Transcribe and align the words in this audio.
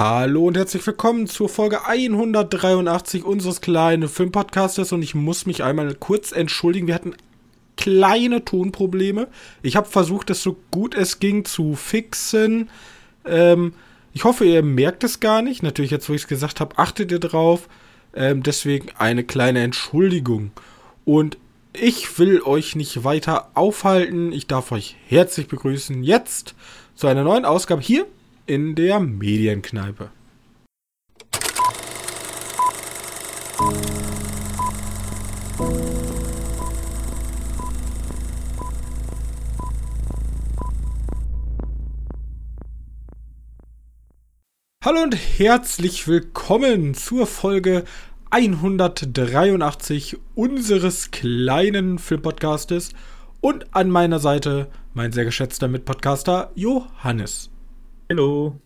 Hallo 0.00 0.46
und 0.46 0.56
herzlich 0.56 0.86
willkommen 0.86 1.26
zur 1.26 1.50
Folge 1.50 1.84
183 1.84 3.22
unseres 3.22 3.60
kleinen 3.60 4.08
Filmpodcastes 4.08 4.92
und 4.92 5.02
ich 5.02 5.14
muss 5.14 5.44
mich 5.44 5.62
einmal 5.62 5.94
kurz 5.94 6.32
entschuldigen. 6.32 6.86
Wir 6.86 6.94
hatten 6.94 7.14
kleine 7.76 8.42
Tonprobleme. 8.42 9.28
Ich 9.60 9.76
habe 9.76 9.90
versucht, 9.90 10.30
es 10.30 10.42
so 10.42 10.56
gut 10.70 10.94
es 10.94 11.20
ging 11.20 11.44
zu 11.44 11.74
fixen. 11.74 12.70
Ähm, 13.26 13.74
ich 14.14 14.24
hoffe, 14.24 14.46
ihr 14.46 14.62
merkt 14.62 15.04
es 15.04 15.20
gar 15.20 15.42
nicht. 15.42 15.62
Natürlich, 15.62 15.90
jetzt 15.90 16.08
wo 16.08 16.14
ich 16.14 16.22
es 16.22 16.28
gesagt 16.28 16.60
habe, 16.60 16.78
achtet 16.78 17.12
ihr 17.12 17.20
drauf. 17.20 17.68
Ähm, 18.14 18.42
deswegen 18.42 18.88
eine 18.96 19.22
kleine 19.22 19.60
Entschuldigung. 19.60 20.50
Und 21.04 21.36
ich 21.74 22.18
will 22.18 22.40
euch 22.40 22.74
nicht 22.74 23.04
weiter 23.04 23.50
aufhalten. 23.52 24.32
Ich 24.32 24.46
darf 24.46 24.72
euch 24.72 24.96
herzlich 25.08 25.46
begrüßen 25.46 26.02
jetzt 26.02 26.54
zu 26.94 27.06
einer 27.06 27.22
neuen 27.22 27.44
Ausgabe 27.44 27.82
hier 27.82 28.06
in 28.50 28.74
der 28.74 28.98
Medienkneipe. 28.98 30.10
Hallo 44.84 45.02
und 45.04 45.14
herzlich 45.14 46.08
willkommen 46.08 46.94
zur 46.94 47.28
Folge 47.28 47.84
183 48.30 50.16
unseres 50.34 51.12
kleinen 51.12 52.00
Filmpodcastes 52.00 52.94
und 53.40 53.76
an 53.76 53.90
meiner 53.90 54.18
Seite 54.18 54.66
mein 54.92 55.12
sehr 55.12 55.24
geschätzter 55.24 55.68
Mitpodcaster 55.68 56.50
Johannes. 56.56 57.50
Hallo. 58.10 58.58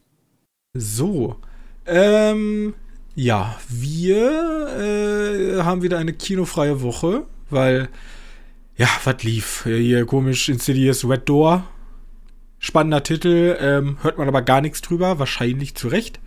So, 0.73 1.37
ähm, 1.85 2.73
ja, 3.15 3.59
wir 3.69 5.59
äh, 5.59 5.63
haben 5.63 5.83
wieder 5.83 5.99
eine 5.99 6.15
kinofreie 6.15 6.81
Woche, 6.81 7.27
weil, 7.51 7.91
ja, 8.79 8.89
was 9.05 9.23
lief? 9.23 9.65
Hier 9.65 10.07
komisch 10.07 10.49
Insidious 10.49 11.07
Red 11.07 11.29
Door. 11.29 11.63
Spannender 12.59 13.03
Titel, 13.03 13.55
ähm, 13.61 13.99
hört 14.01 14.17
man 14.17 14.29
aber 14.29 14.41
gar 14.41 14.63
nichts 14.63 14.81
drüber, 14.81 15.19
wahrscheinlich 15.19 15.75
zu 15.75 15.89
Recht. 15.89 16.21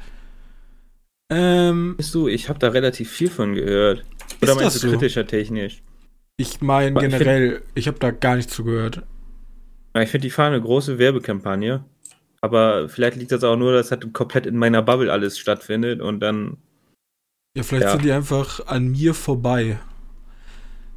Ähm, 1.31 1.95
Bist 1.97 2.13
du, 2.13 2.27
ich 2.27 2.49
habe 2.49 2.59
da 2.59 2.69
relativ 2.69 3.09
viel 3.09 3.31
von 3.31 3.55
gehört. 3.55 4.05
Oder 4.43 4.53
meinst 4.53 4.75
du 4.75 4.79
so? 4.79 4.89
kritischer 4.91 5.25
technisch? 5.25 5.81
Ich 6.37 6.61
meine 6.61 6.99
generell, 6.99 7.63
ich 7.73 7.87
habe 7.87 7.97
da 7.97 8.11
gar 8.11 8.35
nichts 8.35 8.53
zu 8.53 8.63
gehört. 8.63 9.02
Ich 9.99 10.09
finde, 10.09 10.27
die 10.27 10.29
fahren 10.29 10.53
eine 10.53 10.61
große 10.61 10.99
Werbekampagne. 10.99 11.83
Aber 12.47 12.87
vielleicht 12.89 13.17
liegt 13.17 13.31
das 13.31 13.43
auch 13.43 13.57
nur, 13.57 13.73
dass 13.73 13.91
halt 13.91 14.13
komplett 14.13 14.45
in 14.45 14.57
meiner 14.57 14.81
Bubble 14.81 15.11
alles 15.11 15.37
stattfindet 15.37 16.01
und 16.01 16.21
dann. 16.21 16.57
Ja, 17.57 17.63
vielleicht 17.63 17.85
ja. 17.85 17.91
sind 17.91 18.05
die 18.05 18.11
einfach 18.11 18.65
an 18.67 18.91
mir 18.91 19.13
vorbei. 19.13 19.79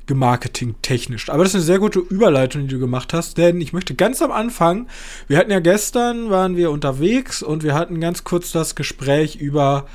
Gemarketing-technisch. 0.06 1.28
Aber 1.28 1.44
das 1.44 1.52
ist 1.52 1.56
eine 1.56 1.64
sehr 1.64 1.78
gute 1.78 2.00
Überleitung, 2.00 2.62
die 2.62 2.74
du 2.74 2.80
gemacht 2.80 3.12
hast, 3.12 3.38
denn 3.38 3.60
ich 3.60 3.72
möchte 3.72 3.94
ganz 3.94 4.20
am 4.22 4.32
Anfang, 4.32 4.88
wir 5.28 5.38
hatten 5.38 5.52
ja 5.52 5.60
gestern, 5.60 6.30
waren 6.30 6.56
wir 6.56 6.72
unterwegs 6.72 7.44
und 7.44 7.62
wir 7.62 7.74
hatten 7.74 8.00
ganz 8.00 8.24
kurz 8.24 8.50
das 8.50 8.74
Gespräch 8.74 9.36
über, 9.36 9.86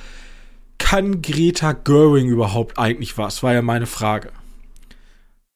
kann 0.77 1.21
Greta 1.21 1.73
Göring 1.73 2.29
überhaupt 2.29 2.79
eigentlich 2.79 3.17
was? 3.17 3.43
War 3.43 3.53
ja 3.53 3.61
meine 3.61 3.87
Frage. 3.87 4.29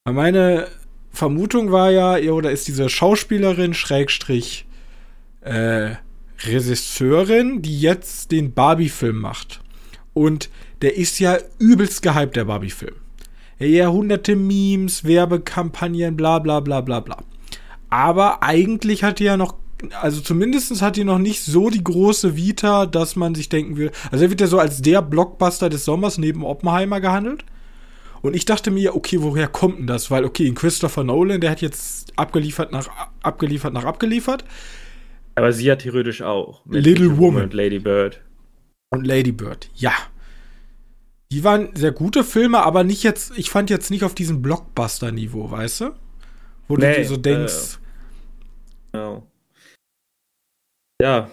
Meine 0.03 0.67
Vermutung 1.11 1.71
war 1.71 1.91
ja, 1.91 2.17
oder 2.31 2.51
ist 2.51 2.67
diese 2.67 2.89
Schauspielerin, 2.89 3.73
Schrägstrich, 3.73 4.65
äh, 5.49 5.95
Regisseurin, 6.45 7.61
die 7.61 7.79
jetzt 7.79 8.31
den 8.31 8.53
Barbie-Film 8.53 9.17
macht. 9.17 9.61
Und 10.13 10.49
der 10.81 10.95
ist 10.97 11.19
ja 11.19 11.37
übelst 11.57 12.01
gehypt, 12.01 12.35
der 12.35 12.45
Barbie-Film. 12.45 12.95
Ja, 13.59 13.89
hunderte 13.89 14.35
Memes, 14.35 15.03
Werbekampagnen, 15.03 16.15
bla 16.15 16.39
bla 16.39 16.61
bla 16.61 16.81
bla 16.81 17.01
bla. 17.01 17.17
Aber 17.89 18.41
eigentlich 18.41 19.03
hat 19.03 19.19
die 19.19 19.25
ja 19.25 19.35
noch, 19.35 19.55
also 20.01 20.21
zumindest 20.21 20.81
hat 20.81 20.95
die 20.95 21.03
noch 21.03 21.17
nicht 21.17 21.43
so 21.43 21.69
die 21.69 21.83
große 21.83 22.37
Vita, 22.37 22.85
dass 22.85 23.15
man 23.15 23.35
sich 23.35 23.49
denken 23.49 23.75
will. 23.75 23.91
Also 24.11 24.25
er 24.25 24.29
wird 24.29 24.41
ja 24.41 24.47
so 24.47 24.59
als 24.59 24.81
der 24.81 25.01
Blockbuster 25.01 25.69
des 25.69 25.83
Sommers 25.83 26.17
neben 26.17 26.45
Oppenheimer 26.45 27.01
gehandelt. 27.01 27.43
Und 28.21 28.35
ich 28.35 28.45
dachte 28.45 28.71
mir, 28.71 28.95
okay, 28.95 29.21
woher 29.21 29.47
kommt 29.47 29.79
denn 29.79 29.87
das? 29.87 30.11
Weil, 30.11 30.25
okay, 30.25 30.51
Christopher 30.53 31.03
Nolan, 31.03 31.41
der 31.41 31.51
hat 31.51 31.61
jetzt 31.61 32.17
abgeliefert 32.17 32.71
nach 32.71 32.89
abgeliefert 33.23 33.73
nach 33.73 33.85
abgeliefert. 33.85 34.43
Aber 35.35 35.53
sie 35.53 35.71
hat 35.71 35.79
theoretisch 35.79 36.21
auch. 36.21 36.65
Little 36.65 37.17
Woman. 37.17 37.43
Und 37.43 37.53
Lady 37.53 37.79
Bird. 37.79 38.21
Und 38.91 39.05
Lady 39.05 39.31
Bird, 39.31 39.69
ja. 39.75 39.93
Die 41.31 41.43
waren 41.43 41.75
sehr 41.75 41.91
gute 41.91 42.23
Filme, 42.23 42.63
aber 42.63 42.83
nicht 42.83 43.03
jetzt, 43.03 43.37
ich 43.37 43.51
fand 43.51 43.69
jetzt 43.69 43.91
nicht 43.91 44.03
auf 44.03 44.15
diesem 44.15 44.41
Blockbuster-Niveau, 44.41 45.51
weißt 45.51 45.81
du? 45.81 45.95
Wo 46.67 46.75
nee, 46.75 46.93
du 46.93 47.01
dir 47.01 47.07
so 47.07 47.17
denkst. 47.17 47.79
Äh, 48.93 48.97
oh. 48.97 49.23
Ja, 51.01 51.29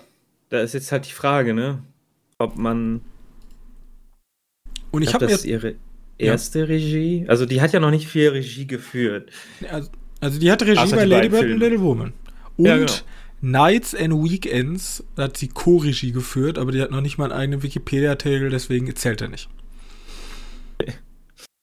da 0.50 0.60
ist 0.60 0.74
jetzt 0.74 0.92
halt 0.92 1.06
die 1.06 1.12
Frage, 1.12 1.54
ne? 1.54 1.82
Ob 2.38 2.56
man. 2.56 3.00
Und 4.90 5.02
ich 5.02 5.14
habe 5.14 5.26
das 5.26 5.44
ihre 5.44 5.76
erste 6.18 6.60
ja. 6.60 6.64
Regie. 6.66 7.24
Also 7.28 7.46
die 7.46 7.60
hat 7.60 7.72
ja 7.72 7.80
noch 7.80 7.90
nicht 7.90 8.06
viel 8.06 8.28
Regie 8.28 8.66
geführt. 8.66 9.30
Also, 9.70 9.90
also 10.20 10.38
die 10.38 10.50
hat 10.50 10.62
Regie 10.62 10.94
bei 10.94 11.04
Lady 11.04 11.28
Bird 11.28 11.44
und 11.44 11.58
Little 11.58 11.80
Woman. 11.80 12.12
Und 12.56 12.66
ja, 12.66 12.76
genau. 12.76 12.92
Nights 13.46 13.94
and 13.94 14.12
Weekends 14.12 15.04
hat 15.16 15.36
sie 15.36 15.46
Co-Regie 15.46 16.10
geführt, 16.10 16.58
aber 16.58 16.72
die 16.72 16.82
hat 16.82 16.90
noch 16.90 17.00
nicht 17.00 17.16
mal 17.16 17.30
einen 17.30 17.40
eigenen 17.40 17.62
Wikipedia-Artikel, 17.62 18.50
deswegen 18.50 18.94
zählt 18.96 19.20
er 19.20 19.28
nicht. 19.28 19.48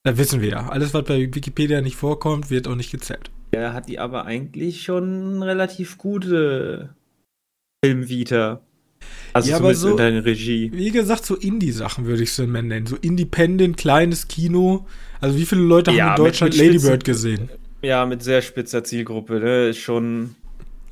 Da 0.06 0.18
wissen 0.18 0.42
wir 0.42 0.50
ja. 0.50 0.70
Alles, 0.70 0.94
was 0.94 1.04
bei 1.04 1.20
Wikipedia 1.34 1.82
nicht 1.82 1.96
vorkommt, 1.96 2.50
wird 2.50 2.68
auch 2.68 2.76
nicht 2.76 2.92
gezählt. 2.92 3.32
Ja, 3.54 3.74
hat 3.74 3.90
die 3.90 4.00
aber 4.00 4.26
eigentlich 4.26 4.84
schon 4.84 5.44
relativ 5.44 5.98
gute 5.98 6.96
Filmvita. 7.84 8.62
Also 9.34 9.52
ja, 9.52 9.58
aber 9.58 9.76
so, 9.76 9.92
in 9.92 9.98
deiner 9.98 10.24
Regie. 10.24 10.72
Wie 10.74 10.92
gesagt, 10.92 11.26
so 11.26 11.36
Indie-Sachen 11.36 12.06
würde 12.06 12.24
ich 12.24 12.30
es 12.30 12.38
nennen. 12.38 12.86
So 12.86 12.96
Independent, 12.96 13.76
kleines 13.76 14.30
Kino. 14.30 14.88
Also 15.20 15.38
wie 15.38 15.46
viele 15.46 15.62
Leute 15.62 15.92
ja, 15.92 16.12
haben 16.12 16.18
in 16.18 16.26
Deutschland 16.26 16.56
Ladybird 16.56 17.04
gesehen? 17.04 17.50
Ja, 17.82 18.06
mit 18.06 18.24
sehr 18.24 18.42
spitzer 18.42 18.86
Zielgruppe, 18.86 19.40
ne? 19.40 19.70
Ist 19.70 19.80
schon 19.80 20.36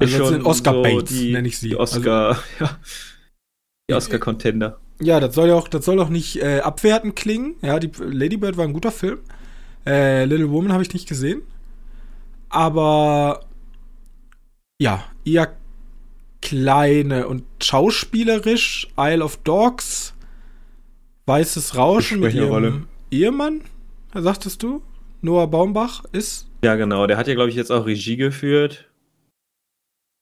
also 0.01 0.17
das 0.19 0.29
sind 0.29 0.45
Oscar 0.45 0.73
so 0.73 0.81
Bates, 0.81 1.21
nenne 1.21 1.47
ich 1.47 1.57
sie. 1.57 1.69
Die 1.69 1.75
Oscar, 1.75 2.29
also, 2.29 2.41
ja. 2.59 2.77
Die 3.89 3.93
Oscar-Contender. 3.93 4.79
Ja, 5.01 5.19
das 5.19 5.35
soll 5.35 5.49
ja 5.49 5.55
auch, 5.55 5.67
das 5.67 5.85
soll 5.85 5.99
auch 5.99 6.09
nicht 6.09 6.41
äh, 6.41 6.59
abwertend 6.59 7.15
klingen. 7.15 7.55
Ja, 7.61 7.79
die 7.79 7.91
Lady 7.99 8.37
Bird 8.37 8.57
war 8.57 8.65
ein 8.65 8.73
guter 8.73 8.91
Film. 8.91 9.19
Äh, 9.85 10.25
Little 10.25 10.51
Woman 10.51 10.71
habe 10.71 10.83
ich 10.83 10.93
nicht 10.93 11.07
gesehen. 11.07 11.41
Aber 12.49 13.45
ja, 14.79 15.03
eher 15.25 15.55
kleine 16.41 17.27
und 17.27 17.43
schauspielerisch 17.61 18.87
Isle 18.97 19.23
of 19.23 19.37
Dogs, 19.37 20.13
Weißes 21.25 21.75
Rauschen 21.75 22.19
mit 22.19 22.33
ihrem 22.33 22.49
Rolle. 22.49 22.81
Ehemann, 23.11 23.61
sagtest 24.13 24.61
du? 24.63 24.81
Noah 25.21 25.47
Baumbach 25.47 26.03
ist. 26.11 26.47
Ja, 26.63 26.75
genau. 26.75 27.07
Der 27.07 27.17
hat 27.17 27.27
ja, 27.27 27.35
glaube 27.35 27.49
ich, 27.49 27.55
jetzt 27.55 27.71
auch 27.71 27.85
Regie 27.85 28.17
geführt 28.17 28.90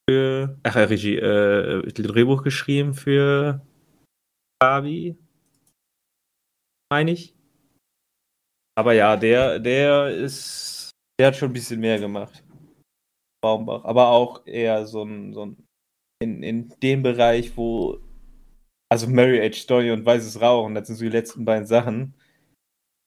für, 0.09 0.57
ach, 0.63 0.75
Regie, 0.75 1.17
äh, 1.17 1.83
Drehbuch 1.93 2.41
geschrieben 2.41 2.95
für 2.95 3.61
Barbie. 4.59 5.15
Meine 6.91 7.11
ich. 7.11 7.35
Aber 8.75 8.93
ja, 8.93 9.15
der, 9.15 9.59
der 9.59 10.09
ist, 10.09 10.89
der 11.19 11.27
hat 11.27 11.35
schon 11.35 11.51
ein 11.51 11.53
bisschen 11.53 11.79
mehr 11.79 11.99
gemacht. 11.99 12.43
Baumbach. 13.43 13.83
Aber 13.85 14.07
auch 14.09 14.47
eher 14.47 14.87
so 14.87 15.03
ein, 15.03 15.33
so 15.33 15.45
ein, 15.45 15.63
in, 16.23 16.41
in 16.41 16.69
dem 16.81 17.03
Bereich, 17.03 17.55
wo, 17.55 17.99
also 18.91 19.07
Marriage 19.07 19.59
Story 19.59 19.91
und 19.91 20.05
Weißes 20.05 20.41
Rauchen, 20.41 20.73
das 20.73 20.87
sind 20.87 20.95
so 20.95 21.03
die 21.03 21.11
letzten 21.11 21.45
beiden 21.45 21.67
Sachen. 21.67 22.15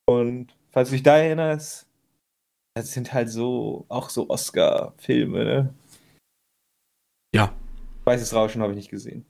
Und 0.09 0.57
falls 0.71 0.91
du 0.91 0.95
dich 0.95 1.03
da 1.03 1.19
erinnerst, 1.19 1.89
das 2.77 2.93
sind 2.93 3.13
halt 3.13 3.29
so, 3.29 3.87
auch 3.89 4.09
so 4.09 4.31
Oscar-Filme, 4.31 5.45
ne? 5.45 5.75
Ja. 7.35 7.55
Weißes 8.05 8.35
Rauschen 8.35 8.63
habe 8.63 8.73
ich 8.73 8.77
nicht 8.77 8.91
gesehen. 8.91 9.25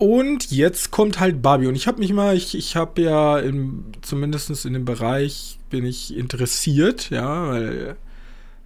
Und 0.00 0.52
jetzt 0.52 0.92
kommt 0.92 1.18
halt 1.18 1.42
Barbie. 1.42 1.66
Und 1.66 1.74
ich 1.74 1.88
habe 1.88 1.98
mich 1.98 2.12
mal, 2.12 2.36
ich, 2.36 2.54
ich 2.54 2.76
habe 2.76 3.02
ja 3.02 3.40
im, 3.40 3.86
zumindest 4.00 4.64
in 4.64 4.72
dem 4.72 4.84
Bereich 4.84 5.58
bin 5.70 5.84
ich 5.84 6.16
interessiert, 6.16 7.10
ja, 7.10 7.48
weil 7.48 7.96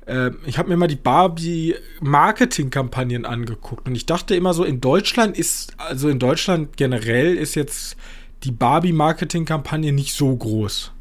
äh, 0.06 0.32
ich 0.44 0.58
habe 0.58 0.68
mir 0.68 0.76
mal 0.76 0.88
die 0.88 0.96
Barbie-Marketing-Kampagnen 0.96 3.24
angeguckt. 3.24 3.88
Und 3.88 3.94
ich 3.94 4.04
dachte 4.04 4.36
immer 4.36 4.52
so, 4.52 4.64
in 4.64 4.82
Deutschland 4.82 5.38
ist, 5.38 5.72
also 5.78 6.10
in 6.10 6.18
Deutschland 6.18 6.76
generell 6.76 7.34
ist 7.36 7.54
jetzt 7.54 7.96
die 8.44 8.52
Barbie-Marketing-Kampagne 8.52 9.92
nicht 9.92 10.14
so 10.14 10.36
groß 10.36 10.92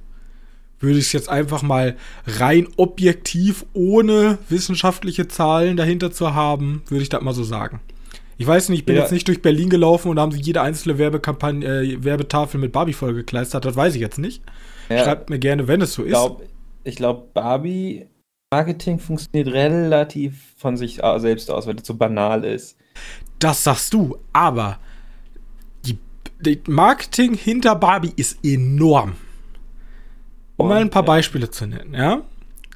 würde 0.82 1.00
ich 1.00 1.06
es 1.06 1.14
jetzt 1.14 1.30
einfach 1.30 1.62
mal 1.62 1.96
rein 2.28 2.68
objektiv, 2.78 3.66
ohne 3.74 4.38
wissenschaftliche 4.50 5.28
Zahlen 5.28 5.78
dahinter 5.78 6.12
zu 6.12 6.34
haben, 6.34 6.82
würde 6.90 7.04
ich 7.04 7.10
das 7.10 7.22
mal 7.22 7.34
so 7.34 7.44
sagen. 7.44 7.80
Ich 8.38 8.48
weiß 8.48 8.70
nicht, 8.70 8.80
ich 8.80 8.86
bin 8.86 8.96
Ja. 8.96 9.04
jetzt 9.04 9.12
nicht 9.12 9.28
durch 9.28 9.42
Berlin 9.44 9.70
gelaufen 9.70 10.10
und 10.10 10.20
haben 10.20 10.32
sie 10.32 10.42
jede 10.42 10.62
einzelne 10.62 10.98
Werbekampagne, 10.98 11.66
äh, 11.66 12.04
Werbetafel 12.04 12.60
mit 12.60 12.72
Barbie 12.72 12.94
vollgekleistert. 12.94 13.64
Das 13.66 13.76
weiß 13.76 13.94
ich 13.96 14.02
jetzt 14.02 14.18
nicht. 14.18 14.42
Ja, 14.90 15.04
Schreibt 15.04 15.30
mir 15.30 15.38
gerne, 15.40 15.68
wenn 15.68 15.82
es 15.82 15.94
so 15.94 16.02
ich 16.02 16.08
ist. 16.10 16.14
glaube, 16.14 16.46
ich 16.84 16.96
glaub, 16.96 17.34
Barbie 17.36 18.08
Marketing 18.52 19.00
funktioniert 19.00 19.48
relativ 19.54 20.54
von 20.58 20.76
sich 20.76 21.00
selbst 21.18 21.50
aus, 21.52 21.68
weil 21.68 21.76
das 21.76 21.88
so 21.88 21.94
banal 21.94 22.44
ist. 22.44 22.76
Das 23.40 23.64
sagst 23.64 23.94
du, 23.94 24.18
aber 24.34 24.80
die, 25.86 25.98
die 26.42 26.60
Marketing 26.68 27.34
hinter 27.36 27.76
Barbie 27.76 28.12
ist 28.16 28.40
enorm. 28.44 29.14
Um 30.62 30.70
mal 30.70 30.82
ein 30.82 30.90
paar 30.90 31.04
Ja. 31.04 31.08
Beispiele 31.08 31.50
zu 31.50 31.66
nennen, 31.68 31.94
ja? 31.94 32.22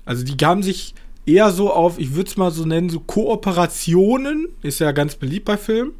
Also 0.05 0.23
die 0.23 0.43
haben 0.45 0.61
sich 0.63 0.93
eher 1.25 1.51
so 1.51 1.71
auf, 1.73 1.97
ich 1.97 2.13
würde 2.15 2.29
es 2.29 2.37
mal 2.37 2.51
so 2.51 2.65
nennen, 2.65 2.89
so 2.89 2.99
Kooperationen, 2.99 4.47
ist 4.61 4.79
ja 4.79 4.91
ganz 4.91 5.15
beliebt 5.15 5.45
bei 5.45 5.57
Filmen 5.57 5.93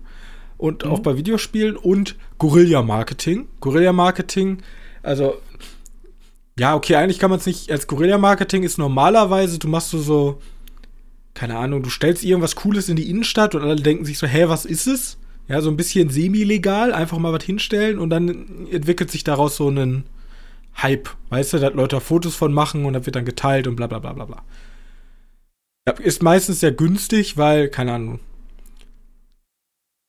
und 0.58 0.86
Mhm. 0.86 0.92
auch 0.92 1.00
bei 1.00 1.18
Videospielen 1.18 1.76
und 1.78 2.16
Guerilla-Marketing. 2.38 3.48
Guerilla-Marketing, 3.62 4.60
also 5.04 5.36
ja, 6.58 6.76
okay, 6.76 6.96
eigentlich 6.96 7.20
kann 7.20 7.30
man 7.32 7.40
es 7.40 7.46
nicht 7.46 7.72
als 7.72 7.88
Guerilla-Marketing 7.88 8.64
ist 8.64 8.78
normalerweise, 8.78 9.60
du 9.60 9.68
machst 9.68 9.90
so 9.90 10.00
so, 10.00 10.40
keine 11.34 11.58
Ahnung, 11.58 11.84
du 11.84 11.90
stellst 11.90 12.24
irgendwas 12.24 12.56
Cooles 12.56 12.88
in 12.88 12.96
die 12.96 13.10
Innenstadt 13.10 13.56
und 13.56 13.62
alle 13.64 13.76
denken 13.76 14.06
sich 14.06 14.18
so, 14.18 14.26
hä, 14.28 14.46
was 14.48 14.66
ist 14.66 14.88
es? 14.88 15.18
Ja, 15.48 15.62
so 15.62 15.70
ein 15.70 15.78
bisschen 15.78 16.10
semi-legal, 16.10 16.94
einfach 16.94 17.18
mal 17.18 17.34
was 17.34 17.44
hinstellen 17.44 18.00
und 18.00 18.10
dann 18.10 18.68
entwickelt 18.72 19.12
sich 19.12 19.24
daraus 19.24 19.58
so 19.58 19.70
ein 19.70 20.04
Hype, 20.82 21.10
weißt 21.30 21.54
du, 21.54 21.60
da 21.60 21.70
Leute 21.70 22.00
Fotos 22.02 22.36
von 22.36 22.54
machen 22.54 22.86
und 22.86 22.94
das 22.94 23.06
wird 23.06 23.16
dann 23.16 23.26
geteilt 23.26 23.68
und 23.68 23.76
bla 23.76 23.88
bla 23.88 24.00
bla 24.00 24.14
bla 24.14 24.26
bla. 24.26 24.44
Ist 26.00 26.24
meistens 26.24 26.60
sehr 26.60 26.72
günstig, 26.72 27.38
weil, 27.38 27.70
keine 27.70 27.94
Ahnung, 27.94 28.20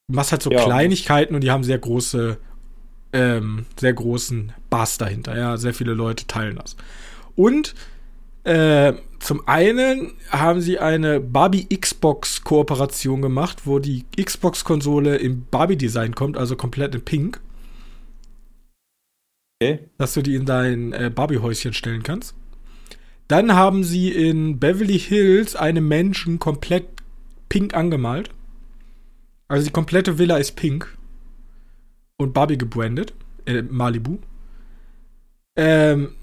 du 0.08 0.16
machst 0.16 0.32
halt 0.32 0.42
so 0.42 0.50
Ja. 0.50 0.64
Kleinigkeiten 0.64 1.34
und 1.34 1.42
die 1.42 1.50
haben 1.50 1.64
sehr 1.64 1.78
große, 1.78 2.38
ähm, 3.12 3.66
sehr 3.78 3.92
großen 3.92 4.52
Bass 4.70 4.98
dahinter, 4.98 5.36
ja, 5.36 5.56
sehr 5.56 5.74
viele 5.74 5.92
Leute 5.94 6.26
teilen 6.26 6.56
das. 6.56 6.76
Und 7.34 7.74
äh, 8.44 8.94
zum 9.19 9.46
einen 9.48 10.12
haben 10.30 10.60
sie 10.60 10.78
eine 10.78 11.20
Barbie 11.20 11.66
Xbox 11.69 12.42
Kooperation 12.44 13.20
gemacht, 13.20 13.62
wo 13.64 13.78
die 13.78 14.04
Xbox-Konsole 14.20 15.16
im 15.16 15.46
Barbie-Design 15.50 16.14
kommt, 16.14 16.36
also 16.36 16.56
komplett 16.56 16.94
in 16.94 17.04
Pink, 17.04 17.40
Okay. 19.62 19.88
dass 19.97 20.12
du 20.12 20.20
die 20.20 20.35
in 20.35 20.44
dein 20.44 20.93
äh, 20.93 21.11
Barbie-Häuschen 21.14 21.73
stellen 21.73 22.03
kannst. 22.03 22.35
Dann 23.26 23.55
haben 23.55 23.85
sie 23.85 24.11
in 24.11 24.58
Beverly 24.61 24.99
Hills 24.99 25.56
einen 25.56 25.88
Menschen 25.88 26.38
komplett 26.38 26.87
pink 27.49 27.75
angemalt. 27.75 28.31
Also 29.49 29.64
die 29.64 29.73
komplette 29.73 30.19
Villa 30.19 30.37
ist 30.37 30.56
pink. 30.56 30.97
Und 32.19 32.35
Barbie 32.35 32.58
gebrandet. 32.58 33.14
Äh, 33.47 33.62
Malibu. 33.62 34.19
Ähm, 35.56 36.14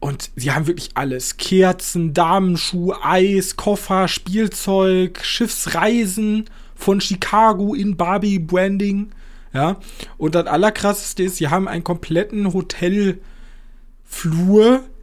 und 0.00 0.30
sie 0.34 0.50
haben 0.50 0.66
wirklich 0.66 0.90
alles. 0.94 1.36
Kerzen, 1.36 2.12
Damenschuh, 2.12 2.94
Eis, 3.00 3.54
Koffer, 3.54 4.08
Spielzeug, 4.08 5.24
Schiffsreisen 5.24 6.50
von 6.74 7.00
Chicago 7.00 7.74
in 7.74 7.96
Barbie 7.96 8.40
Branding. 8.40 9.12
Ja. 9.52 9.76
Und 10.18 10.34
das 10.34 10.46
Allerkrasseste 10.46 11.22
ist, 11.22 11.36
sie 11.36 11.48
haben 11.48 11.68
einen 11.68 11.84
kompletten 11.84 12.52
Hotelflur 12.52 13.20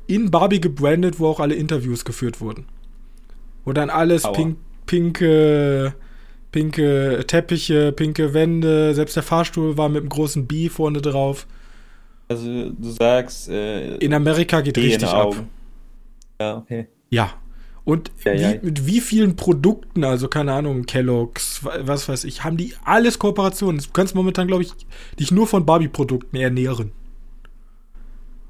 in 0.08 0.32
Barbie 0.32 0.60
gebrandet, 0.60 1.20
wo 1.20 1.28
auch 1.28 1.40
alle 1.40 1.56
Interviews 1.56 2.04
geführt 2.04 2.42
wurden. 2.42 2.66
Wo 3.64 3.74
dann 3.74 3.90
alles 3.92 4.24
pink, 4.34 4.58
pinke, 4.88 5.94
pinke 6.52 7.24
Teppiche, 7.28 7.92
pinke 7.92 8.34
Wände, 8.34 8.96
selbst 8.96 9.16
der 9.16 9.24
Fahrstuhl 9.24 9.78
war 9.78 9.90
mit 9.90 10.02
einem 10.02 10.10
großen 10.10 10.48
B 10.48 10.70
vorne 10.70 11.02
drauf. 11.02 11.46
Also 12.28 12.70
du 12.70 12.90
sagst, 12.90 13.50
äh, 13.50 13.98
In 13.98 14.14
Amerika 14.14 14.62
geht 14.62 14.78
richtig 14.78 15.08
ab. 15.08 15.36
Ja, 16.40 16.58
okay. 16.58 16.88
Ja. 17.10 17.34
Und 17.90 18.12
Ja, 18.24 18.34
ja. 18.34 18.54
Wie, 18.62 18.66
mit 18.66 18.86
wie 18.86 19.02
vielen 19.02 19.36
Produkten, 19.36 20.04
also 20.04 20.28
keine 20.28 20.54
Ahnung, 20.54 20.86
Kellogg's, 20.86 21.64
wa- 21.64 21.78
was 21.82 22.08
weiß 22.08 22.24
ich, 22.26 22.44
haben 22.44 22.58
die 22.58 22.74
alles 22.84 23.20
Kooperationen. 23.20 23.82
Du 23.82 23.90
kannst 23.92 24.16
momentan, 24.16 24.48
glaube 24.48 24.64
ich, 24.64 24.72
dich 25.20 25.32
nur 25.32 25.48
von 25.48 25.66
Barbie-Produkten 25.66 26.36
ernähren. 26.38 26.92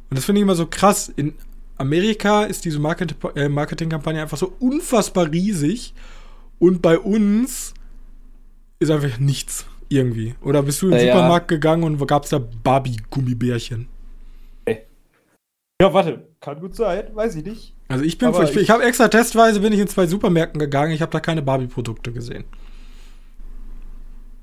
Und 0.10 0.18
das 0.18 0.26
finde 0.26 0.40
ich 0.40 0.44
immer 0.44 0.56
so 0.56 0.66
krass. 0.66 1.10
In 1.16 1.36
Amerika 1.78 2.44
ist 2.44 2.66
diese 2.66 2.80
Market 2.80 3.16
äh, 3.36 3.48
Marketingkampagne 3.48 4.22
einfach 4.22 4.38
so 4.38 4.54
unfassbar 4.60 5.32
riesig. 5.32 5.94
Und 6.60 6.82
bei 6.82 7.00
uns 7.00 7.74
ist 8.80 8.92
einfach 8.92 9.20
nichts 9.20 9.66
irgendwie. 9.88 10.36
Oder 10.42 10.64
bist 10.64 10.82
du 10.82 10.88
in 10.88 10.92
den 10.94 11.00
Naja. 11.02 11.14
Supermarkt 11.14 11.48
gegangen 11.48 11.84
und 11.84 12.06
gab 12.08 12.24
es 12.26 12.32
da 12.32 12.40
Barbie-Gummibärchen? 12.40 13.88
Ja, 15.82 15.94
warte, 15.94 16.28
kann 16.42 16.60
gut 16.60 16.76
sein, 16.76 17.06
weiß 17.14 17.36
ich 17.38 17.46
nicht. 17.46 17.74
Also 17.90 18.04
ich 18.04 18.20
bin, 18.20 18.32
ich, 18.32 18.56
ich, 18.56 18.70
habe 18.70 18.84
extra 18.84 19.08
testweise 19.08 19.62
bin 19.62 19.74
ich 19.74 19.80
in 19.80 19.88
zwei 19.88 20.06
Supermärkten 20.06 20.60
gegangen. 20.60 20.92
Ich 20.92 21.02
habe 21.02 21.12
da 21.12 21.20
keine 21.20 21.42
Barbie-Produkte 21.42 22.14
gesehen. 22.14 22.46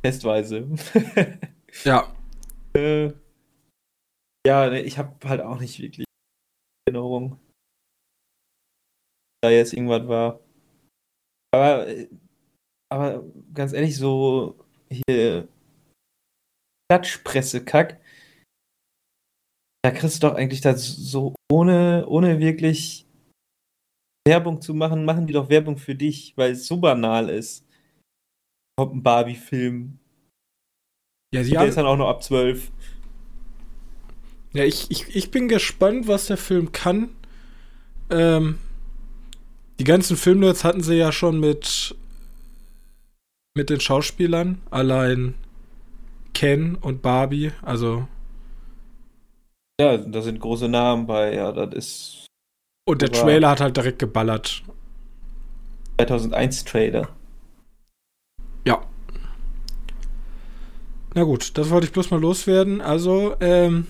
Testweise. 0.02 0.68
Ja, 1.84 2.12
äh, 2.76 3.12
ja, 4.46 4.72
ich 4.72 4.98
habe 4.98 5.28
halt 5.28 5.40
auch 5.40 5.60
nicht 5.60 5.80
wirklich 5.80 6.06
Erinnerung, 6.88 7.38
da 9.42 9.50
jetzt 9.50 9.72
irgendwas 9.72 10.08
war. 10.08 10.40
Aber, 11.52 11.86
äh, 11.86 12.08
aber 12.92 13.24
ganz 13.54 13.72
ehrlich, 13.72 13.96
so 13.96 14.58
hier 14.90 15.48
Klatschpresse-Kack, 16.90 18.00
da 19.84 19.90
kriegst 19.92 20.22
du 20.22 20.28
doch 20.28 20.34
eigentlich 20.34 20.60
das 20.60 20.84
so 20.84 21.34
ohne, 21.50 22.06
ohne 22.08 22.40
wirklich 22.40 23.05
Werbung 24.26 24.60
zu 24.60 24.74
machen, 24.74 25.04
machen 25.04 25.26
die 25.26 25.32
doch 25.32 25.48
Werbung 25.48 25.76
für 25.78 25.94
dich, 25.94 26.32
weil 26.36 26.52
es 26.52 26.66
so 26.66 26.76
banal 26.78 27.30
ist. 27.30 27.64
Kommt 28.76 28.96
ein 28.96 29.02
Barbie-Film, 29.02 29.98
ja, 31.34 31.44
sie 31.44 31.50
der 31.50 31.60
haben, 31.60 31.68
ist 31.68 31.76
dann 31.76 31.86
auch 31.86 31.96
noch 31.96 32.08
ab 32.08 32.22
12. 32.22 32.70
ja 34.52 34.64
ich, 34.64 34.90
ich, 34.90 35.14
ich 35.14 35.30
bin 35.30 35.48
gespannt, 35.48 36.08
was 36.08 36.26
der 36.26 36.36
Film 36.36 36.72
kann. 36.72 37.10
Ähm, 38.10 38.58
die 39.78 39.84
ganzen 39.84 40.16
Filmnerds 40.16 40.64
hatten 40.64 40.82
sie 40.82 40.94
ja 40.94 41.12
schon 41.12 41.40
mit 41.40 41.94
mit 43.56 43.70
den 43.70 43.80
Schauspielern, 43.80 44.60
allein 44.70 45.34
Ken 46.34 46.74
und 46.74 47.00
Barbie, 47.00 47.52
also 47.62 48.06
Ja, 49.80 49.96
da 49.96 50.20
sind 50.20 50.40
große 50.40 50.68
Namen 50.68 51.06
bei, 51.06 51.34
ja, 51.34 51.52
das 51.52 51.74
ist 51.74 52.25
und 52.86 53.02
der 53.02 53.10
Trailer 53.10 53.50
hat 53.50 53.60
halt 53.60 53.76
direkt 53.76 53.98
geballert. 53.98 54.62
2001 55.98 56.64
Trailer. 56.64 57.08
Ja. 58.64 58.82
Na 61.14 61.24
gut, 61.24 61.58
das 61.58 61.70
wollte 61.70 61.86
ich 61.86 61.92
bloß 61.92 62.10
mal 62.10 62.20
loswerden. 62.20 62.80
Also, 62.80 63.34
ähm, 63.40 63.86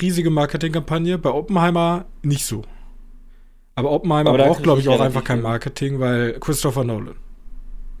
riesige 0.00 0.30
Marketingkampagne. 0.30 1.18
Bei 1.18 1.30
Oppenheimer 1.30 2.04
nicht 2.22 2.46
so. 2.46 2.62
Aber 3.74 3.90
Oppenheimer 3.90 4.30
Aber 4.30 4.44
braucht, 4.44 4.62
glaube 4.62 4.80
ich 4.80 4.88
auch 4.88 5.00
einfach 5.00 5.24
kein. 5.24 5.42
Marketing, 5.42 5.98
weil 6.00 6.38
Christopher 6.38 6.84
Nolan. 6.84 7.16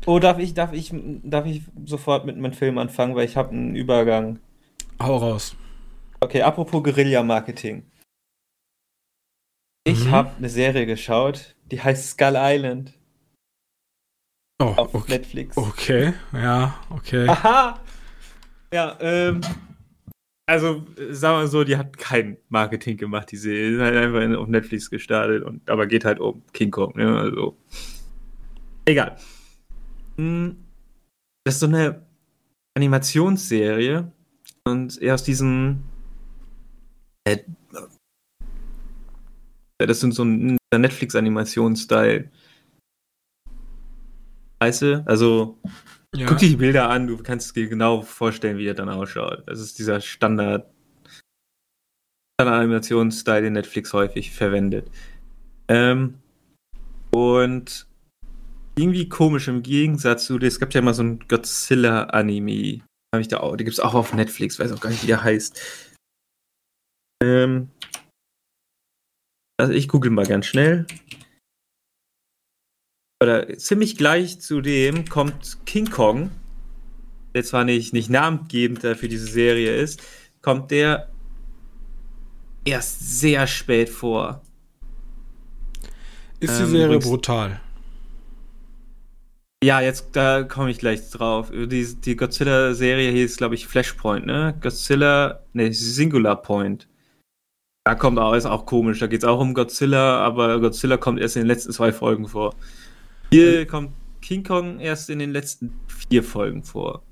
Oh, 0.06 0.18
darf 0.18 0.38
ich, 0.38 0.54
darf 0.54 0.72
ich, 0.72 0.92
darf 1.22 1.46
ich 1.46 1.62
sofort 1.84 2.26
mit 2.26 2.38
meinem 2.38 2.52
Film 2.52 2.78
anfangen, 2.78 3.16
weil 3.16 3.24
ich 3.24 3.36
habe 3.36 3.50
einen 3.50 3.74
Übergang. 3.74 4.38
Hau 5.02 5.16
raus. 5.16 5.56
Okay, 6.20 6.42
apropos 6.42 6.82
Guerilla-Marketing. 6.82 7.84
Ich 9.84 10.04
Mhm. 10.04 10.10
habe 10.10 10.36
eine 10.36 10.48
Serie 10.48 10.86
geschaut, 10.86 11.56
die 11.70 11.80
heißt 11.80 12.10
Skull 12.10 12.34
Island 12.36 12.94
Oh, 14.62 14.74
auf 14.76 14.94
okay. 14.94 15.12
Netflix. 15.12 15.56
Okay, 15.56 16.12
ja, 16.34 16.78
okay. 16.90 17.26
Aha! 17.28 17.80
Ja, 18.72 18.96
ähm. 19.00 19.40
Also, 20.46 20.84
sagen 21.10 21.34
wir 21.36 21.40
mal 21.42 21.46
so, 21.46 21.64
die 21.64 21.76
hat 21.76 21.96
kein 21.96 22.36
Marketing 22.50 22.96
gemacht, 22.98 23.30
die 23.32 23.36
Serie. 23.36 23.68
Die 23.70 23.74
ist 23.76 23.80
halt 23.80 23.96
einfach 23.96 24.20
in, 24.20 24.34
auf 24.34 24.48
Netflix 24.48 24.90
gestartet 24.90 25.44
und 25.44 25.68
aber 25.70 25.86
geht 25.86 26.04
halt 26.04 26.18
um 26.20 26.42
King 26.52 26.70
Kong, 26.70 26.92
ne? 26.96 27.16
Also. 27.18 27.56
Egal. 28.84 29.16
Hm, 30.18 30.56
Das 31.44 31.54
ist 31.54 31.60
so 31.60 31.66
eine 31.66 32.04
Animationsserie 32.76 34.12
und 34.64 35.00
eher 35.00 35.14
aus 35.14 35.22
diesem. 35.24 35.84
Äh, 37.24 37.38
das 39.86 40.00
sind 40.00 40.12
so 40.12 40.24
ein 40.24 40.58
Netflix-Animationsstyle. 40.74 42.30
Weißt 44.60 44.82
du? 44.82 45.04
Also. 45.06 45.58
Ja. 46.14 46.26
Guck 46.26 46.38
dir 46.38 46.48
die 46.48 46.56
Bilder 46.56 46.90
an, 46.90 47.06
du 47.06 47.16
kannst 47.18 47.54
dir 47.54 47.68
genau 47.68 48.02
vorstellen, 48.02 48.58
wie 48.58 48.66
er 48.66 48.74
dann 48.74 48.88
ausschaut. 48.88 49.44
Das 49.46 49.60
ist 49.60 49.78
dieser 49.78 50.00
Standard, 50.00 50.68
Standard-Animationsstyle, 52.40 53.42
den 53.42 53.52
Netflix 53.52 53.92
häufig 53.92 54.32
verwendet. 54.32 54.90
Ähm, 55.68 56.14
und 57.12 57.86
irgendwie 58.76 59.08
komisch 59.08 59.46
im 59.46 59.62
Gegensatz 59.62 60.24
zu, 60.24 60.38
es 60.38 60.58
gab 60.58 60.74
ja 60.74 60.82
mal 60.82 60.94
so 60.94 61.04
ein 61.04 61.20
Godzilla-Anime. 61.28 62.80
Habe 63.14 63.22
ich 63.22 63.28
da 63.28 63.38
auch, 63.38 63.56
die 63.56 63.64
gibt 63.64 63.74
es 63.74 63.80
auch 63.80 63.94
auf 63.94 64.12
Netflix, 64.12 64.58
weiß 64.58 64.72
auch 64.72 64.80
gar 64.80 64.90
nicht, 64.90 65.02
wie 65.02 65.08
der 65.08 65.22
heißt. 65.22 65.60
Ähm, 67.22 67.68
also 69.60 69.72
ich 69.72 69.88
google 69.88 70.10
mal 70.10 70.26
ganz 70.26 70.46
schnell. 70.46 70.86
Oder 73.22 73.56
ziemlich 73.58 73.96
gleich 73.96 74.40
zu 74.40 74.60
dem 74.60 75.04
kommt 75.06 75.58
King 75.66 75.90
Kong, 75.90 76.30
der 77.34 77.44
zwar 77.44 77.64
nicht, 77.64 77.92
nicht 77.92 78.08
namengebend 78.08 78.80
für 78.80 79.08
diese 79.08 79.26
Serie 79.26 79.76
ist, 79.76 80.02
kommt 80.40 80.70
der 80.70 81.10
erst 82.64 83.20
sehr 83.20 83.46
spät 83.46 83.90
vor. 83.90 84.42
Ist 86.40 86.58
die 86.58 86.62
ähm, 86.62 86.70
Serie 86.70 86.98
brutal? 86.98 87.60
Ja, 89.62 89.82
jetzt 89.82 90.08
da 90.12 90.42
komme 90.42 90.70
ich 90.70 90.78
gleich 90.78 91.10
drauf. 91.10 91.50
Die, 91.50 91.94
die 91.94 92.16
Godzilla-Serie 92.16 93.10
hieß, 93.10 93.36
glaube 93.36 93.54
ich, 93.54 93.66
Flashpoint, 93.66 94.24
ne? 94.24 94.56
Godzilla, 94.62 95.40
ne, 95.52 95.70
Singular 95.74 96.40
Point. 96.40 96.88
Da 97.84 97.94
kommt 97.94 98.18
auch, 98.18 98.34
ist 98.34 98.46
auch 98.46 98.66
komisch. 98.66 98.98
Da 98.98 99.06
geht 99.06 99.22
es 99.22 99.28
auch 99.28 99.40
um 99.40 99.54
Godzilla, 99.54 100.18
aber 100.18 100.60
Godzilla 100.60 100.96
kommt 100.96 101.20
erst 101.20 101.36
in 101.36 101.42
den 101.42 101.48
letzten 101.48 101.72
zwei 101.72 101.92
Folgen 101.92 102.28
vor. 102.28 102.54
Hier 103.30 103.66
kommt 103.66 103.92
King 104.20 104.44
Kong 104.44 104.80
erst 104.80 105.08
in 105.08 105.18
den 105.18 105.30
letzten 105.32 105.72
vier 105.86 106.22
Folgen 106.22 106.62
vor. 106.62 107.02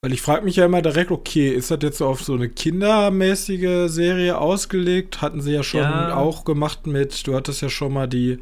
Weil 0.00 0.12
ich 0.12 0.22
frage 0.22 0.44
mich 0.44 0.56
ja 0.56 0.66
immer 0.66 0.80
direkt, 0.80 1.10
okay, 1.10 1.48
ist 1.48 1.72
das 1.72 1.80
jetzt 1.82 1.98
so 1.98 2.06
auf 2.06 2.22
so 2.22 2.34
eine 2.34 2.48
kindermäßige 2.48 3.90
Serie 3.90 4.38
ausgelegt? 4.38 5.22
Hatten 5.22 5.40
sie 5.40 5.52
ja 5.52 5.64
schon 5.64 5.80
ja. 5.80 6.14
auch 6.14 6.44
gemacht 6.44 6.86
mit, 6.86 7.26
du 7.26 7.34
hattest 7.34 7.62
ja 7.62 7.68
schon 7.68 7.92
mal 7.92 8.06
die 8.06 8.38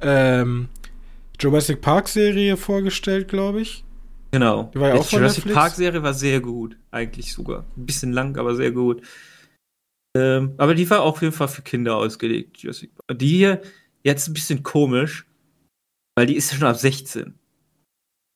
ähm, 0.00 0.68
Jurassic 1.38 1.82
Park 1.82 2.08
Serie 2.08 2.56
vorgestellt, 2.56 3.28
glaube 3.28 3.60
ich. 3.60 3.84
Genau. 4.30 4.70
Die 4.74 4.80
war 4.80 4.88
ja 4.88 4.94
auch 4.94 5.06
die 5.06 5.16
Jurassic 5.16 5.52
Park 5.52 5.74
Serie 5.74 6.02
war 6.02 6.14
sehr 6.14 6.40
gut, 6.40 6.76
eigentlich 6.90 7.34
sogar. 7.34 7.66
Ein 7.76 7.84
bisschen 7.84 8.12
lang, 8.12 8.38
aber 8.38 8.54
sehr 8.54 8.70
gut. 8.70 9.02
Ähm, 10.18 10.54
aber 10.56 10.74
die 10.74 10.88
war 10.90 11.02
auch 11.02 11.12
auf 11.12 11.22
jeden 11.22 11.32
Fall 11.32 11.48
für 11.48 11.62
Kinder 11.62 11.96
ausgelegt. 11.96 12.66
Die 13.12 13.28
hier 13.28 13.62
jetzt 14.02 14.26
ein 14.26 14.34
bisschen 14.34 14.64
komisch, 14.64 15.26
weil 16.16 16.26
die 16.26 16.34
ist 16.34 16.50
ja 16.50 16.58
schon 16.58 16.66
ab 16.66 16.76
16. 16.76 17.34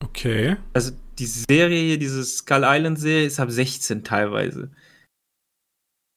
Okay. 0.04 0.56
Also 0.74 0.92
die 1.18 1.26
Serie 1.26 1.80
hier, 1.80 1.98
diese 1.98 2.24
Skull 2.24 2.62
Island 2.64 3.00
Serie, 3.00 3.26
ist 3.26 3.40
ab 3.40 3.50
16 3.50 4.04
teilweise. 4.04 4.70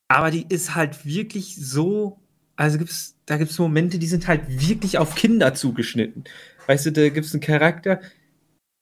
Aber 0.08 0.30
die 0.30 0.46
ist 0.48 0.76
halt 0.76 1.04
wirklich 1.04 1.56
so, 1.56 2.20
also 2.56 2.78
gibt's, 2.78 3.18
da 3.26 3.38
gibt 3.38 3.50
es 3.50 3.58
Momente, 3.58 3.98
die 3.98 4.08
sind 4.08 4.28
halt 4.28 4.44
wirklich 4.48 5.00
auf 5.00 5.16
Kinder 5.16 5.56
zugeschnitten. 5.56 6.26
Weißt 6.68 6.86
du, 6.86 6.92
da 6.92 7.10
gibt 7.10 7.26
es 7.26 7.34
einen 7.34 7.42
Charakter, 7.42 8.02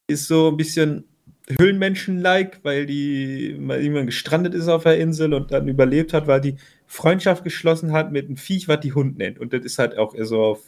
ist 0.07 0.27
so 0.27 0.49
ein 0.49 0.57
bisschen 0.57 1.05
Höhlenmenschen-like, 1.49 2.63
weil 2.63 2.85
die 2.85 3.57
mal 3.59 3.81
irgendwann 3.81 4.05
gestrandet 4.05 4.53
ist 4.53 4.67
auf 4.67 4.83
der 4.83 4.97
Insel 4.97 5.33
und 5.33 5.51
dann 5.51 5.67
überlebt 5.67 6.13
hat, 6.13 6.27
weil 6.27 6.41
die 6.41 6.55
Freundschaft 6.87 7.43
geschlossen 7.43 7.91
hat 7.91 8.11
mit 8.11 8.27
einem 8.27 8.37
Viech, 8.37 8.67
was 8.67 8.79
die 8.79 8.93
Hund 8.93 9.17
nennt. 9.17 9.39
Und 9.39 9.51
das 9.51 9.65
ist 9.65 9.79
halt 9.79 9.97
auch 9.97 10.15
so 10.19 10.41
auf 10.41 10.63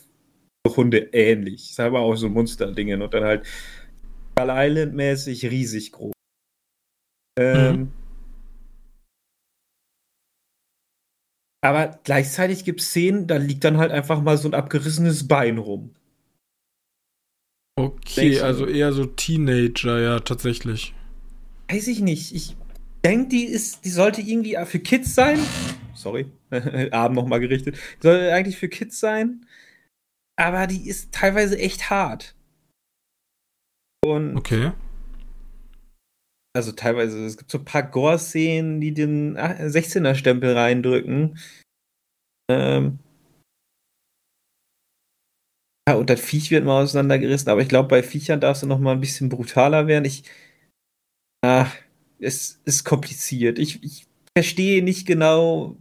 Hunde 0.67 1.09
ähnlich. 1.13 1.71
Ist 1.71 1.79
aber 1.79 1.99
auch 1.99 2.15
so 2.15 2.27
Monster-Dingen 2.27 3.01
und 3.01 3.13
dann 3.13 3.23
halt 3.23 3.45
Skull 4.37 4.49
Island-mäßig 4.49 5.49
riesig 5.49 5.91
groß. 5.93 6.13
Ähm, 7.39 7.75
mhm. 7.75 7.91
Aber 11.61 11.99
gleichzeitig 12.03 12.63
gibt 12.63 12.81
es 12.81 12.89
Szenen, 12.89 13.27
da 13.27 13.37
liegt 13.37 13.63
dann 13.63 13.77
halt 13.77 13.91
einfach 13.91 14.21
mal 14.21 14.37
so 14.37 14.47
ein 14.47 14.53
abgerissenes 14.53 15.27
Bein 15.27 15.57
rum. 15.57 15.95
Okay, 17.77 18.39
also 18.39 18.65
eher 18.65 18.93
so 18.93 19.05
Teenager, 19.05 19.99
ja, 19.99 20.19
tatsächlich. 20.21 20.93
Weiß 21.69 21.87
ich 21.87 21.99
nicht. 21.99 22.33
Ich 22.33 22.55
denke, 23.03 23.29
die 23.29 23.43
ist, 23.43 23.83
die 23.83 23.89
sollte 23.89 24.21
irgendwie 24.21 24.57
für 24.65 24.79
Kids 24.79 25.13
sein. 25.13 25.39
Sorry, 25.93 26.31
Abend 26.91 27.17
nochmal 27.17 27.41
gerichtet. 27.41 27.75
Die 27.75 28.07
sollte 28.07 28.33
eigentlich 28.33 28.57
für 28.57 28.69
Kids 28.69 28.99
sein. 28.99 29.45
Aber 30.37 30.67
die 30.67 30.87
ist 30.87 31.11
teilweise 31.11 31.57
echt 31.57 31.89
hart. 31.89 32.35
Und 34.05 34.37
okay. 34.37 34.71
Also 36.55 36.71
teilweise, 36.71 37.25
es 37.25 37.37
gibt 37.37 37.51
so 37.51 37.57
ein 37.57 37.65
paar 37.65 37.83
Gore-Szenen, 37.83 38.79
die 38.79 38.93
den 38.93 39.37
16er-Stempel 39.37 40.53
reindrücken. 40.53 41.37
Ähm, 42.49 42.99
ja, 45.87 45.95
und 45.95 46.09
das 46.09 46.19
Viech 46.19 46.51
wird 46.51 46.65
mal 46.65 46.83
auseinandergerissen, 46.83 47.49
aber 47.49 47.61
ich 47.61 47.69
glaube, 47.69 47.89
bei 47.89 48.01
Viechern 48.03 48.41
darfst 48.41 48.63
du 48.63 48.67
noch 48.67 48.79
mal 48.79 48.93
ein 48.93 49.01
bisschen 49.01 49.29
brutaler 49.29 49.87
werden. 49.87 50.05
Ich. 50.05 50.23
Ah, 51.43 51.67
es 52.19 52.61
ist 52.65 52.83
kompliziert. 52.85 53.59
Ich, 53.59 53.83
ich 53.83 54.07
verstehe 54.35 54.83
nicht 54.83 55.05
genau, 55.05 55.77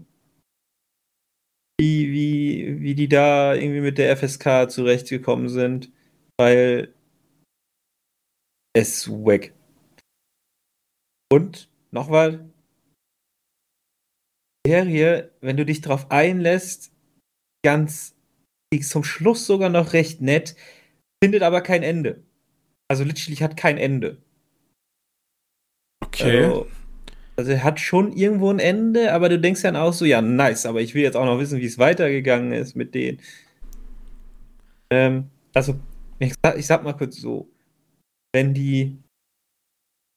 wie, 1.80 2.12
wie, 2.12 2.80
wie 2.80 2.94
die 2.94 3.08
da 3.08 3.54
irgendwie 3.54 3.80
mit 3.80 3.99
der 3.99 4.16
FSK 4.16 4.70
zurechtgekommen 4.70 5.49
sind, 5.49 5.90
weil 6.38 6.94
es 8.75 9.08
weg. 9.08 9.54
Und 11.32 11.68
noch 11.90 12.11
was. 12.11 12.38
Serie, 14.66 15.30
wenn 15.40 15.56
du 15.56 15.66
dich 15.66 15.80
darauf 15.82 16.11
einlässt, 16.11 16.92
ganz 17.62 18.13
zum 18.83 19.04
Schluss 19.04 19.47
sogar 19.47 19.69
noch 19.69 19.93
recht 19.93 20.21
nett, 20.21 20.57
findet 21.23 21.43
aber 21.43 21.61
kein 21.61 21.83
Ende. 21.83 22.23
Also 22.88 23.04
literally 23.04 23.37
hat 23.37 23.57
kein 23.57 23.78
Ende. 23.78 24.19
Okay. 26.04 26.45
Also, 26.45 26.66
also 27.37 27.50
er 27.50 27.64
hat 27.64 27.81
schon 27.81 28.12
irgendwo 28.12 28.50
ein 28.50 28.59
Ende, 28.59 29.12
aber 29.12 29.28
du 29.28 29.40
denkst 29.40 29.62
dann 29.62 29.76
auch 29.76 29.93
so, 29.93 30.04
ja, 30.04 30.21
nice, 30.21 30.66
aber 30.66 30.81
ich 30.81 30.95
will 30.95 31.02
jetzt 31.02 31.16
auch 31.16 31.25
noch 31.25 31.38
wissen, 31.38 31.61
wie 31.61 31.66
es 31.66 31.78
weitergegangen 31.78 32.52
ist 32.52 32.76
mit 32.76 32.95
denen. 32.95 33.21
Ähm, 34.90 35.31
also, 35.54 35.81
ich 36.19 36.35
sag, 36.43 36.59
ich 36.59 36.66
sag 36.66 36.85
mal 36.85 36.93
kurz 36.93 37.16
so, 37.16 37.50
wenn 38.35 38.54
die, 38.54 38.99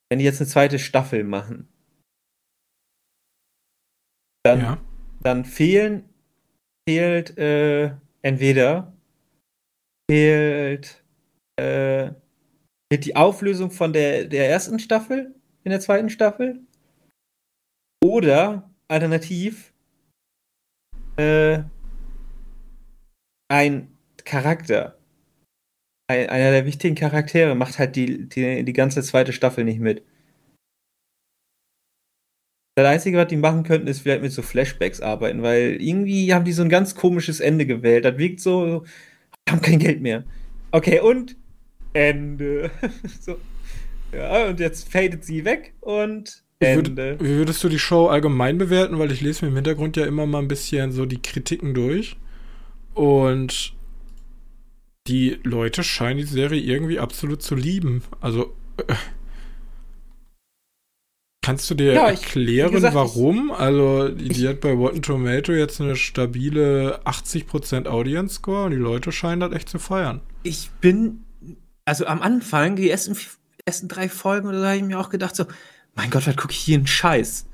wenn 0.09 0.19
die 0.19 0.25
jetzt 0.25 0.41
eine 0.41 0.49
zweite 0.49 0.79
Staffel 0.79 1.23
machen, 1.23 1.67
dann, 4.43 4.59
ja. 4.59 4.77
dann 5.21 5.45
fehlen, 5.45 6.07
fehlt, 6.87 7.37
äh, 7.37 7.95
entweder 8.21 8.93
fehlt, 10.09 11.03
äh, 11.59 12.11
fehlt 12.91 13.05
die 13.05 13.15
Auflösung 13.15 13.71
von 13.71 13.93
der, 13.93 14.25
der 14.25 14.49
ersten 14.49 14.79
Staffel 14.79 15.35
in 15.63 15.71
der 15.71 15.79
zweiten 15.79 16.09
Staffel 16.09 16.61
oder 18.03 18.69
alternativ 18.87 19.73
äh, 21.17 21.63
ein 23.49 23.97
Charakter, 24.23 24.97
ein, 26.09 26.29
einer 26.29 26.51
der 26.51 26.65
wichtigen 26.65 26.95
Charaktere 26.95 27.55
macht 27.55 27.79
halt 27.79 27.95
die, 27.95 28.29
die, 28.29 28.63
die 28.63 28.73
ganze 28.73 29.01
zweite 29.01 29.33
Staffel 29.33 29.63
nicht 29.63 29.79
mit. 29.79 30.03
Das 32.77 32.85
Einzige, 32.85 33.17
was 33.17 33.27
die 33.27 33.37
machen 33.37 33.63
könnten, 33.63 33.87
ist 33.87 34.01
vielleicht 34.01 34.21
mit 34.21 34.31
so 34.31 34.43
Flashbacks 34.43 35.01
arbeiten, 35.01 35.41
weil 35.41 35.81
irgendwie 35.81 36.31
haben 36.31 36.45
die 36.45 36.51
so 36.51 36.61
ein 36.61 36.69
ganz 36.69 36.93
komisches 36.93 37.39
Ende 37.39 37.65
gewählt. 37.65 38.05
Das 38.05 38.19
wirkt 38.19 38.39
so, 38.39 38.83
wir 39.45 39.51
haben 39.51 39.63
kein 39.63 39.79
Geld 39.79 39.99
mehr. 39.99 40.25
Okay, 40.69 40.99
und 40.99 41.35
Ende. 41.93 42.69
so. 43.19 43.37
Ja, 44.13 44.49
und 44.49 44.59
jetzt 44.59 44.91
fadet 44.91 45.25
sie 45.25 45.43
weg 45.43 45.73
und 45.79 46.43
Ende. 46.59 47.17
Wie 47.19 47.37
würdest 47.37 47.63
du 47.63 47.69
die 47.69 47.79
Show 47.79 48.09
allgemein 48.09 48.59
bewerten? 48.59 48.99
Weil 48.99 49.11
ich 49.11 49.21
lese 49.21 49.43
mir 49.45 49.49
im 49.49 49.55
Hintergrund 49.55 49.97
ja 49.97 50.05
immer 50.05 50.27
mal 50.27 50.43
ein 50.43 50.47
bisschen 50.47 50.91
so 50.91 51.07
die 51.07 51.19
Kritiken 51.19 51.73
durch. 51.73 52.15
Und 52.93 53.73
die 55.07 55.39
Leute 55.41 55.83
scheinen 55.83 56.19
die 56.19 56.25
Serie 56.25 56.61
irgendwie 56.61 56.99
absolut 56.99 57.41
zu 57.41 57.55
lieben. 57.55 58.03
Also. 58.21 58.53
Kannst 61.47 61.69
du 61.69 61.75
dir 61.75 61.93
ja, 61.93 62.09
erklären, 62.09 62.73
gesagt, 62.73 62.93
warum? 62.93 63.51
Also, 63.51 64.09
die, 64.09 64.27
die 64.27 64.49
hat 64.49 64.59
bei 64.59 64.73
Rotten 64.73 65.01
Tomato 65.01 65.53
jetzt 65.53 65.79
eine 65.79 65.95
stabile 65.95 66.99
80% 67.05 67.87
Audience 67.87 68.35
Score 68.35 68.65
und 68.65 68.71
die 68.71 68.77
Leute 68.77 69.13
scheinen 69.13 69.39
das 69.39 69.53
echt 69.53 69.69
zu 69.69 69.79
feiern. 69.79 70.19
Ich 70.43 70.71
bin, 70.81 71.23
also 71.85 72.05
am 72.05 72.21
Anfang, 72.21 72.75
die 72.75 72.89
ersten, 72.89 73.15
ersten 73.63 73.87
drei 73.87 74.09
Folgen 74.09 74.49
oder 74.49 74.59
so, 74.59 74.65
habe 74.65 74.75
ich 74.75 74.83
mir 74.83 74.99
auch 74.99 75.09
gedacht, 75.09 75.37
so, 75.37 75.45
mein 75.95 76.09
Gott, 76.09 76.27
was 76.27 76.35
gucke 76.35 76.51
ich 76.51 76.59
hier 76.59 76.79
einen 76.79 76.85
Scheiß? 76.85 77.45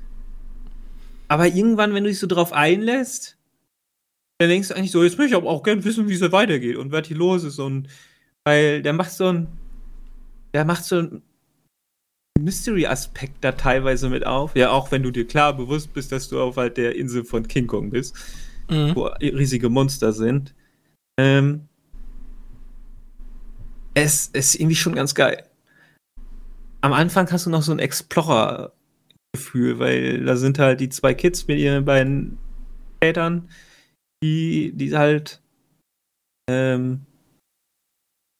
Aber 1.28 1.46
irgendwann, 1.46 1.94
wenn 1.94 2.02
du 2.02 2.10
dich 2.10 2.18
so 2.18 2.26
drauf 2.26 2.52
einlässt, 2.52 3.36
dann 4.38 4.48
denkst 4.48 4.70
du 4.70 4.74
eigentlich 4.74 4.90
so, 4.90 5.04
jetzt 5.04 5.18
möchte 5.18 5.36
ich 5.36 5.40
aber 5.40 5.50
auch 5.50 5.62
gerne 5.62 5.84
wissen, 5.84 6.08
wie 6.08 6.14
es 6.14 6.32
weitergeht 6.32 6.78
und 6.78 6.90
was 6.90 7.06
hier 7.06 7.16
los 7.16 7.44
ist. 7.44 7.60
Und 7.60 7.86
weil 8.42 8.82
der 8.82 8.92
macht 8.92 9.12
so 9.12 9.28
ein, 9.28 9.46
der 10.52 10.64
macht 10.64 10.84
so 10.84 10.98
ein 10.98 11.22
Mystery-Aspekt 12.44 13.42
da 13.42 13.52
teilweise 13.52 14.08
mit 14.08 14.26
auf. 14.26 14.54
Ja, 14.54 14.70
auch 14.70 14.90
wenn 14.90 15.02
du 15.02 15.10
dir 15.10 15.26
klar 15.26 15.56
bewusst 15.56 15.92
bist, 15.92 16.12
dass 16.12 16.28
du 16.28 16.40
auf 16.40 16.56
halt 16.56 16.76
der 16.76 16.96
Insel 16.96 17.24
von 17.24 17.48
King 17.48 17.66
Kong 17.66 17.90
bist, 17.90 18.16
mhm. 18.70 18.94
wo 18.94 19.06
riesige 19.20 19.68
Monster 19.68 20.12
sind. 20.12 20.54
Ähm, 21.18 21.68
es 23.94 24.28
ist 24.28 24.56
irgendwie 24.56 24.76
schon 24.76 24.94
ganz 24.94 25.14
geil. 25.14 25.44
Am 26.80 26.92
Anfang 26.92 27.30
hast 27.30 27.46
du 27.46 27.50
noch 27.50 27.62
so 27.62 27.72
ein 27.72 27.78
Explorer-Gefühl, 27.78 29.78
weil 29.78 30.24
da 30.24 30.36
sind 30.36 30.58
halt 30.58 30.80
die 30.80 30.90
zwei 30.90 31.14
Kids 31.14 31.46
mit 31.46 31.58
ihren 31.58 31.84
beiden 31.84 32.38
Vätern, 33.02 33.48
die, 34.22 34.72
die 34.74 34.96
halt 34.96 35.40
ähm, 36.50 37.06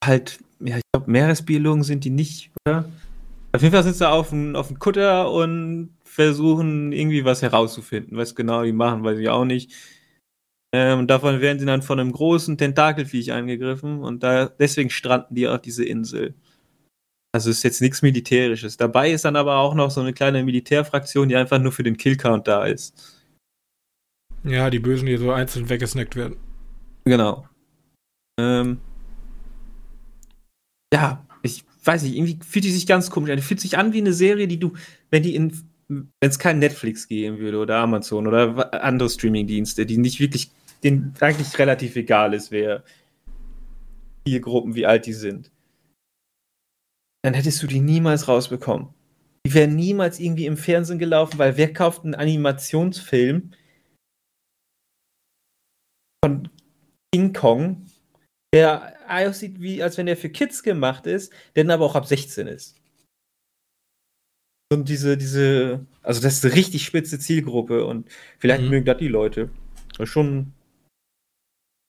halt, 0.04 0.40
ja, 0.60 0.76
ich 0.76 0.82
glaube, 0.92 1.10
Meeresbiologen 1.10 1.82
sind 1.82 2.04
die 2.04 2.10
nicht, 2.10 2.50
oder? 2.66 2.84
Auf 3.54 3.62
jeden 3.62 3.72
Fall 3.72 3.84
sind 3.84 3.94
sie 3.94 4.10
auf 4.10 4.30
dem 4.30 4.56
auf 4.56 4.76
Kutter 4.80 5.30
und 5.30 5.96
versuchen 6.02 6.90
irgendwie 6.90 7.24
was 7.24 7.40
herauszufinden. 7.40 8.16
Was 8.16 8.34
genau 8.34 8.64
die 8.64 8.72
machen, 8.72 9.04
weiß 9.04 9.16
ich 9.20 9.28
auch 9.28 9.44
nicht. 9.44 9.72
Ähm, 10.74 11.06
davon 11.06 11.40
werden 11.40 11.60
sie 11.60 11.66
dann 11.66 11.82
von 11.82 12.00
einem 12.00 12.10
großen 12.10 12.58
Tentakelviech 12.58 13.32
angegriffen 13.32 14.02
und 14.02 14.24
da, 14.24 14.46
deswegen 14.46 14.90
stranden 14.90 15.36
die 15.36 15.46
auf 15.46 15.60
diese 15.60 15.84
Insel. 15.84 16.34
Also 17.32 17.48
ist 17.48 17.62
jetzt 17.62 17.80
nichts 17.80 18.02
Militärisches. 18.02 18.76
Dabei 18.76 19.12
ist 19.12 19.24
dann 19.24 19.36
aber 19.36 19.58
auch 19.58 19.74
noch 19.74 19.92
so 19.92 20.00
eine 20.00 20.12
kleine 20.12 20.42
Militärfraktion, 20.42 21.28
die 21.28 21.36
einfach 21.36 21.60
nur 21.60 21.70
für 21.70 21.84
den 21.84 21.96
Killcount 21.96 22.48
da 22.48 22.64
ist. 22.64 23.22
Ja, 24.42 24.68
die 24.68 24.80
Bösen, 24.80 25.06
die 25.06 25.16
so 25.16 25.30
einzeln 25.30 25.68
weggesnackt 25.68 26.16
werden. 26.16 26.38
Genau. 27.04 27.48
Ähm, 28.40 28.80
ja, 30.92 31.23
weiß 31.86 32.02
nicht, 32.02 32.16
irgendwie 32.16 32.38
fühlt 32.46 32.64
die 32.64 32.70
sich 32.70 32.86
ganz 32.86 33.10
komisch 33.10 33.30
an. 33.30 33.36
Die 33.36 33.42
fühlt 33.42 33.60
sich 33.60 33.78
an 33.78 33.92
wie 33.92 33.98
eine 33.98 34.12
Serie, 34.12 34.48
die 34.48 34.58
du, 34.58 34.72
wenn 35.10 35.22
die 35.22 35.34
in, 35.34 35.52
wenn 35.88 36.08
es 36.20 36.38
kein 36.38 36.58
Netflix 36.58 37.08
geben 37.08 37.38
würde 37.38 37.58
oder 37.58 37.76
Amazon 37.76 38.26
oder 38.26 38.82
andere 38.82 39.10
Streamingdienste, 39.10 39.86
die 39.86 39.98
nicht 39.98 40.20
wirklich, 40.20 40.50
denen 40.82 41.14
eigentlich 41.20 41.58
relativ 41.58 41.96
egal 41.96 42.34
ist, 42.34 42.50
wer 42.50 42.84
vier 44.26 44.40
Gruppen, 44.40 44.74
wie 44.74 44.86
alt 44.86 45.06
die 45.06 45.12
sind, 45.12 45.50
dann 47.22 47.34
hättest 47.34 47.62
du 47.62 47.66
die 47.66 47.80
niemals 47.80 48.28
rausbekommen. 48.28 48.88
Die 49.46 49.54
wären 49.54 49.76
niemals 49.76 50.20
irgendwie 50.20 50.46
im 50.46 50.56
Fernsehen 50.56 50.98
gelaufen, 50.98 51.38
weil 51.38 51.56
wer 51.56 51.72
kauft 51.72 52.04
einen 52.04 52.14
Animationsfilm 52.14 53.50
von 56.24 56.48
King 57.14 57.32
Kong, 57.34 57.86
der 58.54 58.93
aussieht 59.08 59.60
wie, 59.60 59.82
als 59.82 59.98
wenn 59.98 60.08
er 60.08 60.16
für 60.16 60.30
Kids 60.30 60.62
gemacht 60.62 61.06
ist, 61.06 61.32
der 61.54 61.64
dann 61.64 61.72
aber 61.72 61.84
auch 61.84 61.94
ab 61.94 62.06
16 62.06 62.46
ist. 62.46 62.76
Und 64.72 64.88
diese, 64.88 65.16
diese, 65.16 65.86
also 66.02 66.20
das 66.20 66.34
ist 66.34 66.44
eine 66.44 66.54
richtig 66.54 66.84
spitze 66.84 67.18
Zielgruppe 67.18 67.84
und 67.84 68.08
vielleicht 68.38 68.62
mhm. 68.62 68.70
mögen 68.70 68.86
das 68.86 68.98
die 68.98 69.08
Leute. 69.08 69.50
Das 69.98 70.08
schon. 70.08 70.52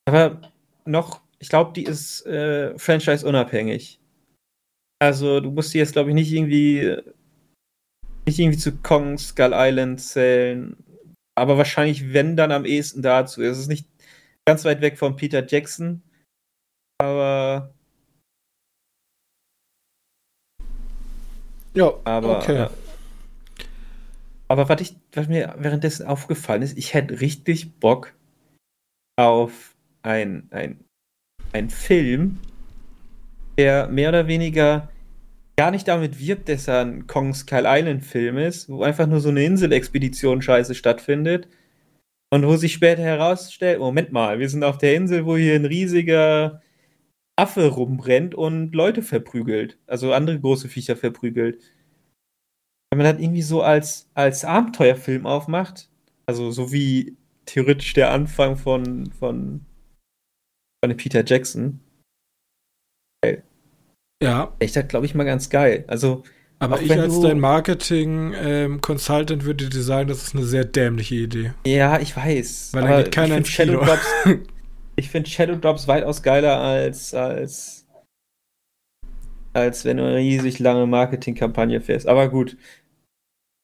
Aber 0.08 0.42
noch, 0.86 1.22
ich 1.40 1.50
glaube, 1.50 1.74
die 1.74 1.84
ist 1.84 2.26
äh, 2.26 2.78
franchise-unabhängig. 2.78 4.00
Also 5.00 5.40
du 5.40 5.52
musst 5.52 5.74
die 5.74 5.80
jetzt, 5.80 5.94
glaube 5.94 6.10
ich, 6.10 6.16
nicht 6.16 6.32
irgendwie 6.32 6.98
nicht 8.26 8.40
irgendwie 8.40 8.58
zu 8.58 8.76
Kong 8.78 9.18
Skull 9.18 9.52
Island 9.54 10.02
zählen. 10.02 10.76
Aber 11.36 11.58
wahrscheinlich, 11.58 12.14
wenn 12.14 12.36
dann 12.36 12.52
am 12.52 12.66
ehesten 12.66 13.02
dazu. 13.02 13.42
Es 13.42 13.58
ist 13.58 13.68
nicht 13.68 13.88
ganz 14.46 14.66
weit 14.66 14.82
weg 14.82 14.98
von 14.98 15.16
Peter 15.16 15.46
Jackson. 15.46 16.02
Aber. 17.06 17.70
Ja, 21.74 21.94
aber. 22.04 22.38
okay. 22.38 22.64
Äh, 22.64 22.70
aber 24.48 24.70
was, 24.70 24.82
ich, 24.82 24.96
was 25.14 25.28
mir 25.28 25.56
währenddessen 25.58 26.06
aufgefallen 26.06 26.62
ist, 26.62 26.78
ich 26.78 26.94
hätte 26.94 27.20
richtig 27.20 27.80
Bock 27.80 28.14
auf 29.18 29.76
ein, 30.04 30.48
ein, 30.52 30.84
ein 31.52 31.70
Film, 31.70 32.40
der 33.58 33.88
mehr 33.88 34.10
oder 34.10 34.28
weniger 34.28 34.90
gar 35.58 35.72
nicht 35.72 35.88
damit 35.88 36.20
wirbt, 36.20 36.50
dass 36.50 36.68
er 36.68 36.82
ein 36.82 37.08
Kong 37.08 37.34
Skull 37.34 37.64
Island 37.66 38.04
Film 38.04 38.38
ist, 38.38 38.70
wo 38.70 38.84
einfach 38.84 39.08
nur 39.08 39.20
so 39.20 39.30
eine 39.30 39.44
Inselexpedition 39.44 40.42
scheiße 40.42 40.76
stattfindet 40.76 41.48
und 42.30 42.46
wo 42.46 42.56
sich 42.58 42.74
später 42.74 43.02
herausstellt, 43.02 43.80
Moment 43.80 44.12
mal, 44.12 44.40
wir 44.40 44.50
sind 44.50 44.64
auf 44.64 44.78
der 44.78 44.96
Insel, 44.96 45.26
wo 45.26 45.38
hier 45.38 45.56
ein 45.56 45.66
riesiger 45.66 46.62
Affe 47.38 47.68
rumrennt 47.68 48.36
und 48.36 48.74
Leute 48.74 49.02
verprügelt, 49.02 49.78
also 49.88 50.14
andere 50.14 50.40
große 50.40 50.70
Viecher 50.70 50.96
verprügelt. 50.96 51.62
Wenn 52.92 53.00
man 53.00 53.14
das 53.14 53.22
irgendwie 53.22 53.42
so 53.42 53.62
als, 53.62 54.10
als 54.14 54.46
Abenteuerfilm 54.46 55.26
aufmacht, 55.26 55.90
also 56.28 56.52
so 56.52 56.72
wie 56.72 57.18
theoretisch 57.46 57.94
der 57.94 58.12
Anfang 58.12 58.56
von, 58.56 59.12
von, 59.12 59.66
von 60.84 60.98
Peter 60.98 61.26
Jackson, 61.26 61.82
ja. 64.22 64.54
Echt, 64.60 64.76
das 64.76 64.88
glaube 64.88 65.06
ich 65.06 65.16
mal 65.16 65.24
ganz 65.24 65.50
geil. 65.50 65.86
Also, 65.88 66.24
aber 66.60 66.82
ich 66.82 66.92
als 66.92 67.20
dein 67.20 67.40
Marketing-Consultant 67.40 69.42
ähm, 69.42 69.46
würde 69.46 69.70
dir 69.70 69.82
sagen, 69.82 70.08
das 70.08 70.24
ist 70.24 70.36
eine 70.36 70.46
sehr 70.46 70.66
dämliche 70.66 71.16
Idee. 71.16 71.54
Ja, 71.66 72.00
ich 72.00 72.16
weiß. 72.16 72.70
Weil 72.74 72.84
da 72.84 73.02
geht 73.02 73.12
keiner 73.12 73.38
ins 73.38 73.50
Kino. 73.50 73.74
Shadow 73.74 73.86
Drops, 73.86 74.08
ich 74.96 75.10
finde 75.10 75.30
Shadow 75.30 75.56
Drops 75.56 75.88
weitaus 75.88 76.24
geiler 76.24 76.58
als, 76.60 77.14
als, 77.14 77.86
als 79.54 79.86
wenn 79.86 79.98
du 79.98 80.04
eine 80.04 80.18
riesig 80.18 80.60
lange 80.60 80.86
Marketingkampagne 80.86 81.82
fährst. 81.82 82.08
Aber 82.08 82.30
gut. 82.30 82.58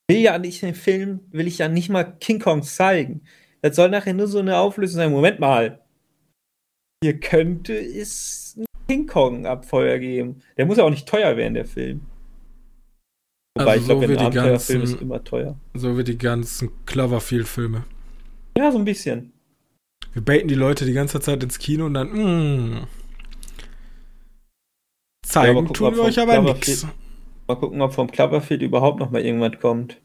Will 0.09 0.19
ja 0.19 0.37
nicht 0.37 0.61
den 0.61 0.75
Film, 0.75 1.21
will 1.31 1.47
ich 1.47 1.59
ja 1.59 1.69
nicht 1.69 1.89
mal 1.89 2.03
King 2.03 2.39
Kong 2.39 2.63
zeigen. 2.63 3.21
Das 3.61 3.75
soll 3.75 3.89
nachher 3.89 4.13
nur 4.13 4.27
so 4.27 4.39
eine 4.39 4.57
Auflösung 4.57 4.97
sein. 4.97 5.11
Moment 5.11 5.39
mal. 5.39 5.79
Hier 7.03 7.19
könnte 7.19 7.73
es 7.73 8.59
King 8.87 9.07
Kong 9.07 9.45
Abfeuer 9.45 9.99
geben. 9.99 10.41
Der 10.57 10.65
muss 10.65 10.77
ja 10.77 10.83
auch 10.83 10.89
nicht 10.89 11.07
teuer 11.07 11.37
werden, 11.37 11.53
der 11.53 11.65
Film. 11.65 12.01
Wobei 13.57 13.71
also 13.71 13.81
ich 13.81 13.85
glaube, 13.85 14.07
so 14.07 14.13
ein 14.13 14.25
Abenteuerfilm 14.25 14.81
ist 14.81 15.01
immer 15.01 15.23
teuer. 15.23 15.57
So 15.73 15.97
wie 15.97 16.03
die 16.03 16.17
ganzen 16.17 16.71
Cloverfield-Filme. 16.85 17.85
Ja, 18.57 18.71
so 18.71 18.77
ein 18.77 18.85
bisschen. 18.85 19.31
Wir 20.13 20.21
baiten 20.21 20.47
die 20.47 20.55
Leute 20.55 20.85
die 20.85 20.93
ganze 20.93 21.19
Zeit 21.19 21.43
ins 21.43 21.59
Kino 21.59 21.85
und 21.85 21.93
dann, 21.93 22.11
mh, 22.11 22.81
mm. 22.81 22.87
zeigen 25.25 25.55
ja, 25.55 25.61
gucken, 25.61 25.73
tun 25.73 25.95
wir 25.95 26.03
euch 26.03 26.19
aber 26.19 26.41
nichts. 26.41 26.87
Mal 27.47 27.55
gucken, 27.55 27.81
ob 27.81 27.93
vom 27.93 28.11
Cloverfield 28.11 28.61
überhaupt 28.61 28.99
noch 28.99 29.11
mal 29.11 29.21
irgendwas 29.21 29.59
kommt. 29.59 29.97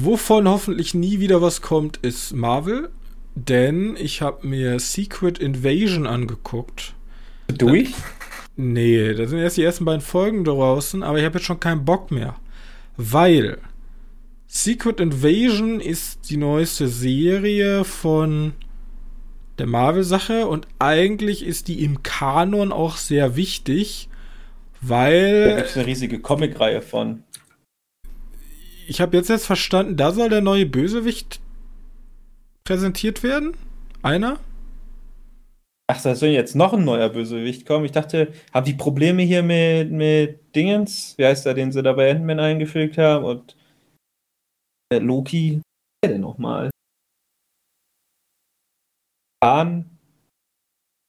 Wovon 0.00 0.48
hoffentlich 0.48 0.94
nie 0.94 1.18
wieder 1.18 1.42
was 1.42 1.60
kommt, 1.60 1.96
ist 1.98 2.32
Marvel 2.32 2.90
denn 3.46 3.96
ich 3.96 4.20
habe 4.20 4.46
mir 4.46 4.80
Secret 4.80 5.38
Invasion 5.38 6.06
angeguckt. 6.06 6.94
Durch? 7.46 7.94
Nee, 8.56 9.14
da 9.14 9.26
sind 9.26 9.38
erst 9.38 9.56
die 9.56 9.62
ersten 9.62 9.84
beiden 9.84 10.00
Folgen 10.00 10.44
draußen, 10.44 11.02
aber 11.02 11.18
ich 11.18 11.24
habe 11.24 11.38
jetzt 11.38 11.46
schon 11.46 11.60
keinen 11.60 11.84
Bock 11.84 12.10
mehr. 12.10 12.34
Weil 12.96 13.58
Secret 14.50 14.98
Invasion 14.98 15.78
ist 15.78 16.30
die 16.30 16.38
neueste 16.38 16.88
Serie 16.88 17.84
von 17.84 18.54
der 19.58 19.66
Marvel-Sache 19.66 20.46
und 20.46 20.66
eigentlich 20.78 21.44
ist 21.44 21.68
die 21.68 21.84
im 21.84 22.02
Kanon 22.02 22.72
auch 22.72 22.96
sehr 22.96 23.36
wichtig, 23.36 24.08
weil. 24.80 25.50
Da 25.50 25.56
gibt 25.56 25.68
es 25.68 25.76
eine 25.76 25.86
riesige 25.86 26.18
Comic-Reihe 26.20 26.80
von. 26.80 27.24
Ich 28.88 29.02
habe 29.02 29.18
jetzt 29.18 29.28
erst 29.28 29.44
verstanden, 29.44 29.98
da 29.98 30.12
soll 30.12 30.30
der 30.30 30.40
neue 30.40 30.64
Bösewicht 30.64 31.40
präsentiert 32.64 33.22
werden? 33.22 33.52
Einer? 34.00 34.38
Ach, 35.88 36.00
da 36.00 36.14
soll 36.14 36.30
jetzt 36.30 36.56
noch 36.56 36.72
ein 36.72 36.84
neuer 36.84 37.10
Bösewicht 37.10 37.66
kommen. 37.66 37.84
Ich 37.84 37.92
dachte, 37.92 38.32
haben 38.54 38.64
die 38.64 38.74
Probleme 38.74 39.22
hier 39.22 39.42
mit, 39.42 39.90
mit 39.90 40.54
Dingens? 40.54 41.14
Wie 41.18 41.26
heißt 41.26 41.44
der, 41.44 41.52
den 41.52 41.70
sie 41.70 41.82
da 41.82 41.92
bei 41.92 42.10
Ant-Man 42.10 42.40
eingefügt 42.40 42.96
haben? 42.96 43.24
Und 43.26 43.57
äh, 44.90 44.98
Loki? 44.98 45.60
Wer 46.02 46.12
denn 46.12 46.20
nochmal? 46.20 46.70
Khan? 49.42 49.84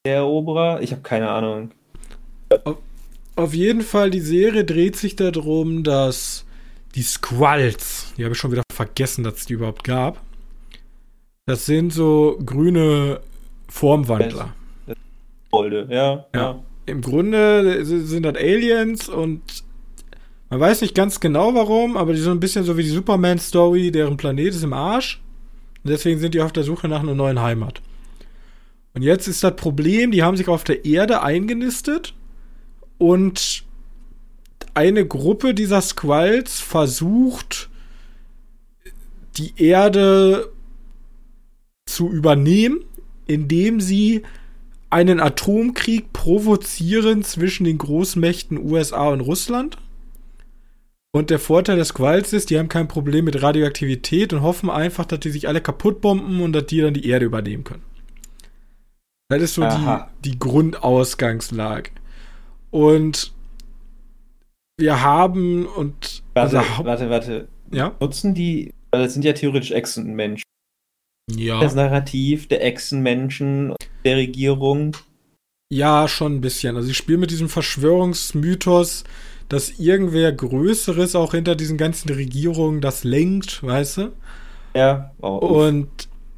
Der 0.06 0.16
Eroberer? 0.16 0.80
Ich 0.82 0.92
habe 0.92 1.02
keine 1.02 1.30
Ahnung. 1.30 1.72
Auf, 2.64 2.78
auf 3.36 3.54
jeden 3.54 3.82
Fall, 3.82 4.10
die 4.10 4.20
Serie 4.20 4.64
dreht 4.64 4.96
sich 4.96 5.16
darum, 5.16 5.82
dass 5.82 6.46
die 6.94 7.02
Squalls, 7.02 8.12
die 8.16 8.24
habe 8.24 8.34
ich 8.34 8.38
schon 8.38 8.52
wieder 8.52 8.62
vergessen, 8.72 9.24
dass 9.24 9.34
es 9.34 9.46
die 9.46 9.54
überhaupt 9.54 9.84
gab, 9.84 10.20
das 11.46 11.66
sind 11.66 11.92
so 11.92 12.38
grüne 12.44 13.20
Formwandler. 13.68 14.54
Golde, 15.50 15.86
ja, 15.90 16.26
ja. 16.34 16.40
ja. 16.40 16.62
Im 16.86 17.02
Grunde 17.02 17.84
sind 17.84 18.24
das 18.24 18.36
Aliens 18.36 19.08
und 19.08 19.42
man 20.50 20.60
weiß 20.60 20.80
nicht 20.80 20.96
ganz 20.96 21.20
genau 21.20 21.54
warum, 21.54 21.96
aber 21.96 22.12
die 22.12 22.20
sind 22.20 22.32
ein 22.32 22.40
bisschen 22.40 22.64
so 22.64 22.76
wie 22.76 22.82
die 22.82 22.88
Superman-Story, 22.90 23.92
deren 23.92 24.16
Planet 24.16 24.48
ist 24.52 24.64
im 24.64 24.72
Arsch. 24.72 25.22
Und 25.82 25.90
deswegen 25.90 26.18
sind 26.18 26.34
die 26.34 26.40
auf 26.40 26.52
der 26.52 26.64
Suche 26.64 26.88
nach 26.88 27.00
einer 27.00 27.14
neuen 27.14 27.40
Heimat. 27.40 27.80
Und 28.92 29.02
jetzt 29.02 29.28
ist 29.28 29.44
das 29.44 29.54
Problem, 29.54 30.10
die 30.10 30.24
haben 30.24 30.36
sich 30.36 30.48
auf 30.48 30.64
der 30.64 30.84
Erde 30.84 31.22
eingenistet 31.22 32.14
und 32.98 33.64
eine 34.74 35.06
Gruppe 35.06 35.54
dieser 35.54 35.80
Squalls 35.80 36.60
versucht, 36.60 37.70
die 39.36 39.52
Erde 39.56 40.52
zu 41.86 42.10
übernehmen, 42.10 42.80
indem 43.26 43.80
sie 43.80 44.22
einen 44.90 45.20
Atomkrieg 45.20 46.12
provozieren 46.12 47.22
zwischen 47.22 47.64
den 47.64 47.78
Großmächten 47.78 48.58
USA 48.58 49.08
und 49.08 49.20
Russland. 49.20 49.78
Und 51.12 51.30
der 51.30 51.40
Vorteil 51.40 51.76
des 51.76 51.88
Squalls 51.88 52.32
ist, 52.32 52.50
die 52.50 52.58
haben 52.58 52.68
kein 52.68 52.86
Problem 52.86 53.24
mit 53.24 53.42
Radioaktivität 53.42 54.32
und 54.32 54.42
hoffen 54.42 54.70
einfach, 54.70 55.04
dass 55.04 55.20
die 55.20 55.30
sich 55.30 55.48
alle 55.48 55.60
kaputt 55.60 56.00
bomben 56.00 56.40
und 56.40 56.52
dass 56.52 56.66
die 56.66 56.80
dann 56.80 56.94
die 56.94 57.08
Erde 57.08 57.24
übernehmen 57.24 57.64
können. 57.64 57.82
Das 59.28 59.42
ist 59.42 59.54
so 59.54 59.62
die, 59.62 59.98
die 60.24 60.38
Grundausgangslage. 60.38 61.90
Und 62.70 63.32
wir 64.78 65.02
haben 65.02 65.66
und. 65.66 66.22
Warte, 66.34 66.62
warte, 66.82 67.10
warte. 67.10 67.48
Ja? 67.70 67.94
Nutzen 68.00 68.34
die, 68.34 68.72
weil 68.90 69.02
das 69.04 69.12
sind 69.12 69.24
ja 69.24 69.32
theoretisch 69.32 69.72
Echsenmenschen. 69.72 70.44
Ja. 71.30 71.60
Das 71.60 71.74
Narrativ 71.74 72.48
der 72.48 72.64
Echsenmenschen 72.64 73.74
der 74.04 74.16
Regierung. 74.16 74.96
Ja, 75.72 76.08
schon 76.08 76.36
ein 76.36 76.40
bisschen. 76.40 76.76
Also 76.76 76.90
ich 76.90 76.96
spiele 76.96 77.18
mit 77.18 77.30
diesem 77.30 77.48
Verschwörungsmythos, 77.48 79.04
dass 79.50 79.78
irgendwer 79.78 80.32
Größeres 80.32 81.14
auch 81.16 81.32
hinter 81.32 81.56
diesen 81.56 81.76
ganzen 81.76 82.08
Regierungen 82.08 82.80
das 82.80 83.04
lenkt, 83.04 83.62
weißt 83.62 83.96
du? 83.98 84.12
Ja. 84.74 85.10
Oh, 85.20 85.36
und 85.66 85.88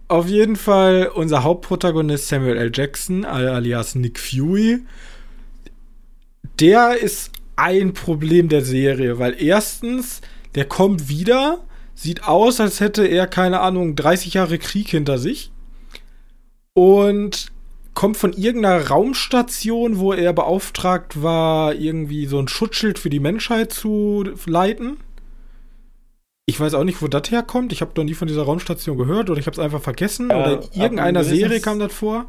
auf 0.09 0.29
jeden 0.29 0.57
Fall 0.57 1.11
unser 1.15 1.45
Hauptprotagonist 1.45 2.29
Samuel 2.29 2.57
L. 2.57 2.73
Jackson, 2.75 3.25
alias 3.25 3.95
Nick 3.95 4.19
Fury, 4.19 4.81
der 6.59 6.97
ist 7.01 7.31
ein 7.55 7.93
Problem 7.93 8.49
der 8.49 8.63
Serie, 8.63 9.19
weil 9.19 9.37
erstens, 9.39 10.23
der 10.55 10.65
kommt 10.65 11.11
wieder, 11.11 11.59
sieht 11.95 12.25
aus, 12.25 12.61
als 12.61 12.81
hätte 12.81 13.05
er, 13.07 13.27
keine 13.27 13.61
Ahnung, 13.61 13.95
30 13.95 14.35
Jahre 14.35 14.59
Krieg 14.59 14.89
hinter 14.89 15.19
sich 15.19 15.53
und 16.73 17.53
kommt 17.95 18.17
von 18.17 18.33
irgendeiner 18.33 18.89
Raumstation, 18.89 19.99
wo 19.99 20.13
er 20.13 20.33
beauftragt 20.33 21.23
war, 21.23 21.75
irgendwie 21.75 22.27
so 22.27 22.39
ein 22.39 22.49
Schutzschild 22.49 22.99
für 22.99 23.11
die 23.11 23.21
Menschheit 23.21 23.73
zu 23.73 24.25
leiten. 24.47 24.97
Ich 26.47 26.59
weiß 26.59 26.75
auch 26.75 26.85
nicht, 26.85 27.01
wo 27.03 27.09
das 27.09 27.31
herkommt. 27.31 27.73
Ich 27.73 27.81
habe 27.83 27.93
noch 27.97 28.05
nie 28.05 28.15
von 28.15 28.29
dieser 28.29 28.43
Raumstation 28.43 28.99
gehört 28.99 29.31
oder 29.31 29.39
ich 29.39 29.47
habe 29.47 29.55
es 29.55 29.59
einfach 29.59 29.81
vergessen. 29.81 30.29
Ja, 30.31 30.41
oder 30.41 30.63
in 30.73 30.81
irgendeiner 30.81 31.25
Serie 31.25 31.61
kam 31.61 31.79
das 31.79 31.93
vor. 31.93 32.27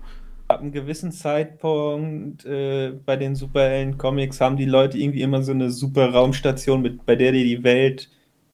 Ab 0.50 0.60
einem 0.60 0.72
gewissen 0.72 1.12
Zeitpunkt 1.12 2.46
äh, 2.46 2.92
bei 3.06 3.16
den 3.16 3.36
Superhelden-Comics 3.36 4.40
haben 4.40 4.58
die 4.58 4.66
Leute 4.66 4.98
irgendwie 4.98 5.22
immer 5.22 5.42
so 5.42 5.52
eine 5.52 5.72
super 5.72 6.12
Raumstation, 6.12 6.82
mit, 6.82 7.06
bei 7.06 7.16
der 7.16 7.32
die 7.32 7.44
die 7.44 7.64
Welt. 7.64 8.10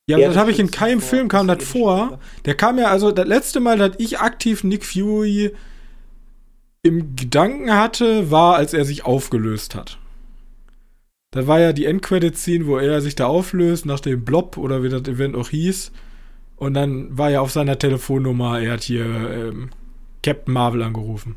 Ja, 0.07 0.17
aber 0.17 0.27
das 0.27 0.37
habe 0.37 0.51
ich 0.51 0.59
in 0.59 0.71
keinem 0.71 1.01
Film 1.01 1.27
kam 1.27 1.47
das 1.47 1.63
vor. 1.63 2.19
Der 2.45 2.55
kam 2.55 2.79
ja, 2.79 2.85
also 2.85 3.11
das 3.11 3.27
letzte 3.27 3.59
Mal, 3.59 3.77
dass 3.77 3.91
ich 3.97 4.19
aktiv 4.19 4.63
Nick 4.63 4.85
Fury 4.85 5.51
im 6.81 7.15
Gedanken 7.15 7.73
hatte, 7.73 8.31
war, 8.31 8.55
als 8.55 8.73
er 8.73 8.85
sich 8.85 9.05
aufgelöst 9.05 9.75
hat. 9.75 9.97
Da 11.31 11.45
war 11.45 11.59
ja 11.59 11.73
die 11.73 11.85
Endcredit-Scene, 11.85 12.65
wo 12.65 12.77
er 12.77 13.01
sich 13.01 13.15
da 13.15 13.27
auflöst, 13.27 13.85
nach 13.85 13.99
dem 13.99 14.25
Blob 14.25 14.57
oder 14.57 14.81
wie 14.81 14.89
das 14.89 15.03
Event 15.03 15.35
auch 15.35 15.49
hieß. 15.49 15.91
Und 16.55 16.73
dann 16.73 17.17
war 17.17 17.29
er 17.29 17.41
auf 17.41 17.51
seiner 17.51 17.77
Telefonnummer, 17.77 18.59
er 18.59 18.73
hat 18.73 18.83
hier 18.83 19.05
ähm, 19.05 19.69
Captain 20.23 20.53
Marvel 20.53 20.81
angerufen. 20.83 21.35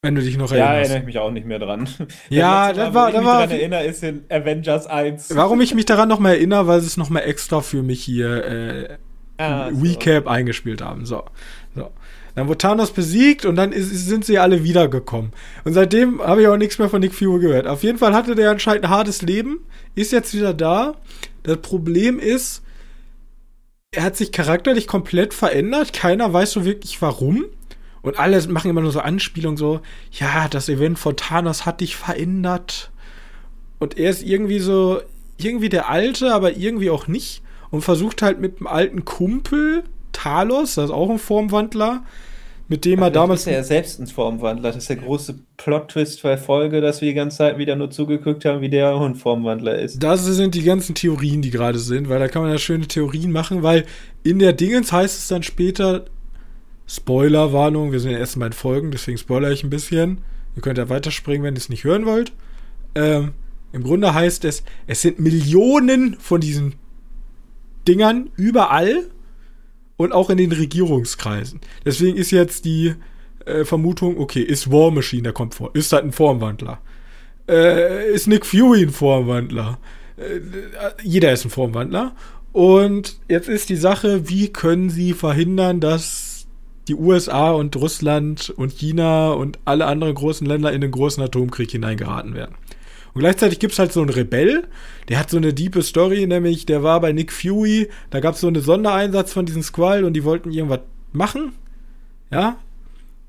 Wenn 0.00 0.14
du 0.14 0.22
dich 0.22 0.36
noch 0.38 0.52
erinnerst. 0.52 0.70
Ja, 0.70 0.78
erinnere 0.78 0.98
ich 0.98 1.04
mich 1.04 1.18
auch 1.18 1.30
nicht 1.32 1.46
mehr 1.46 1.58
dran. 1.58 1.88
Ja, 2.28 2.72
das 2.72 2.94
war, 2.94 3.12
war. 3.12 3.44
Ich 3.44 3.50
mich 3.50 3.60
erinnere, 3.60 3.84
ist 3.84 4.04
in 4.04 4.24
Avengers 4.30 4.86
1. 4.86 5.34
Warum 5.34 5.60
ich 5.60 5.74
mich 5.74 5.86
daran 5.86 6.08
noch 6.08 6.20
mal 6.20 6.34
erinnere, 6.34 6.68
weil 6.68 6.80
sie 6.80 6.86
es 6.86 6.96
noch 6.96 7.10
mal 7.10 7.20
extra 7.20 7.60
für 7.60 7.82
mich 7.82 8.04
hier 8.04 8.44
äh, 8.44 8.98
ah, 9.38 9.66
Recap 9.66 10.24
so. 10.24 10.30
eingespielt 10.30 10.80
haben. 10.80 11.04
So, 11.04 11.24
so. 11.74 11.90
Dann 12.38 12.46
wurde 12.46 12.58
Thanos 12.58 12.92
besiegt 12.92 13.44
und 13.46 13.56
dann 13.56 13.72
ist, 13.72 13.90
sind 13.90 14.24
sie 14.24 14.38
alle 14.38 14.62
wiedergekommen. 14.62 15.32
Und 15.64 15.72
seitdem 15.72 16.22
habe 16.22 16.42
ich 16.42 16.46
auch 16.46 16.56
nichts 16.56 16.78
mehr 16.78 16.88
von 16.88 17.00
Nick 17.00 17.12
Fury 17.12 17.40
gehört. 17.40 17.66
Auf 17.66 17.82
jeden 17.82 17.98
Fall 17.98 18.14
hatte 18.14 18.36
der 18.36 18.52
anscheinend 18.52 18.84
ein 18.84 18.90
hartes 18.90 19.22
Leben, 19.22 19.58
ist 19.96 20.12
jetzt 20.12 20.32
wieder 20.34 20.54
da. 20.54 20.94
Das 21.42 21.56
Problem 21.56 22.20
ist, 22.20 22.62
er 23.90 24.04
hat 24.04 24.16
sich 24.16 24.30
charakterlich 24.30 24.86
komplett 24.86 25.34
verändert. 25.34 25.92
Keiner 25.92 26.32
weiß 26.32 26.52
so 26.52 26.64
wirklich 26.64 27.02
warum. 27.02 27.44
Und 28.02 28.20
alle 28.20 28.40
machen 28.46 28.70
immer 28.70 28.82
nur 28.82 28.92
so 28.92 29.00
Anspielungen, 29.00 29.56
so, 29.56 29.80
ja, 30.12 30.46
das 30.46 30.68
Event 30.68 31.00
von 31.00 31.16
Thanos 31.16 31.66
hat 31.66 31.80
dich 31.80 31.96
verändert. 31.96 32.92
Und 33.80 33.98
er 33.98 34.10
ist 34.10 34.22
irgendwie 34.22 34.60
so, 34.60 35.00
irgendwie 35.38 35.70
der 35.70 35.88
Alte, 35.88 36.32
aber 36.32 36.56
irgendwie 36.56 36.90
auch 36.90 37.08
nicht. 37.08 37.42
Und 37.70 37.82
versucht 37.82 38.22
halt 38.22 38.38
mit 38.38 38.60
dem 38.60 38.68
alten 38.68 39.04
Kumpel, 39.04 39.82
Talos, 40.12 40.76
das 40.76 40.84
ist 40.86 40.90
auch 40.92 41.10
ein 41.10 41.18
Formwandler, 41.18 42.04
mit 42.68 42.84
dem 42.84 43.00
er 43.00 43.10
damals. 43.10 43.40
ist 43.40 43.46
er 43.46 43.54
ja 43.54 43.64
selbst 43.64 43.98
ein 43.98 44.06
Formwandler. 44.06 44.68
Das 44.68 44.76
ist 44.76 44.90
der 44.90 44.96
große 44.96 45.38
Plot-Twist 45.56 46.22
bei 46.22 46.36
Folge, 46.36 46.82
dass 46.82 47.00
wir 47.00 47.08
die 47.08 47.14
ganze 47.14 47.38
Zeit 47.38 47.56
wieder 47.56 47.76
nur 47.76 47.90
zugeguckt 47.90 48.44
haben, 48.44 48.60
wie 48.60 48.68
der 48.68 48.94
auch 48.94 49.00
ein 49.00 49.14
Formwandler 49.14 49.78
ist. 49.78 50.02
Das 50.02 50.24
sind 50.24 50.54
die 50.54 50.62
ganzen 50.62 50.94
Theorien, 50.94 51.40
die 51.40 51.50
gerade 51.50 51.78
sind, 51.78 52.10
weil 52.10 52.18
da 52.18 52.28
kann 52.28 52.42
man 52.42 52.50
ja 52.50 52.58
schöne 52.58 52.86
Theorien 52.86 53.32
machen, 53.32 53.62
weil 53.62 53.86
in 54.22 54.38
der 54.38 54.52
Dingens 54.52 54.92
heißt 54.92 55.18
es 55.18 55.28
dann 55.28 55.42
später, 55.42 56.04
Spoiler-Warnung, 56.86 57.92
wir 57.92 58.00
sind 58.00 58.12
ja 58.12 58.18
erst 58.18 58.36
in 58.36 58.52
Folgen, 58.52 58.90
deswegen 58.90 59.18
spoiler 59.18 59.50
ich 59.50 59.64
ein 59.64 59.70
bisschen. 59.70 60.18
Ihr 60.56 60.62
könnt 60.62 60.78
ja 60.78 60.88
weiterspringen, 60.88 61.42
wenn 61.44 61.54
ihr 61.54 61.58
es 61.58 61.68
nicht 61.68 61.84
hören 61.84 62.06
wollt. 62.06 62.32
Ähm, 62.94 63.32
Im 63.72 63.82
Grunde 63.82 64.12
heißt 64.12 64.44
es, 64.44 64.62
es 64.86 65.02
sind 65.02 65.18
Millionen 65.18 66.16
von 66.18 66.40
diesen 66.40 66.74
Dingern 67.86 68.30
überall 68.36 69.04
und 69.98 70.12
auch 70.12 70.30
in 70.30 70.38
den 70.38 70.52
Regierungskreisen. 70.52 71.60
Deswegen 71.84 72.16
ist 72.16 72.30
jetzt 72.30 72.64
die 72.64 72.94
äh, 73.44 73.66
Vermutung, 73.66 74.18
okay, 74.18 74.40
ist 74.40 74.72
War 74.72 74.90
Machine, 74.90 75.24
der 75.24 75.32
kommt 75.32 75.54
vor. 75.54 75.70
Ist 75.74 75.92
das 75.92 76.02
ein 76.02 76.12
Formwandler? 76.12 76.80
Äh, 77.46 78.10
ist 78.12 78.26
Nick 78.26 78.46
Fury 78.46 78.84
ein 78.84 78.90
Formwandler? 78.90 79.78
Äh, 80.16 80.40
jeder 81.02 81.32
ist 81.32 81.44
ein 81.44 81.50
Formwandler. 81.50 82.14
Und 82.52 83.18
jetzt 83.28 83.48
ist 83.48 83.68
die 83.68 83.76
Sache, 83.76 84.28
wie 84.28 84.48
können 84.48 84.88
sie 84.88 85.12
verhindern, 85.12 85.80
dass 85.80 86.46
die 86.86 86.94
USA 86.94 87.50
und 87.50 87.76
Russland 87.76 88.50
und 88.56 88.72
China 88.72 89.32
und 89.32 89.58
alle 89.64 89.86
anderen 89.86 90.14
großen 90.14 90.46
Länder 90.46 90.72
in 90.72 90.80
den 90.80 90.90
großen 90.90 91.22
Atomkrieg 91.22 91.70
hineingeraten 91.70 92.34
werden? 92.34 92.54
Und 93.18 93.22
gleichzeitig 93.22 93.58
gibt 93.58 93.72
es 93.72 93.80
halt 93.80 93.92
so 93.92 94.00
einen 94.00 94.10
Rebell, 94.10 94.68
der 95.08 95.18
hat 95.18 95.28
so 95.28 95.38
eine 95.38 95.52
diepe 95.52 95.82
Story, 95.82 96.24
nämlich 96.28 96.66
der 96.66 96.84
war 96.84 97.00
bei 97.00 97.10
Nick 97.10 97.32
Fury, 97.32 97.88
da 98.10 98.20
gab 98.20 98.36
es 98.36 98.40
so 98.42 98.46
einen 98.46 98.62
Sondereinsatz 98.62 99.32
von 99.32 99.44
diesem 99.44 99.64
Squall 99.64 100.04
und 100.04 100.12
die 100.12 100.22
wollten 100.22 100.52
irgendwas 100.52 100.82
machen. 101.10 101.50
Ja. 102.30 102.58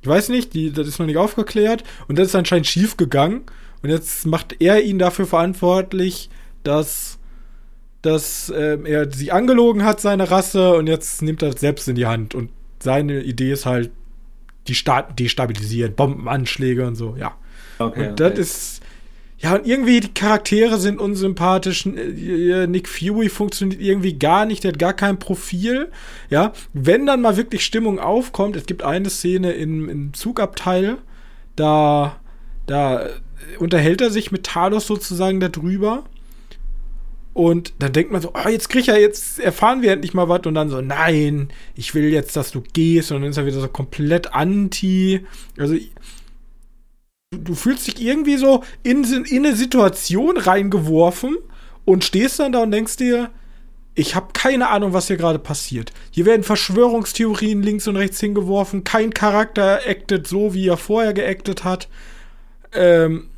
Ich 0.04 0.08
weiß 0.08 0.30
nicht, 0.30 0.54
die, 0.54 0.72
das 0.72 0.88
ist 0.88 1.00
noch 1.00 1.08
nicht 1.08 1.18
aufgeklärt. 1.18 1.84
Und 2.08 2.20
das 2.20 2.28
ist 2.28 2.36
anscheinend 2.36 2.68
schief 2.68 2.98
gegangen. 2.98 3.42
Und 3.82 3.90
jetzt 3.90 4.28
macht 4.28 4.58
er 4.62 4.84
ihn 4.84 5.00
dafür 5.00 5.26
verantwortlich, 5.26 6.30
dass, 6.62 7.18
dass 8.04 8.52
äh, 8.52 8.78
er 8.84 9.12
sie 9.12 9.32
angelogen 9.32 9.86
hat, 9.86 10.02
seine 10.02 10.30
Rasse, 10.30 10.76
und 10.76 10.86
jetzt 10.86 11.24
nimmt 11.24 11.42
er 11.42 11.50
das 11.50 11.62
selbst 11.62 11.88
in 11.88 11.96
die 11.96 12.06
Hand. 12.06 12.36
Und 12.36 12.52
seine 12.78 13.24
Idee 13.24 13.54
ist 13.54 13.66
halt, 13.66 13.90
die 14.68 14.76
Staaten 14.76 15.16
destabilisieren, 15.16 15.96
Bombenanschläge 15.96 16.86
und 16.86 16.94
so, 16.94 17.16
ja. 17.18 17.36
Okay, 17.80 18.10
und 18.10 18.20
das 18.20 18.34
okay. 18.34 18.42
ist 18.42 18.82
ja, 19.42 19.56
und 19.56 19.66
irgendwie 19.66 20.02
die 20.02 20.14
Charaktere 20.14 20.78
sind 20.78 21.00
unsympathisch. 21.00 21.86
Äh, 21.86 22.68
Nick 22.68 22.90
Fury 22.90 23.30
funktioniert 23.30 23.82
irgendwie 23.82 24.14
gar 24.14 24.46
nicht, 24.46 24.64
der 24.64 24.74
hat 24.74 24.80
gar 24.80 24.94
kein 24.94 25.18
Profil. 25.18 25.90
Ja, 26.30 26.52
wenn 26.74 27.06
dann 27.06 27.22
mal 27.22 27.38
wirklich 27.38 27.64
Stimmung 27.64 28.00
aufkommt, 28.00 28.58
es 28.58 28.66
gibt 28.66 28.84
eine 28.84 29.10
Szene 29.10 29.54
im, 29.54 29.88
im 29.88 30.14
Zugabteil, 30.14 30.98
da, 31.56 32.20
da 32.66 33.08
unterhält 33.60 34.02
er 34.02 34.10
sich 34.10 34.32
mit 34.32 34.46
Talos 34.46 34.88
sozusagen 34.88 35.40
darüber. 35.40 36.04
Und 37.34 37.74
dann 37.80 37.94
denkt 37.94 38.12
man 38.12 38.22
so, 38.22 38.34
oh, 38.34 38.50
jetzt 38.50 38.68
krieg 38.68 38.82
ich 38.82 38.88
ja, 38.88 38.98
jetzt 38.98 39.40
erfahren 39.40 39.82
wir 39.82 39.94
endlich 39.94 40.14
mal 40.14 40.28
was. 40.28 40.42
Und 40.46 40.56
dann 40.56 40.70
so, 40.70 40.82
nein, 40.82 41.48
ich 41.76 41.96
will 41.96 42.10
jetzt, 42.10 42.36
dass 42.36 42.52
du 42.52 42.62
gehst. 42.74 43.14
Und 43.14 43.22
dann 43.22 43.30
ist 43.30 43.38
er 43.38 43.46
wieder 43.46 43.62
so 43.62 43.70
komplett 43.70 44.34
anti. 44.34 45.26
Also 45.58 45.76
du 47.32 47.56
fühlst 47.56 47.88
dich 47.88 48.02
irgendwie 48.02 48.38
so 48.38 48.64
in, 48.84 49.04
in 49.26 49.46
eine 49.46 49.56
Situation 49.56 50.38
reingeworfen 50.38 51.38
und 51.86 52.04
stehst 52.04 52.40
dann 52.40 52.52
da 52.52 52.64
und 52.64 52.72
denkst 52.72 52.98
dir, 52.98 53.32
ich 53.96 54.16
habe 54.16 54.28
keine 54.34 54.70
Ahnung, 54.70 54.94
was 54.94 55.08
hier 55.08 55.18
gerade 55.18 55.40
passiert. 55.40 55.92
Hier 56.12 56.26
werden 56.26 56.44
Verschwörungstheorien 56.44 57.62
links 57.62 57.88
und 57.88 57.98
rechts 57.98 58.20
hingeworfen. 58.20 58.84
Kein 58.84 59.14
Charakter 59.14 59.82
actet 59.86 60.28
so, 60.28 60.54
wie 60.54 60.68
er 60.68 60.78
vorher 60.78 61.14
geactet 61.14 61.64
hat. 61.64 61.90
Ähm, 62.72 63.30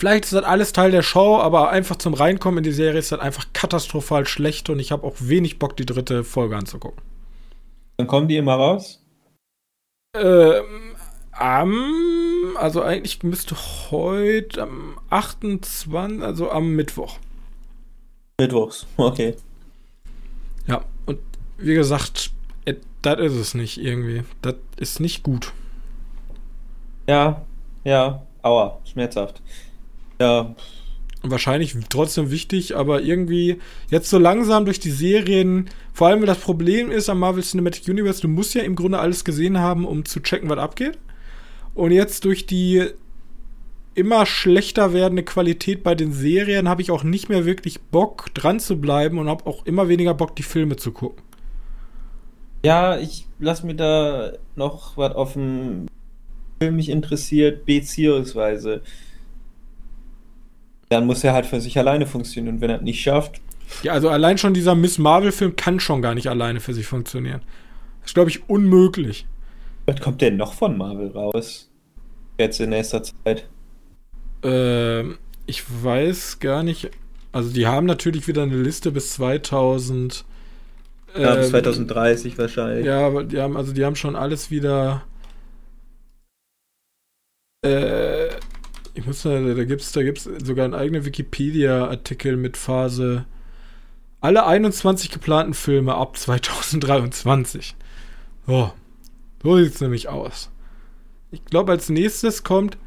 vielleicht 0.00 0.24
ist 0.24 0.32
das 0.32 0.44
alles 0.44 0.72
Teil 0.72 0.90
der 0.90 1.02
Show, 1.02 1.36
aber 1.38 1.70
einfach 1.70 1.96
zum 1.96 2.14
Reinkommen 2.14 2.58
in 2.58 2.64
die 2.64 2.72
Serie 2.72 2.98
ist 2.98 3.12
das 3.12 3.20
einfach 3.20 3.46
katastrophal 3.52 4.26
schlecht 4.26 4.68
und 4.68 4.80
ich 4.80 4.90
habe 4.90 5.06
auch 5.06 5.16
wenig 5.18 5.58
Bock, 5.58 5.76
die 5.76 5.86
dritte 5.86 6.24
Folge 6.24 6.56
anzugucken. 6.56 7.02
Dann 7.98 8.06
kommen 8.06 8.26
die 8.26 8.36
immer 8.36 8.54
raus? 8.54 9.04
Ähm, 10.16 10.96
am, 11.38 11.92
also 12.58 12.82
eigentlich 12.82 13.22
müsste 13.22 13.56
heute 13.90 14.62
am 14.62 14.98
28, 15.10 16.22
also 16.22 16.50
am 16.50 16.70
Mittwoch. 16.74 17.18
Mittwochs, 18.40 18.86
okay. 18.96 19.34
Ja, 20.66 20.84
und 21.06 21.18
wie 21.56 21.74
gesagt, 21.74 22.30
Äh, 22.64 22.74
Das 23.02 23.18
ist 23.20 23.34
es 23.34 23.54
nicht 23.54 23.78
irgendwie. 23.78 24.22
Das 24.42 24.56
ist 24.76 25.00
nicht 25.00 25.22
gut. 25.22 25.52
Ja, 27.08 27.42
ja, 27.84 28.22
aua, 28.42 28.78
schmerzhaft. 28.84 29.40
Ja, 30.20 30.54
Wahrscheinlich 31.22 31.74
trotzdem 31.88 32.30
wichtig, 32.30 32.76
aber 32.76 33.02
irgendwie 33.02 33.58
jetzt 33.90 34.08
so 34.08 34.18
langsam 34.18 34.64
durch 34.64 34.78
die 34.78 34.92
Serien, 34.92 35.68
vor 35.92 36.06
allem 36.06 36.20
weil 36.20 36.26
das 36.26 36.38
Problem 36.38 36.92
ist 36.92 37.08
am 37.08 37.18
Marvel 37.18 37.42
Cinematic 37.42 37.88
Universe, 37.88 38.20
du 38.20 38.28
musst 38.28 38.54
ja 38.54 38.62
im 38.62 38.76
Grunde 38.76 39.00
alles 39.00 39.24
gesehen 39.24 39.58
haben, 39.58 39.84
um 39.84 40.04
zu 40.04 40.20
checken, 40.20 40.48
was 40.48 40.58
abgeht. 40.58 40.96
Und 41.74 41.92
jetzt 41.92 42.24
durch 42.24 42.46
die 42.46 42.86
immer 43.94 44.26
schlechter 44.26 44.92
werdende 44.92 45.24
Qualität 45.24 45.82
bei 45.82 45.94
den 45.94 46.12
Serien 46.12 46.68
habe 46.68 46.82
ich 46.82 46.90
auch 46.90 47.02
nicht 47.02 47.28
mehr 47.28 47.44
wirklich 47.44 47.80
Bock 47.80 48.32
dran 48.34 48.60
zu 48.60 48.80
bleiben 48.80 49.18
und 49.18 49.28
habe 49.28 49.46
auch 49.46 49.66
immer 49.66 49.88
weniger 49.88 50.14
Bock, 50.14 50.36
die 50.36 50.44
Filme 50.44 50.76
zu 50.76 50.92
gucken. 50.92 51.22
Ja, 52.64 52.98
ich 52.98 53.26
lass 53.38 53.62
mir 53.62 53.74
da 53.74 54.32
noch 54.56 54.96
was 54.96 55.32
dem 55.32 55.86
Film 56.60 56.76
mich 56.76 56.88
interessiert, 56.88 57.66
beziehungsweise 57.66 58.82
dann 60.88 61.06
muss 61.06 61.22
er 61.22 61.32
halt 61.32 61.46
für 61.46 61.60
sich 61.60 61.78
alleine 61.78 62.06
funktionieren 62.06 62.56
und 62.56 62.60
wenn 62.60 62.70
er 62.70 62.76
es 62.76 62.82
nicht 62.82 63.00
schafft, 63.00 63.40
Ja, 63.82 63.92
also 63.92 64.08
allein 64.08 64.38
schon 64.38 64.54
dieser 64.54 64.74
Miss 64.74 64.98
Marvel-Film 64.98 65.56
kann 65.56 65.80
schon 65.80 66.02
gar 66.02 66.14
nicht 66.14 66.28
alleine 66.28 66.60
für 66.60 66.72
sich 66.72 66.86
funktionieren. 66.86 67.42
Das 68.00 68.10
ist, 68.10 68.14
glaube 68.14 68.30
ich, 68.30 68.48
unmöglich. 68.48 69.26
Was 69.88 70.00
kommt 70.00 70.20
denn 70.20 70.36
noch 70.36 70.52
von 70.52 70.76
Marvel 70.76 71.10
raus? 71.10 71.70
Jetzt 72.38 72.60
in 72.60 72.70
nächster 72.70 73.02
Zeit. 73.02 73.48
Ähm, 74.42 75.18
ich 75.46 75.64
weiß 75.82 76.40
gar 76.40 76.62
nicht. 76.62 76.90
Also, 77.32 77.50
die 77.50 77.66
haben 77.66 77.86
natürlich 77.86 78.28
wieder 78.28 78.42
eine 78.42 78.56
Liste 78.56 78.92
bis 78.92 79.14
2000. 79.14 80.26
Ja, 81.16 81.36
bis 81.36 81.46
ähm, 81.46 81.50
2030 81.52 82.36
wahrscheinlich. 82.36 82.84
Ja, 82.84 83.06
aber 83.06 83.24
die 83.24 83.40
haben, 83.40 83.56
also 83.56 83.72
die 83.72 83.84
haben 83.84 83.96
schon 83.96 84.14
alles 84.14 84.50
wieder. 84.50 85.04
Äh, 87.64 88.28
ich 88.92 89.06
muss 89.06 89.22
da, 89.22 89.40
da 89.40 89.64
gibt's, 89.64 89.92
da 89.92 90.02
gibt's 90.02 90.28
sogar 90.44 90.66
einen 90.66 90.74
eigenen 90.74 91.06
Wikipedia-Artikel 91.06 92.36
mit 92.36 92.58
Phase. 92.58 93.24
Alle 94.20 94.44
21 94.44 95.10
geplanten 95.10 95.54
Filme 95.54 95.94
ab 95.94 96.18
2023. 96.18 97.74
So, 99.42 99.56
so 99.56 99.64
sieht's 99.64 99.80
nämlich 99.80 100.08
aus. 100.08 100.50
Ich 101.30 101.44
glaube, 101.44 101.72
als 101.72 101.88
nächstes 101.88 102.42
kommt 102.42 102.78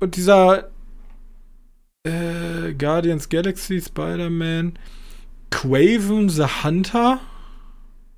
und 0.00 0.16
dieser 0.16 0.70
äh, 2.04 2.72
Guardians 2.78 3.28
Galaxy, 3.28 3.80
Spider-Man, 3.80 4.78
Quaven 5.50 6.28
the 6.28 6.44
Hunter. 6.62 7.20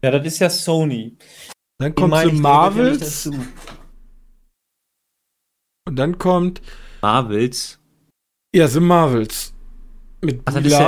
Ja, 0.05 0.11
das 0.11 0.27
ist 0.27 0.39
ja 0.39 0.51
Sony. 0.51 1.17
Dann 1.79 1.95
kommt 1.95 2.11
meine 2.11 2.31
The 2.31 2.37
ja 2.37 2.43
Marvels. 2.43 3.27
Und 5.85 5.97
dann 5.97 6.19
kommt, 6.19 6.63
Marvels. 7.03 7.81
ja, 8.55 8.69
The 8.69 8.81
Marvels. 8.81 9.53
Mit 10.21 10.43
Ach, 10.45 10.55
ist 10.55 10.71
ja- 10.71 10.79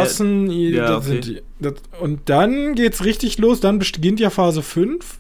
ja, 0.77 0.87
das 0.87 1.07
okay. 1.07 1.23
sind 1.23 1.25
die, 1.27 1.43
das, 1.59 1.75
und 2.01 2.29
dann 2.29 2.77
geht's 2.77 3.05
richtig 3.05 3.38
los. 3.38 3.59
Dann 3.59 3.81
beginnt 3.81 4.21
ja 4.21 4.31
Phase 4.31 4.62
5. 4.62 5.19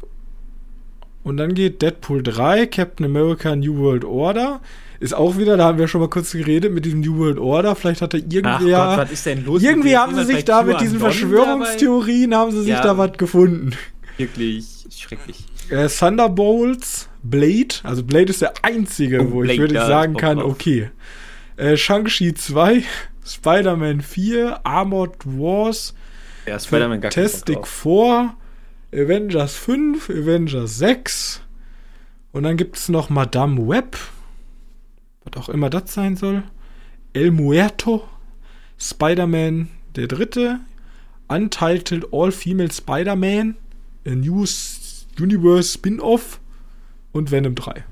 Und 1.24 1.38
dann 1.38 1.54
geht 1.54 1.82
Deadpool 1.82 2.22
3, 2.22 2.66
Captain 2.66 3.06
America 3.06 3.56
New 3.56 3.76
World 3.78 4.04
Order. 4.04 4.60
Ist 5.00 5.14
auch 5.14 5.36
wieder, 5.36 5.56
da 5.56 5.64
haben 5.64 5.78
wir 5.78 5.88
schon 5.88 6.00
mal 6.00 6.08
kurz 6.08 6.30
geredet 6.32 6.72
mit 6.72 6.84
diesem 6.84 7.00
New 7.00 7.16
World 7.18 7.38
Order. 7.38 7.74
Vielleicht 7.74 8.00
hat 8.02 8.14
er 8.14 8.20
Ach 8.20 8.32
irgendwie. 8.32 8.70
Gott, 8.70 8.98
was 8.98 9.10
ist 9.10 9.26
denn 9.26 9.44
los? 9.44 9.62
irgendwie 9.62 9.96
haben 9.96 10.14
sie 10.14 10.24
sich 10.24 10.44
da 10.44 10.62
mit 10.62 10.80
diesen 10.80 10.98
dabei? 10.98 11.10
Verschwörungstheorien, 11.12 12.34
haben 12.34 12.52
sie 12.52 12.60
sich 12.60 12.68
Ja. 12.68 12.82
da 12.82 12.96
was 12.96 13.12
gefunden. 13.14 13.72
Wirklich 14.18 14.66
schrecklich. 14.94 15.44
Äh, 15.70 15.88
Thunderbolts, 15.88 17.08
Blade, 17.22 17.74
also 17.82 18.04
Blade 18.04 18.26
ist 18.30 18.42
der 18.42 18.52
einzige, 18.62 19.20
Oh, 19.22 19.32
wo 19.32 19.42
ich 19.42 19.48
Blade, 19.48 19.58
wirklich 19.62 19.78
da 19.80 19.86
sagen 19.86 20.14
kann, 20.16 20.38
okay. 20.38 20.90
Äh, 21.56 21.76
Shang-Chi 21.76 22.34
2, 22.34 22.82
Spider-Man 23.26 24.02
4, 24.02 24.60
Armored 24.64 25.16
Wars, 25.24 25.94
Ja, 26.46 26.58
Spider-Man 26.60 27.00
Fantastic 27.02 27.56
drauf. 27.56 27.68
4, 27.68 28.34
Avengers 28.94 29.56
5, 29.56 30.08
Avengers 30.08 30.78
6 30.78 31.40
und 32.32 32.44
dann 32.44 32.56
gibt 32.56 32.76
es 32.76 32.88
noch 32.88 33.10
Madame 33.10 33.68
Web, 33.68 33.96
was 35.24 35.42
auch 35.42 35.48
immer 35.48 35.70
das 35.70 35.92
sein 35.92 36.16
soll, 36.16 36.44
El 37.12 37.30
Muerto, 37.30 38.06
Spider-Man 38.78 39.68
der 39.96 40.06
dritte, 40.06 40.60
Untitled 41.28 42.12
All-Female 42.12 42.70
Spider-Man, 42.70 43.56
A 44.06 44.10
New 44.10 44.44
Universe 45.18 45.72
Spin-Off 45.72 46.40
und 47.12 47.30
Venom 47.30 47.54
3. 47.54 47.84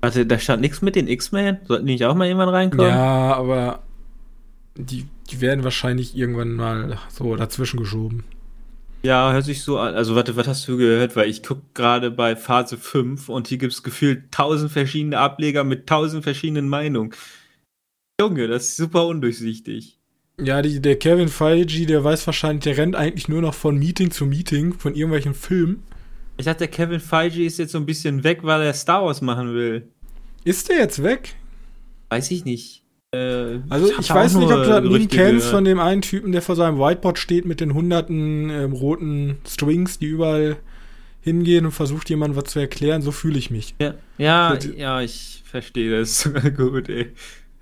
Warte, 0.00 0.26
da 0.26 0.38
stand 0.38 0.62
nichts 0.62 0.82
mit 0.82 0.96
den 0.96 1.06
X-Men? 1.06 1.58
Sollten 1.64 1.86
die 1.86 1.92
nicht 1.92 2.04
auch 2.04 2.14
mal 2.14 2.26
irgendwann 2.26 2.48
reinkommen? 2.48 2.86
Ja, 2.86 3.34
aber 3.34 3.82
die, 4.76 5.06
die 5.30 5.40
werden 5.40 5.62
wahrscheinlich 5.62 6.16
irgendwann 6.16 6.54
mal 6.54 6.98
so 7.08 7.36
dazwischen 7.36 7.78
geschoben. 7.78 8.24
Ja, 9.04 9.32
hört 9.32 9.44
sich 9.44 9.62
so 9.62 9.78
an. 9.78 9.94
Also, 9.94 10.14
warte, 10.14 10.36
was 10.36 10.46
hast 10.46 10.68
du 10.68 10.76
gehört? 10.76 11.16
Weil 11.16 11.28
ich 11.28 11.42
gucke 11.42 11.62
gerade 11.74 12.10
bei 12.10 12.36
Phase 12.36 12.76
5 12.76 13.28
und 13.28 13.48
hier 13.48 13.58
gibt 13.58 13.72
es 13.72 13.82
gefühlt 13.82 14.30
tausend 14.30 14.70
verschiedene 14.70 15.18
Ableger 15.18 15.64
mit 15.64 15.88
tausend 15.88 16.22
verschiedenen 16.22 16.68
Meinungen. 16.68 17.12
Junge, 18.20 18.46
das 18.46 18.68
ist 18.68 18.76
super 18.76 19.06
undurchsichtig. 19.06 19.98
Ja, 20.40 20.62
die, 20.62 20.80
der 20.80 20.98
Kevin 20.98 21.28
Feige, 21.28 21.86
der 21.86 22.04
weiß 22.04 22.26
wahrscheinlich, 22.26 22.64
der 22.64 22.76
rennt 22.76 22.94
eigentlich 22.94 23.28
nur 23.28 23.42
noch 23.42 23.54
von 23.54 23.76
Meeting 23.76 24.12
zu 24.12 24.24
Meeting, 24.24 24.72
von 24.72 24.94
irgendwelchen 24.94 25.34
Filmen. 25.34 25.82
Ich 26.36 26.46
dachte, 26.46 26.60
der 26.60 26.68
Kevin 26.68 27.00
Feige 27.00 27.44
ist 27.44 27.58
jetzt 27.58 27.72
so 27.72 27.78
ein 27.78 27.86
bisschen 27.86 28.22
weg, 28.24 28.40
weil 28.42 28.62
er 28.62 28.72
Star 28.72 29.04
Wars 29.04 29.20
machen 29.20 29.52
will. 29.52 29.88
Ist 30.44 30.68
der 30.68 30.78
jetzt 30.78 31.02
weg? 31.02 31.34
Weiß 32.08 32.30
ich 32.30 32.44
nicht. 32.44 32.81
Äh, 33.14 33.60
Also 33.68 33.90
ich 34.00 34.06
da 34.08 34.14
weiß 34.14 34.34
nicht, 34.36 34.50
ob 34.50 34.62
du 34.62 34.68
das 34.68 34.82
Meme 34.82 35.06
kennst 35.06 35.48
von 35.48 35.64
dem 35.64 35.78
einen 35.78 36.00
Typen, 36.02 36.32
der 36.32 36.40
vor 36.42 36.56
seinem 36.56 36.78
Whiteboard 36.78 37.18
steht 37.18 37.44
mit 37.44 37.60
den 37.60 37.74
hunderten 37.74 38.48
ähm, 38.50 38.72
roten 38.72 39.36
Strings, 39.46 39.98
die 39.98 40.06
überall 40.06 40.56
hingehen 41.20 41.66
und 41.66 41.72
versucht 41.72 42.08
jemandem 42.10 42.36
was 42.42 42.50
zu 42.50 42.58
erklären. 42.58 43.02
So 43.02 43.12
fühle 43.12 43.38
ich 43.38 43.50
mich. 43.50 43.74
Ja, 43.80 43.94
ja, 44.18 44.56
So 44.58 44.70
ja, 44.70 45.00
ich 45.02 45.42
verstehe 45.44 45.98
das. 46.00 46.28
Gut, 46.56 46.88
ey. 46.88 47.12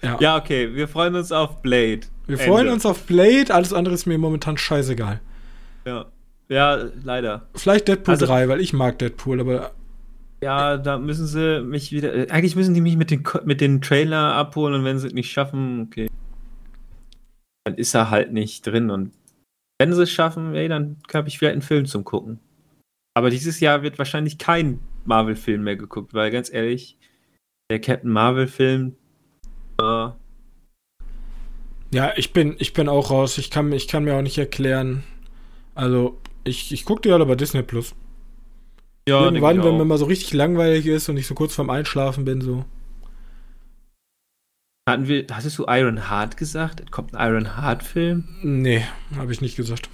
Ja. 0.03 0.17
Ja, 0.21 0.37
okay, 0.39 0.75
wir 0.75 0.89
freuen 0.89 1.15
uns 1.17 1.31
auf 1.33 1.61
Blade. 1.63 2.01
Wir 2.27 2.39
freuen 2.39 2.61
Ende. 2.61 2.73
uns 2.75 2.87
auf 2.87 3.03
Blade, 3.03 3.53
alles 3.53 3.73
andere 3.73 3.95
ist 3.95 4.07
mir 4.07 4.17
momentan 4.19 4.57
scheißegal. 4.57 5.21
Ja, 5.85 6.07
ja 6.49 6.79
leider. 7.03 7.49
Vielleicht 7.57 7.89
Deadpool 7.89 8.15
Also- 8.15 8.27
3, 8.27 8.49
weil 8.49 8.61
ich 8.61 8.73
mag 8.73 8.99
Deadpool, 9.01 9.41
aber 9.41 9.73
Ja, 10.43 10.79
da 10.79 10.99
müssen 10.99 11.27
sie 11.27 11.63
mich 11.63 11.93
wieder. 11.93 12.15
äh, 12.15 12.31
Eigentlich 12.31 12.57
müssen 12.57 12.75
die 12.75 12.81
mich 12.81 12.97
mit 12.97 13.11
den, 13.11 13.23
mit 13.45 13.61
den 13.61 13.83
Trailer 13.83 14.35
abholen 14.35 14.75
und 14.75 14.85
wenn 14.85 14.99
sie 14.99 15.09
es 15.09 15.13
nicht 15.13 15.31
schaffen, 15.31 15.83
okay. 15.83 16.09
Dann 17.65 17.75
ist 17.75 17.95
er 17.95 18.11
halt 18.11 18.33
nicht 18.33 18.67
drin 18.67 18.91
und 18.91 19.13
wenn 19.79 19.93
sie 19.93 20.03
es 20.03 20.11
schaffen, 20.11 20.55
ey, 20.55 20.69
dann 20.69 20.97
habe 21.13 21.29
ich 21.29 21.39
vielleicht 21.39 21.55
einen 21.55 21.63
Film 21.63 21.87
zum 21.87 22.05
Gucken. 22.05 22.41
Aber 23.17 23.31
dieses 23.31 23.61
Jahr 23.61 23.83
wird 23.83 23.99
wahrscheinlich 23.99 24.39
kein 24.39 24.81
Marvel-Film 25.05 25.63
mehr 25.63 25.77
geguckt, 25.77 26.15
weil 26.15 26.31
ganz 26.31 26.53
ehrlich, 26.53 26.97
der 27.71 27.81
Captain 27.81 28.11
Marvel-Film, 28.11 28.97
äh, 29.81 30.11
ja, 31.93 32.13
ich 32.17 32.33
bin, 32.33 32.55
ich 32.59 32.73
bin 32.73 32.89
auch 32.89 33.11
raus. 33.11 33.37
Ich 33.39 33.51
kann, 33.51 33.73
ich 33.73 33.89
kann 33.89 34.05
mir 34.05 34.15
auch 34.15 34.23
nicht 34.23 34.39
erklären. 34.39 35.03
Also, 35.75 36.19
ich, 36.45 36.73
ich 36.73 36.85
gucke 36.85 37.03
die 37.03 37.11
alle 37.11 37.27
bei 37.27 37.35
Disney 37.35 37.63
Plus. 37.63 37.95
Ja, 39.11 39.25
Irgendwann, 39.25 39.63
wenn 39.65 39.77
mir 39.77 39.85
mal 39.85 39.99
so 39.99 40.05
richtig 40.05 40.33
langweilig 40.35 40.87
ist 40.87 41.09
und 41.09 41.17
ich 41.17 41.27
so 41.27 41.35
kurz 41.35 41.53
vorm 41.53 41.69
Einschlafen 41.69 42.25
bin, 42.25 42.41
so. 42.41 42.65
Hatten 44.89 45.09
wir, 45.09 45.27
hattest 45.33 45.59
du 45.59 45.67
Iron 45.69 46.09
Heart 46.09 46.37
gesagt? 46.37 46.81
Es 46.81 46.91
kommt 46.93 47.15
ein 47.15 47.29
Iron 47.29 47.57
Heart-Film? 47.57 48.25
Nee, 48.43 48.85
habe 49.17 49.33
ich 49.33 49.41
nicht 49.41 49.57
gesagt. 49.57 49.91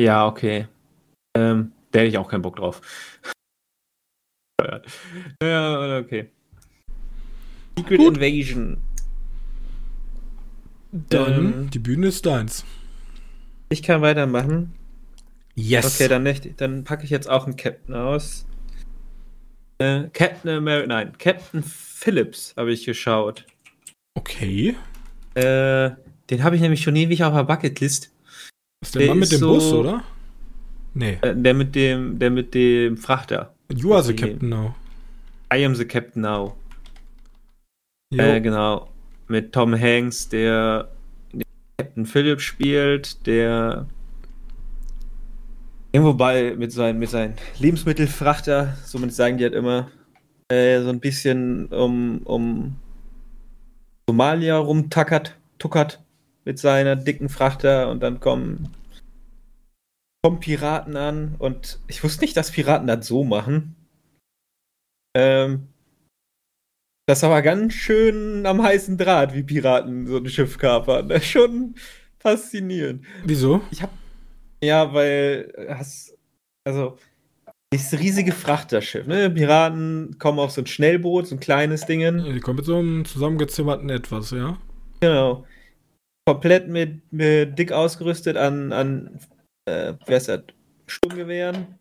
Ja, 0.00 0.26
okay. 0.26 0.68
Ähm, 1.36 1.72
da 1.90 1.98
hätte 1.98 2.08
ich 2.08 2.18
auch 2.18 2.28
keinen 2.28 2.42
Bock 2.42 2.56
drauf. 2.56 2.80
ja, 5.42 5.98
okay. 5.98 6.30
Secret 7.78 7.98
Gut. 7.98 8.16
Invasion. 8.16 8.78
Dann, 10.92 11.52
Ähm. 11.52 11.70
die 11.70 11.78
Bühne 11.80 12.08
ist 12.08 12.24
deins. 12.24 12.64
Ich 13.68 13.82
kann 13.82 14.00
weitermachen. 14.02 14.74
Yes. 15.54 15.94
Okay, 15.94 16.08
dann, 16.08 16.22
nicht, 16.22 16.60
dann 16.60 16.84
packe 16.84 17.04
ich 17.04 17.10
jetzt 17.10 17.28
auch 17.28 17.46
einen 17.46 17.56
Captain 17.56 17.94
aus. 17.94 18.46
Äh, 19.78 20.04
Captain 20.12 20.50
America, 20.50 20.86
nein, 20.86 21.12
Captain 21.18 21.62
Phillips 21.62 22.54
habe 22.56 22.72
ich 22.72 22.84
geschaut. 22.84 23.44
Okay. 24.14 24.76
Äh, 25.34 25.90
den 26.30 26.42
habe 26.42 26.56
ich 26.56 26.62
nämlich 26.62 26.82
schon 26.82 26.96
ewig 26.96 27.22
auf 27.24 27.34
der 27.34 27.44
Bucketlist. 27.44 28.10
Ist 28.82 28.94
der, 28.94 29.00
Der 29.00 29.08
Mann 29.10 29.18
mit 29.18 29.32
dem 29.32 29.38
so- 29.38 29.48
Bus, 29.54 29.72
oder? 29.72 30.02
Nee. 30.94 31.18
Äh, 31.22 31.34
der 31.34 31.54
mit 31.54 31.74
dem, 31.74 32.18
der 32.18 32.30
mit 32.30 32.54
dem 32.54 32.96
Frachter. 32.96 33.54
You 33.74 33.94
are 33.94 34.02
the. 34.02 34.14
Captain 34.14 34.48
now. 34.48 34.74
I 35.52 35.64
am 35.64 35.74
the 35.74 35.84
Captain 35.84 36.22
now. 36.22 36.56
Jo. 38.12 38.22
Äh, 38.22 38.40
genau. 38.40 38.88
Mit 39.28 39.52
Tom 39.52 39.78
Hanks, 39.78 40.28
der 40.28 40.88
Captain 41.78 42.06
Phillips 42.06 42.42
spielt, 42.42 43.26
der 43.26 43.86
irgendwo 45.92 46.14
bei 46.14 46.54
mit 46.56 46.72
seinen, 46.72 46.98
mit 46.98 47.10
seinen 47.10 47.34
Lebensmittelfrachter, 47.58 48.76
somit 48.84 49.12
sagen 49.12 49.38
die 49.38 49.44
halt 49.44 49.54
immer, 49.54 49.90
äh, 50.48 50.80
so 50.82 50.90
ein 50.90 51.00
bisschen 51.00 51.66
um, 51.66 52.22
um 52.24 52.76
Somalia 54.08 54.56
rumtackert, 54.58 55.36
tuckert 55.58 56.02
mit 56.44 56.58
seiner 56.58 56.96
dicken 56.96 57.28
Frachter 57.28 57.90
und 57.90 58.02
dann 58.02 58.20
kommen, 58.20 58.74
kommen 60.22 60.40
Piraten 60.40 60.96
an 60.96 61.34
und 61.38 61.80
ich 61.88 62.04
wusste 62.04 62.22
nicht, 62.24 62.36
dass 62.36 62.52
Piraten 62.52 62.86
das 62.86 63.06
so 63.06 63.24
machen. 63.24 63.74
Ähm, 65.14 65.68
das 67.06 67.18
ist 67.18 67.24
aber 67.24 67.40
ganz 67.42 67.72
schön 67.72 68.44
am 68.46 68.62
heißen 68.62 68.98
Draht, 68.98 69.34
wie 69.34 69.44
Piraten 69.44 70.06
so 70.06 70.16
ein 70.16 70.28
Schiff 70.28 70.58
kapern. 70.58 71.08
Das 71.08 71.22
ist 71.22 71.28
schon 71.28 71.74
faszinierend. 72.18 73.04
Wieso? 73.24 73.60
Ich 73.70 73.82
hab. 73.82 73.90
Ja, 74.62 74.92
weil. 74.92 75.52
Hast, 75.70 76.16
also. 76.64 76.98
Dieses 77.72 77.98
riesige 77.98 78.30
Frachterschiff, 78.30 79.08
ne? 79.08 79.28
Piraten 79.28 80.18
kommen 80.20 80.38
auf 80.38 80.52
so 80.52 80.62
ein 80.62 80.66
Schnellboot, 80.66 81.26
so 81.26 81.34
ein 81.34 81.40
kleines 81.40 81.84
Ding. 81.84 82.00
Die 82.00 82.40
kommen 82.40 82.56
mit 82.56 82.64
so 82.64 82.78
einem 82.78 83.04
zusammengezimmerten 83.04 83.90
Etwas, 83.90 84.30
ja? 84.30 84.56
Genau. 85.00 85.44
Komplett 86.28 86.68
mit, 86.68 87.12
mit 87.12 87.58
dick 87.58 87.72
ausgerüstet 87.72 88.36
an, 88.36 88.72
an 88.72 89.18
äh, 89.68 89.94
wer 90.06 90.16
ist 90.16 90.28
das? 90.28 90.42
Sturmgewehren. 90.86 91.78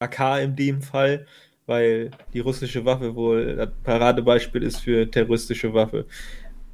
AK 0.00 0.42
in 0.42 0.56
dem 0.56 0.82
Fall 0.82 1.26
weil 1.68 2.10
die 2.32 2.40
russische 2.40 2.84
Waffe 2.84 3.14
wohl 3.14 3.56
das 3.56 3.70
Paradebeispiel 3.84 4.62
ist 4.62 4.80
für 4.80 5.08
terroristische 5.10 5.72
Waffe. 5.74 6.06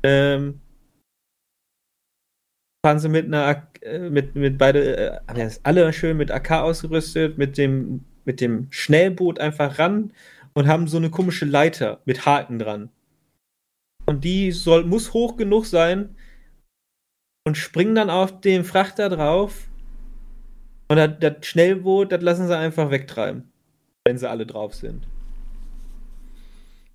Ähm, 0.05 0.61
fahren 2.85 3.01
sie 3.01 3.09
mit 3.09 3.27
einer 3.27 3.67
äh, 3.83 3.99
mit, 4.11 4.37
mit 4.37 4.57
beide 4.57 5.21
äh, 5.27 5.51
alle 5.65 5.93
schön 5.93 6.17
mit 6.17 6.31
AK 6.31 6.53
ausgerüstet, 6.53 7.39
mit 7.39 7.59
dem 7.59 8.05
mit 8.25 8.41
dem 8.41 8.69
Schnellboot 8.71 9.41
einfach 9.41 9.79
ran 9.79 10.13
und 10.55 10.69
haben 10.69 10.87
so 10.87 10.97
eine 10.97 11.11
komische 11.11 11.45
Leiter 11.45 12.01
mit 12.05 12.25
Haken 12.25 12.59
dran. 12.59 12.91
Und 14.07 14.25
die 14.25 14.53
soll 14.53 14.85
muss 14.85 15.13
hoch 15.13 15.37
genug 15.37 15.67
sein 15.67 16.17
und 17.47 17.57
springen 17.57 17.97
dann 17.97 18.11
auf 18.11 18.41
den 18.41 18.65
Frachter 18.65 19.09
drauf. 19.09 19.69
Und 20.89 20.99
das, 20.99 21.11
das 21.21 21.47
Schnellboot, 21.47 22.13
das 22.13 22.23
lassen 22.23 22.47
sie 22.47 22.57
einfach 22.57 22.91
wegtreiben 22.91 23.54
wenn 24.07 24.19
sie 24.19 24.29
alle 24.29 24.47
drauf 24.47 24.75
sind. 24.75 25.07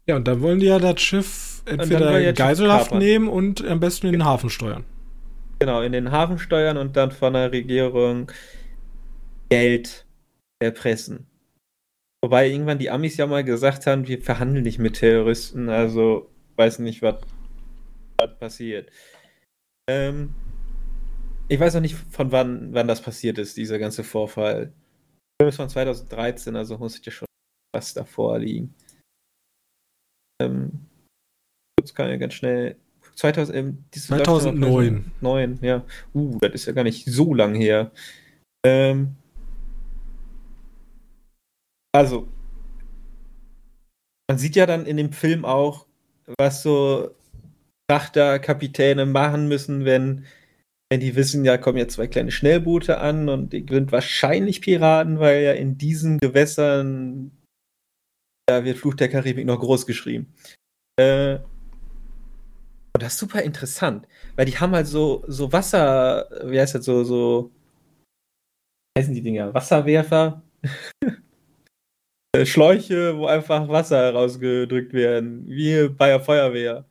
Ja, 0.07 0.15
und 0.15 0.27
dann 0.27 0.41
wollen 0.41 0.59
die 0.59 0.67
ja 0.67 0.79
das 0.79 1.01
Schiff 1.01 1.61
entweder 1.65 2.19
in 2.19 2.35
Geiselhaft 2.35 2.93
nehmen 2.93 3.27
und 3.27 3.65
am 3.65 3.79
besten 3.79 4.07
in 4.07 4.13
den 4.13 4.25
Hafen 4.25 4.49
steuern. 4.49 4.85
Genau, 5.59 5.81
in 5.81 5.91
den 5.91 6.11
Hafen 6.11 6.39
steuern 6.39 6.77
und 6.77 6.95
dann 6.95 7.11
von 7.11 7.33
der 7.33 7.51
Regierung 7.51 8.31
Geld 9.49 10.05
erpressen. 10.59 11.27
Wobei 12.23 12.49
irgendwann 12.49 12.79
die 12.79 12.89
Amis 12.89 13.17
ja 13.17 13.27
mal 13.27 13.43
gesagt 13.43 13.85
haben, 13.87 14.07
wir 14.07 14.21
verhandeln 14.21 14.63
nicht 14.63 14.79
mit 14.79 14.95
Terroristen, 14.95 15.69
also 15.69 16.29
weiß 16.57 16.79
nicht, 16.79 17.01
was 17.01 17.15
passiert. 18.39 18.89
Ähm, 19.89 20.33
ich 21.47 21.59
weiß 21.59 21.75
noch 21.75 21.81
nicht, 21.81 21.95
von 21.95 22.31
wann, 22.31 22.73
wann 22.73 22.87
das 22.87 23.01
passiert 23.01 23.37
ist, 23.37 23.57
dieser 23.57 23.79
ganze 23.79 24.03
Vorfall. 24.03 24.73
Film 25.39 25.49
ist 25.49 25.55
von 25.55 25.69
2013, 25.69 26.55
also 26.55 26.77
muss 26.77 26.99
ich 26.99 27.05
ja 27.05 27.11
schon 27.11 27.27
was 27.73 27.93
davor 27.93 28.39
liegen. 28.39 28.73
Ähm, 30.41 30.87
kurz 31.79 31.93
kann 31.93 32.11
ich 32.11 32.19
ganz 32.19 32.33
schnell. 32.33 32.75
2000, 33.15 33.57
ähm, 33.57 33.85
2009. 33.91 35.11
9, 35.21 35.59
ja. 35.61 35.85
Uh, 36.13 36.37
das 36.39 36.53
ist 36.53 36.65
ja 36.65 36.73
gar 36.73 36.83
nicht 36.83 37.05
so 37.05 37.33
lang 37.33 37.55
her. 37.55 37.91
Ähm, 38.65 39.15
also, 41.95 42.27
man 44.29 44.37
sieht 44.37 44.55
ja 44.55 44.65
dann 44.65 44.85
in 44.85 44.97
dem 44.97 45.11
Film 45.11 45.45
auch, 45.45 45.85
was 46.37 46.63
so 46.63 47.15
Frachterkapitäne 47.89 49.05
machen 49.05 49.47
müssen, 49.47 49.85
wenn 49.85 50.25
wenn 50.91 50.99
die 50.99 51.15
wissen, 51.15 51.45
ja, 51.45 51.57
kommen 51.57 51.77
jetzt 51.77 51.93
zwei 51.93 52.07
kleine 52.07 52.31
Schnellboote 52.31 52.97
an 52.97 53.29
und 53.29 53.53
die 53.53 53.65
sind 53.69 53.91
wahrscheinlich 53.91 54.61
Piraten, 54.61 55.19
weil 55.19 55.43
ja 55.43 55.53
in 55.53 55.77
diesen 55.77 56.17
Gewässern 56.17 57.31
da 58.49 58.63
wird 58.65 58.79
Fluch 58.79 58.95
der 58.95 59.09
Karibik 59.09 59.45
noch 59.45 59.59
groß 59.59 59.85
geschrieben. 59.85 60.33
Äh, 60.99 61.35
und 61.35 63.03
das 63.03 63.13
ist 63.13 63.19
super 63.19 63.43
interessant, 63.43 64.07
weil 64.35 64.45
die 64.47 64.57
haben 64.57 64.73
halt 64.73 64.87
so, 64.87 65.23
so 65.27 65.53
Wasser, 65.53 66.27
wie 66.45 66.59
heißt 66.59 66.73
das, 66.75 66.85
so, 66.85 67.03
so, 67.03 67.51
wie 68.95 69.01
heißen 69.01 69.13
die 69.13 69.21
Dinger? 69.21 69.53
Wasserwerfer? 69.53 70.41
Äh, 72.37 72.45
Schläuche, 72.45 73.17
wo 73.17 73.25
einfach 73.25 73.67
Wasser 73.69 74.13
rausgedrückt 74.13 74.93
werden, 74.93 75.47
wie 75.47 75.89
bei 75.89 76.09
der 76.09 76.19
Feuerwehr. 76.19 76.85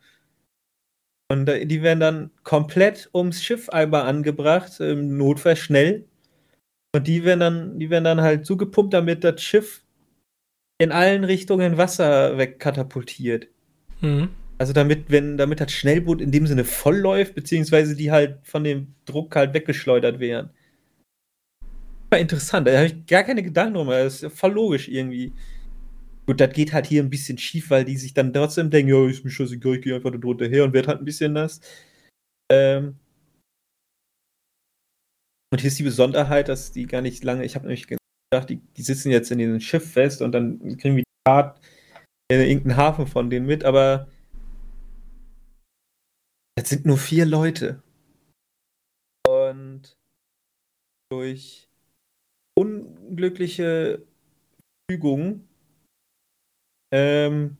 Und 1.30 1.46
die 1.46 1.82
werden 1.82 2.00
dann 2.00 2.30
komplett 2.42 3.10
ums 3.14 3.42
Schiff 3.42 3.68
einmal 3.68 4.02
angebracht, 4.02 4.80
im 4.80 5.18
Notfall 5.18 5.56
schnell. 5.56 6.06
Und 6.94 7.06
die 7.06 7.24
werden 7.24 7.40
dann, 7.40 7.78
die 7.78 7.90
werden 7.90 8.04
dann 8.04 8.22
halt 8.22 8.46
so 8.46 8.56
gepumpt, 8.56 8.94
damit 8.94 9.24
das 9.24 9.42
Schiff 9.42 9.82
in 10.78 10.90
allen 10.90 11.24
Richtungen 11.24 11.76
Wasser 11.76 12.38
wegkatapultiert. 12.38 13.48
Mhm. 14.00 14.30
Also 14.56 14.72
damit, 14.72 15.10
wenn, 15.10 15.36
damit 15.36 15.60
das 15.60 15.70
Schnellboot 15.70 16.20
in 16.20 16.32
dem 16.32 16.46
Sinne 16.46 16.64
voll 16.64 16.96
läuft, 16.96 17.34
beziehungsweise 17.34 17.94
die 17.94 18.10
halt 18.10 18.38
von 18.42 18.64
dem 18.64 18.94
Druck 19.04 19.36
halt 19.36 19.54
weggeschleudert 19.54 20.18
werden. 20.18 20.50
War 22.10 22.18
interessant, 22.18 22.66
da 22.66 22.76
habe 22.76 22.86
ich 22.86 23.06
gar 23.06 23.22
keine 23.22 23.42
Gedanken 23.42 23.74
drüber. 23.74 24.02
Das 24.02 24.14
ist 24.14 24.22
ja 24.22 24.30
voll 24.30 24.52
logisch 24.52 24.88
irgendwie. 24.88 25.32
Gut, 26.28 26.40
das 26.40 26.52
geht 26.52 26.74
halt 26.74 26.84
hier 26.84 27.02
ein 27.02 27.08
bisschen 27.08 27.38
schief, 27.38 27.70
weil 27.70 27.86
die 27.86 27.96
sich 27.96 28.12
dann 28.12 28.34
trotzdem 28.34 28.68
denken, 28.68 28.92
ja, 28.92 29.08
ist 29.08 29.24
mir 29.24 29.30
scheißegal, 29.30 29.76
ich 29.76 29.80
gehe 29.80 29.94
einfach 29.94 30.10
da 30.10 30.18
drunter 30.18 30.46
her 30.46 30.64
und 30.64 30.74
werde 30.74 30.88
halt 30.88 30.98
ein 30.98 31.06
bisschen 31.06 31.32
nass. 31.32 31.58
Ähm 32.52 32.98
und 35.50 35.58
hier 35.58 35.68
ist 35.68 35.78
die 35.78 35.84
Besonderheit, 35.84 36.50
dass 36.50 36.70
die 36.70 36.84
gar 36.84 37.00
nicht 37.00 37.24
lange, 37.24 37.46
ich 37.46 37.54
habe 37.54 37.64
nämlich 37.64 37.86
gedacht, 37.86 38.50
die, 38.50 38.56
die 38.76 38.82
sitzen 38.82 39.10
jetzt 39.10 39.30
in 39.30 39.38
diesem 39.38 39.58
Schiff 39.58 39.90
fest 39.90 40.20
und 40.20 40.32
dann 40.32 40.76
kriegen 40.76 40.96
wir 40.96 41.04
die 41.04 41.26
Fahrt 41.26 41.66
in 42.30 42.42
irgendeinen 42.42 42.76
Hafen 42.76 43.06
von 43.06 43.30
denen 43.30 43.46
mit, 43.46 43.64
aber 43.64 44.06
das 46.58 46.68
sind 46.68 46.84
nur 46.84 46.98
vier 46.98 47.24
Leute. 47.24 47.82
Und 49.26 49.96
durch 51.10 51.70
unglückliche 52.54 54.06
Fügungen 54.90 55.47
ähm, 56.92 57.56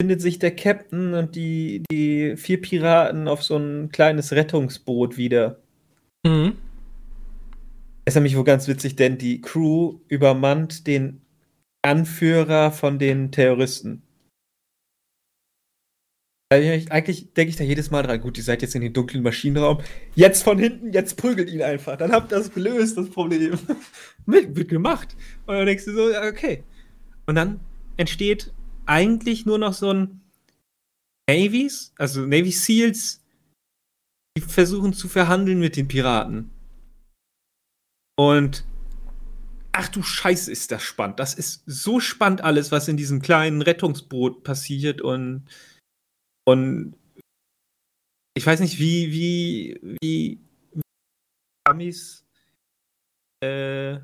findet 0.00 0.20
sich 0.20 0.38
der 0.38 0.54
Captain 0.54 1.14
und 1.14 1.34
die, 1.34 1.82
die 1.90 2.36
vier 2.36 2.60
Piraten 2.60 3.28
auf 3.28 3.42
so 3.42 3.56
ein 3.56 3.90
kleines 3.90 4.32
Rettungsboot 4.32 5.16
wieder. 5.16 5.60
Mhm. 6.26 6.56
Ist 8.04 8.14
nämlich 8.14 8.36
wohl 8.36 8.44
ganz 8.44 8.68
witzig, 8.68 8.96
denn 8.96 9.18
die 9.18 9.40
Crew 9.40 10.00
übermannt 10.08 10.86
den 10.86 11.22
Anführer 11.82 12.70
von 12.70 12.98
den 12.98 13.30
Terroristen. 13.30 14.02
Eigentlich 16.52 17.32
denke 17.32 17.50
ich 17.50 17.56
da 17.56 17.64
jedes 17.64 17.90
Mal 17.90 18.02
dran, 18.02 18.20
gut, 18.20 18.38
ihr 18.38 18.44
seid 18.44 18.62
jetzt 18.62 18.74
in 18.74 18.82
den 18.82 18.92
dunklen 18.92 19.22
Maschinenraum, 19.22 19.80
jetzt 20.14 20.42
von 20.42 20.58
hinten, 20.58 20.92
jetzt 20.92 21.16
prügelt 21.16 21.50
ihn 21.50 21.62
einfach, 21.62 21.96
dann 21.96 22.12
habt 22.12 22.30
ihr 22.30 22.38
das 22.38 22.52
gelöst, 22.52 22.96
das 22.96 23.10
Problem. 23.10 23.58
wird 24.26 24.68
gemacht. 24.68 25.16
Und 25.46 25.56
dann 25.56 25.66
denkst 25.66 25.86
du 25.86 25.94
so, 25.94 26.10
okay. 26.28 26.62
Und 27.26 27.34
dann 27.34 27.60
entsteht 27.96 28.52
eigentlich 28.86 29.46
nur 29.46 29.58
noch 29.58 29.72
so 29.72 29.92
ein 29.92 30.20
Navies, 31.28 31.92
also 31.96 32.26
Navy 32.26 32.50
Seals, 32.50 33.22
die 34.36 34.42
versuchen 34.42 34.92
zu 34.92 35.08
verhandeln 35.08 35.60
mit 35.60 35.76
den 35.76 35.88
Piraten. 35.88 36.50
Und 38.16 38.64
ach 39.72 39.88
du 39.88 40.02
Scheiße, 40.02 40.50
ist 40.50 40.70
das 40.70 40.82
spannend. 40.82 41.18
Das 41.18 41.34
ist 41.34 41.62
so 41.66 42.00
spannend 42.00 42.42
alles, 42.42 42.70
was 42.70 42.88
in 42.88 42.96
diesem 42.96 43.22
kleinen 43.22 43.62
Rettungsboot 43.62 44.44
passiert 44.44 45.00
und 45.00 45.46
und 46.46 46.94
ich 48.36 48.44
weiß 48.44 48.60
nicht, 48.60 48.78
wie 48.78 49.12
wie 49.12 49.80
wie 50.02 50.38
Amis 51.64 52.26
äh, 53.40 53.98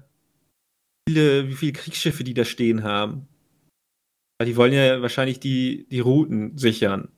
viele, 1.06 1.48
wie 1.48 1.54
viele 1.54 1.72
Kriegsschiffe 1.72 2.24
die 2.24 2.34
da 2.34 2.44
stehen 2.44 2.82
haben. 2.82 3.28
Weil 4.40 4.46
die 4.46 4.56
wollen 4.56 4.72
ja 4.72 5.02
wahrscheinlich 5.02 5.38
die, 5.38 5.86
die 5.90 6.00
Routen 6.00 6.56
sichern. 6.56 7.08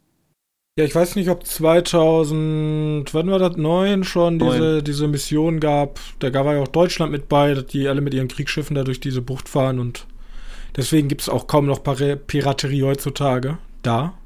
Ja, 0.77 0.85
ich 0.85 0.93
weiß 0.93 1.15
nicht, 1.15 1.29
ob 1.29 1.47
2000, 1.47 3.15
wann 3.15 3.31
war 3.31 3.39
das, 3.39 3.57
9 3.57 4.03
schon 4.03 4.41
diese, 4.41 4.83
diese 4.83 5.07
Mission 5.07 5.61
gab. 5.61 6.01
Da 6.19 6.35
war 6.35 6.55
ja 6.55 6.61
auch 6.61 6.67
Deutschland 6.67 7.13
mit 7.13 7.29
bei, 7.29 7.55
dass 7.55 7.67
die 7.67 7.87
alle 7.87 8.01
mit 8.01 8.13
ihren 8.13 8.27
Kriegsschiffen 8.27 8.75
da 8.75 8.83
durch 8.83 8.99
diese 8.99 9.23
Bucht 9.23 9.49
fahren 9.49 9.79
und 9.79 10.09
deswegen 10.77 11.07
gibt 11.07 11.21
es 11.21 11.29
auch 11.29 11.47
kaum 11.47 11.67
noch 11.67 11.85
Piraterie 11.85 12.83
heutzutage 12.83 13.59
da. 13.83 14.19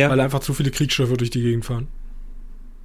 Ja. 0.00 0.08
Weil 0.08 0.20
einfach 0.20 0.40
zu 0.40 0.54
viele 0.54 0.70
Kriegsschiffe 0.70 1.16
durch 1.16 1.30
die 1.30 1.42
Gegend 1.42 1.64
fahren. 1.64 1.88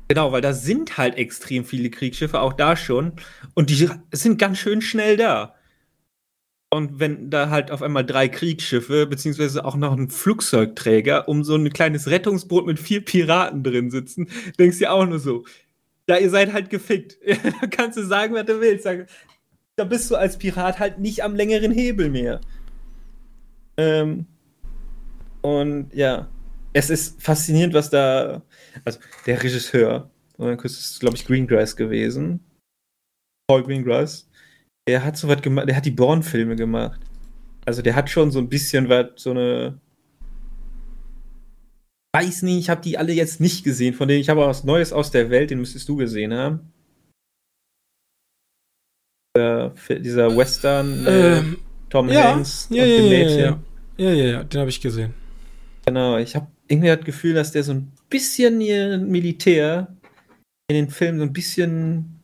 Genau, 0.08 0.32
weil 0.32 0.42
da 0.42 0.54
sind 0.54 0.98
halt 0.98 1.16
extrem 1.16 1.64
viele 1.64 1.92
Kriegsschiffe, 1.92 2.42
auch 2.42 2.54
da 2.54 2.76
schon. 2.76 3.12
Und 3.54 3.70
die 3.70 3.88
sind 4.12 4.40
ganz 4.40 4.58
schön 4.58 4.82
schnell 4.82 5.16
da. 5.16 5.54
Und 6.70 7.00
wenn 7.00 7.30
da 7.30 7.50
halt 7.50 7.72
auf 7.72 7.82
einmal 7.82 8.06
drei 8.06 8.28
Kriegsschiffe, 8.28 9.08
beziehungsweise 9.08 9.64
auch 9.64 9.76
noch 9.76 9.94
ein 9.94 10.10
Flugzeugträger, 10.10 11.30
um 11.30 11.44
so 11.46 11.56
ein 11.56 11.72
kleines 11.72 12.10
Rettungsboot 12.10 12.66
mit 12.66 12.78
vier 12.78 13.04
Piraten 13.04 13.64
drin 13.64 13.90
sitzen, 13.90 14.28
denkst 14.60 14.80
du 14.80 14.84
ja 14.84 14.92
auch 14.92 15.06
nur 15.06 15.20
so, 15.20 15.46
ja, 16.10 16.18
ihr 16.18 16.30
seid 16.30 16.52
halt 16.52 16.70
gefickt. 16.70 17.18
da 17.62 17.68
kannst 17.68 17.98
du 17.98 18.06
sagen, 18.06 18.34
was 18.34 18.46
du 18.46 18.60
willst. 18.60 18.86
Da 19.78 19.84
bist 19.86 20.12
du 20.12 20.16
als 20.16 20.38
Pirat 20.38 20.80
halt 20.80 21.00
nicht 21.00 21.24
am 21.24 21.36
längeren 21.36 21.72
Hebel 21.72 22.10
mehr. 22.10 22.42
Ähm, 23.78 24.26
und 25.42 25.94
ja, 25.94 26.28
es 26.74 26.90
ist 26.90 27.22
faszinierend, 27.22 27.74
was 27.74 27.90
da. 27.90 28.42
Also, 28.84 29.00
der 29.26 29.42
Regisseur, 29.42 30.10
das 30.38 30.64
ist, 30.66 31.00
glaube 31.00 31.16
ich, 31.16 31.26
Greengrass 31.26 31.76
gewesen. 31.76 32.40
Paul 33.48 33.64
Greengrass. 33.64 34.27
Der 34.88 35.04
hat 35.04 35.18
so 35.18 35.28
was 35.28 35.42
gemacht, 35.42 35.68
der 35.68 35.76
hat 35.76 35.86
die 35.86 35.92
Born-Filme 35.92 36.56
gemacht. 36.56 37.00
Also, 37.66 37.82
der 37.82 37.96
hat 37.96 38.10
schon 38.10 38.32
so 38.32 38.40
ein 38.40 38.50
bisschen 38.50 38.88
was, 38.88 39.08
so 39.16 39.32
eine. 39.32 39.80
Weiß 42.16 42.42
nicht, 42.44 42.60
ich 42.60 42.70
habe 42.70 42.82
die 42.82 42.98
alle 42.98 43.14
jetzt 43.14 43.42
nicht 43.42 43.64
gesehen, 43.64 43.94
von 43.94 44.08
denen 44.08 44.22
ich 44.22 44.30
habe 44.30 44.44
auch 44.44 44.48
was 44.48 44.64
Neues 44.64 44.94
aus 44.94 45.12
der 45.12 45.30
Welt, 45.30 45.52
den 45.52 45.60
müsstest 45.60 45.88
du 45.90 45.98
gesehen 45.98 46.34
haben. 46.34 46.72
Der, 49.36 49.74
dieser 49.90 50.36
Western, 50.36 51.06
äh, 51.06 51.40
ähm, 51.40 51.58
Tom 51.90 52.10
ja, 52.10 52.34
Hanks 52.34 52.70
ja, 52.72 52.84
und 52.84 52.90
ja, 52.90 52.98
dem 52.98 53.10
Mädchen. 53.10 53.40
Ja, 53.40 53.60
ja, 53.98 54.12
ja, 54.14 54.26
ja, 54.26 54.44
den 54.44 54.60
habe 54.60 54.70
ich 54.70 54.82
gesehen. 54.82 55.14
Genau, 55.86 56.18
ich 56.18 56.36
habe 56.36 56.48
irgendwie 56.68 56.88
das 56.88 57.06
Gefühl, 57.06 57.34
dass 57.34 57.52
der 57.52 57.64
so 57.64 57.74
ein 57.74 57.92
bisschen 58.10 58.62
ihr 58.62 58.98
Militär 58.98 59.96
in 60.70 60.76
den 60.76 60.90
Filmen 60.90 61.20
so 61.20 61.26
ein 61.26 61.34
bisschen 61.34 62.20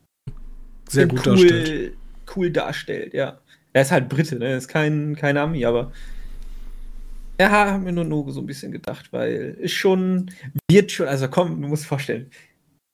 sehr 0.88 1.06
gut 1.06 1.26
cool, 1.26 1.36
darstellt. 1.36 1.96
Cool 2.34 2.50
darstellt, 2.50 3.14
ja. 3.14 3.38
Er 3.72 3.82
ist 3.82 3.90
halt 3.90 4.08
Brite, 4.08 4.36
ne? 4.36 4.46
Er 4.46 4.56
ist 4.58 4.68
kein, 4.68 5.16
kein 5.16 5.36
Ami, 5.36 5.64
aber 5.64 5.92
ja, 7.40 7.50
haben 7.50 7.84
wir 7.84 7.92
nur, 7.92 8.04
nur 8.04 8.30
so 8.30 8.40
ein 8.40 8.46
bisschen 8.46 8.70
gedacht, 8.70 9.12
weil 9.12 9.56
ist 9.60 9.72
schon, 9.72 10.30
wird 10.70 10.92
schon, 10.92 11.08
also 11.08 11.28
komm, 11.28 11.60
du 11.60 11.68
musst 11.68 11.86
vorstellen, 11.86 12.30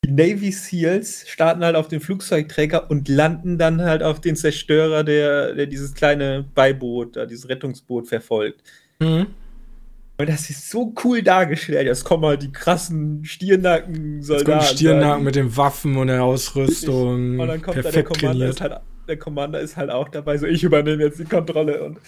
die 0.05 0.13
Navy 0.13 0.51
SEALs 0.51 1.29
starten 1.29 1.63
halt 1.63 1.77
auf 1.77 1.89
den 1.89 2.01
Flugzeugträger 2.01 2.91
und 2.91 3.09
landen 3.09 3.59
dann 3.59 3.83
halt 3.83 4.03
auf 4.03 4.21
den 4.21 4.37
Zerstörer, 4.37 5.05
der, 5.05 5.55
der 5.55 5.67
dieses 5.67 5.95
kleine 5.95 6.47
Beiboot, 6.55 7.19
dieses 7.29 7.51
Rettungsboot 7.51 8.09
verfolgt. 8.09 8.63
Mhm. 8.99 9.27
Und 10.17 10.29
das 10.29 10.51
ist 10.51 10.71
so 10.71 10.95
cool 11.05 11.23
dargestellt. 11.23 11.87
Jetzt 11.87 12.05
kommen 12.05 12.25
halt 12.27 12.43
die 12.43 12.53
krassen 12.53 13.25
Stirnacken-Soldaten. 13.25 14.77
Stirnacken 14.77 15.25
mit 15.25 15.35
den 15.35 15.57
Waffen 15.57 15.97
und 15.97 16.09
der 16.09 16.23
Ausrüstung. 16.23 17.41
Und 17.41 17.49
dann 17.49 17.63
kommt 17.63 17.79
da 17.79 17.91
der 17.91 18.05
halt, 18.05 18.81
der 19.11 19.19
Commander 19.19 19.61
ist 19.61 19.77
halt 19.77 19.91
auch 19.91 20.09
dabei, 20.09 20.39
so 20.39 20.47
ich 20.47 20.63
übernehme 20.63 21.03
jetzt 21.03 21.19
die 21.19 21.25
Kontrolle 21.25 21.83
und 21.83 21.99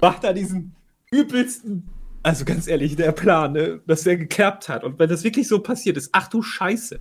macht 0.00 0.24
da 0.24 0.32
diesen 0.32 0.74
übelsten, 1.10 1.88
also 2.22 2.44
ganz 2.44 2.66
ehrlich, 2.66 2.96
der 2.96 3.12
Plan, 3.12 3.52
ne, 3.52 3.80
dass 3.86 4.02
der 4.02 4.16
geklappt 4.16 4.68
hat. 4.68 4.82
Und 4.82 4.98
wenn 4.98 5.08
das 5.08 5.22
wirklich 5.22 5.46
so 5.46 5.60
passiert 5.60 5.96
ist, 5.96 6.10
ach 6.12 6.28
du 6.28 6.42
Scheiße. 6.42 6.98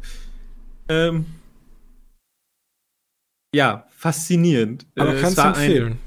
Ähm, 0.89 1.25
ja, 3.55 3.87
faszinierend. 3.91 4.85
Aber 4.95 5.15
äh, 5.15 5.21
kannst 5.21 5.37
du 5.37 5.41
empfehlen? 5.41 5.97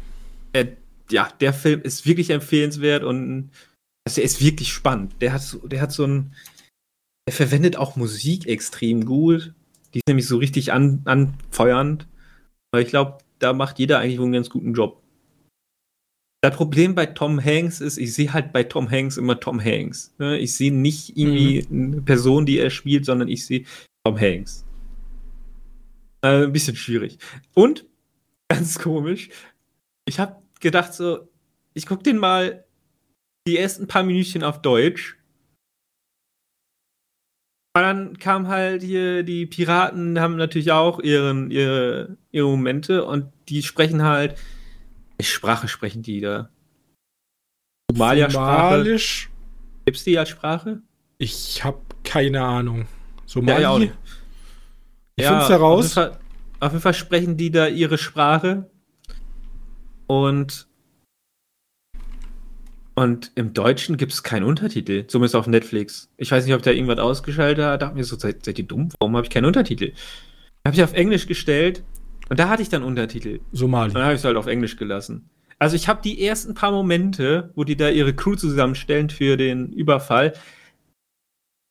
Ein, 0.52 0.66
äh, 0.66 0.72
ja, 1.10 1.30
der 1.40 1.54
Film 1.54 1.80
ist 1.82 2.06
wirklich 2.06 2.30
empfehlenswert 2.30 3.02
und 3.02 3.50
also 4.06 4.20
er 4.20 4.26
ist 4.26 4.42
wirklich 4.42 4.72
spannend. 4.72 5.14
Der 5.20 5.32
hat 5.32 5.42
so, 5.42 5.66
der 5.66 5.80
hat 5.80 5.92
so 5.92 6.06
ein, 6.06 6.34
er 7.26 7.32
verwendet 7.32 7.76
auch 7.76 7.96
Musik 7.96 8.46
extrem 8.46 9.06
gut. 9.06 9.54
Die 9.94 9.98
ist 9.98 10.08
nämlich 10.08 10.26
so 10.26 10.36
richtig 10.36 10.72
an, 10.72 11.00
anfeuernd. 11.06 12.06
Aber 12.70 12.82
ich 12.82 12.88
glaube, 12.88 13.18
da 13.38 13.52
macht 13.52 13.78
jeder 13.78 13.98
eigentlich 13.98 14.20
einen 14.20 14.32
ganz 14.32 14.50
guten 14.50 14.74
Job. 14.74 15.02
Das 16.40 16.54
Problem 16.54 16.94
bei 16.94 17.06
Tom 17.06 17.44
Hanks 17.44 17.80
ist, 17.80 17.98
ich 17.98 18.14
sehe 18.14 18.32
halt 18.32 18.52
bei 18.52 18.62
Tom 18.62 18.88
Hanks 18.90 19.16
immer 19.16 19.40
Tom 19.40 19.62
Hanks. 19.62 20.14
Ne? 20.18 20.38
Ich 20.38 20.54
sehe 20.54 20.72
nicht 20.72 21.16
irgendwie 21.16 21.66
mhm. 21.68 21.92
eine 21.92 22.02
Person, 22.02 22.46
die 22.46 22.58
er 22.58 22.70
spielt, 22.70 23.04
sondern 23.04 23.28
ich 23.28 23.44
sehe 23.44 23.64
Tom 24.04 24.18
Hanks. 24.18 24.64
Äh, 26.22 26.44
ein 26.44 26.52
bisschen 26.52 26.76
schwierig. 26.76 27.18
Und, 27.54 27.86
ganz 28.48 28.78
komisch, 28.78 29.30
ich 30.04 30.20
habe 30.20 30.36
gedacht 30.60 30.94
so, 30.94 31.28
ich 31.74 31.86
gucke 31.86 32.04
den 32.04 32.18
mal 32.18 32.64
die 33.46 33.58
ersten 33.58 33.88
paar 33.88 34.04
Minütchen 34.04 34.44
auf 34.44 34.62
Deutsch. 34.62 35.17
Und 37.78 37.84
dann 37.84 38.18
kam 38.18 38.48
halt 38.48 38.82
hier, 38.82 39.22
die 39.22 39.46
Piraten 39.46 40.18
haben 40.18 40.34
natürlich 40.34 40.72
auch 40.72 40.98
ihren, 40.98 41.52
ihre, 41.52 42.16
ihre 42.32 42.48
Momente 42.48 43.04
und 43.04 43.32
die 43.48 43.62
sprechen 43.62 44.02
halt, 44.02 44.34
welche 45.16 45.32
Sprache 45.32 45.68
sprechen 45.68 46.02
die 46.02 46.20
da? 46.20 46.48
Somalia-Sprache. 47.92 48.78
Somalisch? 48.78 49.30
Gibt's 49.84 50.02
die 50.02 50.18
als 50.18 50.28
Sprache? 50.28 50.82
Ich 51.18 51.62
habe 51.62 51.80
keine 52.02 52.42
Ahnung. 52.42 52.88
Somali? 53.26 53.62
Ja, 53.62 53.78
ich 53.78 55.24
ja, 55.24 55.30
find's 55.30 55.48
heraus. 55.48 55.96
Auf 55.96 56.04
jeden, 56.04 56.12
Fall, 56.12 56.20
auf 56.58 56.72
jeden 56.72 56.82
Fall 56.82 56.94
sprechen 56.94 57.36
die 57.36 57.52
da 57.52 57.68
ihre 57.68 57.96
Sprache. 57.96 58.68
Und 60.08 60.67
und 62.98 63.30
im 63.36 63.54
Deutschen 63.54 63.96
gibt 63.96 64.12
es 64.12 64.24
keinen 64.24 64.42
Untertitel, 64.42 65.06
zumindest 65.06 65.36
auf 65.36 65.46
Netflix. 65.46 66.10
Ich 66.16 66.32
weiß 66.32 66.44
nicht, 66.44 66.54
ob 66.54 66.62
da 66.62 66.72
irgendwas 66.72 66.98
ausgeschaltet 66.98 67.64
hat. 67.64 67.74
Da 67.74 67.86
dachte 67.86 67.96
mir 67.96 68.02
so, 68.02 68.18
seid, 68.18 68.44
seid 68.44 68.58
ihr 68.58 68.64
dumm? 68.64 68.88
Warum 68.98 69.16
habe 69.16 69.24
ich 69.24 69.30
keinen 69.30 69.44
Untertitel? 69.44 69.92
Habe 70.66 70.74
ich 70.74 70.82
auf 70.82 70.94
Englisch 70.94 71.28
gestellt 71.28 71.84
und 72.28 72.40
da 72.40 72.48
hatte 72.48 72.60
ich 72.60 72.70
dann 72.70 72.82
Untertitel. 72.82 73.38
Somali. 73.52 73.92
Dann 73.92 74.02
habe 74.02 74.14
ich 74.14 74.18
es 74.18 74.24
halt 74.24 74.36
auf 74.36 74.48
Englisch 74.48 74.76
gelassen. 74.76 75.30
Also 75.60 75.76
ich 75.76 75.86
habe 75.86 76.02
die 76.02 76.26
ersten 76.26 76.54
paar 76.54 76.72
Momente, 76.72 77.52
wo 77.54 77.62
die 77.62 77.76
da 77.76 77.88
ihre 77.88 78.14
Crew 78.14 78.34
zusammenstellen 78.34 79.10
für 79.10 79.36
den 79.36 79.72
Überfall, 79.72 80.32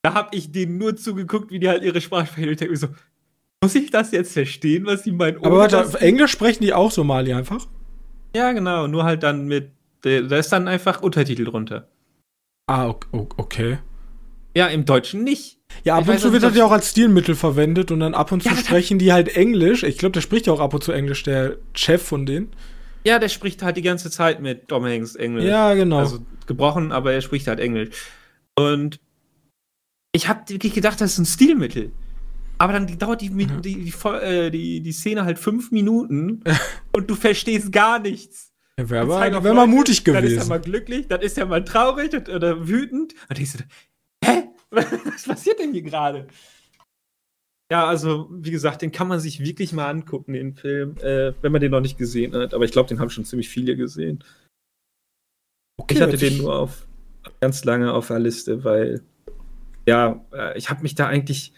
da 0.01 0.13
habe 0.13 0.29
ich 0.33 0.53
denen 0.53 0.77
nur 0.77 0.95
zugeguckt, 0.95 1.51
wie 1.51 1.59
die 1.59 1.67
halt 1.67 1.83
ihre 1.83 1.99
Sprache 1.99 2.27
sprechen. 2.27 2.71
Ich 2.71 2.79
so, 2.79 2.87
muss 3.61 3.75
ich 3.75 3.91
das 3.91 4.11
jetzt 4.11 4.31
verstehen, 4.31 4.85
was 4.85 5.03
sie 5.03 5.11
meinen? 5.11 5.43
Aber 5.43 5.57
warte, 5.57 5.81
auf 5.81 5.95
Englisch 5.95 6.31
sprechen 6.31 6.63
die 6.63 6.71
auch 6.71 6.91
Somali 6.91 7.33
einfach? 7.33 7.67
Ja, 8.33 8.53
genau, 8.53 8.87
nur 8.87 9.03
halt 9.03 9.23
dann 9.23 9.45
mit 9.47 9.71
da 10.01 10.37
ist 10.37 10.49
dann 10.49 10.67
einfach 10.67 11.01
Untertitel 11.01 11.45
drunter. 11.45 11.87
Ah, 12.67 12.93
okay. 13.11 13.79
Ja, 14.55 14.67
im 14.67 14.85
Deutschen 14.85 15.23
nicht. 15.23 15.59
Ja, 15.83 15.95
ab 15.95 16.03
ich 16.03 16.09
und 16.09 16.19
zu 16.19 16.33
wird 16.33 16.43
das 16.43 16.55
ja 16.55 16.65
auch 16.65 16.71
als 16.71 16.89
Stilmittel 16.89 17.35
verwendet 17.35 17.91
und 17.91 17.99
dann 17.99 18.15
ab 18.15 18.31
und 18.31 18.41
zu 18.41 18.49
ja, 18.49 18.55
sprechen 18.55 18.99
die 18.99 19.13
halt 19.13 19.35
Englisch. 19.35 19.83
Ich 19.83 19.97
glaube, 19.97 20.13
der 20.13 20.21
spricht 20.21 20.47
ja 20.47 20.53
auch 20.53 20.59
ab 20.59 20.73
und 20.73 20.83
zu 20.83 20.91
Englisch, 20.91 21.23
der 21.23 21.57
Chef 21.73 22.01
von 22.01 22.25
denen. 22.25 22.51
Ja, 23.05 23.19
der 23.19 23.29
spricht 23.29 23.61
halt 23.61 23.77
die 23.77 23.81
ganze 23.83 24.09
Zeit 24.09 24.41
mit 24.41 24.67
Tom 24.67 24.83
Hanks 24.83 25.15
Englisch. 25.15 25.45
Ja, 25.45 25.73
genau. 25.75 25.99
Also 25.99 26.19
gebrochen, 26.45 26.91
aber 26.91 27.13
er 27.13 27.21
spricht 27.21 27.47
halt 27.47 27.59
Englisch. 27.59 27.89
Und 28.55 28.99
ich 30.11 30.27
habe 30.27 30.41
wirklich 30.47 30.73
gedacht, 30.73 30.99
das 30.99 31.13
ist 31.13 31.19
ein 31.19 31.25
Stilmittel. 31.25 31.91
Aber 32.57 32.73
dann 32.73 32.97
dauert 32.97 33.21
die, 33.21 33.29
die, 33.29 33.45
die, 33.45 33.91
die, 33.91 34.07
äh, 34.07 34.49
die, 34.49 34.81
die 34.81 34.91
Szene 34.91 35.25
halt 35.25 35.37
fünf 35.37 35.71
Minuten 35.71 36.43
und 36.91 37.09
du 37.09 37.15
verstehst 37.15 37.71
gar 37.71 37.99
nichts. 37.99 38.46
Ja, 38.79 38.89
wäre 38.89 39.07
wär, 39.07 39.43
wär 39.43 39.53
mal 39.53 39.67
mutig 39.67 40.03
gewesen. 40.03 40.23
Dann 40.23 40.31
ist 40.31 40.37
er 40.37 40.49
mal 40.49 40.61
glücklich, 40.61 41.07
dann 41.07 41.21
ist 41.21 41.37
er 41.37 41.45
mal 41.45 41.63
traurig 41.63 42.13
oder 42.13 42.67
wütend. 42.67 43.15
Und 43.29 43.37
denkst 43.37 43.53
du, 43.53 43.63
hä? 44.23 44.43
Was 44.69 45.23
passiert 45.23 45.59
denn 45.59 45.71
hier 45.73 45.81
gerade? 45.81 46.27
Ja, 47.71 47.85
also, 47.85 48.29
wie 48.31 48.51
gesagt, 48.51 48.81
den 48.81 48.91
kann 48.91 49.07
man 49.07 49.19
sich 49.19 49.39
wirklich 49.39 49.73
mal 49.73 49.89
angucken, 49.89 50.33
den 50.33 50.55
Film, 50.55 50.97
äh, 50.97 51.33
wenn 51.41 51.51
man 51.51 51.59
den 51.59 51.71
noch 51.71 51.81
nicht 51.81 51.97
gesehen 51.97 52.33
hat. 52.33 52.53
Aber 52.53 52.63
ich 52.65 52.71
glaube, 52.71 52.87
den 52.87 52.99
haben 52.99 53.09
schon 53.09 53.25
ziemlich 53.25 53.49
viele 53.49 53.75
gesehen. 53.75 54.23
Okay, 55.79 55.95
ich 55.95 56.01
hatte 56.01 56.17
den 56.17 56.37
nur 56.37 56.55
auf 56.55 56.87
ganz 57.41 57.65
lange 57.65 57.93
auf 57.93 58.07
der 58.07 58.19
Liste, 58.19 58.63
weil 58.63 59.03
ja, 59.87 60.25
äh, 60.33 60.57
ich 60.57 60.69
habe 60.69 60.81
mich 60.81 60.95
da 60.95 61.07
eigentlich 61.07 61.53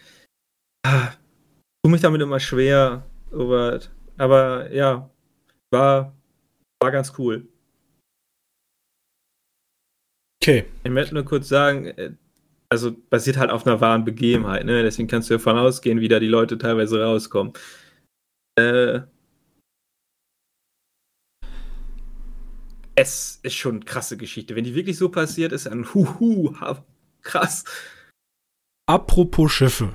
ah, 0.84 1.12
tue 1.82 1.90
mich 1.90 2.00
damit 2.00 2.20
immer 2.20 2.40
schwer, 2.40 3.04
aber, 3.32 3.80
aber 4.16 4.72
ja, 4.72 5.10
war 5.70 6.16
war 6.80 6.90
ganz 6.90 7.12
cool. 7.18 7.46
Okay. 10.42 10.64
Ich 10.84 10.90
möchte 10.90 11.14
nur 11.14 11.24
kurz 11.24 11.48
sagen, 11.48 11.86
äh, 11.86 12.12
also 12.70 12.92
basiert 13.10 13.36
halt 13.36 13.50
auf 13.50 13.66
einer 13.66 13.80
wahren 13.80 14.04
Begebenheit, 14.04 14.64
ne? 14.64 14.82
Deswegen 14.82 15.08
kannst 15.08 15.28
du 15.28 15.34
davon 15.34 15.58
ausgehen, 15.58 16.00
wie 16.00 16.08
da 16.08 16.18
die 16.18 16.28
Leute 16.28 16.56
teilweise 16.56 17.02
rauskommen. 17.02 17.52
Äh, 18.58 19.00
es 22.94 23.40
ist 23.42 23.54
schon 23.54 23.76
eine 23.76 23.84
krasse 23.84 24.16
Geschichte. 24.16 24.56
Wenn 24.56 24.64
die 24.64 24.74
wirklich 24.74 24.96
so 24.96 25.08
passiert, 25.08 25.52
ist 25.52 25.66
ein 25.66 25.92
Huhu, 25.94 26.54
krass. 27.22 27.64
Apropos 28.86 29.52
Schiffe. 29.52 29.94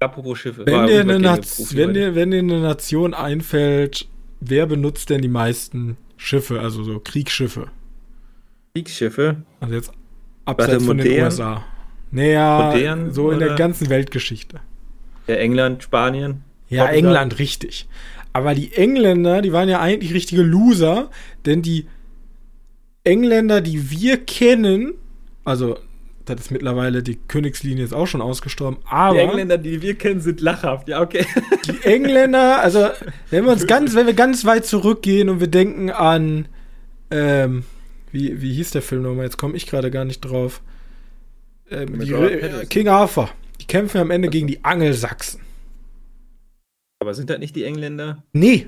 Apropos 0.00 0.38
Schiffe. 0.38 0.66
Wenn 0.66 0.86
dir, 0.86 1.00
eine 1.00 1.22
wenn, 1.22 1.94
dir, 1.94 2.14
wenn 2.14 2.30
dir 2.30 2.38
eine 2.40 2.60
Nation 2.60 3.14
einfällt, 3.14 4.08
wer 4.44 4.66
benutzt 4.66 5.10
denn 5.10 5.22
die 5.22 5.28
meisten 5.28 5.96
Schiffe, 6.16 6.60
also 6.60 6.82
so 6.82 7.00
Kriegsschiffe? 7.00 7.68
Kriegsschiffe? 8.74 9.42
Also 9.60 9.74
jetzt 9.74 9.92
abseits 10.44 10.84
von 10.84 10.98
den 10.98 11.22
USA. 11.22 11.64
Naja, 12.10 12.72
modern, 12.72 13.12
so 13.12 13.30
in 13.30 13.38
der 13.38 13.54
ganzen 13.54 13.88
Weltgeschichte. 13.88 14.60
Ja, 15.26 15.36
England, 15.36 15.82
Spanien. 15.82 16.42
Ja, 16.68 16.84
Portugal. 16.84 16.98
England, 16.98 17.38
richtig. 17.38 17.88
Aber 18.32 18.54
die 18.54 18.72
Engländer, 18.74 19.42
die 19.42 19.52
waren 19.52 19.68
ja 19.68 19.80
eigentlich 19.80 20.14
richtige 20.14 20.42
Loser, 20.42 21.10
denn 21.46 21.62
die 21.62 21.86
Engländer, 23.04 23.60
die 23.60 23.90
wir 23.90 24.18
kennen, 24.18 24.94
also 25.44 25.78
das 26.24 26.40
ist 26.40 26.50
mittlerweile 26.50 27.02
die 27.02 27.16
Königslinie 27.16 27.84
ist 27.84 27.92
auch 27.92 28.06
schon 28.06 28.20
ausgestorben, 28.20 28.78
aber 28.84 29.14
Die 29.14 29.20
Engländer, 29.20 29.58
die 29.58 29.82
wir 29.82 29.94
kennen, 29.94 30.20
sind 30.20 30.40
lachhaft. 30.40 30.88
Ja, 30.88 31.00
okay. 31.00 31.26
die 31.66 31.84
Engländer, 31.84 32.60
also 32.60 32.88
wenn 33.30 33.44
wir 33.44 33.52
uns 33.52 33.66
ganz, 33.66 33.94
wenn 33.94 34.06
wir 34.06 34.14
ganz 34.14 34.44
weit 34.44 34.64
zurückgehen 34.66 35.28
und 35.28 35.40
wir 35.40 35.48
denken 35.48 35.90
an, 35.90 36.48
ähm, 37.10 37.64
wie, 38.10 38.40
wie 38.40 38.54
hieß 38.54 38.70
der 38.70 38.82
Film 38.82 39.02
nochmal? 39.02 39.24
Jetzt 39.24 39.38
komme 39.38 39.56
ich 39.56 39.66
gerade 39.66 39.90
gar 39.90 40.04
nicht 40.04 40.20
drauf. 40.20 40.62
Ähm, 41.70 41.98
die, 42.00 42.12
äh. 42.12 42.66
King 42.66 42.88
Arthur. 42.88 43.30
Die 43.60 43.66
kämpfen 43.66 44.00
am 44.00 44.10
Ende 44.10 44.28
gegen 44.28 44.46
die 44.46 44.64
Angelsachsen. 44.64 45.40
Aber 47.00 47.14
sind 47.14 47.30
das 47.30 47.38
nicht 47.38 47.56
die 47.56 47.64
Engländer? 47.64 48.22
Nee. 48.32 48.66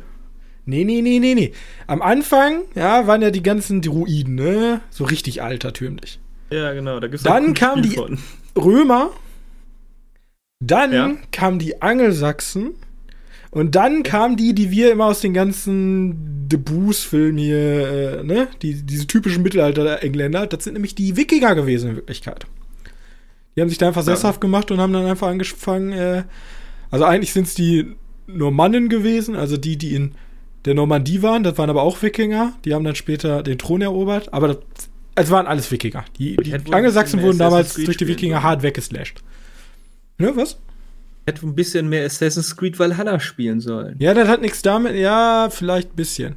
Nee, 0.67 0.85
nee, 0.85 1.03
nee, 1.03 1.19
nee, 1.19 1.35
nee. 1.35 1.53
Am 1.87 2.01
Anfang, 2.01 2.63
ja, 2.75 3.07
waren 3.07 3.21
ja 3.21 3.31
die 3.31 3.43
ganzen 3.43 3.83
Druiden, 3.83 4.35
ne? 4.35 4.81
So 4.91 5.05
richtig 5.05 5.43
altertümlich. 5.43 6.21
Ja, 6.51 6.73
genau. 6.73 7.01
Da 7.01 7.09
gibt's 7.09 7.23
Dann 7.25 7.43
auch 7.45 7.49
ein 7.49 7.55
kam 7.55 7.79
Spiel 7.79 7.91
die- 7.91 7.97
von. 7.97 8.19
Römer, 8.57 9.11
dann 10.61 10.93
Ja. 10.93 11.13
kamen 11.33 11.59
die 11.59 11.83
Angelsachsen 11.83 12.75
und 13.51 13.75
dann 13.75 14.03
kamen 14.03 14.37
die, 14.37 14.55
die 14.55 14.71
wir 14.71 14.93
immer 14.93 15.07
aus 15.07 15.21
den 15.21 15.35
ganzen 15.35 16.49
Debus-Filmen 16.49 17.39
hier, 17.39 18.19
äh, 18.21 18.23
ne? 18.25 18.49
Die, 18.63 18.83
diese 18.83 19.07
typischen 19.07 19.43
Mittelalter-Engländer, 19.43 20.47
das 20.47 20.65
sind 20.65 20.75
nämlich 20.75 20.95
die 20.95 21.17
Wikinger 21.17 21.55
gewesen 21.55 21.91
in 21.91 21.97
Wirklichkeit. 21.97 22.47
Die 23.57 23.61
haben 23.61 23.69
sich 23.69 23.79
da 23.79 23.89
einfach 23.89 24.07
Ja. 24.07 24.15
sesshaft 24.15 24.41
gemacht 24.41 24.71
und 24.71 24.79
haben 24.81 24.93
dann 24.93 25.07
einfach 25.07 25.29
angefangen, 25.29 25.93
äh, 25.93 26.25
also 26.91 27.05
eigentlich 27.05 27.33
sind 27.33 27.47
es 27.47 27.55
die 27.55 27.97
Normannen 28.27 28.89
gewesen, 28.89 29.37
also 29.37 29.57
die, 29.57 29.77
die 29.77 29.95
in 29.95 30.15
der 30.65 30.75
Normandie 30.75 31.23
waren, 31.23 31.43
das 31.43 31.59
waren 31.59 31.71
aber 31.71 31.83
auch 31.83 32.01
Wikinger, 32.03 32.55
die 32.65 32.73
haben 32.73 32.85
dann 32.85 32.95
später 32.95 33.43
den 33.43 33.59
Thron 33.59 33.83
erobert, 33.83 34.33
aber 34.33 34.49
das, 34.49 34.59
es 35.15 35.31
waren 35.31 35.47
alles 35.47 35.71
Wikinger. 35.71 36.05
Die, 36.19 36.37
die 36.37 36.55
Angelsachsen 36.73 37.23
wurden 37.23 37.39
damals 37.39 37.75
durch 37.75 37.97
die 37.97 38.07
Wikinger 38.07 38.43
hart 38.43 38.63
weggeslasht. 38.63 39.19
Ne, 40.19 40.33
was? 40.37 40.59
Hätte 41.27 41.47
ein 41.47 41.55
bisschen 41.55 41.89
mehr 41.89 42.05
Assassin's 42.05 42.57
Creed 42.57 42.79
Valhalla 42.79 43.19
spielen 43.19 43.61
sollen. 43.61 43.97
Ja, 43.99 44.13
das 44.15 44.29
hat 44.29 44.43
nichts 44.43 44.63
damit, 44.63 44.95
ja, 44.97 45.49
vielleicht 45.51 45.93
ein 45.93 45.97
bisschen. 45.97 46.37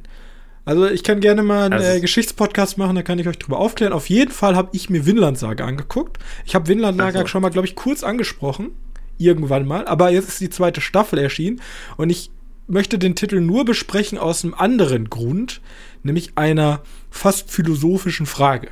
Also 0.64 0.86
ich 0.86 1.02
kann 1.02 1.20
gerne 1.20 1.42
mal 1.42 1.64
einen 1.64 1.74
Also- 1.74 1.86
äh, 1.88 2.00
Geschichtspodcast 2.00 2.78
machen, 2.78 2.94
da 2.96 3.02
kann 3.02 3.18
ich 3.18 3.26
euch 3.28 3.38
drüber 3.38 3.58
aufklären. 3.58 3.92
Auf 3.92 4.08
jeden 4.08 4.30
Fall 4.30 4.54
habe 4.56 4.70
ich 4.72 4.90
mir 4.90 5.06
Vinland 5.06 5.38
Saga 5.38 5.64
angeguckt. 5.66 6.18
Ich 6.44 6.54
habe 6.54 6.68
Vinland 6.68 6.98
Saga 6.98 7.20
Ach 7.20 7.22
so. 7.22 7.26
schon 7.28 7.42
mal, 7.42 7.48
glaube 7.50 7.66
ich, 7.66 7.74
kurz 7.74 8.02
angesprochen. 8.02 8.70
Irgendwann 9.18 9.66
mal. 9.66 9.86
Aber 9.86 10.10
jetzt 10.10 10.28
ist 10.28 10.40
die 10.40 10.50
zweite 10.50 10.80
Staffel 10.80 11.18
erschienen. 11.18 11.60
Und 11.96 12.10
ich 12.10 12.30
möchte 12.66 12.98
den 12.98 13.14
Titel 13.16 13.40
nur 13.40 13.64
besprechen 13.64 14.18
aus 14.18 14.44
einem 14.44 14.54
anderen 14.54 15.08
Grund. 15.10 15.60
Nämlich 16.02 16.32
einer 16.36 16.82
fast 17.10 17.50
philosophischen 17.50 18.26
Frage. 18.26 18.68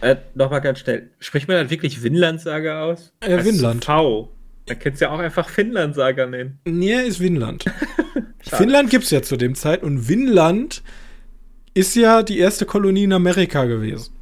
Äh, 0.00 0.16
Nochmal 0.34 0.60
ganz 0.60 0.80
schnell. 0.80 1.10
Spricht 1.20 1.48
man 1.48 1.56
dann 1.56 1.70
wirklich 1.70 2.02
Vinland-Saga 2.02 2.82
aus? 2.82 3.12
Äh, 3.20 3.44
Vinland. 3.44 3.84
V. 3.84 4.30
Dann 4.66 4.78
kannst 4.78 5.00
du 5.00 5.04
ja 5.04 5.10
auch 5.12 5.18
einfach 5.18 5.48
Finnland-Saga 5.48 6.26
nennen. 6.26 6.58
Nee, 6.64 7.02
ist. 7.02 7.18
Schade. 7.20 7.56
Finnland 8.44 8.90
gibt's 8.90 9.10
ja 9.10 9.22
zu 9.22 9.36
dem 9.36 9.54
Zeit. 9.54 9.82
Und 9.82 10.08
Vinland 10.08 10.82
ist 11.74 11.94
ja 11.94 12.22
die 12.22 12.38
erste 12.38 12.66
Kolonie 12.66 13.04
in 13.04 13.12
Amerika 13.12 13.64
gewesen. 13.64 14.12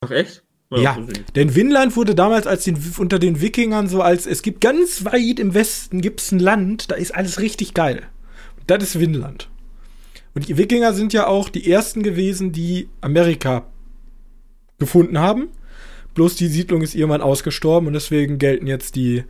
Ach 0.00 0.10
echt? 0.10 0.42
Ja, 0.70 0.94
so 0.94 1.06
sieht's. 1.06 1.32
denn 1.34 1.54
Vinland 1.54 1.94
wurde 1.96 2.14
damals 2.14 2.46
als 2.46 2.64
den, 2.64 2.76
unter 2.98 3.18
den 3.18 3.40
Wikingern 3.40 3.88
so 3.88 4.02
als, 4.02 4.26
es 4.26 4.42
gibt 4.42 4.60
ganz 4.60 5.04
weit 5.04 5.38
im 5.38 5.54
Westen 5.54 6.00
gibt's 6.00 6.32
ein 6.32 6.40
Land, 6.40 6.90
da 6.90 6.96
ist 6.96 7.14
alles 7.14 7.40
richtig 7.40 7.72
geil. 7.72 8.02
Und 8.58 8.68
das 8.68 8.82
ist 8.82 8.98
Vinland. 8.98 9.48
Und 10.36 10.46
die 10.48 10.58
Wikinger 10.58 10.92
sind 10.92 11.14
ja 11.14 11.26
auch 11.28 11.48
die 11.48 11.72
ersten 11.72 12.02
gewesen, 12.02 12.52
die 12.52 12.90
Amerika 13.00 13.64
gefunden 14.78 15.18
haben. 15.18 15.48
Bloß 16.12 16.36
die 16.36 16.48
Siedlung 16.48 16.82
ist 16.82 16.94
irgendwann 16.94 17.22
ausgestorben 17.22 17.86
und 17.86 17.94
deswegen 17.94 18.36
gelten 18.36 18.66
jetzt 18.66 18.96
die, 18.96 19.24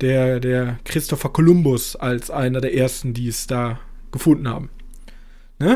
der, 0.00 0.40
der 0.40 0.78
Christopher 0.86 1.28
Columbus 1.28 1.96
als 1.96 2.30
einer 2.30 2.62
der 2.62 2.74
ersten, 2.74 3.12
die 3.12 3.28
es 3.28 3.46
da 3.46 3.78
gefunden 4.10 4.48
haben. 4.48 4.70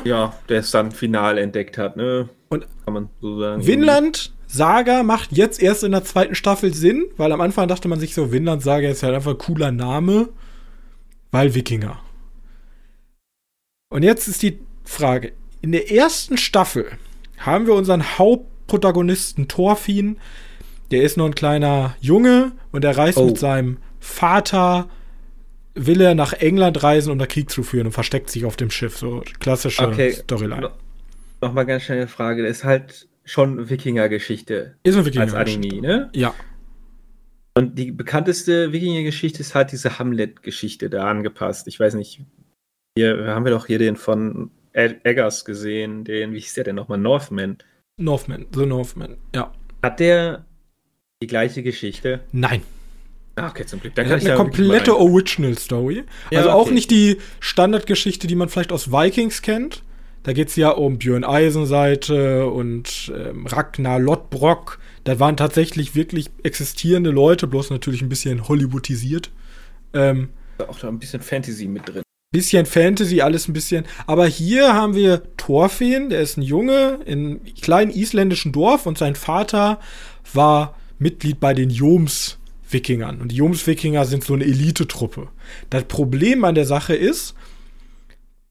Ja, 0.05 0.33
der 0.49 0.61
es 0.61 0.71
dann 0.71 0.91
final 0.91 1.37
entdeckt 1.37 1.77
hat, 1.77 1.99
ne? 1.99 2.31
Und 2.49 2.67
Kann 2.87 2.95
man 2.95 3.11
so 3.21 3.39
sagen. 3.39 3.67
Vinland 3.67 4.33
Saga 4.47 5.03
macht 5.03 5.33
jetzt 5.33 5.63
erst 5.63 5.85
in 5.85 5.93
der 5.93 6.05
zweiten 6.05 6.35
Staffel 6.35 6.73
Sinn, 6.73 7.05
weil 7.19 7.33
am 7.33 7.43
Anfang 7.43 7.69
dachte 7.69 7.89
man 7.89 8.01
sich 8.01 8.15
so, 8.15 8.33
Vinland 8.33 8.63
Saga 8.63 8.89
ist 8.89 9.03
halt 9.03 9.15
einfach 9.15 9.33
ein 9.33 9.39
cooler 9.39 9.71
Name, 9.71 10.31
weil 11.31 11.55
Wikinger. 11.55 12.01
Und 13.93 14.03
jetzt 14.03 14.27
ist 14.27 14.43
die 14.43 14.59
Frage, 14.85 15.33
in 15.61 15.73
der 15.73 15.91
ersten 15.93 16.39
Staffel 16.39 16.87
haben 17.39 17.67
wir 17.67 17.75
unseren 17.75 18.19
Hauptprotagonisten 18.19 19.49
Thorfinn, 19.49 20.17
der 20.91 21.03
ist 21.03 21.17
nur 21.17 21.27
ein 21.27 21.35
kleiner 21.35 21.95
Junge 22.01 22.53
und 22.71 22.85
er 22.85 22.97
reist 22.97 23.19
Oh. 23.19 23.27
mit 23.27 23.39
seinem 23.39 23.77
Vater, 24.01 24.89
will 25.75 26.01
er 26.01 26.15
nach 26.15 26.33
England 26.33 26.83
reisen, 26.83 27.11
um 27.13 27.19
da 27.19 27.27
Krieg 27.27 27.51
zu 27.51 27.63
führen 27.63 27.87
und 27.87 27.93
versteckt 27.93 28.31
sich 28.31 28.45
auf 28.45 28.57
dem 28.57 28.71
Schiff, 28.71 28.97
so 28.97 29.23
klassische 29.41 29.87
Okay. 29.87 30.13
Storyline. 30.13 30.61
No, 30.63 30.69
Nochmal 31.41 31.67
ganz 31.67 31.83
schnell 31.85 31.99
eine 31.99 32.09
Frage. 32.09 32.43
Das 32.43 32.59
ist 32.59 32.65
halt 32.65 33.09
schon 33.25 33.69
Wikinger-Geschichte 33.71 34.77
Ist 34.85 34.97
ein 34.97 35.05
Wikinger. 35.05 35.25
als 35.25 35.35
Anime, 35.35 35.81
ne? 35.81 36.11
Ja. 36.15 36.35
Und 37.55 37.79
die 37.79 37.93
bekannteste 37.93 38.73
Wikinger-Geschichte 38.73 39.41
ist 39.41 39.55
halt 39.55 39.73
diese 39.73 39.99
Hamlet-Geschichte 39.99 40.89
da 40.89 41.05
angepasst. 41.09 41.69
Ich 41.69 41.79
weiß 41.79 41.95
nicht, 41.95 42.21
hier 42.97 43.27
haben 43.29 43.45
wir 43.45 43.53
doch 43.53 43.67
hier 43.67 43.79
den 43.79 43.97
von 43.97 44.51
Eggers 44.73 45.45
gesehen, 45.45 46.05
den, 46.05 46.33
wie 46.33 46.41
hieß 46.41 46.55
der 46.55 46.65
denn 46.65 46.77
nochmal, 46.77 46.99
Northman. 46.99 47.59
Northman, 47.99 48.47
The 48.55 48.67
Northman, 48.67 49.17
ja. 49.35 49.53
Hat 49.83 50.01
der 50.01 50.45
die 51.23 51.27
gleiche 51.27 51.63
Geschichte? 51.63 52.21
Nein. 52.33 52.63
Ah, 53.37 53.49
okay, 53.49 53.65
zum 53.65 53.81
Glück. 53.81 53.95
Dann 53.95 54.09
hat 54.09 54.21
ich 54.21 54.29
eine 54.29 54.37
komplette. 54.37 54.99
Original 54.99 55.57
Story. 55.57 56.05
Ja, 56.31 56.41
also 56.41 56.51
auch 56.51 56.67
okay. 56.67 56.75
nicht 56.75 56.91
die 56.91 57.19
Standardgeschichte, 57.41 58.27
die 58.27 58.35
man 58.35 58.49
vielleicht 58.49 58.73
aus 58.73 58.93
Vikings 58.93 59.43
kennt. 59.43 59.83
Da 60.23 60.33
geht 60.33 60.49
es 60.49 60.57
ja 60.57 60.71
um 60.71 60.99
Björn 60.99 61.25
Eisenseite 61.25 62.47
und 62.47 63.13
ähm, 63.17 63.47
Ragnar 63.47 63.99
Lothbrok. 63.99 64.79
Da 65.05 65.19
waren 65.19 65.37
tatsächlich 65.37 65.95
wirklich 65.97 66.31
existierende 66.43 67.11
Leute, 67.11 67.47
bloß 67.47 67.71
natürlich 67.71 68.03
ein 68.03 68.09
bisschen 68.09 68.47
Hollywoodisiert. 68.49 69.31
Ähm, 69.95 70.29
auch 70.59 70.79
da 70.79 70.89
ein 70.89 70.99
bisschen 70.99 71.23
Fantasy 71.23 71.67
mit 71.67 71.89
drin. 71.89 72.03
Bisschen 72.33 72.67
Fantasy, 72.67 73.21
alles 73.21 73.47
ein 73.47 73.53
bisschen. 73.53 73.85
Aber 74.07 74.27
hier 74.27 74.75
haben 74.75 74.95
wir 74.95 75.23
Thorfinn, 75.37 76.09
der 76.09 76.21
ist 76.21 76.37
ein 76.37 76.43
Junge 76.43 76.99
in 77.05 77.27
einem 77.27 77.41
kleinen 77.61 77.91
isländischen 77.91 78.53
Dorf 78.53 78.87
und 78.87 78.99
sein 78.99 79.15
Vater 79.15 79.79
war 80.33 80.75
Mitglied 80.99 81.39
bei 81.39 81.53
den 81.55 81.71
Joms-Wikingern. 81.71 83.21
Und 83.21 83.31
die 83.31 83.37
Joms-Wikinger 83.37 84.05
sind 84.07 84.25
so 84.25 84.35
eine 84.35 84.45
Elitetruppe. 84.45 85.29
Das 85.71 85.85
Problem 85.85 86.45
an 86.45 86.55
der 86.55 86.67
Sache 86.67 86.95
ist, 86.95 87.35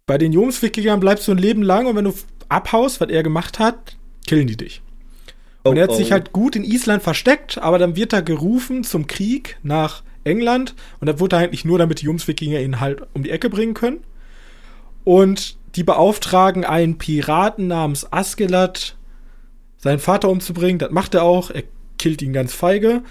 bei 0.05 0.17
den 0.17 0.31
Joms-Wikingern 0.31 0.99
bleibst 0.99 1.27
du 1.27 1.31
ein 1.31 1.37
Leben 1.37 1.63
lang 1.63 1.87
und 1.87 1.95
wenn 1.95 2.05
du 2.05 2.13
abhaust, 2.49 3.01
was 3.01 3.09
er 3.09 3.23
gemacht 3.23 3.59
hat, 3.59 3.97
killen 4.27 4.47
die 4.47 4.57
dich. 4.57 4.81
Und 5.63 5.77
er 5.77 5.83
hat 5.83 5.91
Oh, 5.91 5.95
sich 5.95 6.09
oh. 6.09 6.11
halt 6.11 6.33
gut 6.33 6.55
in 6.55 6.63
Island 6.63 7.03
versteckt, 7.03 7.57
aber 7.57 7.79
dann 7.79 7.95
wird 7.95 8.13
er 8.13 8.21
gerufen 8.21 8.83
zum 8.83 9.07
Krieg 9.07 9.57
nach 9.63 10.03
England. 10.23 10.75
Und 10.99 11.07
das 11.07 11.19
wurde 11.19 11.37
eigentlich 11.37 11.65
nur, 11.65 11.79
damit 11.79 12.01
die 12.01 12.05
Jungswikinger 12.05 12.59
ihn 12.59 12.79
halt 12.79 13.01
um 13.13 13.23
die 13.23 13.29
Ecke 13.31 13.49
bringen 13.49 13.73
können. 13.73 14.01
Und 15.03 15.57
die 15.75 15.83
beauftragen 15.83 16.65
einen 16.65 16.97
Piraten 16.97 17.67
namens 17.67 18.11
Askelat, 18.11 18.95
seinen 19.77 19.99
Vater 19.99 20.29
umzubringen. 20.29 20.79
Das 20.79 20.91
macht 20.91 21.15
er 21.15 21.23
auch. 21.23 21.49
Er 21.51 21.63
killt 21.97 22.21
ihn 22.21 22.33
ganz 22.33 22.53
feige. 22.53 23.01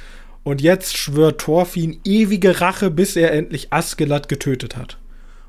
Und 0.42 0.60
jetzt 0.62 0.96
schwört 0.96 1.40
Thorfinn 1.40 2.00
ewige 2.04 2.60
Rache, 2.60 2.90
bis 2.90 3.16
er 3.16 3.32
endlich 3.32 3.72
Askelat 3.72 4.28
getötet 4.28 4.76
hat. 4.76 4.98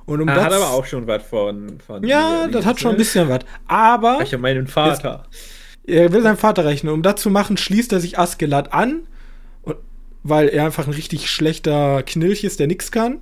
Und 0.05 0.19
um 0.21 0.27
Ah, 0.27 0.35
das, 0.35 0.43
hat 0.45 0.53
aber 0.53 0.71
auch 0.71 0.85
schon 0.85 1.07
was 1.07 1.23
von. 1.23 1.79
von 1.85 2.03
ja, 2.03 2.47
das 2.47 2.65
hat 2.65 2.79
schon 2.79 2.91
ein 2.91 2.97
bisschen 2.97 3.29
was. 3.29 3.41
Aber 3.67 4.19
Ich 4.23 4.33
habe 4.33 4.41
meinen 4.41 4.67
Vater. 4.67 5.23
er 5.85 6.11
will 6.11 6.21
seinen 6.23 6.37
Vater 6.37 6.65
rechnen. 6.65 6.91
Um 6.93 7.03
das 7.03 7.21
zu 7.21 7.29
machen, 7.29 7.55
schließt 7.55 7.93
er 7.93 7.99
sich 7.99 8.17
Askelat 8.19 8.73
an, 8.73 9.03
weil 10.23 10.49
er 10.49 10.65
einfach 10.65 10.87
ein 10.87 10.93
richtig 10.93 11.29
schlechter 11.29 12.03
Knilch 12.03 12.43
ist, 12.43 12.59
der 12.59 12.67
nichts 12.67 12.91
kann. 12.91 13.19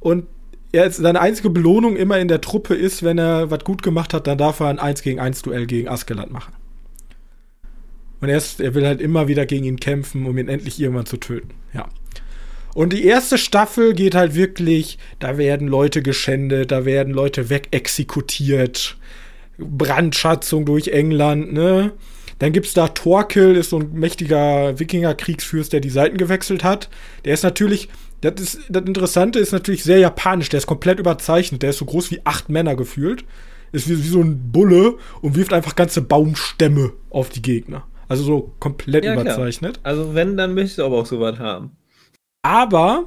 Und 0.00 0.26
er 0.72 0.90
seine 0.90 1.20
einzige 1.20 1.50
Belohnung 1.50 1.96
immer 1.96 2.18
in 2.18 2.28
der 2.28 2.40
Truppe 2.40 2.74
ist, 2.74 3.02
wenn 3.02 3.18
er 3.18 3.50
was 3.50 3.64
gut 3.64 3.82
gemacht 3.82 4.14
hat, 4.14 4.26
dann 4.26 4.38
darf 4.38 4.60
er 4.60 4.68
ein 4.68 4.78
1 4.78 5.02
gegen 5.02 5.20
1 5.20 5.42
Duell 5.42 5.66
gegen 5.66 5.88
Askelat 5.88 6.30
machen. 6.30 6.54
Und 8.20 8.28
er, 8.28 8.36
ist, 8.36 8.60
er 8.60 8.74
will 8.74 8.86
halt 8.86 9.00
immer 9.00 9.28
wieder 9.28 9.46
gegen 9.46 9.64
ihn 9.64 9.80
kämpfen, 9.80 10.26
um 10.26 10.36
ihn 10.36 10.48
endlich 10.48 10.78
irgendwann 10.78 11.06
zu 11.06 11.16
töten. 11.16 11.50
Ja. 11.72 11.88
Und 12.74 12.92
die 12.92 13.04
erste 13.04 13.38
Staffel 13.38 13.94
geht 13.94 14.14
halt 14.14 14.34
wirklich, 14.34 14.98
da 15.18 15.38
werden 15.38 15.66
Leute 15.66 16.02
geschändet, 16.02 16.70
da 16.70 16.84
werden 16.84 17.12
Leute 17.12 17.50
wegexekutiert, 17.50 18.96
Brandschatzung 19.58 20.64
durch 20.64 20.88
England, 20.88 21.52
ne? 21.52 21.92
Dann 22.40 22.52
gibt's 22.52 22.74
da 22.74 22.88
Torkel, 22.88 23.54
ist 23.54 23.70
so 23.70 23.78
ein 23.78 23.92
mächtiger 23.92 24.78
Wikinger-Kriegsfürst, 24.78 25.72
der 25.72 25.80
die 25.80 25.90
Seiten 25.90 26.16
gewechselt 26.16 26.64
hat. 26.64 26.88
Der 27.24 27.34
ist 27.34 27.44
natürlich, 27.44 27.88
das, 28.22 28.40
ist, 28.40 28.60
das 28.68 28.82
Interessante 28.84 29.38
ist 29.38 29.52
natürlich 29.52 29.84
sehr 29.84 29.98
japanisch. 29.98 30.48
Der 30.48 30.58
ist 30.58 30.66
komplett 30.66 30.98
überzeichnet. 30.98 31.62
Der 31.62 31.70
ist 31.70 31.78
so 31.78 31.84
groß 31.84 32.10
wie 32.10 32.22
acht 32.24 32.48
Männer 32.48 32.74
gefühlt. 32.74 33.24
Ist 33.72 33.88
wie, 33.88 34.02
wie 34.02 34.08
so 34.08 34.20
ein 34.20 34.50
Bulle 34.50 34.96
und 35.20 35.36
wirft 35.36 35.52
einfach 35.52 35.76
ganze 35.76 36.00
Baumstämme 36.02 36.92
auf 37.10 37.28
die 37.28 37.42
Gegner. 37.42 37.84
Also 38.08 38.24
so 38.24 38.52
komplett 38.58 39.04
Ja, 39.04 39.12
klar. 39.12 39.24
überzeichnet. 39.24 39.78
Also 39.82 40.14
wenn, 40.14 40.36
dann 40.36 40.54
möchtest 40.54 40.78
du 40.78 40.84
aber 40.84 40.96
auch 40.98 41.06
sowas 41.06 41.38
haben. 41.38 41.76
Aber 42.42 43.06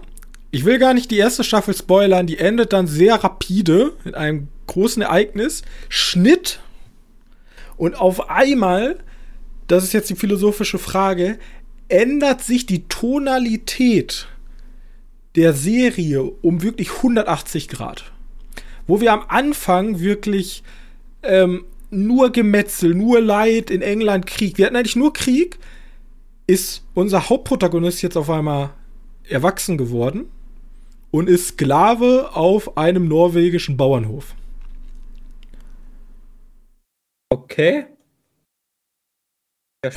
ich 0.52 0.64
will 0.64 0.78
gar 0.78 0.94
nicht 0.94 1.10
die 1.10 1.18
erste 1.18 1.44
Staffel 1.44 1.74
spoilern, 1.76 2.28
die 2.28 2.38
endet 2.38 2.72
dann 2.72 2.86
sehr 2.86 3.16
rapide 3.16 3.94
mit 4.04 4.14
einem 4.14 4.48
großen 4.68 5.02
Ereignis. 5.02 5.64
Schnitt. 5.90 6.60
Und 7.76 8.00
auf 8.00 8.30
einmal, 8.30 9.00
das 9.68 9.84
ist 9.84 9.94
jetzt 9.94 10.10
die 10.10 10.16
philosophische 10.16 10.78
Frage, 10.78 11.40
ändert 11.88 12.42
sich 12.42 12.66
die 12.66 12.88
Tonalität 12.88 14.28
der 15.36 15.54
Serie 15.54 16.24
um 16.24 16.62
wirklich 16.62 16.92
180 16.98 17.68
Grad. 17.68 18.12
Wo 18.86 19.02
wir 19.02 19.14
am 19.14 19.26
Anfang 19.28 20.00
wirklich 20.00 20.64
ähm, 21.24 21.66
nur 21.90 22.32
Gemetzel, 22.32 22.94
nur 22.94 23.22
Leid 23.22 23.70
in 23.70 23.82
England, 23.82 24.26
Krieg. 24.26 24.58
Wir 24.58 24.66
hatten 24.66 24.76
eigentlich 24.76 24.96
nur 24.96 25.14
Krieg. 25.14 25.60
Ist 26.46 26.84
unser 26.94 27.30
Hauptprotagonist 27.30 28.02
jetzt 28.02 28.18
auf 28.18 28.30
einmal 28.30 28.72
erwachsen 29.30 29.78
geworden 29.78 30.26
und 31.12 31.30
ist 31.30 31.50
Sklave 31.50 32.32
auf 32.34 32.78
einem 32.78 33.08
norwegischen 33.08 33.78
Bauernhof. 33.78 34.36
Okay. 37.30 37.86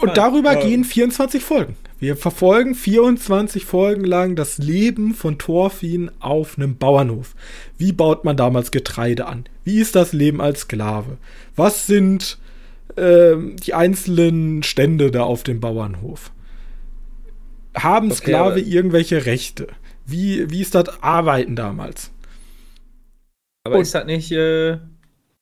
Und 0.01 0.17
darüber 0.17 0.55
Ja. 0.55 0.61
gehen 0.61 0.85
24 0.85 1.45
Folgen. 1.45 1.77
Wir 1.99 2.17
verfolgen 2.17 2.75
24 2.75 3.65
Folgen 3.65 4.05
lang 4.05 4.35
das 4.37 4.59
Leben 4.59 5.15
von 5.15 5.39
Thorfinn 5.39 6.11
auf 6.19 6.59
einem 6.59 6.77
Bauernhof. 6.77 7.35
Wie 7.79 7.93
baut 7.93 8.25
man 8.25 8.37
damals 8.37 8.71
Getreide 8.71 9.27
an? 9.27 9.45
Wie 9.65 9.79
ist 9.81 9.95
das 9.95 10.13
Leben 10.13 10.41
als 10.41 10.61
Sklave? 10.63 11.19
Was 11.55 11.87
sind 11.87 12.39
ähm, 12.97 13.57
die 13.57 13.75
einzelnen 13.75 14.63
Stände 14.63 15.11
da 15.11 15.23
auf 15.23 15.43
dem 15.45 15.61
Bauernhof? 15.61 16.33
Haben 17.77 18.09
Okay, 18.11 18.17
Sklave 18.17 18.61
irgendwelche 18.61 19.25
Rechte? 19.27 19.69
Wie, 20.05 20.51
wie 20.51 20.63
ist 20.63 20.75
das 20.75 21.03
Arbeiten 21.03 21.57
damals? 21.57 22.11
Aber 23.65 23.77
Und- 23.77 23.83
ist 23.83 23.95
das 23.95 24.07
nicht, 24.07 24.33
äh, 24.33 24.79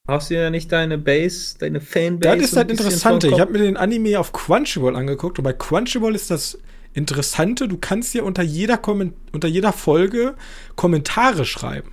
hast 0.06 0.30
du 0.30 0.34
ja 0.34 0.50
nicht 0.50 0.70
deine 0.70 0.98
Base, 0.98 1.56
deine 1.58 1.80
Fanbase? 1.80 2.36
Das 2.36 2.44
ist 2.44 2.56
das 2.56 2.66
bisschen 2.66 2.86
Interessante. 2.86 3.28
Ich 3.28 3.40
habe 3.40 3.52
mir 3.52 3.58
den 3.60 3.76
Anime 3.76 4.20
auf 4.20 4.32
Crunchyroll 4.32 4.96
angeguckt 4.96 5.38
und 5.38 5.44
bei 5.44 5.52
Crunchyroll 5.52 6.14
ist 6.14 6.30
das 6.30 6.58
Interessante, 6.92 7.66
du 7.66 7.78
kannst 7.78 8.14
dir 8.14 8.24
unter 8.24 8.42
jeder, 8.42 8.76
Kommen 8.76 9.14
unter 9.32 9.48
jeder 9.48 9.72
Folge 9.72 10.34
Kommentare 10.76 11.44
schreiben. 11.44 11.90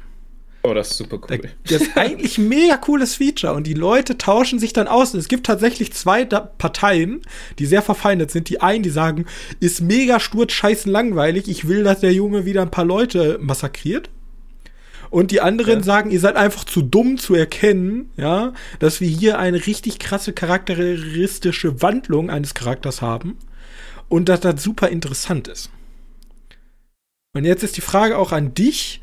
Oh, 0.63 0.75
das 0.75 0.91
ist 0.91 0.97
super 0.97 1.19
cool. 1.27 1.39
Das 1.63 1.81
ist 1.81 1.91
eigentlich 1.97 2.37
ein 2.37 2.47
mega 2.49 2.77
cooles 2.77 3.15
Feature 3.15 3.53
und 3.53 3.65
die 3.65 3.73
Leute 3.73 4.17
tauschen 4.19 4.59
sich 4.59 4.73
dann 4.73 4.87
aus. 4.87 5.13
Und 5.13 5.19
es 5.19 5.27
gibt 5.27 5.47
tatsächlich 5.47 5.91
zwei 5.93 6.23
da 6.23 6.39
Parteien, 6.41 7.21
die 7.57 7.65
sehr 7.65 7.81
verfeindet 7.81 8.29
sind. 8.29 8.47
Die 8.49 8.61
einen, 8.61 8.83
die 8.83 8.91
sagen, 8.91 9.25
ist 9.59 9.81
mega 9.81 10.19
sturz, 10.19 10.51
scheißen 10.51 10.91
langweilig, 10.91 11.47
ich 11.47 11.67
will, 11.67 11.83
dass 11.83 12.01
der 12.01 12.13
Junge 12.13 12.45
wieder 12.45 12.61
ein 12.61 12.69
paar 12.69 12.85
Leute 12.85 13.39
massakriert. 13.41 14.09
Und 15.11 15.29
die 15.31 15.41
anderen 15.41 15.79
Ja. 15.79 15.83
sagen, 15.83 16.09
ihr 16.09 16.19
seid 16.21 16.37
einfach 16.37 16.63
zu 16.63 16.81
dumm 16.81 17.17
zu 17.17 17.35
erkennen, 17.35 18.09
ja, 18.17 18.53
dass 18.79 19.01
wir 19.01 19.09
hier 19.09 19.37
eine 19.37 19.67
richtig 19.67 19.99
krasse 19.99 20.33
charakteristische 20.33 21.81
Wandlung 21.81 22.29
eines 22.29 22.53
Charakters 22.53 23.01
haben 23.01 23.37
und 24.09 24.29
dass 24.29 24.39
das 24.39 24.63
super 24.63 24.87
interessant 24.89 25.47
ist. 25.49 25.69
Und 27.33 27.45
jetzt 27.45 27.63
ist 27.63 27.77
die 27.77 27.81
Frage 27.81 28.17
auch 28.17 28.31
an 28.31 28.53
dich. 28.53 29.01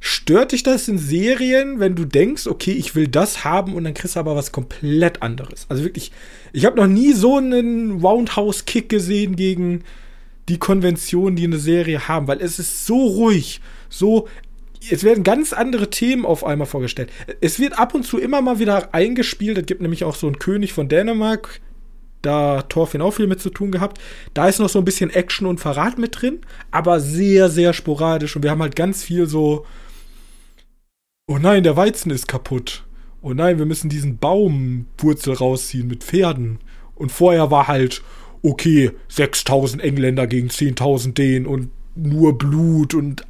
Stört 0.00 0.52
dich 0.52 0.62
das 0.62 0.86
in 0.86 0.96
Serien, 0.96 1.80
wenn 1.80 1.96
du 1.96 2.04
denkst, 2.04 2.46
okay, 2.46 2.70
ich 2.70 2.94
will 2.94 3.08
das 3.08 3.42
haben 3.42 3.74
und 3.74 3.82
dann 3.82 3.94
kriegst 3.94 4.14
du 4.14 4.20
aber 4.20 4.36
was 4.36 4.52
komplett 4.52 5.22
anderes? 5.22 5.66
Also 5.68 5.82
wirklich, 5.82 6.12
ich 6.52 6.64
habe 6.66 6.76
noch 6.76 6.86
nie 6.86 7.12
so 7.14 7.36
einen 7.36 8.00
Roundhouse-Kick 8.00 8.88
gesehen 8.88 9.34
gegen 9.34 9.82
die 10.48 10.58
Konventionen, 10.58 11.34
die 11.34 11.44
eine 11.44 11.58
Serie 11.58 12.06
haben, 12.06 12.28
weil 12.28 12.40
es 12.40 12.60
ist 12.60 12.86
so 12.86 13.06
ruhig, 13.06 13.60
so 13.88 14.28
es 14.90 15.02
werden 15.04 15.24
ganz 15.24 15.52
andere 15.52 15.90
Themen 15.90 16.24
auf 16.24 16.44
einmal 16.44 16.66
vorgestellt. 16.66 17.10
Es 17.40 17.58
wird 17.58 17.78
ab 17.78 17.94
und 17.94 18.04
zu 18.04 18.18
immer 18.18 18.40
mal 18.40 18.58
wieder 18.58 18.94
eingespielt. 18.94 19.58
Es 19.58 19.66
gibt 19.66 19.80
nämlich 19.80 20.04
auch 20.04 20.14
so 20.14 20.26
einen 20.26 20.38
König 20.38 20.72
von 20.72 20.88
Dänemark, 20.88 21.60
da 22.22 22.62
Thorfinn 22.62 23.02
auch 23.02 23.12
viel 23.12 23.26
mit 23.26 23.40
zu 23.40 23.50
tun 23.50 23.70
gehabt. 23.70 24.00
Da 24.34 24.48
ist 24.48 24.58
noch 24.58 24.68
so 24.68 24.78
ein 24.78 24.84
bisschen 24.84 25.10
Action 25.10 25.46
und 25.46 25.60
Verrat 25.60 25.98
mit 25.98 26.20
drin, 26.20 26.40
aber 26.70 27.00
sehr, 27.00 27.48
sehr 27.48 27.72
sporadisch. 27.72 28.36
Und 28.36 28.42
wir 28.42 28.50
haben 28.50 28.62
halt 28.62 28.76
ganz 28.76 29.02
viel 29.02 29.26
so, 29.26 29.66
oh 31.26 31.38
nein, 31.38 31.62
der 31.62 31.76
Weizen 31.76 32.10
ist 32.10 32.28
kaputt. 32.28 32.84
Oh 33.20 33.32
nein, 33.34 33.58
wir 33.58 33.66
müssen 33.66 33.88
diesen 33.88 34.18
Baumwurzel 34.18 35.34
rausziehen 35.34 35.88
mit 35.88 36.04
Pferden. 36.04 36.58
Und 36.94 37.12
vorher 37.12 37.50
war 37.50 37.68
halt, 37.68 38.02
okay, 38.42 38.92
6000 39.08 39.82
Engländer 39.82 40.26
gegen 40.26 40.48
10.000 40.48 41.14
Dänen 41.14 41.46
und 41.46 41.70
nur 41.94 42.38
Blut 42.38 42.94
und 42.94 43.24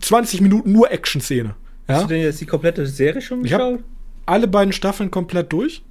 20 0.00 0.40
Minuten 0.40 0.72
nur 0.72 0.90
Action-Szene. 0.90 1.54
Hast 1.88 1.96
Ja? 1.96 2.02
du 2.02 2.08
denn 2.08 2.22
jetzt 2.22 2.40
die 2.40 2.46
komplette 2.46 2.86
Serie 2.86 3.20
schon 3.20 3.42
geschaut? 3.42 3.80
Alle 4.26 4.48
beiden 4.48 4.72
Staffeln 4.72 5.10
komplett 5.10 5.52
durch. 5.52 5.82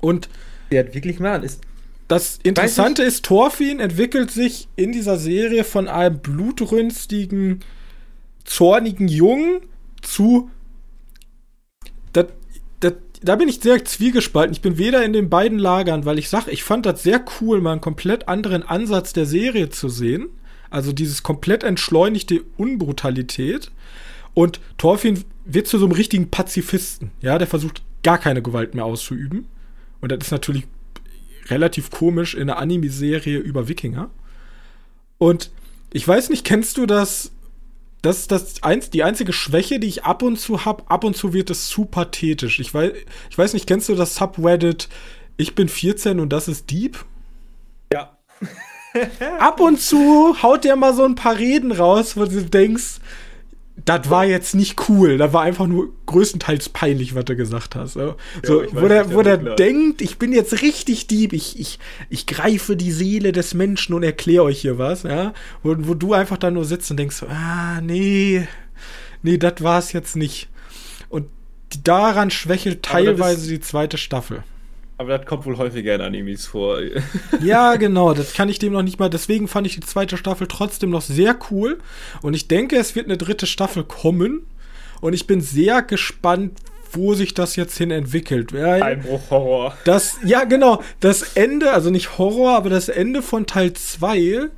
Und 0.00 0.28
Der 0.70 0.84
hat 0.84 0.94
wirklich 0.94 1.18
mal. 1.20 1.42
Ist, 1.44 1.60
das 2.08 2.38
Interessante 2.42 3.02
ist, 3.02 3.24
Thorfinn 3.24 3.80
entwickelt 3.80 4.30
sich 4.30 4.68
in 4.76 4.92
dieser 4.92 5.16
Serie 5.18 5.64
von 5.64 5.88
einem 5.88 6.18
blutrünstigen, 6.18 7.60
zornigen 8.44 9.08
Jungen 9.08 9.60
zu. 10.02 10.50
Das, 12.12 12.26
das, 12.80 12.94
da 13.22 13.36
bin 13.36 13.48
ich 13.48 13.60
sehr 13.60 13.84
zwiegespalten. 13.84 14.52
Ich 14.52 14.60
bin 14.62 14.78
weder 14.78 15.04
in 15.04 15.12
den 15.12 15.30
beiden 15.30 15.58
Lagern, 15.58 16.04
weil 16.04 16.18
ich 16.18 16.28
sage, 16.28 16.50
ich 16.50 16.62
fand 16.64 16.86
das 16.86 17.02
sehr 17.02 17.24
cool, 17.40 17.60
mal 17.60 17.72
einen 17.72 17.80
komplett 17.80 18.28
anderen 18.28 18.62
Ansatz 18.62 19.12
der 19.12 19.26
Serie 19.26 19.70
zu 19.70 19.88
sehen. 19.88 20.28
Also 20.72 20.92
dieses 20.92 21.22
komplett 21.22 21.64
entschleunigte 21.64 22.42
Unbrutalität. 22.56 23.70
Und 24.34 24.60
Thorfinn 24.78 25.24
wird 25.44 25.66
zu 25.68 25.78
so 25.78 25.84
einem 25.84 25.94
richtigen 25.94 26.30
Pazifisten. 26.30 27.10
Ja, 27.20 27.38
der 27.38 27.46
versucht 27.46 27.82
gar 28.02 28.18
keine 28.18 28.42
Gewalt 28.42 28.74
mehr 28.74 28.84
auszuüben. 28.84 29.46
Und 30.00 30.10
das 30.10 30.18
ist 30.20 30.30
natürlich 30.30 30.64
relativ 31.48 31.90
komisch 31.90 32.34
in 32.34 32.48
einer 32.48 32.58
Anime-Serie 32.58 33.38
über 33.38 33.68
Wikinger. 33.68 34.10
Und 35.18 35.50
ich 35.92 36.08
weiß 36.08 36.30
nicht, 36.30 36.44
kennst 36.44 36.78
du 36.78 36.86
das? 36.86 37.32
Das 38.00 38.18
ist 38.20 38.32
das 38.32 38.62
eins, 38.62 38.90
die 38.90 39.04
einzige 39.04 39.32
Schwäche, 39.32 39.78
die 39.78 39.86
ich 39.86 40.04
ab 40.04 40.22
und 40.22 40.40
zu 40.40 40.64
habe. 40.64 40.84
Ab 40.88 41.04
und 41.04 41.16
zu 41.16 41.32
wird 41.32 41.50
es 41.50 41.68
zu 41.68 41.84
pathetisch. 41.84 42.58
Ich 42.58 42.72
weiß, 42.72 42.92
ich 43.30 43.38
weiß 43.38 43.52
nicht, 43.52 43.66
kennst 43.66 43.88
du 43.88 43.94
das 43.94 44.16
Subreddit? 44.16 44.88
Ich 45.36 45.54
bin 45.54 45.68
14 45.68 46.18
und 46.18 46.32
das 46.32 46.48
ist 46.48 46.70
Deep. 46.70 47.04
Ja. 48.94 49.38
Ab 49.38 49.60
und 49.60 49.80
zu 49.80 50.42
haut 50.42 50.64
der 50.64 50.76
mal 50.76 50.94
so 50.94 51.04
ein 51.04 51.14
paar 51.14 51.38
Reden 51.38 51.72
raus, 51.72 52.16
wo 52.16 52.24
du 52.24 52.42
denkst, 52.44 53.00
das 53.84 54.10
war 54.10 54.24
jetzt 54.24 54.54
nicht 54.54 54.88
cool. 54.88 55.18
Das 55.18 55.32
war 55.32 55.42
einfach 55.42 55.66
nur 55.66 55.92
größtenteils 56.06 56.68
peinlich, 56.68 57.14
was 57.14 57.24
du 57.24 57.36
gesagt 57.36 57.74
hast. 57.74 57.94
So, 57.94 58.16
weiß 58.44 58.68
wo 58.72 58.88
der, 58.88 59.14
wo 59.14 59.22
der 59.22 59.38
denkt, 59.38 60.02
ich 60.02 60.18
bin 60.18 60.32
jetzt 60.32 60.62
richtig 60.62 61.06
deep, 61.06 61.32
ich, 61.32 61.58
ich, 61.58 61.78
ich 62.10 62.26
greife 62.26 62.76
die 62.76 62.92
Seele 62.92 63.32
des 63.32 63.54
Menschen 63.54 63.94
und 63.94 64.02
erkläre 64.02 64.44
euch 64.44 64.60
hier 64.60 64.78
was, 64.78 65.04
ja. 65.04 65.32
Wo, 65.62 65.74
wo 65.78 65.94
du 65.94 66.12
einfach 66.12 66.36
da 66.36 66.50
nur 66.50 66.64
sitzt 66.64 66.90
und 66.90 66.98
denkst, 66.98 67.24
ah, 67.28 67.80
nee, 67.80 68.46
nee, 69.22 69.38
das 69.38 69.62
war 69.62 69.78
es 69.78 69.92
jetzt 69.92 70.16
nicht. 70.16 70.48
Und 71.08 71.26
daran 71.82 72.30
schwächelt 72.30 72.82
teilweise 72.82 73.48
die 73.48 73.60
zweite 73.60 73.96
Staffel. 73.96 74.44
Aber 75.02 75.18
das 75.18 75.26
kommt 75.26 75.44
wohl 75.46 75.58
häufiger 75.58 75.96
in 75.96 76.00
Animes 76.00 76.46
vor. 76.46 76.78
Ja, 77.42 77.74
genau, 77.74 78.14
das 78.14 78.34
kann 78.34 78.48
ich 78.48 78.60
dem 78.60 78.72
noch 78.72 78.82
nicht 78.82 79.00
mal. 79.00 79.10
Deswegen 79.10 79.48
fand 79.48 79.66
ich 79.66 79.74
die 79.74 79.80
zweite 79.80 80.16
Staffel 80.16 80.46
trotzdem 80.46 80.90
noch 80.90 81.02
sehr 81.02 81.36
cool. 81.50 81.78
Und 82.22 82.34
ich 82.34 82.46
denke, 82.46 82.76
es 82.76 82.94
wird 82.94 83.06
eine 83.06 83.16
dritte 83.16 83.46
Staffel 83.46 83.82
kommen. 83.82 84.46
Und 85.00 85.12
ich 85.12 85.26
bin 85.26 85.40
sehr 85.40 85.82
gespannt, 85.82 86.52
wo 86.92 87.14
sich 87.14 87.34
das 87.34 87.56
jetzt 87.56 87.76
hin 87.76 87.90
entwickelt. 87.90 88.54
Einbruch 88.54 89.30
Horror. 89.30 89.76
das, 89.84 90.18
ja, 90.24 90.44
genau, 90.44 90.82
das 91.00 91.34
Ende, 91.34 91.72
also 91.72 91.90
nicht 91.90 92.18
Horror, 92.18 92.56
aber 92.56 92.70
das 92.70 92.88
Ende 92.88 93.22
von 93.22 93.46
Teil 93.46 93.72
2 93.72 94.50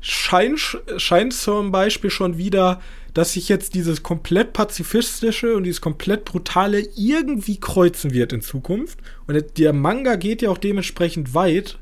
scheint, 0.00 0.78
scheint 0.96 1.34
zum 1.34 1.72
Beispiel 1.72 2.10
schon 2.10 2.38
wieder, 2.38 2.80
dass 3.18 3.32
sich 3.32 3.48
jetzt 3.48 3.74
dieses 3.74 4.04
komplett 4.04 4.52
pazifistische 4.52 5.56
und 5.56 5.64
dieses 5.64 5.80
komplett 5.80 6.24
brutale 6.24 6.86
irgendwie 6.94 7.58
kreuzen 7.58 8.12
wird 8.12 8.32
in 8.32 8.42
Zukunft. 8.42 9.00
Und 9.26 9.58
der 9.58 9.72
Manga 9.72 10.14
geht 10.14 10.40
ja 10.40 10.50
auch 10.50 10.58
dementsprechend 10.58 11.34
weit. 11.34 11.80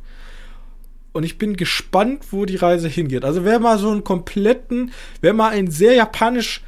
Und 1.12 1.24
ich 1.24 1.36
bin 1.36 1.58
gespannt, 1.58 2.24
wo 2.30 2.46
die 2.46 2.56
Reise 2.56 2.88
hingeht. 2.88 3.22
Also 3.22 3.44
wer 3.44 3.58
mal 3.58 3.78
so 3.78 3.90
einen 3.90 4.02
kompletten, 4.02 4.92
wer 5.20 5.34
mal 5.34 5.50
einen 5.50 5.70
sehr 5.70 5.92
japanisch 5.92 6.62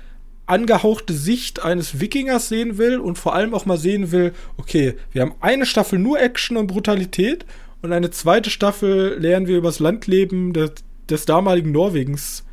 angehauchte 0.45 1.14
Sicht 1.14 1.64
eines 1.64 1.99
Wikingers 1.99 2.51
sehen 2.51 2.77
will 2.77 2.99
und 2.99 3.16
vor 3.16 3.35
allem 3.35 3.55
auch 3.55 3.64
mal 3.64 3.79
sehen 3.79 4.12
will, 4.12 4.35
okay, 4.59 4.97
wir 5.12 5.23
haben 5.23 5.35
eine 5.41 5.64
Staffel 5.64 5.99
nur 5.99 6.21
Action 6.21 6.59
und 6.59 6.66
Brutalität 6.66 7.47
und 7.81 7.95
eine 7.95 8.11
zweite 8.11 8.51
Staffel 8.51 9.16
lernen 9.19 9.47
wir 9.47 9.57
über 9.57 9.69
das 9.69 9.81
Landleben 9.81 10.53
des, 10.53 10.73
des 11.09 11.25
damaligen 11.25 11.73
Norwegens 11.73 12.45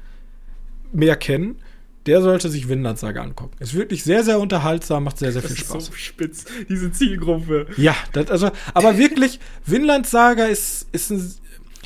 mehr 0.93 1.17
kennen, 1.17 1.57
der 2.05 2.21
sollte 2.21 2.49
sich 2.49 2.69
Vinland 2.69 2.99
Saga 2.99 3.21
angucken. 3.23 3.55
Ist 3.59 3.73
wirklich 3.73 4.03
sehr, 4.03 4.23
sehr 4.23 4.39
unterhaltsam, 4.39 5.03
macht 5.03 5.17
sehr, 5.17 5.31
sehr 5.31 5.41
Das 5.41 5.51
viel 5.51 5.61
ist 5.61 5.69
Spaß. 5.69 5.85
so 5.87 5.93
spitz, 5.93 6.45
diese 6.69 6.91
Zielgruppe. 6.91 7.67
Ja, 7.77 7.95
das, 8.13 8.29
also, 8.29 8.51
aber 8.73 8.97
wirklich, 8.97 9.39
Vinland 9.65 10.07
Saga 10.07 10.45
ist, 10.45 10.87
ist 10.91 11.11
ein, 11.11 11.33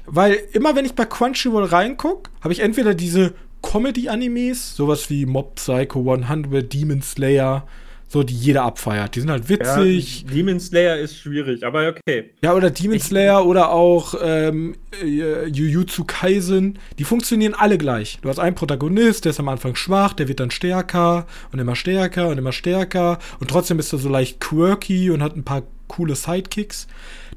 weil 0.06 0.40
immer 0.54 0.76
wenn 0.76 0.86
ich 0.86 0.94
bei 0.94 1.06
Crunchyroll 1.06 1.66
reinguck, 1.66 2.30
habe 2.42 2.54
ich 2.54 2.60
entweder 2.60 2.94
diese 2.96 3.34
Comedy-Animes, 3.62 4.76
sowas 4.76 5.10
wie 5.10 5.26
Mob 5.26 5.56
Psycho 5.56 6.12
100, 6.12 6.72
Demon 6.72 7.02
Slayer, 7.02 7.68
so, 8.12 8.24
die 8.24 8.34
jeder 8.34 8.64
abfeiert. 8.64 9.16
Die 9.16 9.20
sind 9.20 9.30
halt 9.30 9.50
witzig. 9.50 10.24
Ja, 10.24 10.34
Demon 10.34 10.60
Slayer 10.60 10.98
ist 10.98 11.16
schwierig, 11.16 11.64
aber 11.64 11.90
okay. 11.90 12.32
Ja, 12.42 12.56
oder 12.56 12.72
Demon 12.72 13.00
Slayer 13.00 13.46
oder 13.46 13.70
auch 13.70 14.16
ähm, 14.20 14.76
äh, 15.00 15.46
Jujutsu 15.46 16.06
Kaisen. 16.06 16.80
Die 16.98 17.04
funktionieren 17.04 17.54
alle 17.54 17.78
gleich. 17.78 18.18
Du 18.24 18.30
hast 18.30 18.40
einen 18.40 18.56
Protagonist, 18.56 19.26
der 19.26 19.30
ist 19.30 19.40
am 19.40 19.48
Anfang 19.48 19.76
schwach, 19.76 20.14
der 20.14 20.28
wird 20.28 20.40
dann 20.40 20.50
stärker 20.50 21.28
und 21.52 21.60
immer 21.60 21.76
stärker 21.76 22.30
und 22.30 22.40
immer 22.40 22.52
stärker. 22.52 23.20
Und 23.40 23.52
trotzdem 23.52 23.78
ist 23.78 23.94
er 23.94 24.00
so 24.00 24.10
leicht 24.10 24.40
quirky 24.40 25.12
und 25.12 25.22
hat 25.22 25.36
ein 25.38 25.44
paar 25.44 25.62
coole 25.88 26.16
Sidekicks. 26.16 26.88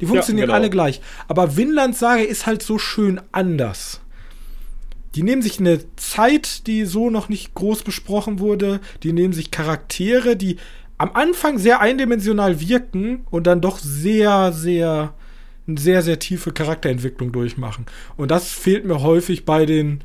Die 0.00 0.06
funktionieren 0.06 0.46
genau. 0.46 0.56
alle 0.56 0.70
gleich. 0.70 1.02
Aber 1.28 1.56
Vinland 1.58 1.96
Saga 1.96 2.22
ist 2.22 2.46
halt 2.46 2.62
so 2.62 2.78
schön 2.78 3.20
anders. 3.30 4.00
Die 5.14 5.22
nehmen 5.22 5.42
sich 5.42 5.60
eine 5.60 5.80
Zeit, 5.96 6.66
die 6.66 6.84
so 6.84 7.10
noch 7.10 7.28
nicht 7.28 7.54
groß 7.54 7.82
besprochen 7.82 8.38
wurde. 8.38 8.80
Die 9.02 9.12
nehmen 9.12 9.32
sich 9.34 9.50
Charaktere, 9.50 10.36
die 10.36 10.56
am 10.98 11.10
Anfang 11.14 11.58
sehr 11.58 11.80
eindimensional 11.80 12.60
wirken 12.60 13.26
und 13.30 13.46
dann 13.46 13.60
doch 13.60 13.78
sehr, 13.78 14.52
sehr, 14.52 15.12
eine 15.66 15.78
sehr, 15.80 16.02
sehr 16.02 16.18
tiefe 16.18 16.52
Charakterentwicklung 16.52 17.32
durchmachen. 17.32 17.86
Und 18.16 18.30
das 18.30 18.50
fehlt 18.52 18.84
mir 18.84 19.02
häufig 19.02 19.44
bei 19.44 19.66
den 19.66 20.02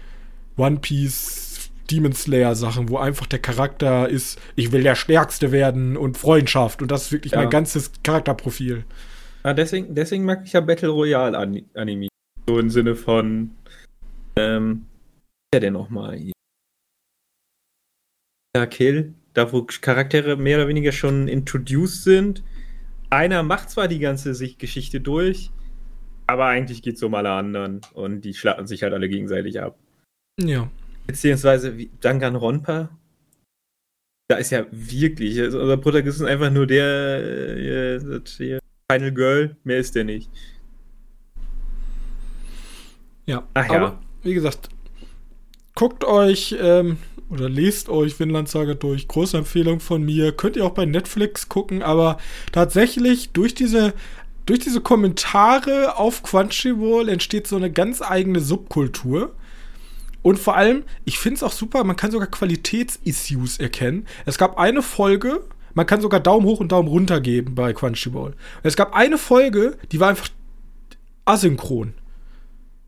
One 0.58 0.78
Piece 0.80 1.70
Demon 1.90 2.12
Slayer 2.14 2.56
Sachen, 2.56 2.90
wo 2.90 2.98
einfach 2.98 3.28
der 3.28 3.40
Charakter 3.40 4.10
ist, 4.10 4.40
ich 4.58 4.74
will 4.74 4.84
der 4.84 4.96
Stärkste 4.96 5.54
werden 5.54 5.96
und 5.96 6.18
Freundschaft. 6.18 6.82
Und 6.82 6.92
das 6.92 7.04
ist 7.04 7.12
wirklich 7.14 7.32
Ja. 7.34 7.40
mein 7.40 7.50
ganzes 7.50 7.92
Charakterprofil. 8.04 8.84
Ah, 9.44 9.54
deswegen, 9.54 9.96
deswegen 9.96 10.26
mag 10.26 10.42
ich 10.44 10.52
ja 10.54 10.60
Battle 10.60 10.90
Royale 10.90 11.38
Ani- 11.38 11.66
Anime. 11.76 12.10
So 12.50 12.60
im 12.60 12.70
Sinne 12.70 12.96
von, 12.96 13.52
ähm, 14.36 14.86
wer 15.58 15.62
denn 15.62 15.74
nochmal 15.74 16.16
hier? 16.18 16.34
Ja, 18.56 18.68
Kill, 18.68 19.16
da 19.34 19.52
wo 19.52 19.64
Charaktere 19.64 20.36
mehr 20.38 20.58
oder 20.58 20.68
weniger 20.68 20.92
schon 20.92 21.28
introduced 21.28 22.04
sind. 22.04 22.44
Einer 23.10 23.42
macht 23.42 23.72
zwar 23.72 23.88
die 23.88 23.98
ganze 23.98 24.36
Sich- 24.36 24.60
Geschichte 24.60 25.02
durch, 25.02 25.50
aber 26.28 26.46
eigentlich 26.46 26.84
geht 26.84 26.98
es 26.98 27.04
um 27.04 27.16
alle 27.16 27.32
anderen 27.32 27.82
und 27.96 28.22
die 28.22 28.36
schlagen 28.36 28.68
sich 28.68 28.84
halt 28.84 28.94
alle 28.94 29.10
gegenseitig 29.10 29.60
ab. 29.60 29.80
Ja. 30.40 30.70
Beziehungsweise 31.08 31.76
wie 31.76 31.90
Danganronpa. 32.02 32.90
Da 34.30 34.38
ist 34.38 34.52
ja 34.52 34.68
wirklich, 34.72 35.40
also 35.40 35.60
unser 35.60 35.78
Protagonist 35.78 36.22
ist 36.22 36.28
einfach 36.28 36.52
nur 36.52 36.68
der 36.68 37.98
äh, 37.98 38.60
Final 38.92 39.12
Girl, 39.12 39.58
mehr 39.64 39.80
ist 39.80 39.96
der 39.96 40.04
nicht. 40.04 40.30
Ja, 43.26 43.48
Ach 43.56 43.66
ja. 43.68 43.74
aber 43.76 44.04
wie 44.24 44.34
gesagt, 44.34 44.70
guckt 45.78 46.06
euch 46.06 46.56
ähm, 46.60 46.98
oder 47.30 47.48
lest 47.48 47.88
euch 47.88 48.20
Vinland 48.20 48.50
Saga 48.50 48.74
durch. 48.74 49.08
Große 49.08 49.38
Empfehlung 49.38 49.80
von 49.80 50.04
mir. 50.04 50.32
Könnt 50.32 50.56
ihr 50.56 50.66
auch 50.66 50.72
bei 50.72 50.86
Netflix 50.86 51.50
gucken, 51.50 51.84
aber 51.84 52.18
tatsächlich 52.52 53.30
durch 53.30 53.54
diese 53.54 53.94
durch 54.48 54.60
diese 54.60 54.82
Kommentare 54.82 55.98
auf 55.98 56.24
Crunchyroll 56.24 57.10
entsteht 57.10 57.48
so 57.48 57.58
eine 57.58 57.70
ganz 57.72 58.02
eigene 58.02 58.40
Subkultur. 58.40 59.36
Und 60.24 60.40
vor 60.40 60.56
allem, 60.56 60.84
ich 61.06 61.20
finde 61.20 61.36
es 61.36 61.44
auch 61.44 61.52
super, 61.52 61.84
man 61.84 61.98
kann 61.98 62.12
sogar 62.12 62.28
Qualitätsissues 62.28 63.60
erkennen. 63.60 64.08
Es 64.26 64.38
gab 64.38 64.58
eine 64.58 64.82
Folge, 64.82 65.42
man 65.74 65.86
kann 65.86 66.02
sogar 66.02 66.22
Daumen 66.22 66.46
hoch 66.46 66.62
und 66.62 66.72
Daumen 66.72 66.88
runter 66.88 67.20
geben 67.20 67.56
bei 67.56 67.74
Crunchyroll. 67.74 68.36
Es 68.64 68.78
gab 68.78 68.96
eine 68.96 69.18
Folge, 69.18 69.78
die 69.92 70.00
war 70.00 70.10
einfach 70.10 70.30
asynchron. 71.26 71.94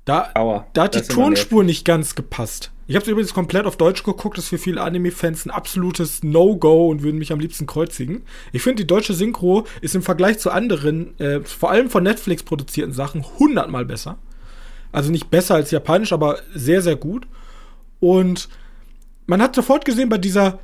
Da, 0.05 0.31
Aua. 0.33 0.65
da 0.73 0.85
hat 0.85 0.95
die 0.95 1.01
Tonspur 1.01 1.63
nicht 1.63 1.85
ganz 1.85 2.15
gepasst. 2.15 2.71
Ich 2.89 2.95
habe 2.95 3.03
es 3.03 3.07
übrigens 3.07 3.35
komplett 3.35 3.67
auf 3.67 3.77
Deutsch 3.77 4.01
geguckt, 4.01 4.35
das 4.35 4.45
ist 4.45 4.49
für 4.49 4.57
viele 4.57 4.81
Anime-Fans 4.81 5.45
ein 5.45 5.51
absolutes 5.51 6.23
No-Go 6.23 6.87
und 6.87 7.03
würden 7.03 7.19
mich 7.19 7.31
am 7.31 7.39
liebsten 7.39 7.67
kreuzigen. 7.67 8.23
Ich 8.51 8.63
finde, 8.63 8.81
die 8.81 8.87
deutsche 8.87 9.13
Synchro 9.13 9.67
ist 9.81 9.93
im 9.93 10.01
Vergleich 10.01 10.39
zu 10.39 10.49
anderen, 10.49 11.17
äh, 11.19 11.41
vor 11.41 11.69
allem 11.69 11.91
von 11.91 12.01
Netflix 12.01 12.41
produzierten 12.41 12.91
Sachen, 12.91 13.23
hundertmal 13.37 13.85
besser. 13.85 14.17
Also 14.91 15.11
nicht 15.11 15.29
besser 15.29 15.53
als 15.53 15.69
japanisch, 15.69 16.11
aber 16.13 16.39
sehr, 16.55 16.81
sehr 16.81 16.95
gut. 16.95 17.27
Und 17.99 18.49
man 19.27 19.39
hat 19.39 19.53
sofort 19.53 19.85
gesehen 19.85 20.09
bei 20.09 20.17
dieser 20.17 20.57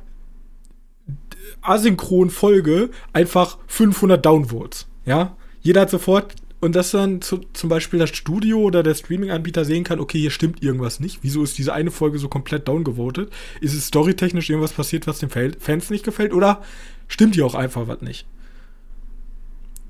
asynchronen 1.62 2.30
Folge 2.30 2.90
einfach 3.12 3.58
500 3.68 4.26
Downvotes. 4.26 4.88
Ja, 5.04 5.36
jeder 5.60 5.82
hat 5.82 5.90
sofort 5.90 6.34
und 6.66 6.74
dass 6.74 6.90
dann 6.90 7.22
zu, 7.22 7.38
zum 7.52 7.70
Beispiel 7.70 8.00
das 8.00 8.10
Studio 8.10 8.58
oder 8.58 8.82
der 8.82 8.96
Streaming-Anbieter 8.96 9.64
sehen 9.64 9.84
kann, 9.84 10.00
okay, 10.00 10.18
hier 10.18 10.32
stimmt 10.32 10.64
irgendwas 10.64 10.98
nicht. 10.98 11.20
Wieso 11.22 11.44
ist 11.44 11.56
diese 11.58 11.72
eine 11.72 11.92
Folge 11.92 12.18
so 12.18 12.28
komplett 12.28 12.66
downgevotet? 12.66 13.32
Ist 13.60 13.72
es 13.72 13.86
storytechnisch 13.86 14.50
irgendwas 14.50 14.72
passiert, 14.72 15.06
was 15.06 15.20
den 15.20 15.30
Fans 15.30 15.90
nicht 15.90 16.04
gefällt? 16.04 16.34
Oder 16.34 16.64
stimmt 17.06 17.36
hier 17.36 17.46
auch 17.46 17.54
einfach 17.54 17.86
was 17.86 18.00
nicht? 18.00 18.26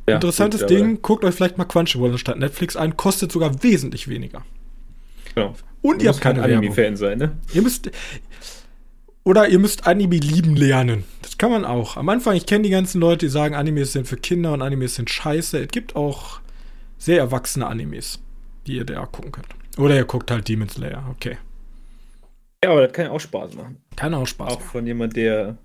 Ja, 0.06 0.16
Interessantes 0.16 0.60
gut, 0.60 0.68
Ding, 0.68 1.00
guckt 1.00 1.24
euch 1.24 1.34
vielleicht 1.34 1.56
mal 1.56 1.64
Crunchyroll 1.64 2.10
anstatt 2.12 2.38
Netflix 2.38 2.76
ein, 2.76 2.98
kostet 2.98 3.32
sogar 3.32 3.62
wesentlich 3.62 4.06
weniger. 4.08 4.44
Genau. 5.34 5.54
Und 5.80 6.02
ihr 6.02 6.10
habt 6.10 6.20
kein 6.20 6.36
keine. 6.36 6.58
Anime-Fan 6.58 6.98
sein, 6.98 7.16
ne? 7.16 7.38
Ihr 7.54 7.62
müsst. 7.62 7.90
Oder 9.24 9.48
ihr 9.48 9.58
müsst 9.58 9.86
Anime 9.86 10.18
lieben 10.18 10.56
lernen. 10.56 11.04
Das 11.22 11.38
kann 11.38 11.50
man 11.50 11.64
auch. 11.64 11.96
Am 11.96 12.10
Anfang, 12.10 12.36
ich 12.36 12.44
kenne 12.44 12.64
die 12.64 12.70
ganzen 12.70 13.00
Leute, 13.00 13.24
die 13.24 13.32
sagen, 13.32 13.54
Animes 13.54 13.94
sind 13.94 14.06
für 14.06 14.18
Kinder 14.18 14.52
und 14.52 14.60
Animes 14.60 14.96
sind 14.96 15.08
scheiße. 15.08 15.58
Es 15.58 15.68
gibt 15.68 15.96
auch 15.96 16.40
sehr 16.98 17.18
erwachsene 17.18 17.66
Animes, 17.66 18.20
die 18.66 18.76
ihr 18.76 18.84
da 18.84 19.06
gucken 19.06 19.32
könnt. 19.32 19.48
Oder 19.78 19.96
ihr 19.96 20.04
guckt 20.04 20.30
halt 20.30 20.48
Demon 20.48 20.68
Slayer. 20.68 21.06
Okay. 21.10 21.38
Ja, 22.64 22.70
aber 22.70 22.82
das 22.82 22.92
kann 22.92 23.06
ja 23.06 23.10
auch 23.10 23.20
Spaß 23.20 23.54
machen. 23.54 23.76
Kann 23.96 24.14
auch 24.14 24.26
Spaß 24.26 24.52
Auch 24.52 24.58
machen. 24.58 24.70
von 24.70 24.86
jemand, 24.86 25.16
der 25.16 25.58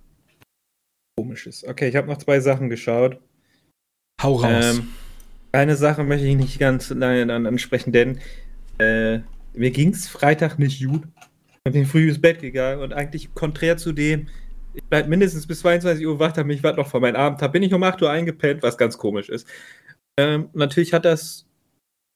komisch 1.15 1.47
ist. 1.47 1.65
Okay, 1.65 1.87
ich 1.87 1.95
habe 1.95 2.07
noch 2.07 2.17
zwei 2.17 2.39
Sachen 2.39 2.69
geschaut. 2.69 3.17
Hau 4.21 4.35
raus. 4.35 4.77
Ähm, 4.77 4.87
eine 5.51 5.75
Sache 5.75 6.03
möchte 6.03 6.27
ich 6.27 6.35
nicht 6.35 6.59
ganz 6.59 6.89
lange 6.89 7.25
dann 7.25 7.45
ansprechen, 7.45 7.91
denn 7.91 8.19
äh, 8.77 9.19
mir 9.53 9.71
ging 9.71 9.89
es 9.89 10.07
Freitag 10.07 10.59
nicht 10.59 10.85
gut. 10.85 11.03
Ich 11.65 11.73
bin 11.73 11.85
früh 11.85 12.09
ins 12.09 12.19
Bett 12.21 12.39
gegangen 12.39 12.81
und 12.81 12.93
eigentlich 12.93 13.33
konträr 13.33 13.77
zu 13.77 13.91
dem, 13.91 14.27
ich 14.73 14.83
bleib 14.83 15.07
mindestens 15.07 15.45
bis 15.45 15.59
22 15.59 16.05
Uhr 16.07 16.19
wach, 16.19 16.31
damit 16.31 16.57
ich 16.57 16.63
was 16.63 16.77
noch 16.77 16.87
von 16.87 17.01
meinem 17.01 17.17
Abend 17.17 17.41
habe, 17.41 17.51
bin 17.51 17.63
ich 17.63 17.73
um 17.73 17.83
8 17.83 18.01
Uhr 18.01 18.09
eingepennt, 18.09 18.63
was 18.63 18.77
ganz 18.77 18.97
komisch 18.97 19.29
ist. 19.29 19.47
Ähm, 20.19 20.49
natürlich 20.53 20.93
hat 20.93 21.05
das, 21.05 21.45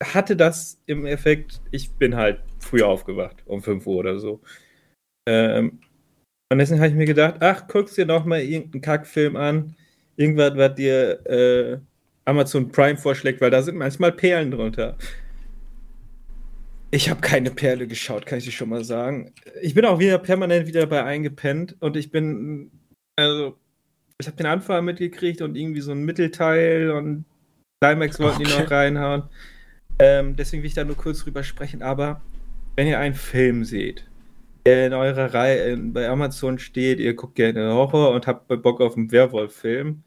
hatte 0.04 0.36
das 0.36 0.82
im 0.86 1.06
Effekt, 1.06 1.62
ich 1.72 1.92
bin 1.92 2.16
halt 2.16 2.40
früher 2.60 2.88
aufgewacht, 2.88 3.44
um 3.46 3.62
5 3.62 3.86
Uhr 3.88 3.98
oder 3.98 4.20
so. 4.20 4.42
Ähm, 5.28 5.80
und 6.52 6.60
deswegen 6.60 6.80
habe 6.80 6.90
ich 6.90 6.96
mir 6.96 7.06
gedacht, 7.06 7.36
ach, 7.40 7.68
guckst 7.68 7.98
dir 7.98 8.06
noch 8.06 8.26
mal 8.26 8.42
irgendeinen 8.42 8.82
Kackfilm 8.82 9.36
an, 9.36 9.76
irgendwas, 10.16 10.56
was 10.56 10.76
dir 10.76 11.26
äh, 11.26 11.80
Amazon 12.26 12.72
Prime 12.72 12.98
vorschlägt, 12.98 13.42
weil 13.42 13.52
da 13.52 13.62
sind 13.62 13.78
manchmal 13.78 14.12
Perlen 14.12 14.52
drunter. 14.52 14.98
Ich 16.92 17.10
habe 17.10 17.22
keine 17.22 17.52
Perle 17.52 17.88
geschaut, 17.88 18.26
kann 18.26 18.38
ich 18.38 18.46
dir 18.46 18.52
schon 18.52 18.70
mal 18.70 18.84
sagen. 18.84 19.34
Ich 19.62 19.74
bin 19.74 19.86
auch 19.86 20.00
wieder 20.00 20.18
permanent 20.18 20.68
wieder 20.68 20.86
bei 20.86 21.04
eingepennt 21.04 21.76
und 21.80 21.98
ich 21.98 22.12
bin, 22.12 22.72
also, 23.16 23.58
ich 24.20 24.28
habe 24.28 24.38
den 24.38 24.46
Anfang 24.46 24.86
mitgekriegt 24.86 25.42
und 25.42 25.56
irgendwie 25.56 25.82
so 25.82 25.92
ein 25.92 26.04
Mittelteil 26.04 26.92
und 26.92 27.26
Climax 27.88 28.20
wollten 28.20 28.44
die 28.44 28.52
Okay. 28.52 28.64
noch 28.64 28.72
reinhauen. 28.72 29.24
Ähm, 30.00 30.36
deswegen 30.36 30.64
will 30.64 30.68
ich 30.68 30.74
da 30.74 30.84
nur 30.84 30.98
kurz 30.98 31.20
drüber 31.20 31.44
sprechen, 31.44 31.82
aber 31.82 32.22
wenn 32.76 32.88
ihr 32.88 33.00
einen 33.00 33.16
Film 33.16 33.64
seht, 33.64 34.06
der 34.66 34.88
in 34.88 34.94
eurer 34.94 35.34
Reihe 35.34 35.78
bei 35.78 36.10
Amazon 36.10 36.60
steht, 36.60 37.00
ihr 37.00 37.14
guckt 37.14 37.36
gerne 37.36 37.72
Horror 37.72 38.12
und 38.12 38.28
habt 38.28 38.48
Bock 38.62 38.82
auf 38.82 38.98
einen 38.98 39.12
Werwolf-Film, 39.12 40.04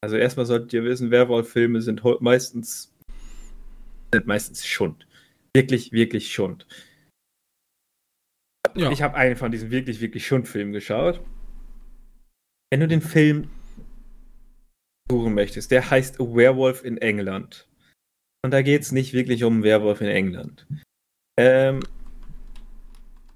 also 0.00 0.16
erstmal 0.16 0.46
solltet 0.46 0.72
ihr 0.72 0.84
wissen, 0.84 1.10
Werwolf-Filme 1.10 1.80
sind 1.80 2.02
meistens 2.20 2.92
sind 4.14 4.26
meistens 4.26 4.66
Schund. 4.66 5.06
Wirklich, 5.56 5.92
wirklich 5.92 6.32
Schund. 6.32 6.66
ja. 8.76 8.90
Ich 8.90 9.02
habe 9.02 9.16
einen 9.16 9.36
von 9.36 9.50
diesen 9.50 9.70
wirklich, 9.70 10.00
wirklich 10.00 10.26
Schundfilmen 10.26 10.72
geschaut. 10.72 11.20
Wenn 12.70 12.80
du 12.80 12.88
den 12.88 13.00
Film 13.00 13.48
suchen 15.12 15.34
möchtest, 15.34 15.70
der 15.70 15.90
heißt 15.90 16.18
Werewolf 16.18 16.84
in 16.84 16.96
England. 16.98 17.68
Und 18.44 18.50
da 18.52 18.62
geht 18.62 18.82
es 18.82 18.92
nicht 18.92 19.12
wirklich 19.12 19.44
um 19.44 19.54
einen 19.54 19.62
Werwolf 19.62 20.00
in 20.00 20.08
England. 20.08 20.66
Ähm, 21.38 21.80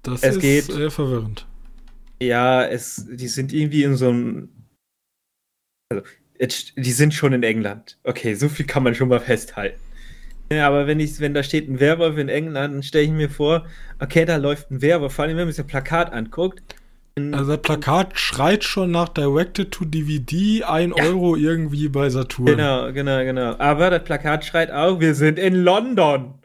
das 0.03 0.23
es 0.23 0.35
ist 0.35 0.41
geht- 0.41 0.69
äh, 0.69 0.89
verwirrend. 0.89 1.45
Ja, 2.19 2.65
es, 2.65 3.05
die 3.07 3.27
sind 3.27 3.53
irgendwie 3.53 3.83
in 3.83 3.95
so 3.95 4.09
einem. 4.09 4.49
Also, 5.91 6.03
die 6.75 6.91
sind 6.91 7.13
schon 7.13 7.33
in 7.33 7.43
England. 7.43 7.97
Okay, 8.03 8.33
so 8.33 8.49
viel 8.49 8.65
kann 8.65 8.83
man 8.83 8.95
schon 8.95 9.09
mal 9.09 9.19
festhalten. 9.19 9.79
Ja, 10.51 10.67
aber 10.67 10.87
wenn 10.87 10.99
ich, 10.99 11.19
wenn 11.19 11.33
da 11.33 11.43
steht 11.43 11.69
ein 11.69 11.79
Werwolf 11.79 12.17
in 12.17 12.29
England, 12.29 12.73
dann 12.73 12.83
stelle 12.83 13.05
ich 13.05 13.11
mir 13.11 13.29
vor, 13.29 13.67
okay, 13.99 14.25
da 14.25 14.37
läuft 14.37 14.71
ein 14.71 14.81
Werwolf, 14.81 15.13
vor 15.13 15.25
allem 15.25 15.37
wenn 15.37 15.45
man 15.45 15.53
sich 15.53 15.63
das 15.63 15.67
Plakat 15.71 16.11
anguckt. 16.11 16.75
Also 17.33 17.55
das 17.55 17.61
Plakat 17.61 18.19
schreit 18.19 18.63
schon 18.63 18.91
nach 18.91 19.09
Directed 19.09 19.71
to 19.71 19.85
DVD, 19.85 20.63
1 20.63 20.93
ja. 20.95 21.03
Euro 21.03 21.35
irgendwie 21.35 21.89
bei 21.89 22.09
Saturn. 22.09 22.45
Genau, 22.45 22.91
genau, 22.93 23.23
genau. 23.23 23.55
Aber 23.57 23.89
das 23.89 24.03
Plakat 24.03 24.45
schreit 24.45 24.71
auch, 24.71 24.99
wir 24.99 25.15
sind 25.15 25.39
in 25.39 25.55
London. 25.55 26.35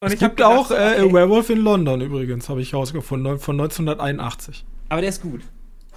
Und 0.00 0.12
es 0.12 0.18
gibt 0.18 0.36
gedacht, 0.36 0.52
auch 0.52 0.70
äh, 0.70 1.02
okay. 1.02 1.12
Werewolf 1.12 1.50
in 1.50 1.58
London 1.58 2.00
übrigens, 2.02 2.48
habe 2.48 2.60
ich 2.60 2.72
rausgefunden, 2.72 3.38
von 3.38 3.60
1981. 3.60 4.64
Aber 4.88 5.00
der 5.00 5.10
ist 5.10 5.22
gut. 5.22 5.40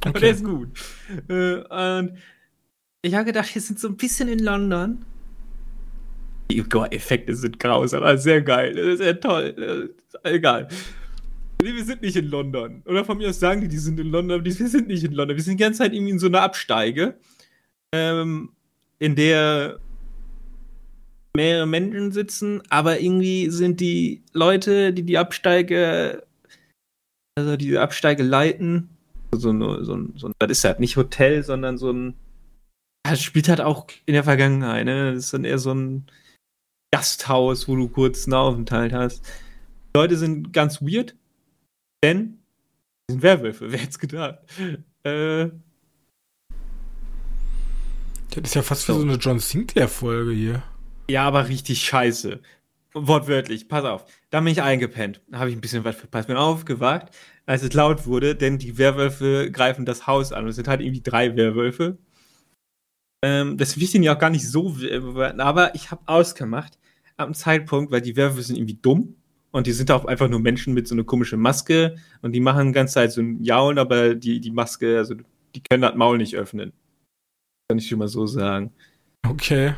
Aber 0.00 0.10
okay. 0.10 0.20
der 0.20 0.30
ist 0.30 0.44
gut. 0.44 0.68
Äh, 1.28 1.98
und 1.98 2.18
ich 3.02 3.14
habe 3.14 3.24
gedacht, 3.24 3.52
wir 3.54 3.62
sind 3.62 3.80
so 3.80 3.88
ein 3.88 3.96
bisschen 3.96 4.28
in 4.28 4.38
London. 4.38 5.04
Die 6.50 6.60
Effekte 6.90 7.34
sind 7.34 7.58
grausam, 7.58 8.02
aber 8.02 8.18
sehr 8.18 8.42
geil. 8.42 8.96
Sehr 8.96 9.18
toll. 9.18 9.94
egal. 10.22 10.68
Nee, 11.64 11.74
wir 11.74 11.84
sind 11.84 12.02
nicht 12.02 12.16
in 12.16 12.28
London. 12.28 12.82
Oder 12.84 13.06
von 13.06 13.16
mir 13.16 13.30
aus 13.30 13.40
sagen 13.40 13.62
die, 13.62 13.68
die 13.68 13.78
sind 13.78 13.98
in 13.98 14.08
London, 14.08 14.36
aber 14.36 14.44
wir 14.44 14.52
sind 14.52 14.86
nicht 14.86 15.02
in 15.02 15.12
London. 15.12 15.34
Wir 15.34 15.42
sind 15.42 15.58
die 15.58 15.64
ganze 15.64 15.78
Zeit 15.78 15.94
irgendwie 15.94 16.12
in 16.12 16.18
so 16.18 16.26
einer 16.26 16.42
Absteige, 16.42 17.18
ähm, 17.94 18.50
in 18.98 19.16
der 19.16 19.80
mehrere 21.34 21.66
Menschen 21.66 22.12
sitzen, 22.12 22.60
aber 22.68 23.00
irgendwie 23.00 23.48
sind 23.48 23.80
die 23.80 24.22
Leute, 24.34 24.92
die 24.92 25.04
die 25.04 25.16
Absteige, 25.16 26.26
also 27.34 27.56
diese 27.56 27.80
Absteige 27.80 28.22
leiten, 28.22 28.90
so, 29.32 29.50
ein, 29.50 29.84
so, 29.86 29.94
ein, 29.94 30.12
so 30.16 30.26
ein, 30.26 30.34
das 30.38 30.50
ist 30.50 30.64
halt 30.64 30.80
nicht 30.80 30.98
Hotel, 30.98 31.42
sondern 31.44 31.78
so 31.78 31.90
ein, 31.90 32.14
das 33.06 33.22
spielt 33.22 33.48
halt 33.48 33.62
auch 33.62 33.86
in 34.04 34.12
der 34.12 34.24
Vergangenheit, 34.24 34.84
ne? 34.84 35.14
Das 35.14 35.24
ist 35.24 35.32
dann 35.32 35.46
eher 35.46 35.58
so 35.58 35.72
ein 35.72 36.04
Gasthaus, 36.94 37.68
wo 37.68 37.74
du 37.74 37.88
kurz 37.88 38.26
einen 38.26 38.34
Aufenthalt 38.34 38.92
hast. 38.92 39.24
Die 39.24 39.98
Leute 39.98 40.18
sind 40.18 40.52
ganz 40.52 40.82
weird, 40.82 41.16
denn 42.04 42.38
die 43.08 43.14
sind 43.14 43.22
Werwölfe, 43.22 43.72
wer 43.72 43.78
hätte 43.78 43.90
es 43.90 43.98
gedacht? 43.98 44.38
Äh, 45.02 45.48
das 48.30 48.42
ist 48.44 48.54
ja 48.54 48.62
fast 48.62 48.88
wie 48.88 48.92
so 48.92 49.02
eine 49.02 49.14
John 49.14 49.38
Sinclair-Folge 49.38 50.32
hier. 50.32 50.62
Ja, 51.08 51.24
aber 51.24 51.48
richtig 51.48 51.82
scheiße. 51.82 52.40
Wortwörtlich, 52.94 53.68
pass 53.68 53.84
auf. 53.84 54.04
Da 54.30 54.40
bin 54.40 54.52
ich 54.52 54.62
eingepennt. 54.62 55.20
Da 55.28 55.38
habe 55.38 55.50
ich 55.50 55.56
ein 55.56 55.60
bisschen 55.60 55.84
was 55.84 55.96
verpasst. 55.96 56.28
Bin 56.28 56.36
aufgewacht, 56.36 57.08
als 57.46 57.62
es 57.62 57.72
laut 57.72 58.06
wurde, 58.06 58.34
denn 58.34 58.58
die 58.58 58.78
Werwölfe 58.78 59.50
greifen 59.50 59.84
das 59.84 60.06
Haus 60.06 60.32
an. 60.32 60.46
es 60.46 60.56
sind 60.56 60.68
halt 60.68 60.80
irgendwie 60.80 61.02
drei 61.02 61.36
Werwölfe. 61.36 61.98
Ähm, 63.22 63.56
das 63.56 63.78
denen 63.94 64.04
ja 64.04 64.14
auch 64.14 64.18
gar 64.18 64.30
nicht 64.30 64.48
so 64.48 64.76
aber 65.40 65.74
ich 65.74 65.90
habe 65.90 66.02
ausgemacht, 66.06 66.78
ab 67.16 67.26
einem 67.26 67.34
Zeitpunkt, 67.34 67.92
weil 67.92 68.00
die 68.00 68.16
Werwölfe 68.16 68.42
sind 68.42 68.56
irgendwie 68.56 68.78
dumm 68.80 69.16
und 69.54 69.68
die 69.68 69.72
sind 69.72 69.92
auch 69.92 70.04
einfach 70.04 70.28
nur 70.28 70.40
Menschen 70.40 70.74
mit 70.74 70.88
so 70.88 70.96
einer 70.96 71.04
komischen 71.04 71.38
Maske 71.38 71.94
und 72.22 72.32
die 72.32 72.40
machen 72.40 72.66
die 72.66 72.72
ganze 72.72 72.94
Zeit 72.94 73.12
so 73.12 73.20
ein 73.20 73.40
Jaulen, 73.40 73.78
aber 73.78 74.16
die, 74.16 74.40
die 74.40 74.50
Maske, 74.50 74.98
also 74.98 75.14
die 75.54 75.62
können 75.62 75.82
das 75.82 75.94
Maul 75.94 76.18
nicht 76.18 76.34
öffnen. 76.34 76.72
Kann 77.68 77.78
ich 77.78 77.88
schon 77.88 78.00
mal 78.00 78.08
so 78.08 78.26
sagen. 78.26 78.72
Okay. 79.24 79.74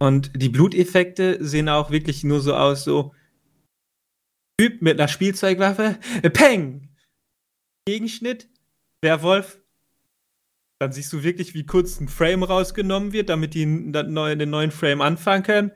Und 0.00 0.32
die 0.34 0.48
Bluteffekte 0.48 1.38
sehen 1.44 1.68
auch 1.68 1.92
wirklich 1.92 2.24
nur 2.24 2.40
so 2.40 2.54
aus, 2.54 2.82
so 2.82 3.14
Typ 4.60 4.82
mit 4.82 4.98
einer 4.98 5.06
Spielzeugwaffe, 5.06 5.96
Peng! 6.32 6.88
Gegenschnitt, 7.86 8.48
Werwolf. 9.00 9.60
Dann 10.80 10.90
siehst 10.90 11.12
du 11.12 11.22
wirklich, 11.22 11.54
wie 11.54 11.66
kurz 11.66 12.00
ein 12.00 12.08
Frame 12.08 12.42
rausgenommen 12.42 13.12
wird, 13.12 13.28
damit 13.28 13.54
die 13.54 13.64
den 13.64 14.50
neuen 14.50 14.70
Frame 14.72 15.02
anfangen 15.02 15.44
können. 15.44 15.70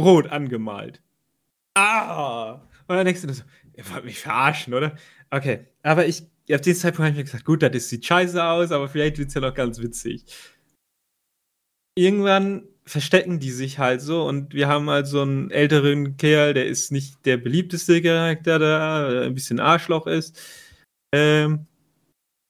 Rot 0.00 0.28
angemalt. 0.28 1.03
Ah! 1.74 2.60
Und 2.86 2.96
dann 2.96 3.04
denkst 3.04 3.22
du 3.22 3.32
so, 3.32 3.42
ihr 3.74 3.88
wollt 3.90 4.04
mich 4.04 4.20
verarschen, 4.20 4.74
oder? 4.74 4.96
Okay, 5.30 5.66
aber 5.82 6.06
ich, 6.06 6.22
auf 6.52 6.60
diesem 6.60 6.80
Zeitpunkt 6.80 7.00
habe 7.00 7.10
ich 7.10 7.16
mir 7.16 7.24
gesagt, 7.24 7.44
gut, 7.44 7.62
das 7.62 7.88
sieht 7.88 8.04
scheiße 8.04 8.42
aus, 8.42 8.70
aber 8.70 8.88
vielleicht 8.88 9.18
wird 9.18 9.28
es 9.28 9.34
ja 9.34 9.40
noch 9.40 9.54
ganz 9.54 9.80
witzig. 9.80 10.24
Irgendwann 11.96 12.68
verstecken 12.86 13.40
die 13.40 13.50
sich 13.50 13.78
halt 13.78 14.00
so 14.00 14.26
und 14.26 14.52
wir 14.52 14.68
haben 14.68 14.90
halt 14.90 15.06
so 15.06 15.22
einen 15.22 15.50
älteren 15.50 16.16
Kerl, 16.16 16.54
der 16.54 16.66
ist 16.66 16.92
nicht 16.92 17.24
der 17.24 17.38
beliebteste 17.38 18.02
Charakter 18.02 18.58
da, 18.58 19.22
ein 19.22 19.34
bisschen 19.34 19.58
Arschloch 19.58 20.06
ist. 20.06 20.38
Ähm, 21.14 21.66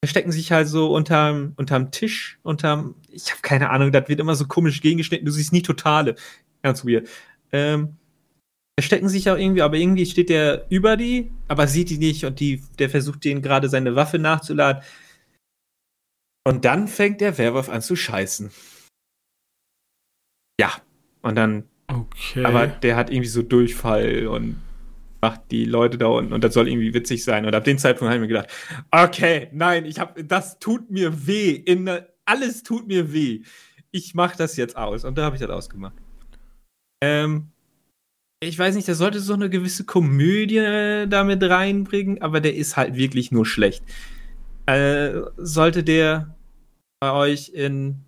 verstecken 0.05 0.33
sich 0.33 0.53
halt 0.53 0.69
so 0.69 0.93
unterm, 0.95 1.55
unterm 1.57 1.91
Tisch, 1.91 2.39
unterm, 2.43 2.97
ich 3.09 3.31
habe 3.31 3.43
keine 3.43 3.71
Ahnung, 3.71 3.93
das 3.93 4.09
wird 4.09 4.21
immer 4.21 4.35
so 4.35 4.47
komisch 4.47 4.81
gegengeschnitten, 4.81 5.25
du 5.25 5.33
siehst 5.33 5.53
nie 5.53 5.63
Totale. 5.63 6.17
Ganz 6.63 6.85
weird. 6.85 7.09
Ähm, 7.53 7.97
verstecken 8.79 9.09
sich 9.09 9.31
auch 9.31 9.37
irgendwie, 9.37 9.63
aber 9.63 9.77
irgendwie 9.77 10.07
steht 10.07 10.29
der 10.29 10.67
über 10.69 10.97
die, 10.97 11.31
aber 11.49 11.67
sieht 11.67 11.91
die 11.91 11.99
nicht 11.99 12.25
und 12.25 12.41
die, 12.41 12.63
der 12.79 12.91
versucht 12.91 13.25
denen 13.25 13.43
gerade 13.43 13.69
seine 13.69 13.95
Waffe 13.95 14.19
nachzuladen. 14.19 14.83
Und 16.47 16.65
dann 16.65 16.89
fängt 16.89 17.21
der 17.21 17.39
Werwolf 17.39 17.69
an 17.69 17.83
zu 17.83 17.97
scheißen. 17.97 18.51
Ja, 20.61 20.73
und 21.23 21.37
dann. 21.37 21.65
Okay. 21.87 22.45
Aber 22.45 22.67
der 22.67 22.97
hat 22.97 23.11
irgendwie 23.11 23.29
so 23.29 23.43
Durchfall 23.43 24.27
und 24.27 24.63
macht 25.23 25.51
die 25.51 25.65
Leute 25.65 25.97
da 25.97 26.07
unten 26.07 26.35
und 26.35 26.45
das 26.45 26.53
soll 26.53 26.69
irgendwie 26.69 26.93
witzig 26.93 27.25
sein. 27.25 27.47
Und 27.47 27.55
ab 27.55 27.65
dem 27.65 27.79
Zeitpunkt 27.79 28.13
habe 28.13 28.17
ich 28.17 28.21
mir 28.21 28.29
gedacht, 28.29 28.51
okay, 28.91 29.49
nein, 29.53 29.87
ich 29.87 29.99
habe, 29.99 30.23
das 30.23 30.59
tut 30.59 30.91
mir 30.91 31.27
weh. 31.27 31.53
In, 31.53 31.89
alles 32.27 32.63
tut 32.63 32.87
mir 32.87 33.13
weh. 33.13 33.43
Ich 33.91 34.15
mache 34.15 34.37
das 34.37 34.57
jetzt 34.57 34.77
aus. 34.77 35.05
Und 35.05 35.17
da 35.17 35.25
habe 35.25 35.37
ich 35.37 35.41
das 35.41 35.51
ausgemacht. 35.51 35.95
Ähm, 37.03 37.54
ich 38.45 38.59
weiß 38.59 38.75
nicht, 38.75 38.89
der 38.89 38.95
sollte 38.95 39.21
so 39.21 39.35
eine 39.35 39.51
gewisse 39.51 39.85
Komödie 39.85 40.59
äh, 40.59 41.07
damit 41.07 41.43
reinbringen, 41.43 42.23
aber 42.23 42.41
der 42.41 42.55
ist 42.55 42.77
halt 42.77 42.97
wirklich 42.97 43.33
nur 43.33 43.47
schlecht. 43.47 43.85
Äh, 44.67 45.21
sollte 45.37 45.85
der 45.85 46.35
bei 47.01 47.13
euch 47.13 47.51
in 47.51 48.01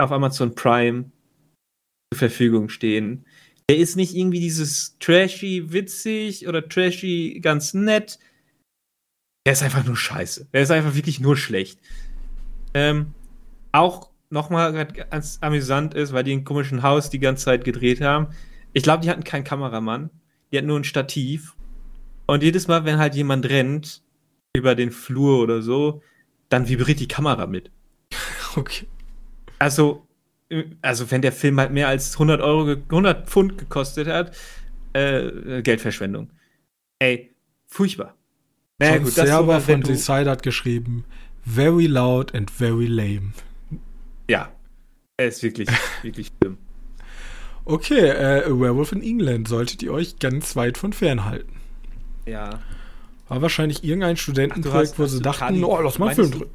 auf 0.00 0.12
Amazon 0.12 0.54
Prime 0.54 1.10
zur 2.12 2.18
Verfügung 2.18 2.68
stehen. 2.68 3.24
Der 3.68 3.78
ist 3.78 3.96
nicht 3.96 4.14
irgendwie 4.14 4.40
dieses 4.40 4.96
trashy 4.98 5.72
witzig 5.72 6.46
oder 6.46 6.66
trashy 6.66 7.40
ganz 7.42 7.74
nett. 7.74 8.18
Der 9.46 9.52
ist 9.54 9.62
einfach 9.62 9.84
nur 9.84 9.96
scheiße. 9.96 10.46
Der 10.52 10.62
ist 10.62 10.70
einfach 10.70 10.94
wirklich 10.94 11.20
nur 11.20 11.36
schlecht. 11.36 11.80
Ähm, 12.74 13.14
auch 13.72 14.10
nochmal 14.30 14.86
ganz 14.86 15.38
amüsant 15.40 15.94
ist, 15.94 16.12
weil 16.12 16.24
die 16.24 16.32
ein 16.32 16.44
komischen 16.44 16.82
Haus 16.82 17.10
die 17.10 17.18
ganze 17.18 17.46
Zeit 17.46 17.64
gedreht 17.64 18.00
haben. 18.00 18.28
Ich 18.78 18.84
glaube, 18.84 19.02
die 19.02 19.10
hatten 19.10 19.24
keinen 19.24 19.42
Kameramann. 19.42 20.08
Die 20.52 20.56
hatten 20.56 20.68
nur 20.68 20.78
ein 20.78 20.84
Stativ. 20.84 21.56
Und 22.26 22.44
jedes 22.44 22.68
Mal, 22.68 22.84
wenn 22.84 22.98
halt 22.98 23.16
jemand 23.16 23.48
rennt 23.48 24.04
über 24.52 24.76
den 24.76 24.92
Flur 24.92 25.42
oder 25.42 25.62
so, 25.62 26.00
dann 26.48 26.68
vibriert 26.68 27.00
die 27.00 27.08
Kamera 27.08 27.46
mit. 27.46 27.72
Okay. 28.56 28.86
Also, 29.58 30.06
also 30.80 31.10
wenn 31.10 31.22
der 31.22 31.32
Film 31.32 31.60
halt 31.60 31.70
mehr 31.70 31.88
als 31.88 32.14
100 32.14 32.40
Euro, 32.40 32.76
100 32.88 33.28
Pfund 33.28 33.58
gekostet 33.58 34.08
hat, 34.08 34.34
äh, 34.94 35.60
Geldverschwendung. 35.62 36.30
Ey, 36.98 37.34
furchtbar. 37.66 38.16
Naja, 38.78 38.98
gut, 38.98 39.18
das 39.18 39.28
Server 39.28 39.60
von 39.60 39.82
Decide 39.82 40.30
hat 40.30 40.42
geschrieben, 40.42 41.04
very 41.44 41.86
loud 41.86 42.34
and 42.34 42.50
very 42.50 42.86
lame. 42.86 43.32
Ja, 44.30 44.50
er 45.16 45.28
ist 45.28 45.42
wirklich, 45.42 45.68
wirklich 46.02 46.30
schlimm. 46.38 46.58
Okay, 47.68 48.08
äh, 48.08 48.46
Werewolf 48.46 48.92
in 48.92 49.02
England 49.02 49.46
solltet 49.46 49.82
ihr 49.82 49.92
euch 49.92 50.18
ganz 50.18 50.56
weit 50.56 50.78
von 50.78 50.94
fernhalten. 50.94 51.52
Ja. 52.24 52.60
War 53.28 53.42
wahrscheinlich 53.42 53.84
irgendein 53.84 54.16
Studentenprojekt, 54.16 54.98
wo 54.98 55.04
sie 55.04 55.20
dachten, 55.20 55.62
oh, 55.62 55.78
lass 55.78 55.98
mal 55.98 56.06
einen 56.06 56.14
Film 56.14 56.30
drücken. 56.30 56.54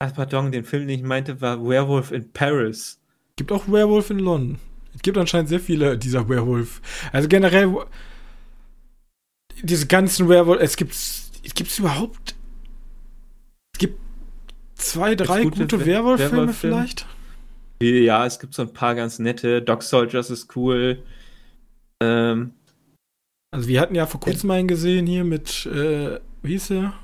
Ach, 0.00 0.12
pardon, 0.12 0.50
den 0.50 0.64
Film, 0.64 0.88
den 0.88 0.98
ich 0.98 1.04
meinte, 1.04 1.40
war 1.40 1.64
Werewolf 1.64 2.10
in 2.10 2.28
Paris. 2.32 2.98
Gibt 3.36 3.52
auch 3.52 3.68
Werewolf 3.68 4.10
in 4.10 4.18
London. 4.18 4.58
Es 4.96 5.02
gibt 5.02 5.16
anscheinend 5.16 5.48
sehr 5.48 5.60
viele 5.60 5.96
dieser 5.96 6.28
Werewolf. 6.28 6.80
Also 7.12 7.28
generell, 7.28 7.72
diese 9.62 9.86
ganzen 9.86 10.28
Werewolf, 10.28 10.60
es 10.60 10.76
gibt, 10.76 10.92
es 10.92 11.54
gibt 11.54 11.78
überhaupt, 11.78 12.34
es 13.74 13.78
gibt 13.78 14.00
zwei, 14.74 15.14
drei 15.14 15.44
gute, 15.44 15.60
gute 15.60 15.86
Werwolf-Filme 15.86 16.36
Werwolf 16.36 16.58
vielleicht. 16.58 17.06
Ja, 17.84 18.26
es 18.26 18.38
gibt 18.38 18.54
so 18.54 18.62
ein 18.62 18.72
paar 18.72 18.94
ganz 18.94 19.18
nette. 19.18 19.62
Dog 19.62 19.82
Soldiers 19.82 20.30
ist 20.30 20.56
cool. 20.56 21.02
Ähm, 22.02 22.52
also 23.50 23.68
wir 23.68 23.80
hatten 23.80 23.94
ja 23.94 24.06
vor 24.06 24.20
kurzem 24.20 24.50
einen 24.50 24.68
gesehen 24.68 25.06
hier 25.06 25.24
mit, 25.24 25.66
äh, 25.66 26.18
wie 26.42 26.52
hieß 26.52 26.68
der? 26.68 26.94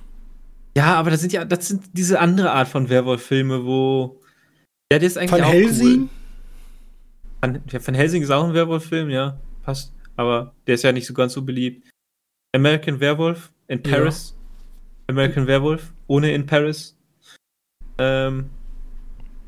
Ja, 0.77 0.95
aber 0.95 1.11
das 1.11 1.21
sind 1.21 1.33
ja, 1.33 1.45
das 1.45 1.69
sind 1.69 1.85
diese 1.93 2.21
andere 2.21 2.53
Art 2.53 2.69
von 2.69 2.89
Werwolf-Filme, 2.89 3.65
wo. 3.65 4.21
Ja, 4.93 4.99
der 4.99 5.07
ist 5.07 5.19
eigentlich 5.19 5.33
Van 5.33 5.43
auch 5.43 5.53
Helsing? 5.53 6.09
Cool. 7.43 7.61
Van, 7.71 7.87
Van 7.87 7.95
Helsing 7.95 8.23
ist 8.23 8.31
auch 8.31 8.45
ein 8.45 8.55
Werwolf-Film, 8.55 9.11
ja, 9.11 9.39
passt. 9.63 9.93
Aber 10.17 10.55
der 10.67 10.75
ist 10.75 10.83
ja 10.83 10.93
nicht 10.93 11.07
so 11.07 11.15
ganz 11.15 11.33
so 11.33 11.43
beliebt. 11.43 11.89
American 12.55 13.01
Werewolf 13.01 13.53
in 13.69 13.83
Paris. 13.83 14.37
American 15.07 15.47
Werewolf, 15.47 15.93
ohne 16.07 16.33
in 16.33 16.47
Paris. 16.47 16.97
Ähm, 17.99 18.51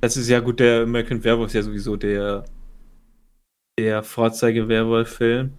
das 0.02 0.16
ist 0.16 0.28
ja 0.28 0.40
gut, 0.40 0.58
der 0.58 0.82
American 0.82 1.22
Werewolf 1.22 1.48
ist 1.48 1.54
ja 1.54 1.62
sowieso 1.62 1.96
der, 1.96 2.44
der 3.78 4.02
Vorzeige-Werwolf-Film. 4.02 5.52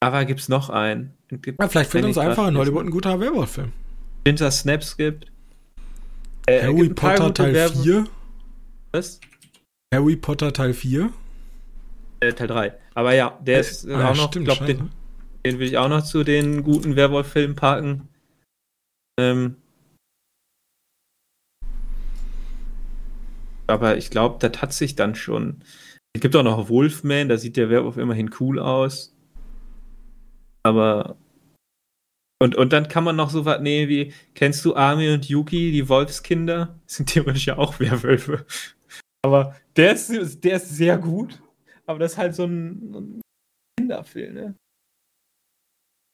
Aber 0.00 0.24
gibt 0.24 0.40
es 0.40 0.48
noch 0.48 0.70
einen? 0.70 1.14
Gibt, 1.28 1.60
ja, 1.60 1.68
vielleicht 1.68 1.90
findet 1.90 2.10
uns 2.10 2.18
einfach 2.18 2.46
in 2.46 2.56
Hollywood 2.56 2.84
ein 2.86 2.90
guter 2.90 3.18
Werwolf-Film. 3.18 3.72
Winter 4.24 4.52
Snaps 4.52 4.96
gibt. 4.96 5.26
Äh, 6.46 6.62
Harry 6.62 6.82
gibt 6.82 7.00
Potter 7.00 7.34
Teil 7.34 7.54
Werwolf 7.54 7.82
4. 7.82 8.06
Was? 8.92 9.20
Harry 9.92 10.14
Potter 10.14 10.52
Teil 10.52 10.72
4. 10.72 11.10
Äh, 12.20 12.32
Teil 12.34 12.46
3. 12.46 12.74
Aber 12.94 13.14
ja, 13.14 13.36
der 13.44 13.56
äh, 13.56 13.60
ist 13.60 13.88
ah, 13.88 14.10
auch 14.10 14.16
noch, 14.16 14.28
stimmt, 14.28 14.44
glaub, 14.44 14.64
den, 14.64 14.90
den 15.44 15.58
will 15.58 15.66
ich 15.66 15.76
auch 15.76 15.88
noch 15.88 16.04
zu 16.04 16.22
den 16.22 16.62
guten 16.62 16.94
Werwolf-Filmen 16.94 17.56
packen. 17.56 18.08
Ähm, 19.18 19.56
aber 23.66 23.96
ich 23.96 24.10
glaube, 24.10 24.38
das 24.46 24.60
hat 24.62 24.72
sich 24.72 24.96
dann 24.96 25.14
schon. 25.14 25.62
Es 26.14 26.20
gibt 26.20 26.34
auch 26.36 26.42
noch 26.42 26.68
Wolfman, 26.68 27.28
da 27.28 27.36
sieht 27.36 27.56
der 27.56 27.68
Werwolf 27.70 27.96
immerhin 27.96 28.30
cool 28.40 28.58
aus. 28.58 29.14
Aber. 30.62 31.16
Und, 32.38 32.54
und 32.54 32.72
dann 32.72 32.88
kann 32.88 33.04
man 33.04 33.16
noch 33.16 33.30
so 33.30 33.44
was 33.44 33.60
nehmen 33.60 33.88
wie: 33.88 34.12
Kennst 34.34 34.64
du 34.64 34.74
Ami 34.74 35.10
und 35.10 35.28
Yuki, 35.28 35.72
die 35.72 35.88
Wolfskinder? 35.88 36.78
Sind 36.86 37.10
theoretisch 37.10 37.46
ja 37.46 37.58
auch 37.58 37.78
Werwölfe. 37.80 38.46
Aber 39.24 39.56
der 39.76 39.92
ist, 39.92 40.44
der 40.44 40.56
ist 40.56 40.70
sehr 40.70 40.98
gut. 40.98 41.42
Aber 41.86 41.98
das 41.98 42.12
ist 42.12 42.18
halt 42.18 42.34
so 42.34 42.44
ein, 42.44 42.94
ein 42.94 43.20
Kinderfilm, 43.78 44.34
ne? 44.34 44.54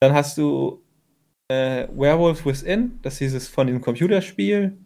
Dann 0.01 0.13
hast 0.13 0.37
du 0.37 0.83
äh, 1.49 1.87
Werewolf 1.95 2.45
Within, 2.45 2.99
das 3.03 3.15
ist 3.15 3.21
dieses 3.21 3.49
von 3.49 3.67
dem 3.67 3.81
Computerspiel 3.81 4.77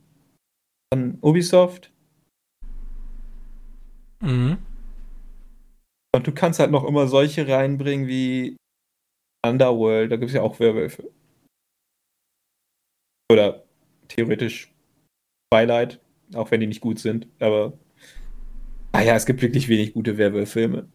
von 0.92 1.18
Ubisoft. 1.20 1.92
Mhm. 4.26 4.58
Und 6.14 6.26
du 6.26 6.32
kannst 6.32 6.58
halt 6.58 6.70
noch 6.70 6.84
immer 6.84 7.06
solche 7.06 7.46
reinbringen 7.46 8.08
wie 8.08 8.56
Underworld, 9.46 10.10
da 10.10 10.16
gibt 10.16 10.30
es 10.30 10.34
ja 10.34 10.42
auch 10.42 10.58
Werwölfe. 10.58 11.10
Oder 13.30 13.64
theoretisch 14.08 14.72
Twilight, 15.52 16.00
auch 16.34 16.50
wenn 16.50 16.60
die 16.60 16.66
nicht 16.66 16.80
gut 16.80 16.98
sind, 16.98 17.28
aber 17.38 17.78
ah 18.92 19.02
ja, 19.02 19.14
es 19.14 19.26
gibt 19.26 19.42
wirklich 19.42 19.68
wenig 19.68 19.92
gute 19.92 20.18
Werwolf-Filme. 20.18 20.88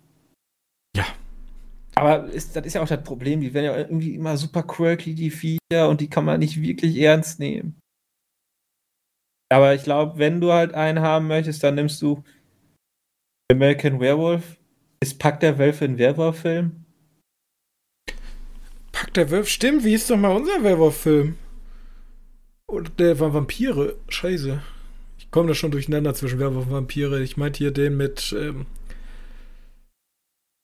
Ja. 0.96 1.06
Aber 1.96 2.26
ist, 2.26 2.56
das 2.56 2.66
ist 2.66 2.74
ja 2.74 2.82
auch 2.82 2.88
das 2.88 3.04
Problem, 3.04 3.42
die 3.42 3.54
werden 3.54 3.66
ja 3.66 3.78
irgendwie 3.78 4.16
immer 4.16 4.38
super 4.38 4.64
quirky, 4.64 5.14
die 5.14 5.30
Viecher, 5.30 5.88
und 5.88 6.02
die 6.02 6.10
kann 6.10 6.26
man 6.26 6.40
nicht 6.40 6.62
wirklich 6.62 6.98
ernst 7.00 7.40
nehmen. 7.40 7.80
Aber 9.50 9.76
ich 9.76 9.84
glaube, 9.84 10.18
wenn 10.18 10.42
du 10.42 10.52
halt 10.52 10.74
einen 10.74 11.02
haben 11.02 11.28
möchtest, 11.28 11.64
dann 11.64 11.76
nimmst 11.76 12.02
du 12.02 12.24
American 13.52 14.00
Werewolf. 14.00 14.58
Ist 15.02 15.20
Pack 15.20 15.40
der 15.40 15.58
Wölfe 15.58 15.86
ein 15.86 15.98
Werwolf-Film? 15.98 16.86
Pack 18.92 19.14
der 19.14 19.30
Wölfe, 19.32 19.50
stimmt, 19.50 19.84
wie 19.84 19.94
ist 19.94 20.10
doch 20.10 20.18
mal 20.18 20.36
unser 20.36 20.64
Werwolf-Film? 20.64 21.36
Oder 22.68 22.90
der 22.92 23.20
war 23.20 23.34
Vampire, 23.34 23.96
scheiße. 24.10 24.62
Ich 25.18 25.30
komme 25.32 25.50
da 25.50 25.54
schon 25.54 25.72
durcheinander 25.72 26.14
zwischen 26.14 26.40
Werwolf 26.40 26.68
und 26.68 26.72
Vampire. 26.72 27.22
Ich 27.22 27.36
meinte 27.36 27.58
hier 27.58 27.72
den 27.72 27.98
mit 27.98 28.34
ähm, 28.38 28.66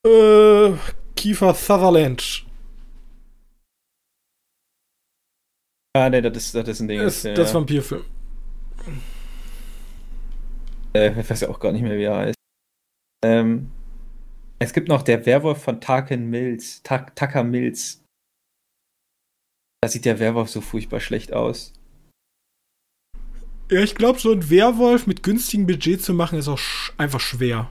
äh, 0.05 0.73
Kiefer 1.15 1.53
Sutherland. 1.53 2.45
Ah, 5.93 6.09
ne, 6.09 6.21
das 6.21 6.37
ist, 6.37 6.55
das 6.55 6.67
ist 6.67 6.79
ein 6.79 6.87
Ding. 6.87 7.01
Das, 7.01 7.25
ist 7.25 7.37
ja. 7.37 7.53
Vampirfilm. 7.53 8.05
Äh, 10.93 11.19
ich 11.19 11.29
weiß 11.29 11.41
ja 11.41 11.49
auch 11.49 11.59
gar 11.59 11.71
nicht 11.71 11.81
mehr, 11.81 11.97
wie 11.97 12.03
er 12.03 12.17
heißt. 12.17 12.36
Ähm, 13.23 13.71
es 14.59 14.73
gibt 14.73 14.87
noch 14.87 15.01
der 15.01 15.25
Werwolf 15.25 15.61
von 15.61 15.81
Taken 15.81 16.29
Mills. 16.29 16.81
Tak 16.83 17.15
Tucker 17.15 17.43
Mills. 17.43 18.03
Da 19.81 19.89
sieht 19.89 20.05
der 20.05 20.19
Werwolf 20.19 20.49
so 20.49 20.61
furchtbar 20.61 20.99
schlecht 20.99 21.33
aus. 21.33 21.73
Ja, 23.69 23.81
ich 23.81 23.95
glaube, 23.95 24.19
so 24.19 24.31
ein 24.31 24.49
Werwolf 24.49 25.07
mit 25.07 25.23
günstigem 25.23 25.67
Budget 25.67 26.01
zu 26.01 26.13
machen, 26.13 26.39
ist 26.39 26.47
auch 26.47 26.57
sch 26.57 26.93
einfach 26.97 27.19
schwer. 27.19 27.69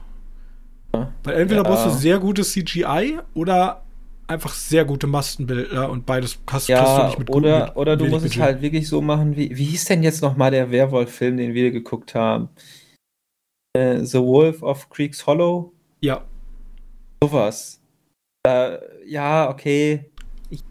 Ja. 0.93 1.11
Weil 1.23 1.41
entweder 1.41 1.63
ja. 1.63 1.69
brauchst 1.69 1.85
du 1.85 1.89
sehr 1.89 2.19
gutes 2.19 2.53
CGI 2.53 3.19
oder 3.33 3.83
einfach 4.27 4.53
sehr 4.53 4.85
gute 4.85 5.07
Maskenbilder 5.07 5.89
und 5.89 6.05
beides 6.05 6.39
hast, 6.49 6.67
ja, 6.67 7.01
du 7.01 7.05
nicht 7.07 7.19
mit 7.19 7.29
oder, 7.29 7.65
mit 7.67 7.75
oder 7.77 7.97
du 7.97 8.05
musst 8.05 8.23
Budget. 8.23 8.37
es 8.37 8.43
halt 8.43 8.61
wirklich 8.61 8.87
so 8.87 9.01
machen, 9.01 9.35
wie, 9.35 9.55
wie 9.57 9.65
hieß 9.65 9.85
denn 9.85 10.03
jetzt 10.03 10.21
nochmal 10.21 10.51
der 10.51 10.69
Werwolf-Film, 10.69 11.37
den 11.37 11.53
wir 11.53 11.71
geguckt 11.71 12.13
haben? 12.13 12.49
Äh, 13.77 14.03
The 14.03 14.19
Wolf 14.19 14.63
of 14.63 14.89
Creeks 14.89 15.27
Hollow? 15.27 15.71
Ja. 16.01 16.27
Sowas. 17.23 17.79
Äh, 18.47 18.79
ja, 19.07 19.49
okay. 19.49 20.09
Ich, 20.49 20.63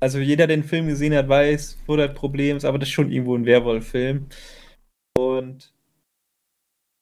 also 0.00 0.18
jeder, 0.18 0.46
der 0.46 0.56
den 0.56 0.64
Film 0.64 0.86
gesehen 0.86 1.14
hat, 1.14 1.28
weiß, 1.28 1.78
wo 1.86 1.96
das 1.96 2.14
Problem 2.14 2.56
ist, 2.56 2.64
aber 2.64 2.78
das 2.78 2.88
ist 2.88 2.94
schon 2.94 3.12
irgendwo 3.12 3.36
ein 3.36 3.44
Werwolf-Film. 3.44 4.28
Und 5.18 5.74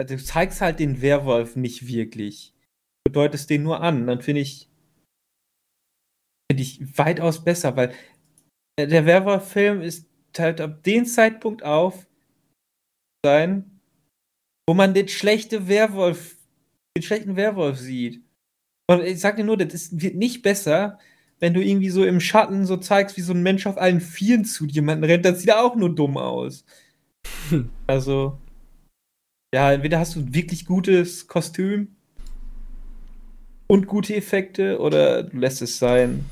du 0.05 0.17
zeigst 0.17 0.61
halt 0.61 0.81
den 0.81 1.01
Werwolf 1.01 1.55
nicht 1.55 1.87
wirklich. 1.87 2.53
Du 3.07 3.13
deutest 3.13 3.49
den 3.49 3.63
nur 3.63 3.81
an. 3.81 4.09
Dann 4.09 4.23
finde 4.23 4.41
ich, 4.41 4.69
finde 6.51 6.63
ich 6.63 6.99
weitaus 6.99 7.45
besser, 7.45 7.77
weil 7.77 7.95
der 8.81 9.07
Werwolf-Film 9.07 9.81
ist 9.81 10.09
halt 10.37 10.61
ab 10.61 10.83
dem 10.83 11.07
Zeitpunkt 11.07 11.63
auf 11.63 12.09
sein, 13.25 13.76
wo 14.69 14.75
man 14.75 14.95
den 14.95 15.09
schlechte 15.09 15.69
Werwolf, 15.69 16.37
den 16.97 17.03
schlechten 17.03 17.37
Werwolf 17.37 17.79
sieht. 17.79 18.23
Und 18.89 19.03
ich 19.03 19.21
sag 19.21 19.37
dir 19.37 19.45
nur, 19.45 19.57
das 19.57 19.75
ist, 19.75 20.01
wird 20.01 20.17
nicht 20.17 20.43
besser, 20.43 20.99
wenn 21.39 21.55
du 21.55 21.63
irgendwie 21.63 21.91
so 21.91 22.05
im 22.05 22.21
Schatten 22.21 22.67
so 22.67 22.77
zeigst, 22.77 23.17
wie 23.17 23.23
so 23.23 23.33
ein 23.33 23.43
Mensch 23.43 23.67
auf 23.67 23.79
allen 23.79 24.01
Vieren 24.01 24.45
zu 24.45 24.67
jemanden 24.67 25.05
rennt, 25.05 25.25
das 25.25 25.41
sieht 25.41 25.53
auch 25.53 25.77
nur 25.77 25.95
dumm 25.95 26.17
aus. 26.17 26.65
Also, 27.89 28.39
ja, 29.55 29.73
entweder 29.73 29.99
hast 29.99 30.17
du 30.17 30.21
ein 30.21 30.35
wirklich 30.35 30.67
gutes 30.67 31.29
Kostüm 31.29 31.97
und 33.69 33.87
gute 33.87 34.15
Effekte 34.15 34.79
oder 34.79 35.23
du 35.25 35.39
lässt 35.39 35.63
es 35.63 35.79
sein. 35.79 36.25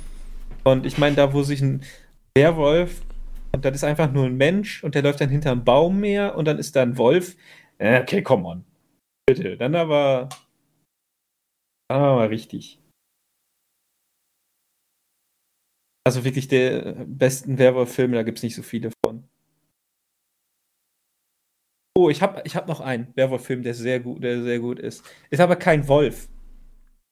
Und 0.64 0.86
ich 0.86 0.98
meine, 0.98 1.16
da, 1.16 1.32
wo 1.32 1.42
sich 1.42 1.60
ein 1.60 1.82
Werwolf 2.36 3.02
und 3.52 3.64
das 3.64 3.76
ist 3.76 3.84
einfach 3.84 4.12
nur 4.12 4.26
ein 4.26 4.36
Mensch 4.36 4.82
und 4.82 4.94
der 4.94 5.02
läuft 5.02 5.20
dann 5.20 5.30
hinterm 5.30 5.64
Baum 5.64 6.00
mehr 6.00 6.36
und 6.36 6.46
dann 6.46 6.58
ist 6.58 6.74
da 6.76 6.82
ein 6.82 6.98
Wolf. 6.98 7.36
Okay, 7.78 8.22
come 8.22 8.46
on. 8.46 8.64
Bitte. 9.26 9.56
Dann 9.56 9.74
aber. 9.74 10.28
Dann 11.88 12.00
aber 12.00 12.16
mal 12.16 12.28
richtig. 12.28 12.78
Also 16.06 16.24
wirklich 16.24 16.48
der 16.48 17.06
besten 17.06 17.56
Werwolf-Filme, 17.58 18.16
da 18.16 18.22
gibt 18.22 18.38
es 18.38 18.44
nicht 18.44 18.54
so 18.54 18.62
viele 18.62 18.90
von. 19.04 19.26
Oh, 21.96 22.10
ich 22.10 22.20
habe 22.20 22.42
ich 22.44 22.56
hab 22.56 22.68
noch 22.68 22.80
einen 22.80 23.16
Werwolf-Film, 23.16 23.62
der 23.62 23.72
sehr 23.72 24.00
gut, 24.00 24.22
der 24.22 24.42
sehr 24.42 24.58
gut 24.58 24.78
ist. 24.78 25.04
Ist 25.30 25.40
aber 25.40 25.56
kein 25.56 25.88
Wolf. 25.88 26.28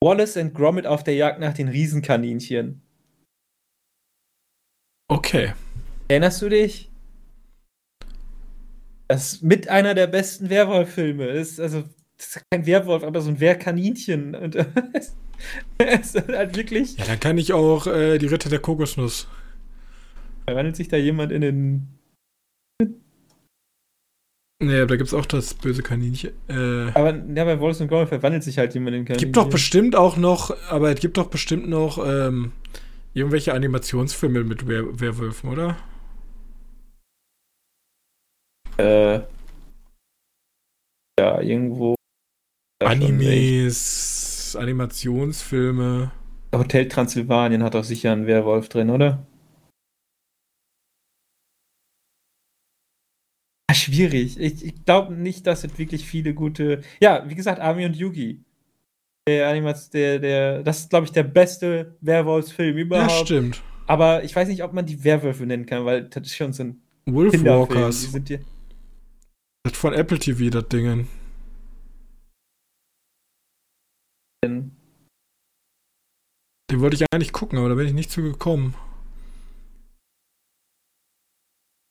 Wallace 0.03 0.37
and 0.37 0.55
Gromit 0.55 0.87
auf 0.87 1.05
der 1.05 1.15
Jagd 1.15 1.41
nach 1.41 1.55
den 1.55 1.69
Riesenkaninchen. 1.69 2.83
Okay. 5.09 5.55
Erinnerst 6.09 6.43
du 6.43 6.49
dich? 6.49 6.91
Das 9.13 9.35
ist 9.35 9.43
mit 9.43 9.69
einer 9.69 9.95
der 9.95 10.07
besten 10.07 10.49
Werwolf-Filme. 10.49 11.27
Ist 11.27 11.61
also 11.61 11.85
das 12.17 12.37
ist 12.37 12.43
kein 12.51 12.65
Werwolf, 12.65 13.05
aber 13.05 13.21
so 13.21 13.29
ein 13.29 13.41
Wehrkaninchen. 13.41 14.35
Und 14.35 14.57
es 15.77 16.15
ist 16.15 16.29
halt 16.29 16.57
wirklich. 16.57 16.97
Ja, 16.97 17.05
dann 17.05 17.21
kann 17.21 17.37
ich 17.37 17.53
auch 17.53 17.87
äh, 17.87 18.17
die 18.17 18.25
Ritter 18.25 18.49
der 18.49 18.61
Kokosnuss. 18.61 19.29
Verwandelt 20.47 20.77
sich 20.77 20.89
da 20.89 20.97
jemand 20.97 21.31
in 21.31 21.43
den 21.43 21.89
Nee, 24.63 24.87
da 24.87 24.97
gibt's 24.97 25.13
auch 25.13 25.27
das 25.27 25.53
böse 25.53 25.83
Kaninchen. 25.83 26.31
Äh, 26.49 26.93
aber 26.95 27.15
ja, 27.35 27.45
bei 27.45 27.61
Wallace 27.61 27.83
und 27.83 27.89
Gromit 27.89 28.09
verwandelt 28.09 28.45
sich 28.45 28.57
halt 28.57 28.73
jemand 28.73 28.97
in 28.97 29.05
Kaninchen. 29.05 29.27
Gibt 29.27 29.37
doch 29.37 29.51
bestimmt 29.51 29.95
auch 29.95 30.17
noch, 30.17 30.57
aber 30.71 30.91
es 30.91 31.01
gibt 31.01 31.19
doch 31.19 31.27
bestimmt 31.27 31.69
noch 31.69 32.03
ähm, 32.03 32.53
irgendwelche 33.13 33.53
Animationsfilme 33.53 34.43
mit 34.43 34.67
Wer 34.67 34.99
Werwölfen, 34.99 35.51
oder? 35.51 35.77
Äh. 38.83 39.20
Ja, 41.18 41.41
irgendwo. 41.41 41.95
Animes, 42.83 44.57
Animationsfilme. 44.59 46.11
Hotel 46.55 46.89
Transsilvanien 46.89 47.62
hat 47.62 47.74
doch 47.74 47.85
sicher 47.85 48.12
einen 48.12 48.26
Werwolf 48.26 48.68
drin, 48.68 48.91
oder? 48.91 49.24
schwierig. 53.83 54.39
Ich, 54.39 54.64
ich 54.64 54.85
glaube 54.85 55.14
nicht, 55.14 55.47
dass 55.47 55.64
es 55.64 55.78
wirklich 55.78 56.07
viele 56.07 56.35
gute. 56.35 56.83
Ja, 57.01 57.24
wie 57.28 57.35
gesagt, 57.35 57.61
Ami 57.61 57.85
und 57.85 57.97
Yugi. 57.97 58.41
Der 59.28 59.49
Animats, 59.49 59.91
der, 59.91 60.18
der, 60.18 60.62
das 60.62 60.80
ist, 60.80 60.91
glaube 60.91 61.07
ich, 61.07 61.12
der 61.12 61.22
beste 61.22 61.97
Werwolfsfilm 62.01 62.76
überhaupt. 62.76 63.11
Ja, 63.11 63.26
stimmt. 63.26 63.62
Aber 63.87 64.24
ich 64.24 64.35
weiß 64.35 64.49
nicht, 64.49 64.62
ob 64.62 64.72
man 64.72 64.87
die 64.87 65.05
Werwölfe 65.05 65.47
nennen 65.47 65.66
kann, 65.66 65.85
weil 65.85 66.05
das 66.05 66.26
ist 66.26 66.37
schon 66.37 66.53
so 66.53 66.64
ein 66.64 66.83
Wolfwalkers. 67.07 68.01
Die 68.01 68.07
sind 68.07 68.28
hier. 68.28 68.41
Das 69.65 69.77
von 69.77 69.93
Apple 69.93 70.19
TV, 70.19 70.51
das 70.51 70.69
Ding. 70.69 71.09
Den 74.45 74.77
wollte 76.81 76.97
ich 76.97 77.05
eigentlich 77.13 77.33
gucken, 77.33 77.59
aber 77.59 77.69
da 77.69 77.75
bin 77.77 77.87
ich 77.87 77.93
nicht 77.93 78.11
zu 78.11 78.23
gekommen. 78.23 78.75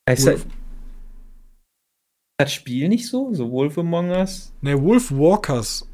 Heißt 0.08 0.26
das, 0.26 0.46
das 2.38 2.52
Spiel 2.52 2.88
nicht 2.88 3.08
so? 3.08 3.32
So 3.32 3.50
Wolf 3.52 3.78
Among 3.78 4.10
Us? 4.10 4.52
Ne, 4.60 4.82
Wolfwalkers. 4.82 5.88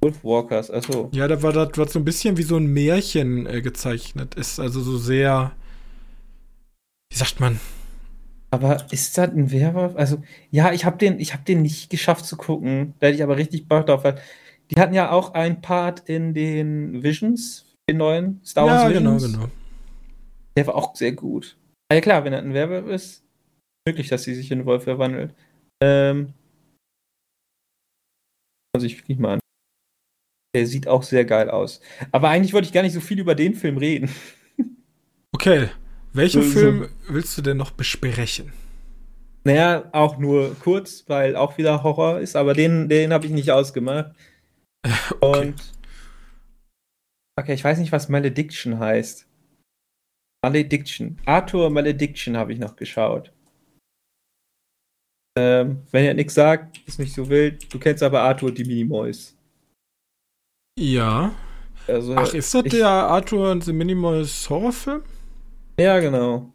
Wolfwalkers, 0.00 0.70
achso. 0.70 1.10
Ja, 1.12 1.28
da 1.28 1.42
war 1.42 1.52
das 1.52 1.76
was 1.76 1.92
so 1.92 1.98
ein 1.98 2.04
bisschen 2.04 2.36
wie 2.38 2.42
so 2.42 2.56
ein 2.56 2.66
Märchen 2.66 3.46
äh, 3.46 3.60
gezeichnet 3.60 4.34
ist. 4.34 4.58
Also 4.58 4.80
so 4.80 4.96
sehr. 4.96 5.54
Wie 7.10 7.16
sagt 7.16 7.40
man? 7.40 7.60
Aber 8.50 8.86
ist 8.90 9.18
das 9.18 9.30
ein 9.30 9.50
Werwolf? 9.50 9.96
Also, 9.96 10.22
ja, 10.50 10.72
ich 10.72 10.84
habe 10.84 10.98
den, 10.98 11.18
hab 11.18 11.44
den 11.44 11.62
nicht 11.62 11.90
geschafft 11.90 12.24
zu 12.24 12.36
gucken. 12.36 12.94
Da 13.00 13.08
hätte 13.08 13.16
ich 13.16 13.22
aber 13.22 13.36
richtig 13.36 13.68
Bock 13.68 13.86
drauf. 13.86 14.02
Die 14.70 14.80
hatten 14.80 14.94
ja 14.94 15.10
auch 15.10 15.34
ein 15.34 15.60
Part 15.60 16.08
in 16.08 16.32
den 16.34 17.02
Visions, 17.02 17.66
den 17.88 17.98
neuen 17.98 18.40
Star 18.44 18.66
Wars 18.66 18.82
ja, 18.84 18.98
genau, 18.98 19.14
Visions. 19.14 19.32
genau, 19.32 19.44
genau. 19.46 19.56
Der 20.56 20.66
war 20.66 20.74
auch 20.76 20.94
sehr 20.96 21.12
gut. 21.12 21.56
Ah, 21.90 21.94
ja 21.94 22.00
klar, 22.00 22.24
wenn 22.24 22.32
er 22.32 22.40
ein 22.40 22.54
Werwolf 22.54 22.86
ist, 22.88 23.24
möglich, 23.86 24.08
dass 24.08 24.24
sie 24.24 24.34
sich 24.34 24.50
in 24.50 24.64
Wolf 24.64 24.84
verwandelt. 24.84 25.34
Ähm, 25.82 26.32
muss 28.74 28.84
ich 28.84 28.98
wirklich 28.98 29.18
mal 29.18 29.34
an. 29.34 29.40
Der 30.54 30.66
sieht 30.66 30.88
auch 30.88 31.02
sehr 31.02 31.24
geil 31.24 31.50
aus. 31.50 31.80
Aber 32.12 32.30
eigentlich 32.30 32.52
wollte 32.52 32.66
ich 32.66 32.72
gar 32.72 32.82
nicht 32.82 32.94
so 32.94 33.00
viel 33.00 33.18
über 33.18 33.34
den 33.34 33.54
Film 33.54 33.76
reden. 33.76 34.10
Okay. 35.34 35.68
Welchen 36.16 36.42
so, 36.42 36.48
Film 36.48 36.82
so. 36.84 37.14
willst 37.14 37.36
du 37.36 37.42
denn 37.42 37.58
noch 37.58 37.70
besprechen? 37.70 38.52
Naja, 39.44 39.88
auch 39.92 40.18
nur 40.18 40.56
kurz, 40.56 41.04
weil 41.06 41.36
auch 41.36 41.58
wieder 41.58 41.82
Horror 41.82 42.20
ist, 42.20 42.34
aber 42.34 42.54
den, 42.54 42.88
den 42.88 43.12
habe 43.12 43.26
ich 43.26 43.32
nicht 43.32 43.50
ausgemacht. 43.50 44.12
Okay. 45.20 45.48
Und. 45.48 45.72
Okay, 47.38 47.54
ich 47.54 47.64
weiß 47.64 47.78
nicht, 47.78 47.90
was 47.90 48.08
Malediction 48.08 48.78
heißt. 48.78 49.26
Malediction. 50.44 51.18
Arthur 51.26 51.70
Malediction 51.70 52.36
habe 52.36 52.52
ich 52.52 52.60
noch 52.60 52.76
geschaut. 52.76 53.32
Ähm, 55.36 55.82
wenn 55.90 56.04
er 56.04 56.14
nichts 56.14 56.34
sagt, 56.34 56.78
ist 56.86 57.00
nicht 57.00 57.14
so 57.14 57.28
wild. 57.28 57.72
Du 57.72 57.80
kennst 57.80 58.02
aber 58.02 58.22
Arthur 58.22 58.52
die 58.52 58.64
Minimoys. 58.64 59.36
Ja. 60.78 61.34
Also, 61.88 62.14
Ach, 62.14 62.32
ist 62.32 62.54
das 62.54 62.64
ich, 62.64 62.70
der 62.70 62.88
Arthur 62.88 63.50
und 63.50 63.64
the 63.64 63.72
Minimoys 63.72 64.48
Horrorfilm? 64.48 65.02
Ja, 65.78 66.00
genau. 66.00 66.52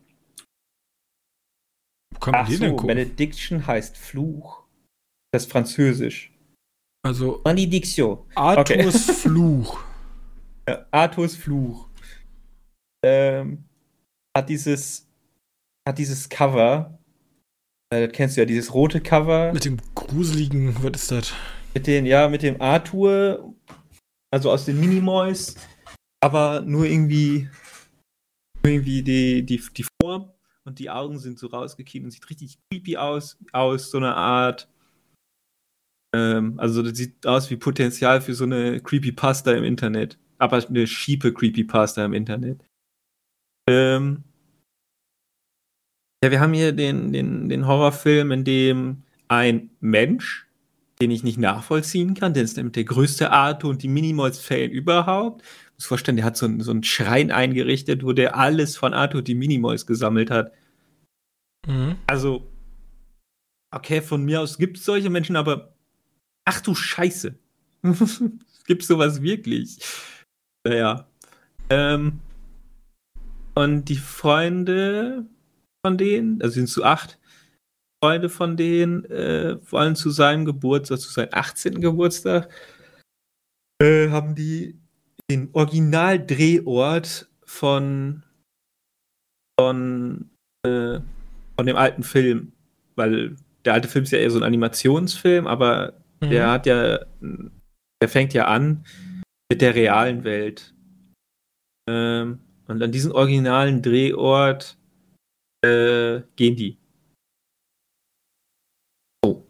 Wo 2.13 2.19
kann 2.19 2.32
man 2.32 2.41
Ach 2.41 2.47
den 2.47 2.57
so, 2.57 2.63
denn 2.63 2.72
gucken? 2.72 2.88
Malediction 2.88 3.67
heißt 3.67 3.97
Fluch. 3.97 4.63
Das 5.32 5.43
ist 5.43 5.51
französisch. 5.51 6.32
Also. 7.03 7.41
Malediction. 7.43 8.19
Arthurs 8.36 9.09
okay. 9.09 9.13
Fluch. 9.13 9.84
Ja, 10.67 10.86
Arthurs 10.91 11.36
Fluch. 11.36 11.89
Ähm, 13.03 13.63
hat 14.36 14.49
dieses 14.49 15.07
hat 15.88 15.97
dieses 15.97 16.30
Cover 16.30 16.99
äh, 17.91 18.07
das 18.07 18.15
kennst 18.15 18.38
du 18.38 18.41
ja, 18.41 18.45
dieses 18.45 18.74
rote 18.74 19.01
Cover. 19.01 19.51
Mit 19.53 19.65
dem 19.65 19.78
gruseligen, 19.93 20.76
was 20.82 21.01
ist 21.01 21.11
das? 21.11 21.34
Mit 21.74 21.88
den, 21.88 22.05
ja, 22.05 22.28
mit 22.28 22.41
dem 22.41 22.59
Arthur, 22.61 23.53
also 24.32 24.51
aus 24.51 24.65
den 24.65 24.80
Minimoys, 24.80 25.55
aber 26.22 26.61
nur 26.61 26.86
irgendwie, 26.86 27.49
irgendwie 28.64 29.01
die, 29.01 29.45
die, 29.45 29.62
die 29.76 29.86
Form 30.01 30.32
und 30.66 30.80
die 30.80 30.89
Augen 30.89 31.18
sind 31.18 31.39
so 31.39 31.47
rausgekippt 31.47 32.05
und 32.05 32.12
sieht 32.12 32.30
richtig 32.30 32.59
creepy 32.70 32.97
aus, 32.97 33.38
aus 33.51 33.91
so 33.91 33.97
einer 33.97 34.16
Art. 34.16 34.70
Ähm, 36.16 36.59
also 36.59 36.84
das 36.84 36.97
sieht 36.97 37.26
aus 37.26 37.49
wie 37.49 37.57
Potenzial 37.57 38.22
für 38.22 38.34
so 38.34 38.43
eine 38.43 38.80
Creepypasta 38.80 39.51
im 39.53 39.64
Internet. 39.64 40.18
Aber 40.38 40.66
eine 40.66 40.88
schiepe 40.88 41.34
Creepypasta 41.34 42.03
im 42.03 42.14
Internet. 42.14 42.64
Ähm, 43.70 44.24
ja, 46.24 46.30
wir 46.30 46.39
haben 46.39 46.53
hier 46.53 46.72
den, 46.72 47.12
den, 47.12 47.49
den 47.49 47.68
Horrorfilm, 47.68 48.32
in 48.32 48.43
dem 48.43 49.03
ein 49.28 49.72
Mensch, 49.80 50.47
den 51.01 51.09
ich 51.09 51.24
nicht 51.24 51.39
nachvollziehen 51.39 52.14
kann, 52.14 52.34
der 52.34 52.43
ist 52.43 52.57
nämlich 52.57 52.74
der 52.74 52.84
größte 52.84 53.32
Arthur 53.32 53.72
und 53.72 53.82
die 53.82 53.88
Minimoys-Fan 53.88 54.70
überhaupt. 54.70 55.41
Ich 55.82 55.86
muss 55.86 55.88
vorstellen, 55.88 56.17
der 56.17 56.25
hat 56.25 56.38
so, 56.38 56.47
so 56.59 56.69
einen 56.69 56.84
Schrein 56.84 57.32
eingerichtet, 57.32 58.03
wo 58.03 58.13
der 58.13 58.38
alles 58.38 58.77
von 58.77 58.93
Arthur 58.93 59.23
die 59.23 59.34
Minimoys 59.34 59.88
gesammelt 59.88 60.29
hat. 60.29 60.53
Mhm. 61.67 61.95
Also, 62.05 62.47
okay, 63.73 63.99
von 64.03 64.23
mir 64.23 64.41
aus 64.41 64.59
gibt 64.59 64.77
es 64.77 64.86
solche 64.86 65.09
Menschen, 65.09 65.36
aber 65.36 65.73
ach 66.45 66.61
du 66.61 66.75
Scheiße. 66.75 67.34
gibt 68.67 68.84
sowas 68.84 69.23
wirklich? 69.23 69.79
Naja. 70.63 71.07
Ähm, 71.71 72.19
und 73.55 73.86
die 73.86 73.95
Freunde 73.95 75.25
von 75.84 75.97
denen, 75.97 76.43
also 76.43 76.53
sind 76.53 76.67
zu 76.67 76.84
acht 76.84 77.17
Freunde 78.03 78.29
von 78.29 78.55
denen, 78.55 79.05
äh, 79.05 79.57
wollen 79.71 79.95
zu 79.95 80.11
seinem 80.11 80.45
Geburtstag, 80.45 80.99
zu 80.99 81.09
seinem 81.09 81.29
18. 81.32 81.82
Geburtstag, 81.82 82.51
äh, 83.82 84.09
haben 84.09 84.36
die 84.36 84.80
den 85.32 85.49
Originaldrehort 85.53 87.29
von 87.45 88.23
von, 89.59 90.32
äh, 90.65 90.99
von 91.55 91.65
dem 91.65 91.75
alten 91.75 92.03
Film, 92.03 92.53
weil 92.95 93.36
der 93.65 93.73
alte 93.73 93.88
Film 93.88 94.03
ist 94.03 94.11
ja 94.11 94.19
eher 94.19 94.32
so 94.32 94.39
ein 94.39 94.43
Animationsfilm, 94.43 95.47
aber 95.47 95.93
mhm. 96.19 96.29
der 96.29 96.51
hat 96.51 96.65
ja, 96.65 97.05
der 98.01 98.09
fängt 98.09 98.34
ja 98.34 98.47
an 98.47 98.84
mit 99.51 99.61
der 99.61 99.75
realen 99.75 100.23
Welt. 100.23 100.73
Ähm, 101.88 102.39
und 102.67 102.82
an 102.82 102.91
diesen 102.91 103.11
originalen 103.11 103.82
Drehort 103.82 104.77
äh, 105.63 106.21
gehen 106.36 106.55
die. 106.55 106.77
So. 109.23 109.45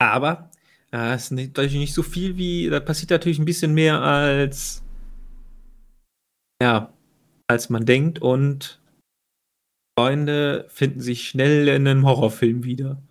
Aber 0.00 0.50
es 0.94 1.24
ist 1.24 1.30
natürlich 1.32 1.74
nicht 1.74 1.94
so 1.94 2.02
viel 2.02 2.36
wie, 2.36 2.68
da 2.70 2.80
passiert 2.80 3.10
natürlich 3.10 3.38
ein 3.38 3.44
bisschen 3.44 3.74
mehr 3.74 4.00
als 4.00 4.84
ja, 6.62 6.92
als 7.48 7.68
man 7.68 7.84
denkt 7.84 8.22
und 8.22 8.80
Freunde 9.98 10.66
finden 10.68 11.00
sich 11.00 11.28
schnell 11.28 11.68
in 11.68 11.86
einem 11.86 12.06
Horrorfilm 12.06 12.64
wieder. 12.64 13.02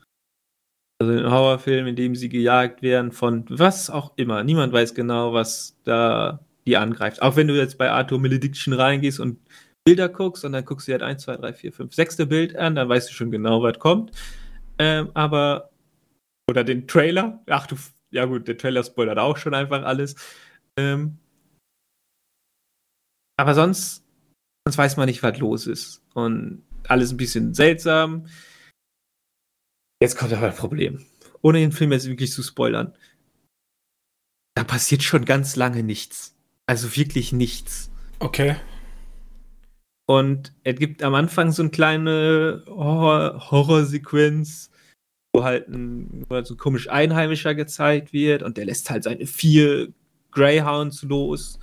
Also 0.99 1.13
ein 1.13 1.31
Horrorfilm, 1.31 1.87
in 1.87 1.95
dem 1.95 2.15
sie 2.15 2.29
gejagt 2.29 2.81
werden 2.81 3.11
von 3.11 3.45
was 3.49 3.89
auch 3.89 4.13
immer. 4.15 4.43
Niemand 4.43 4.73
weiß 4.73 4.93
genau, 4.93 5.33
was 5.33 5.77
da 5.83 6.39
die 6.65 6.77
angreift. 6.77 7.21
Auch 7.21 7.35
wenn 7.35 7.47
du 7.47 7.55
jetzt 7.55 7.77
bei 7.77 7.91
Arthur 7.91 8.19
Malediction 8.19 8.73
reingehst 8.73 9.19
und 9.19 9.39
Bilder 9.85 10.07
guckst 10.07 10.45
und 10.45 10.53
dann 10.53 10.65
guckst 10.65 10.87
du 10.87 10.93
halt 10.93 11.03
1, 11.03 11.23
2, 11.23 11.37
3, 11.37 11.53
4, 11.53 11.73
5, 11.73 11.93
sechste 11.93 12.25
Bild 12.25 12.55
an, 12.55 12.75
dann 12.75 12.87
weißt 12.87 13.09
du 13.09 13.13
schon 13.13 13.31
genau, 13.31 13.61
was 13.61 13.79
kommt. 13.79 14.11
Ähm, 14.79 15.09
aber, 15.13 15.69
oder 16.53 16.63
den 16.63 16.87
Trailer, 16.87 17.41
ach 17.47 17.65
du, 17.65 17.75
ja 18.11 18.25
gut, 18.25 18.47
der 18.47 18.59
Trailer 18.59 18.83
spoilert 18.83 19.17
auch 19.17 19.37
schon 19.37 19.55
einfach 19.55 19.81
alles. 19.83 20.15
Ähm, 20.77 21.17
aber 23.39 23.55
sonst, 23.55 24.05
sonst 24.67 24.77
weiß 24.77 24.97
man 24.97 25.07
nicht, 25.07 25.23
was 25.23 25.39
los 25.39 25.65
ist. 25.65 26.03
Und 26.13 26.63
alles 26.87 27.11
ein 27.11 27.17
bisschen 27.17 27.55
seltsam. 27.55 28.27
Jetzt 29.99 30.15
kommt 30.15 30.31
aber 30.31 30.47
ein 30.47 30.55
Problem. 30.55 31.03
Ohne 31.41 31.57
den 31.57 31.71
Film 31.71 31.91
jetzt 31.91 32.07
wirklich 32.07 32.31
zu 32.31 32.43
spoilern. 32.43 32.95
Da 34.55 34.63
passiert 34.63 35.01
schon 35.01 35.25
ganz 35.25 35.55
lange 35.55 35.81
nichts. 35.81 36.35
Also 36.67 36.95
wirklich 36.95 37.33
nichts. 37.33 37.89
Okay. 38.19 38.57
Und 40.05 40.53
es 40.63 40.75
gibt 40.75 41.01
am 41.01 41.15
Anfang 41.15 41.51
so 41.51 41.63
eine 41.63 41.71
kleine 41.71 42.63
Horror 42.67 43.49
Horrorsequenz, 43.49 44.69
wo 45.33 45.43
halt 45.43 45.67
ein, 45.67 46.25
wo 46.29 46.35
halt 46.35 46.47
so 46.47 46.53
ein 46.53 46.57
komisch 46.57 46.89
Einheimischer 46.89 47.55
gezeigt 47.55 48.13
wird 48.13 48.43
und 48.43 48.57
der 48.57 48.65
lässt 48.65 48.89
halt 48.89 49.03
seine 49.03 49.25
vier 49.25 49.91
Greyhounds 50.31 51.03
los, 51.03 51.59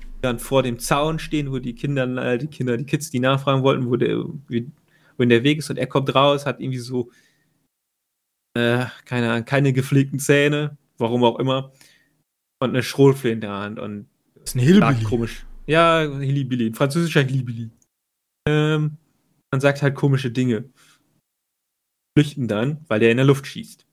die 0.00 0.22
dann 0.22 0.38
vor 0.38 0.62
dem 0.62 0.78
Zaun 0.78 1.18
stehen, 1.18 1.52
wo 1.52 1.58
die 1.58 1.74
Kinder, 1.74 2.06
äh, 2.16 2.38
die 2.38 2.46
Kinder, 2.46 2.76
die 2.76 2.86
Kids, 2.86 3.10
die 3.10 3.20
nachfragen 3.20 3.62
wollten, 3.62 3.86
wo 3.86 3.96
der, 3.96 4.16
wohin 4.16 5.28
der 5.28 5.44
Weg 5.44 5.58
ist 5.58 5.70
und 5.70 5.76
er 5.76 5.86
kommt 5.86 6.14
raus, 6.14 6.46
hat 6.46 6.60
irgendwie 6.60 6.78
so 6.78 7.10
äh, 8.56 8.86
keine, 9.04 9.44
keine 9.44 9.72
gepflegten 9.72 10.18
Zähne, 10.18 10.76
warum 10.96 11.24
auch 11.24 11.38
immer, 11.38 11.72
und 12.60 12.70
eine 12.70 12.82
Schrotflinte 12.82 13.34
in 13.34 13.40
der 13.40 13.58
Hand 13.58 13.78
und 13.78 14.08
das 14.34 14.50
ist 14.50 14.56
ein 14.56 14.60
Hillbilly. 14.60 15.04
komisch. 15.04 15.46
Ja, 15.66 16.00
Hillybilly, 16.00 16.66
ein 16.66 16.74
französischer 16.74 17.22
Hillybilly. 17.22 17.70
Ähm, 18.46 18.98
man 19.50 19.60
sagt 19.60 19.82
halt 19.82 19.94
komische 19.94 20.30
Dinge. 20.30 20.64
Flüchten 22.16 22.48
dann, 22.48 22.84
weil 22.88 23.00
der 23.00 23.10
in 23.10 23.16
der 23.16 23.26
Luft 23.26 23.46
schießt. 23.46 23.86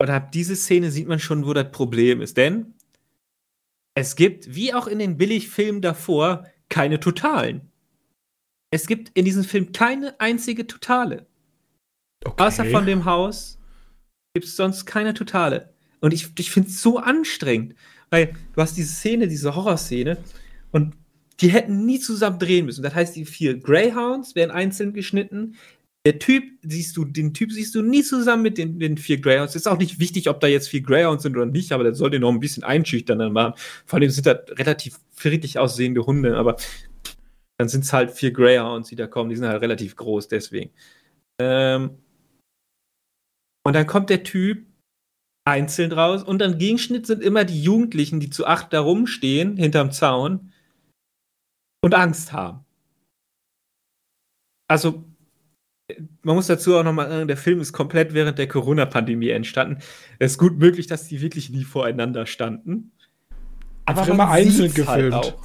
Und 0.00 0.10
ab 0.10 0.32
diese 0.32 0.54
Szene 0.54 0.90
sieht 0.90 1.08
man 1.08 1.18
schon, 1.18 1.46
wo 1.46 1.54
das 1.54 1.72
Problem 1.72 2.20
ist. 2.20 2.36
Denn 2.36 2.74
es 3.94 4.14
gibt, 4.14 4.54
wie 4.54 4.72
auch 4.72 4.86
in 4.86 4.98
den 4.98 5.16
Billigfilmen 5.16 5.82
davor, 5.82 6.46
keine 6.68 7.00
Totalen. 7.00 7.72
Es 8.70 8.86
gibt 8.86 9.10
in 9.16 9.24
diesem 9.24 9.44
Film 9.44 9.72
keine 9.72 10.20
einzige 10.20 10.66
Totale. 10.66 11.26
Okay. 12.24 12.42
Außer 12.42 12.64
von 12.66 12.86
dem 12.86 13.04
Haus 13.04 13.58
gibt 14.34 14.46
es 14.46 14.56
sonst 14.56 14.84
keine 14.84 15.14
Totale. 15.14 15.72
Und 16.00 16.12
ich, 16.12 16.28
ich 16.38 16.50
finde 16.50 16.68
es 16.68 16.80
so 16.80 16.98
anstrengend, 16.98 17.74
weil 18.10 18.34
du 18.54 18.60
hast 18.60 18.76
diese 18.76 18.92
Szene, 18.92 19.26
diese 19.26 19.56
Horrorszene, 19.56 20.18
und 20.70 20.94
die 21.40 21.48
hätten 21.48 21.86
nie 21.86 21.98
zusammen 21.98 22.38
drehen 22.38 22.66
müssen. 22.66 22.82
Das 22.82 22.94
heißt, 22.94 23.16
die 23.16 23.24
vier 23.24 23.58
Greyhounds 23.58 24.34
werden 24.34 24.50
einzeln 24.50 24.92
geschnitten. 24.92 25.56
Der 26.08 26.18
Typ, 26.18 26.42
siehst 26.62 26.96
du, 26.96 27.04
den 27.04 27.34
Typ 27.34 27.52
siehst 27.52 27.74
du 27.74 27.82
nie 27.82 28.02
zusammen 28.02 28.42
mit 28.42 28.56
den, 28.56 28.78
den 28.78 28.96
vier 28.96 29.20
Greyhounds. 29.20 29.54
Ist 29.54 29.68
auch 29.68 29.76
nicht 29.76 30.00
wichtig, 30.00 30.30
ob 30.30 30.40
da 30.40 30.46
jetzt 30.46 30.70
vier 30.70 30.80
Greyhounds 30.80 31.22
sind 31.22 31.36
oder 31.36 31.44
nicht, 31.44 31.70
aber 31.70 31.84
das 31.84 31.98
soll 31.98 32.08
den 32.08 32.22
noch 32.22 32.32
ein 32.32 32.40
bisschen 32.40 32.64
einschüchtern 32.64 33.30
machen. 33.30 33.52
Vor 33.84 33.98
allem 33.98 34.08
sind 34.08 34.24
das 34.24 34.38
relativ 34.52 34.98
friedlich 35.12 35.58
aussehende 35.58 36.06
Hunde, 36.06 36.38
aber 36.38 36.56
dann 37.58 37.68
sind 37.68 37.84
es 37.84 37.92
halt 37.92 38.10
vier 38.10 38.30
Greyhounds, 38.30 38.88
die 38.88 38.96
da 38.96 39.06
kommen. 39.06 39.28
Die 39.28 39.36
sind 39.36 39.48
halt 39.48 39.60
relativ 39.60 39.96
groß, 39.96 40.28
deswegen. 40.28 40.70
Ähm 41.42 41.98
und 43.66 43.74
dann 43.74 43.86
kommt 43.86 44.08
der 44.08 44.22
Typ 44.22 44.64
einzeln 45.46 45.92
raus 45.92 46.22
und 46.22 46.38
dann 46.38 46.56
Gegenschnitt 46.56 47.06
sind 47.06 47.22
immer 47.22 47.44
die 47.44 47.62
Jugendlichen, 47.62 48.18
die 48.18 48.30
zu 48.30 48.46
acht 48.46 48.72
da 48.72 48.80
rumstehen, 48.80 49.58
hinterm 49.58 49.92
Zaun 49.92 50.54
und 51.84 51.94
Angst 51.94 52.32
haben. 52.32 52.64
Also, 54.68 55.04
man 56.22 56.36
muss 56.36 56.46
dazu 56.46 56.76
auch 56.76 56.84
nochmal 56.84 57.08
sagen, 57.08 57.28
der 57.28 57.36
Film 57.36 57.60
ist 57.60 57.72
komplett 57.72 58.14
während 58.14 58.38
der 58.38 58.48
Corona-Pandemie 58.48 59.30
entstanden. 59.30 59.78
Es 60.18 60.32
ist 60.32 60.38
gut 60.38 60.58
möglich, 60.58 60.86
dass 60.86 61.08
die 61.08 61.20
wirklich 61.20 61.50
nie 61.50 61.64
voreinander 61.64 62.26
standen. 62.26 62.92
Aber 63.86 64.06
immer 64.06 64.30
einzeln 64.30 64.66
halt 64.66 64.74
gefilmt. 64.74 65.14
Halt 65.14 65.36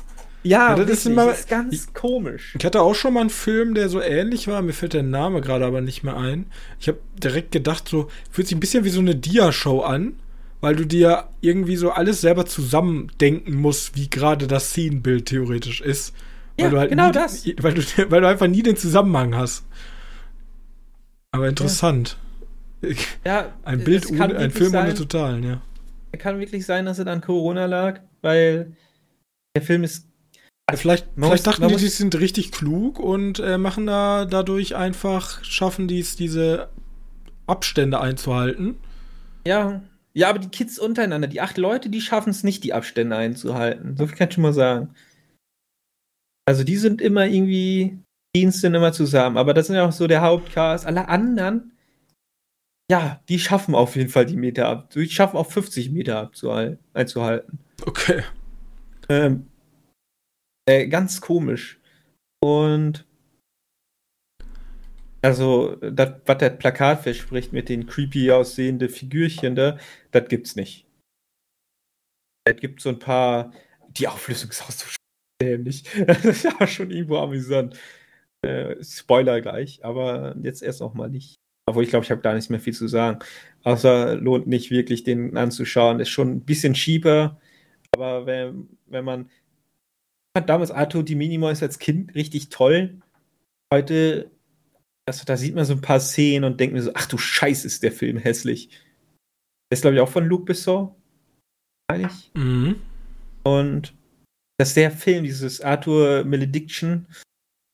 ja, 0.43 0.71
ja, 0.71 0.75
das 0.75 0.89
ist 0.89 1.05
immer 1.05 1.31
ist 1.31 1.47
ganz 1.47 1.73
ich, 1.73 1.93
komisch. 1.93 2.53
Ich 2.59 2.65
hatte 2.65 2.81
auch 2.81 2.95
schon 2.95 3.13
mal 3.13 3.21
einen 3.21 3.29
Film, 3.29 3.73
der 3.73 3.87
so 3.87 4.01
ähnlich 4.01 4.49
war. 4.49 4.61
Mir 4.61 4.73
fällt 4.73 4.93
der 4.93 5.03
Name 5.03 5.39
gerade 5.39 5.65
aber 5.65 5.79
nicht 5.79 6.03
mehr 6.03 6.17
ein. 6.17 6.47
Ich 6.79 6.89
habe 6.89 6.99
direkt 7.17 7.53
gedacht, 7.53 7.87
so 7.87 8.09
fühlt 8.29 8.47
sich 8.47 8.57
ein 8.57 8.59
bisschen 8.59 8.83
wie 8.83 8.89
so 8.89 8.99
eine 8.99 9.15
Dia-Show 9.15 9.81
an, 9.81 10.15
weil 10.59 10.75
du 10.75 10.85
dir 10.85 11.29
irgendwie 11.39 11.77
so 11.77 11.91
alles 11.91 12.19
selber 12.19 12.45
zusammendenken 12.45 13.55
musst, 13.55 13.95
wie 13.95 14.09
gerade 14.09 14.47
das 14.47 14.71
Szenenbild 14.71 15.27
theoretisch 15.27 15.79
ist. 15.79 16.13
Ja, 16.59 16.71
weil 16.71 16.79
halt 16.79 16.89
genau 16.89 17.07
nie, 17.07 17.13
das. 17.13 17.45
Weil 17.61 17.73
du, 17.73 17.81
weil 18.09 18.21
du 18.21 18.27
einfach 18.27 18.47
nie 18.47 18.63
den 18.63 18.75
Zusammenhang 18.75 19.35
hast. 19.35 19.65
Aber 21.34 21.49
interessant. 21.49 22.18
Ja, 23.26 23.53
ein 23.64 23.84
Bild 23.84 24.10
ohne, 24.10 24.38
ein 24.38 24.51
Film 24.51 24.72
sein, 24.72 24.85
ohne 24.85 24.93
Totalen, 24.93 25.43
ja. 25.43 25.61
Kann 26.18 26.39
wirklich 26.39 26.65
sein, 26.65 26.85
dass 26.85 26.99
es 26.99 27.07
an 27.07 27.22
Corona 27.22 27.65
lag, 27.65 27.99
weil 28.22 28.77
der 29.55 29.64
Film 29.64 29.84
ist 29.84 30.07
Vielleicht, 30.73 31.07
vielleicht 31.15 31.45
dachten 31.45 31.68
die, 31.68 31.76
die 31.76 31.88
sind 31.89 32.15
richtig 32.15 32.53
klug 32.53 32.97
und 32.97 33.39
äh, 33.39 33.57
machen 33.57 33.85
da 33.85 34.23
dadurch 34.23 34.77
einfach, 34.77 35.43
schaffen 35.43 35.89
die 35.89 35.99
es, 35.99 36.15
diese 36.15 36.69
Abstände 37.47 37.99
einzuhalten. 37.99 38.77
Ja, 39.45 39.81
ja, 40.14 40.30
aber 40.30 40.39
die 40.39 40.47
Kids 40.47 40.80
untereinander, 40.80 41.27
die 41.27 41.41
acht 41.41 41.57
Leute, 41.57 41.89
die 41.89 41.99
schaffen 41.99 42.30
es 42.30 42.43
nicht, 42.43 42.64
die 42.64 42.73
Abstände 42.73 43.15
einzuhalten. 43.18 43.97
So 43.97 44.07
viel 44.07 44.15
kann 44.15 44.30
ich 44.30 44.35
schon 44.35 44.43
mal 44.43 44.53
sagen. 44.53 44.95
Also 46.45 46.64
die 46.64 46.77
sind 46.77 47.01
immer 47.01 47.26
irgendwie, 47.26 47.97
Diensten 48.35 48.73
immer 48.73 48.93
zusammen. 48.93 49.38
Aber 49.38 49.53
das 49.53 49.68
sind 49.68 49.76
ja 49.76 49.88
auch 49.88 49.91
so 49.91 50.07
der 50.07 50.22
Hauptcast. 50.22 50.85
Alle 50.85 51.07
anderen, 51.07 51.73
ja, 52.91 53.22
die 53.30 53.39
schaffen 53.39 53.76
auf 53.76 53.95
jeden 53.95 54.10
Fall 54.10 54.26
die 54.26 54.38
Meter 54.38 54.68
ab. 54.68 54.89
Die 54.91 55.10
schaffen 55.10 55.38
auch 55.38 55.49
50 55.49 55.91
Meter 55.91 56.31
einzuhalten. 56.93 57.60
Okay. 57.85 58.23
Ähm, 59.10 59.47
äh, 60.68 60.88
ganz 60.88 61.22
komisch. 61.22 61.80
Und 62.41 63.05
also, 65.22 65.77
das, 65.77 66.15
was 66.26 66.38
das 66.38 66.57
Plakat 66.57 67.03
verspricht 67.03 67.53
mit 67.53 67.69
den 67.69 67.85
creepy 67.85 68.30
aussehenden 68.31 68.89
Figürchen 68.89 69.55
da, 69.55 69.77
das 70.11 70.27
gibt's 70.27 70.57
nicht. 70.57 70.85
Es 72.45 72.57
gibt 72.57 72.81
so 72.81 72.89
ein 72.89 72.99
paar. 72.99 73.53
Die 73.97 74.07
Auflösung 74.07 74.49
ist 74.49 74.61
auch 74.64 74.72
so 74.72 74.85
dämlich. 75.41 75.84
Das 76.05 76.26
ist 76.26 76.43
ja 76.43 76.68
schon 76.68 76.91
irgendwo 76.91 77.18
amüsant. 77.18 77.80
Äh, 78.43 78.83
Spoiler 78.83 79.41
gleich, 79.41 79.83
aber 79.83 80.35
jetzt 80.41 80.61
erst 80.61 80.81
noch 80.81 80.93
mal 80.93 81.09
nicht. 81.09 81.35
Obwohl 81.65 81.83
ich 81.83 81.89
glaube, 81.89 82.03
ich 82.03 82.11
habe 82.11 82.21
da 82.21 82.33
nicht 82.33 82.49
mehr 82.49 82.59
viel 82.59 82.73
zu 82.73 82.87
sagen. 82.87 83.19
Außer 83.63 84.15
lohnt 84.15 84.47
nicht 84.47 84.69
wirklich, 84.69 85.03
den 85.03 85.37
anzuschauen. 85.37 85.99
Ist 85.99 86.09
schon 86.09 86.31
ein 86.31 86.41
bisschen 86.41 86.73
cheaper, 86.73 87.39
aber 87.95 88.25
wenn, 88.25 88.67
wenn 88.87 89.05
man 89.05 89.29
fand 90.35 90.49
damals 90.49 90.71
Arthur 90.71 91.03
Di 91.03 91.15
Minimois 91.15 91.61
als 91.61 91.79
Kind 91.79 92.15
richtig 92.15 92.49
toll. 92.49 92.99
Heute, 93.73 94.31
das, 95.05 95.23
da 95.23 95.37
sieht 95.37 95.55
man 95.55 95.65
so 95.65 95.73
ein 95.73 95.81
paar 95.81 95.99
Szenen 95.99 96.43
und 96.43 96.59
denkt 96.59 96.73
mir 96.73 96.81
so, 96.81 96.91
ach 96.93 97.05
du 97.05 97.17
Scheiße, 97.17 97.67
ist 97.67 97.83
der 97.83 97.91
Film 97.91 98.17
hässlich. 98.17 98.69
Der 98.69 99.77
ist, 99.77 99.81
glaube 99.81 99.95
ich, 99.95 100.01
auch 100.01 100.09
von 100.09 100.25
Luc 100.25 100.45
Besson. 100.45 100.93
Meine 101.89 102.07
ich. 102.07 102.31
Mhm. 102.33 102.81
Und 103.43 103.93
dass 104.57 104.73
der 104.73 104.91
Film, 104.91 105.23
dieses 105.23 105.61
Arthur 105.61 106.23
Malediction, 106.23 107.07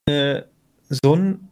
äh, 0.10 0.44
so, 0.90 1.16
ein, 1.16 1.50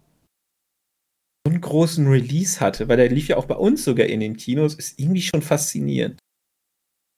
so 1.45 1.51
einen 1.51 1.61
großen 1.61 2.07
Release 2.07 2.59
hatte, 2.59 2.87
weil 2.87 2.97
der 2.97 3.09
lief 3.09 3.27
ja 3.27 3.37
auch 3.37 3.45
bei 3.45 3.55
uns 3.55 3.83
sogar 3.83 4.07
in 4.07 4.19
den 4.19 4.35
Kinos, 4.35 4.75
ist 4.75 4.99
irgendwie 4.99 5.21
schon 5.21 5.41
faszinierend. 5.41 6.19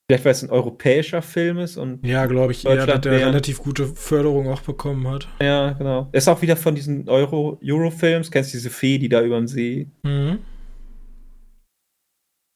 Vielleicht, 0.09 0.25
weil 0.25 0.31
es 0.31 0.41
ein 0.41 0.49
europäischer 0.49 1.21
Film 1.21 1.59
ist 1.59 1.77
und. 1.77 2.03
Ja, 2.03 2.25
glaube 2.25 2.51
ich, 2.51 2.65
eher, 2.65 2.87
dass 2.87 3.01
der 3.01 3.27
relativ 3.27 3.59
gute 3.61 3.85
Förderung 3.85 4.47
auch 4.47 4.61
bekommen 4.61 5.07
hat. 5.07 5.27
Ja, 5.39 5.73
genau. 5.73 6.09
Er 6.11 6.17
ist 6.17 6.27
auch 6.27 6.41
wieder 6.41 6.57
von 6.57 6.73
diesen 6.73 7.07
Euro-Euro-Films. 7.07 8.31
Kennst 8.31 8.51
du 8.51 8.57
diese 8.57 8.71
Fee, 8.71 8.97
die 8.97 9.07
da 9.07 9.21
über 9.21 9.37
den 9.37 9.47
See? 9.47 9.87
Mhm. 10.01 10.39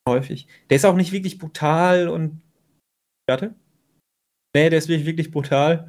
Häufig. 0.10 0.48
Der 0.72 0.78
ist 0.78 0.86
auch 0.86 0.96
nicht 0.96 1.12
wirklich 1.12 1.38
brutal 1.38 2.08
und. 2.08 2.42
Warte. 3.30 3.54
Nee, 4.56 4.72
der 4.72 4.80
ist 4.80 4.88
wirklich, 4.88 5.06
wirklich 5.06 5.30
brutal. 5.30 5.88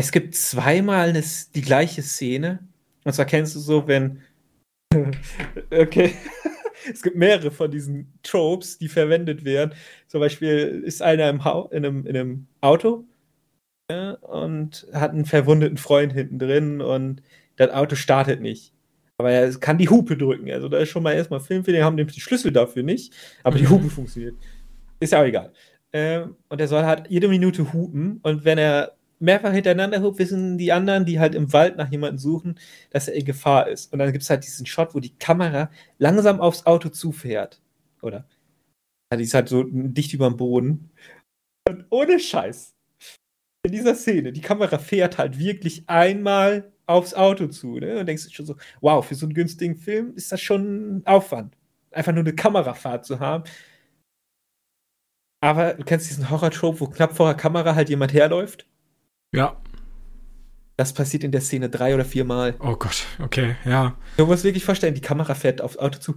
Es 0.00 0.12
gibt 0.12 0.34
zweimal 0.34 1.10
eine, 1.10 1.22
die 1.54 1.60
gleiche 1.60 2.02
Szene. 2.02 2.60
Und 3.04 3.12
zwar 3.12 3.26
kennst 3.26 3.54
du 3.54 3.60
so, 3.60 3.86
wenn. 3.86 4.22
okay 5.70 6.14
es 6.92 7.02
gibt 7.02 7.16
mehrere 7.16 7.50
von 7.50 7.70
diesen 7.70 8.12
Tropes, 8.22 8.78
die 8.78 8.88
verwendet 8.88 9.44
werden. 9.44 9.74
Zum 10.06 10.20
Beispiel 10.20 10.82
ist 10.84 11.02
einer 11.02 11.28
im 11.28 11.40
in, 11.70 11.84
einem, 11.84 12.06
in 12.06 12.16
einem 12.16 12.46
Auto 12.60 13.04
ja, 13.90 14.12
und 14.12 14.86
hat 14.92 15.10
einen 15.10 15.26
verwundeten 15.26 15.76
Freund 15.76 16.12
hinten 16.12 16.38
drin 16.38 16.80
und 16.80 17.22
das 17.56 17.70
Auto 17.70 17.94
startet 17.94 18.40
nicht. 18.40 18.72
Aber 19.18 19.30
er 19.30 19.52
kann 19.58 19.76
die 19.76 19.90
Hupe 19.90 20.16
drücken. 20.16 20.50
Also 20.50 20.70
da 20.70 20.78
ist 20.78 20.88
schon 20.88 21.02
mal 21.02 21.12
erstmal 21.12 21.40
Film 21.40 21.62
für 21.62 21.72
den, 21.72 21.84
haben 21.84 21.96
nämlich 21.96 22.14
die 22.14 22.22
Schlüssel 22.22 22.52
dafür 22.52 22.82
nicht, 22.82 23.12
aber 23.42 23.58
die 23.58 23.64
mhm. 23.64 23.70
Hupe 23.70 23.90
funktioniert. 23.90 24.34
Ist 24.98 25.12
ja 25.12 25.20
auch 25.20 25.26
egal. 25.26 25.52
Ähm, 25.92 26.36
und 26.48 26.58
er 26.58 26.68
soll 26.68 26.84
halt 26.84 27.10
jede 27.10 27.28
Minute 27.28 27.72
hupen 27.72 28.20
und 28.22 28.44
wenn 28.44 28.58
er 28.58 28.96
mehrfach 29.20 29.52
hintereinander 29.52 30.02
hupt, 30.02 30.18
wissen 30.18 30.58
die 30.58 30.72
anderen, 30.72 31.04
die 31.04 31.20
halt 31.20 31.34
im 31.34 31.52
Wald 31.52 31.76
nach 31.76 31.90
jemandem 31.90 32.18
suchen, 32.18 32.58
dass 32.90 33.06
er 33.06 33.14
in 33.14 33.24
Gefahr 33.24 33.68
ist. 33.68 33.92
Und 33.92 33.98
dann 33.98 34.12
gibt 34.12 34.22
es 34.22 34.30
halt 34.30 34.44
diesen 34.44 34.66
Shot, 34.66 34.94
wo 34.94 35.00
die 35.00 35.16
Kamera 35.16 35.70
langsam 35.98 36.40
aufs 36.40 36.66
Auto 36.66 36.88
zufährt. 36.88 37.60
Oder? 38.02 38.26
Die 39.14 39.24
ist 39.24 39.34
halt 39.34 39.48
so 39.48 39.64
dicht 39.64 40.14
über 40.14 40.28
dem 40.28 40.36
Boden. 40.36 40.90
Und 41.68 41.84
ohne 41.90 42.18
Scheiß. 42.18 42.74
In 43.62 43.72
dieser 43.72 43.94
Szene, 43.94 44.32
die 44.32 44.40
Kamera 44.40 44.78
fährt 44.78 45.18
halt 45.18 45.38
wirklich 45.38 45.84
einmal 45.86 46.72
aufs 46.86 47.12
Auto 47.12 47.46
zu. 47.48 47.78
Ne? 47.78 47.98
Und 47.98 48.06
denkst 48.06 48.24
du 48.24 48.30
schon 48.30 48.46
so, 48.46 48.56
wow, 48.80 49.06
für 49.06 49.14
so 49.14 49.26
einen 49.26 49.34
günstigen 49.34 49.76
Film 49.76 50.14
ist 50.14 50.32
das 50.32 50.40
schon 50.40 50.96
ein 50.96 51.06
Aufwand. 51.06 51.56
Einfach 51.90 52.12
nur 52.12 52.22
eine 52.24 52.34
Kamerafahrt 52.34 53.04
zu 53.04 53.20
haben. 53.20 53.44
Aber 55.42 55.74
du 55.74 55.84
kennst 55.84 56.08
diesen 56.08 56.30
Horror-Trope, 56.30 56.80
wo 56.80 56.86
knapp 56.86 57.14
vor 57.14 57.26
der 57.26 57.36
Kamera 57.36 57.74
halt 57.74 57.90
jemand 57.90 58.14
herläuft 58.14 58.69
ja. 59.34 59.56
Das 60.76 60.94
passiert 60.94 61.24
in 61.24 61.32
der 61.32 61.42
Szene 61.42 61.68
drei 61.68 61.94
oder 61.94 62.06
vier 62.06 62.24
Mal. 62.24 62.54
Oh 62.58 62.74
Gott, 62.74 63.04
okay, 63.22 63.56
ja. 63.66 63.96
Du 64.16 64.26
musst 64.26 64.44
wirklich 64.44 64.64
vorstellen, 64.64 64.94
die 64.94 65.02
Kamera 65.02 65.34
fährt 65.34 65.60
aufs 65.60 65.76
Auto 65.76 65.98
zu. 65.98 66.16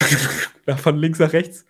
Von 0.78 0.96
links 0.96 1.18
nach 1.18 1.34
rechts. 1.34 1.66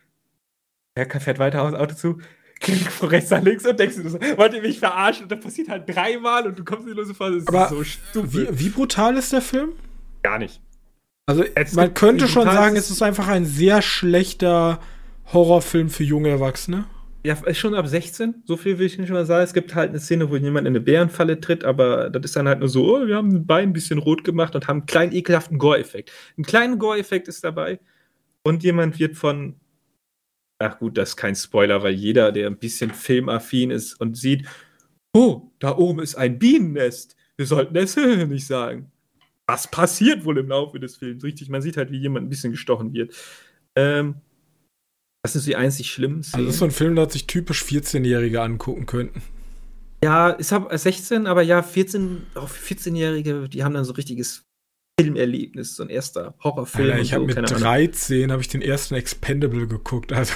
Er 0.94 1.09
fährt 1.20 1.39
weiter 1.40 1.62
aufs 1.62 1.74
Auto 1.74 1.94
zu. 1.94 2.19
Von 2.90 3.09
rechts 3.09 3.31
nach 3.31 3.43
links 3.43 3.66
und 3.66 3.81
denkst 3.81 3.97
du 3.97 4.09
so, 4.09 4.20
wollt 4.36 4.55
ihr 4.55 4.62
mich 4.62 4.78
verarschen? 4.78 5.24
Und 5.24 5.32
das 5.32 5.40
passiert 5.40 5.69
halt 5.69 5.93
dreimal 5.93 6.47
und 6.47 6.59
du 6.59 6.65
kommst 6.65 6.86
nur 6.86 7.05
so 7.05 7.15
vor, 7.15 7.31
das 7.31 7.47
Aber 7.48 7.65
ist 7.65 7.70
so 7.70 7.85
stupid. 7.85 8.32
Wie, 8.32 8.59
wie 8.61 8.69
brutal 8.69 9.16
ist 9.16 9.32
der 9.32 9.43
Film? 9.43 9.70
Gar 10.23 10.39
nicht. 10.39 10.61
Also, 11.27 11.44
es 11.55 11.74
man 11.74 11.94
könnte 11.94 12.28
schon 12.28 12.44
sagen, 12.44 12.77
es 12.77 12.90
ist 12.90 13.02
einfach 13.02 13.28
ein 13.28 13.44
sehr 13.44 13.82
schlechter 13.82 14.81
Horrorfilm 15.32 15.89
für 15.89 16.05
junge 16.05 16.28
Erwachsene. 16.28 16.85
Ja, 17.22 17.34
ist 17.34 17.59
schon 17.59 17.74
ab 17.74 17.86
16, 17.86 18.44
so 18.47 18.56
viel 18.56 18.78
will 18.78 18.86
ich 18.86 18.97
nicht 18.97 19.10
mal 19.10 19.26
sagen. 19.26 19.44
Es 19.44 19.52
gibt 19.52 19.74
halt 19.74 19.90
eine 19.90 20.01
Szene, 20.01 20.30
wo 20.30 20.36
jemand 20.36 20.66
in 20.66 20.72
eine 20.72 20.80
Bärenfalle 20.80 21.38
tritt, 21.38 21.64
aber 21.64 22.09
das 22.09 22.24
ist 22.24 22.36
dann 22.36 22.48
halt 22.48 22.60
nur 22.60 22.68
so, 22.68 22.97
oh, 22.97 23.06
wir 23.06 23.16
haben 23.16 23.28
ein 23.28 23.47
Bein 23.47 23.70
ein 23.70 23.72
bisschen 23.74 23.98
rot 23.98 24.24
gemacht 24.24 24.55
und 24.55 24.68
haben 24.68 24.78
einen 24.78 24.86
kleinen 24.86 25.12
ekelhaften 25.12 25.59
Gore-Effekt. 25.59 26.10
Einen 26.38 26.47
kleinen 26.47 26.78
Gore-Effekt 26.78 27.28
ist 27.28 27.44
dabei 27.44 27.78
und 28.42 28.62
jemand 28.62 28.98
wird 28.98 29.16
von, 29.16 29.56
ach 30.59 30.78
gut, 30.78 30.97
das 30.97 31.10
ist 31.10 31.16
kein 31.16 31.34
Spoiler, 31.34 31.82
weil 31.82 31.92
jeder, 31.92 32.32
der 32.32 32.47
ein 32.47 32.59
bisschen 32.59 32.90
filmaffin 32.90 33.70
ist 33.70 34.01
und 34.01 34.16
sieht, 34.16 34.47
oh, 35.12 35.51
da 35.59 35.76
oben 35.76 36.01
ist 36.01 36.14
ein 36.14 36.38
Bienennest, 36.38 37.16
wir 37.36 37.44
sollten 37.47 37.76
es 37.76 37.97
nicht 37.97 38.47
sagen. 38.47 38.90
Was 39.47 39.70
passiert 39.70 40.24
wohl 40.24 40.38
im 40.38 40.48
Laufe 40.48 40.80
des 40.80 40.97
Films? 40.97 41.22
Richtig, 41.22 41.51
man 41.51 41.60
sieht 41.60 41.76
halt, 41.76 41.90
wie 41.90 41.98
jemand 41.98 42.26
ein 42.26 42.30
bisschen 42.30 42.52
gestochen 42.52 42.94
wird. 42.94 43.14
Ähm, 43.74 44.16
das 45.22 45.36
ist 45.36 45.47
die 45.47 45.56
einzig 45.56 45.90
schlimmste. 45.90 46.30
Szenen. 46.30 46.40
Also 46.40 46.47
das 46.47 46.55
ist 46.55 46.59
so 46.60 46.64
ein 46.66 46.70
Film, 46.70 46.97
da 46.97 47.09
sich 47.09 47.26
typisch 47.26 47.62
14-Jährige 47.62 48.42
angucken 48.42 48.86
könnten. 48.86 49.22
Ja, 50.02 50.30
ist 50.30 50.52
hab 50.52 50.76
16, 50.76 51.26
aber 51.26 51.42
ja, 51.42 51.62
14, 51.62 52.26
auch 52.34 52.48
14-Jährige, 52.48 53.48
die 53.48 53.64
haben 53.64 53.74
dann 53.74 53.84
so 53.84 53.92
richtiges 53.92 54.47
Filmerlebnis, 54.98 55.76
so 55.76 55.82
ein 55.82 55.90
erster 55.90 56.34
Horrorfilm. 56.42 56.90
Alter, 56.90 57.02
ich 57.02 57.12
habe 57.12 57.30
so, 57.30 57.40
mit 57.40 57.51
13 57.51 58.32
habe 58.32 58.40
ich 58.40 58.48
den 58.48 58.62
ersten 58.62 58.94
Expendable 58.94 59.66
geguckt, 59.66 60.12
also. 60.12 60.34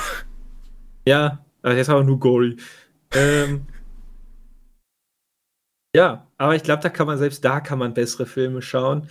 Ja, 1.06 1.44
also 1.62 1.76
jetzt 1.76 1.88
aber 1.88 2.04
nur 2.04 2.18
gory. 2.18 2.56
ähm, 3.12 3.66
ja, 5.96 6.26
aber 6.38 6.56
ich 6.56 6.62
glaube, 6.62 6.82
da 6.82 6.88
kann 6.90 7.06
man 7.06 7.18
selbst 7.18 7.44
da 7.44 7.60
kann 7.60 7.78
man 7.78 7.94
bessere 7.94 8.26
Filme 8.26 8.62
schauen. 8.62 9.08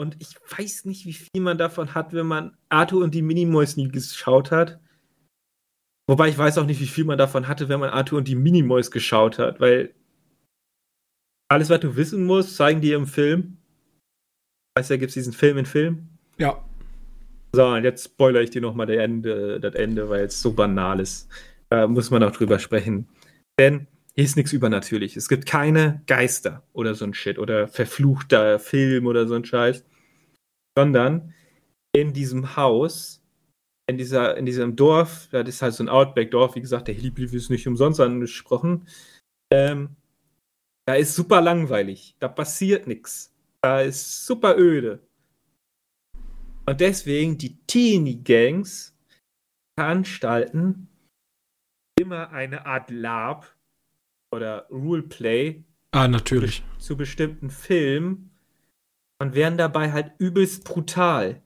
Und 0.00 0.16
ich 0.20 0.36
weiß 0.56 0.84
nicht, 0.84 1.06
wie 1.06 1.12
viel 1.12 1.40
man 1.40 1.58
davon 1.58 1.94
hat, 1.94 2.12
wenn 2.12 2.26
man 2.26 2.56
Arthur 2.68 3.02
und 3.02 3.14
die 3.14 3.22
Minimoys 3.22 3.76
nie 3.76 3.88
geschaut 3.88 4.50
hat. 4.50 4.80
Wobei 6.08 6.30
ich 6.30 6.38
weiß 6.38 6.56
auch 6.58 6.64
nicht, 6.64 6.80
wie 6.80 6.86
viel 6.86 7.04
man 7.04 7.18
davon 7.18 7.48
hatte, 7.48 7.68
wenn 7.68 7.80
man 7.80 7.90
Arthur 7.90 8.18
und 8.18 8.28
die 8.28 8.34
Minimoys 8.34 8.90
geschaut 8.90 9.38
hat, 9.38 9.60
weil 9.60 9.94
alles, 11.50 11.68
was 11.68 11.80
du 11.80 11.96
wissen 11.96 12.24
musst, 12.24 12.56
zeigen 12.56 12.80
die 12.80 12.92
im 12.92 13.06
Film. 13.06 13.58
Weißt 14.74 14.88
du, 14.88 14.94
da 14.94 14.98
gibt 14.98 15.10
es 15.10 15.14
diesen 15.14 15.32
Film 15.34 15.58
in 15.58 15.66
Film. 15.66 16.08
Ja. 16.38 16.64
So, 17.52 17.66
und 17.66 17.84
jetzt 17.84 18.04
spoilere 18.04 18.42
ich 18.42 18.50
dir 18.50 18.62
nochmal 18.62 18.86
das 18.86 18.96
Ende, 18.96 19.60
das 19.60 19.74
Ende, 19.74 20.08
weil 20.08 20.24
es 20.24 20.40
so 20.40 20.52
banal 20.52 21.00
ist. 21.00 21.28
Da 21.68 21.86
muss 21.86 22.10
man 22.10 22.22
auch 22.22 22.30
drüber 22.30 22.58
sprechen. 22.58 23.08
Denn 23.58 23.86
hier 24.14 24.24
ist 24.24 24.36
nichts 24.36 24.52
übernatürlich. 24.52 25.16
Es 25.16 25.28
gibt 25.28 25.46
keine 25.46 26.02
Geister 26.06 26.62
oder 26.72 26.94
so 26.94 27.04
ein 27.04 27.14
Shit 27.14 27.38
oder 27.38 27.68
verfluchter 27.68 28.58
Film 28.58 29.06
oder 29.06 29.26
so 29.26 29.34
ein 29.34 29.44
Scheiß. 29.44 29.84
Sondern 30.76 31.34
in 31.92 32.12
diesem 32.12 32.56
Haus, 32.56 33.17
in, 33.88 33.96
dieser, 33.96 34.36
in 34.36 34.46
diesem 34.46 34.76
Dorf, 34.76 35.28
das 35.32 35.48
ist 35.48 35.62
halt 35.62 35.74
so 35.74 35.82
ein 35.82 35.88
Outback-Dorf, 35.88 36.54
wie 36.54 36.60
gesagt, 36.60 36.88
der 36.88 36.94
Heliblief 36.94 37.32
ist 37.32 37.50
nicht 37.50 37.66
umsonst 37.66 38.00
angesprochen. 38.00 38.86
Ähm, 39.50 39.96
da 40.86 40.94
ist 40.94 41.14
super 41.14 41.40
langweilig. 41.40 42.14
Da 42.18 42.28
passiert 42.28 42.86
nichts. 42.86 43.34
Da 43.62 43.80
ist 43.80 44.26
super 44.26 44.56
öde. 44.58 45.00
Und 46.66 46.80
deswegen 46.80 47.38
die 47.38 47.56
Teenie-Gangs 47.66 48.94
veranstalten 49.78 50.88
immer 51.98 52.30
eine 52.30 52.66
Art 52.66 52.90
Lab 52.90 53.56
oder 54.34 54.66
Ruleplay. 54.70 55.64
Ah, 55.92 56.08
natürlich. 56.08 56.62
Zu 56.78 56.96
bestimmten 56.96 57.50
Filmen 57.50 58.30
und 59.18 59.34
werden 59.34 59.56
dabei 59.56 59.92
halt 59.92 60.12
übelst 60.18 60.64
brutal. 60.64 61.42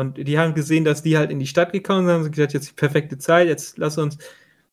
Und 0.00 0.16
die 0.16 0.38
haben 0.38 0.54
gesehen, 0.54 0.84
dass 0.84 1.02
die 1.02 1.16
halt 1.18 1.30
in 1.30 1.38
die 1.38 1.46
Stadt 1.46 1.72
gekommen 1.72 2.06
sind, 2.06 2.14
haben 2.14 2.30
gesagt, 2.30 2.54
jetzt 2.54 2.70
die 2.70 2.74
perfekte 2.74 3.18
Zeit, 3.18 3.48
jetzt 3.48 3.78
lass 3.78 3.98
uns 3.98 4.18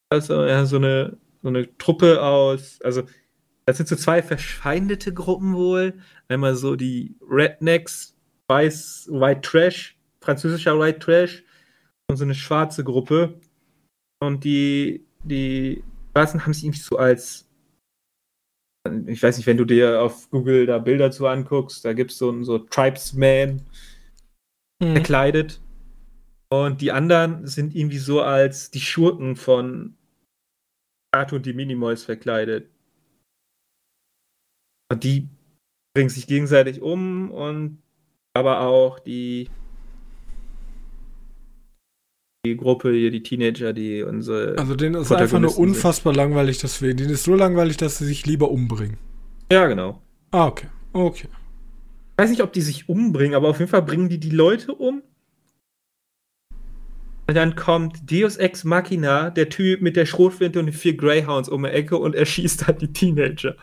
also, 0.10 0.46
ja, 0.46 0.66
so, 0.66 0.78
eine, 0.78 1.18
so 1.42 1.50
eine 1.50 1.78
Truppe 1.78 2.22
aus, 2.22 2.80
also 2.82 3.04
das 3.66 3.76
sind 3.78 3.90
so 3.90 3.98
zwei 3.98 4.24
verfeindete 4.24 5.14
Gruppen 5.14 5.54
wohl. 5.54 6.00
Einmal 6.30 6.56
so 6.56 6.78
die 6.78 7.18
Rednecks, 7.30 8.16
Weiß, 8.48 9.10
White 9.12 9.42
Trash, 9.42 9.98
französischer 10.22 10.80
White 10.80 11.00
Trash 11.00 11.44
und 12.08 12.16
so 12.16 12.24
eine 12.24 12.36
schwarze 12.36 12.86
Gruppe. 12.86 13.42
Und 14.22 14.46
die, 14.46 15.06
die 15.24 15.84
Schwarzen 16.12 16.46
haben 16.46 16.54
sich 16.54 16.64
irgendwie 16.64 16.80
so 16.80 16.98
als 16.98 17.48
ich 19.08 19.22
weiß 19.22 19.36
nicht, 19.36 19.48
wenn 19.48 19.58
du 19.58 19.66
dir 19.66 20.02
auf 20.02 20.30
Google 20.30 20.66
da 20.66 20.78
Bilder 20.78 21.12
zu 21.12 21.28
anguckst, 21.28 21.84
da 21.84 21.92
gibt 21.92 22.12
es 22.12 22.18
so 22.18 22.30
einen 22.30 22.46
so 22.46 22.58
Tribesman 22.60 23.62
mhm. 24.82 24.94
verkleidet. 24.94 25.62
Und 26.50 26.82
die 26.82 26.92
anderen 26.92 27.46
sind 27.46 27.76
irgendwie 27.76 27.98
so 27.98 28.22
als 28.22 28.72
die 28.72 28.80
Schurken 28.80 29.36
von 29.36 29.96
Arthur 31.12 31.38
und 31.38 31.46
die 31.46 31.54
Minimoys 31.54 32.04
verkleidet. 32.04 32.70
Und 34.90 35.04
die 35.04 35.28
bringen 35.94 36.10
sich 36.10 36.28
gegenseitig 36.28 36.82
um 36.82 37.32
und 37.32 37.82
aber 38.34 38.62
auch 38.62 39.00
die, 39.00 39.50
die 42.46 42.56
Gruppe 42.56 42.94
hier, 42.94 43.12
die 43.12 43.24
Teenager, 43.24 43.74
die 43.74 44.04
unsere. 44.04 44.58
Also 44.58 44.76
denen 44.76 44.96
ist 44.96 45.12
einfach 45.12 45.40
nur 45.40 45.58
unfassbar 45.58 46.14
sind. 46.14 46.22
langweilig, 46.22 46.60
dass 46.60 46.82
wir. 46.82 46.94
Denen 46.94 47.10
ist 47.10 47.24
so 47.24 47.36
langweilig, 47.36 47.78
dass 47.78 47.98
sie 47.98 48.06
sich 48.06 48.26
lieber 48.26 48.52
umbringen. 48.52 48.98
Ja, 49.52 49.66
genau. 49.68 50.02
Ah, 50.32 50.48
okay. 50.48 50.68
Okay. 50.94 51.28
Ich 52.18 52.24
weiß 52.24 52.32
nicht, 52.32 52.42
ob 52.42 52.52
die 52.52 52.62
sich 52.62 52.90
umbringen, 52.90 53.36
aber 53.36 53.48
auf 53.50 53.60
jeden 53.60 53.70
Fall 53.70 53.84
bringen 53.84 54.10
die 54.10 54.20
die 54.20 54.32
Leute 54.32 54.74
um. 54.74 55.04
Und 57.28 57.36
dann 57.36 57.56
kommt 57.56 58.12
Deus 58.12 58.38
Ex 58.38 58.64
Machina, 58.64 59.30
der 59.30 59.50
Typ 59.50 59.82
mit 59.84 59.96
der 59.96 60.08
Schrotflinte 60.08 60.60
und 60.60 60.66
den 60.66 60.74
vier 60.74 60.98
Greyhounds 60.98 61.48
um 61.48 61.62
die 61.62 61.70
Ecke 61.70 61.98
und 61.98 62.16
erschießt 62.16 62.68
dann 62.68 62.80
die 62.80 62.92
Teenager. 62.92 63.56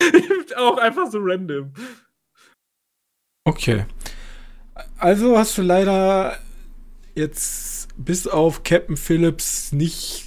auch 0.56 0.78
einfach 0.78 1.10
so 1.10 1.18
random. 1.20 1.72
Okay. 3.44 3.86
Also 4.98 5.36
hast 5.36 5.58
du 5.58 5.62
leider 5.62 6.38
jetzt 7.16 7.88
bis 7.96 8.28
auf 8.28 8.62
Captain 8.62 8.96
Phillips 8.96 9.72
nicht 9.72 10.26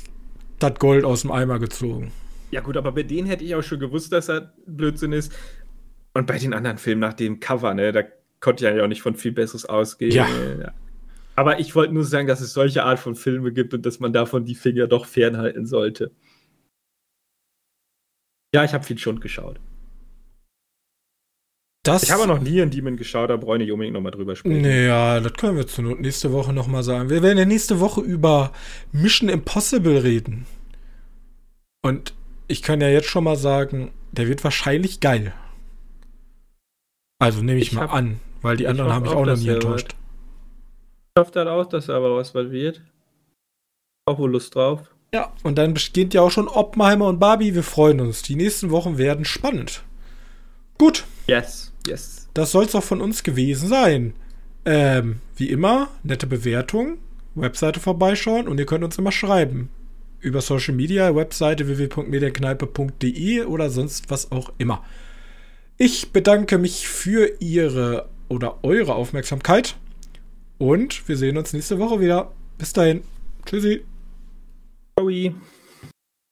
das 0.60 0.78
Gold 0.80 1.06
aus 1.06 1.22
dem 1.22 1.32
Eimer 1.32 1.60
gezogen. 1.60 2.12
Ja, 2.52 2.62
gut, 2.62 2.78
aber 2.78 2.92
bei 2.92 3.04
denen 3.04 3.28
hätte 3.28 3.44
ich 3.44 3.56
auch 3.56 3.64
schon 3.64 3.80
gewusst, 3.80 4.12
dass 4.12 4.30
er 4.30 4.54
Blödsinn 4.66 5.12
ist. 5.12 5.32
Und 6.16 6.28
bei 6.28 6.38
den 6.38 6.54
anderen 6.54 6.78
Filmen 6.78 7.02
nach 7.02 7.14
dem 7.14 7.42
Cover, 7.42 7.74
ne, 7.74 7.92
da 7.92 8.04
konnte 8.40 8.64
ich 8.64 8.70
eigentlich 8.70 8.84
auch 8.84 8.88
nicht 8.88 9.02
von 9.02 9.16
viel 9.16 9.34
Besseres 9.34 9.66
ausgehen. 9.66 10.14
Ja. 10.14 10.28
ja. 10.60 10.74
Aber 11.36 11.60
ich 11.60 11.76
wollte 11.76 11.94
nur 11.94 12.06
sagen, 12.06 12.28
dass 12.28 12.40
es 12.40 12.54
solche 12.54 12.84
Art 12.84 13.00
von 13.00 13.16
Filme 13.16 13.52
gibt 13.52 13.74
und 13.74 13.86
dass 13.86 14.00
man 14.00 14.14
davon 14.14 14.46
die 14.46 14.56
Finger 14.56 14.88
doch 14.88 15.06
fernhalten 15.06 15.66
sollte. 15.66 16.12
Ja, 18.54 18.64
ich 18.64 18.74
habe 18.74 18.86
viel 18.86 18.98
schon 18.98 19.20
geschaut. 19.20 19.60
Das 21.84 22.04
ich 22.04 22.12
habe 22.12 22.26
noch 22.26 22.40
nie 22.40 22.60
in 22.60 22.72
Demon 22.72 22.96
geschaut, 22.96 23.30
da 23.30 23.36
brauche 23.36 23.58
ich 23.58 23.64
nicht 23.64 23.72
unbedingt 23.74 23.94
nochmal 23.94 24.14
drüber 24.14 24.38
sprechen. 24.38 24.62
Naja, 24.62 25.20
das 25.20 25.34
können 25.34 25.58
wir 25.58 25.68
zur 25.68 25.84
Not 25.84 26.00
nächste 26.00 26.32
Woche 26.32 26.54
nochmal 26.54 26.84
sagen. 26.84 27.10
Wir 27.10 27.22
werden 27.22 27.38
ja 27.38 27.46
nächste 27.46 27.82
Woche 27.82 28.00
über 28.00 28.54
Mission 28.94 29.28
Impossible 29.28 29.98
reden. 29.98 30.48
Und 31.84 32.14
ich 32.48 32.62
kann 32.62 32.80
ja 32.80 32.88
jetzt 32.88 33.10
schon 33.10 33.26
mal 33.26 33.36
sagen, 33.36 33.92
der 34.14 34.30
wird 34.30 34.46
wahrscheinlich 34.46 35.02
geil. 35.02 35.34
Also 37.20 37.42
nehme 37.42 37.60
ich, 37.60 37.68
ich, 37.68 37.74
mal 37.74 37.82
hab, 37.82 37.94
an, 37.94 38.20
weil 38.42 38.58
die 38.58 38.68
anderen 38.68 38.92
haben 38.92 39.04
mich 39.04 39.12
auch 39.12 39.26
noch 39.26 39.38
nie 39.38 39.50
enttäuscht. 39.50 39.96
Ich 41.16 41.22
hoffe 41.22 41.32
dann 41.32 41.48
auch, 41.48 41.66
dass 41.66 41.90
aber 41.90 42.16
was 42.16 42.34
wird. 42.34 42.82
Auch 44.06 44.20
wohl 44.20 44.32
Lust 44.32 44.54
drauf. 44.56 44.82
Ja, 45.14 45.32
und 45.44 45.58
dann 45.58 45.74
beginnt 45.74 46.14
ja 46.14 46.22
auch 46.22 46.32
schon 46.32 46.48
Oppenheimer 46.48 47.08
und 47.08 47.20
Barbie. 47.20 47.56
Wir 47.56 47.64
freuen 47.64 48.02
uns. 48.02 48.22
Die 48.22 48.36
nächsten 48.36 48.70
Wochen 48.70 48.98
werden 48.98 49.24
spannend. 49.24 49.84
Gut. 50.78 51.06
Yes. 51.28 51.72
Yes. 51.88 52.28
Das 52.34 52.52
soll 52.52 52.66
es 52.66 52.76
auch 52.76 52.84
von 52.84 53.02
uns 53.02 53.24
gewesen 53.24 53.70
sein. 53.70 54.14
Ähm, 54.66 55.22
wie 55.38 55.50
immer, 55.50 55.88
nette 56.04 56.28
Bewertung, 56.28 56.98
Webseite 57.36 57.80
vorbeischauen 57.80 58.48
und 58.48 58.60
ihr 58.60 58.66
könnt 58.66 58.84
uns 58.84 58.98
immer 58.98 59.12
schreiben. 59.12 59.70
Über 60.20 60.42
Social 60.42 60.74
Media, 60.74 61.16
Webseite 61.16 61.68
www.medienkneipe.de 61.68 63.46
oder 63.46 63.70
sonst 63.70 64.10
was 64.10 64.32
auch 64.32 64.52
immer. 64.58 64.84
Ich 65.78 66.12
bedanke 66.12 66.58
mich 66.58 66.88
für 66.88 67.36
Ihre 67.40 68.08
oder 68.30 68.64
eure 68.64 68.96
Aufmerksamkeit 68.96 69.76
und 70.58 71.08
wir 71.08 71.18
sehen 71.18 71.38
uns 71.38 71.52
nächste 71.52 71.80
Woche 71.80 72.00
wieder. 72.00 72.32
Bis 72.58 72.72
dahin. 72.72 73.02
Tschüssi. 73.46 73.84
Ciao. 74.98 75.10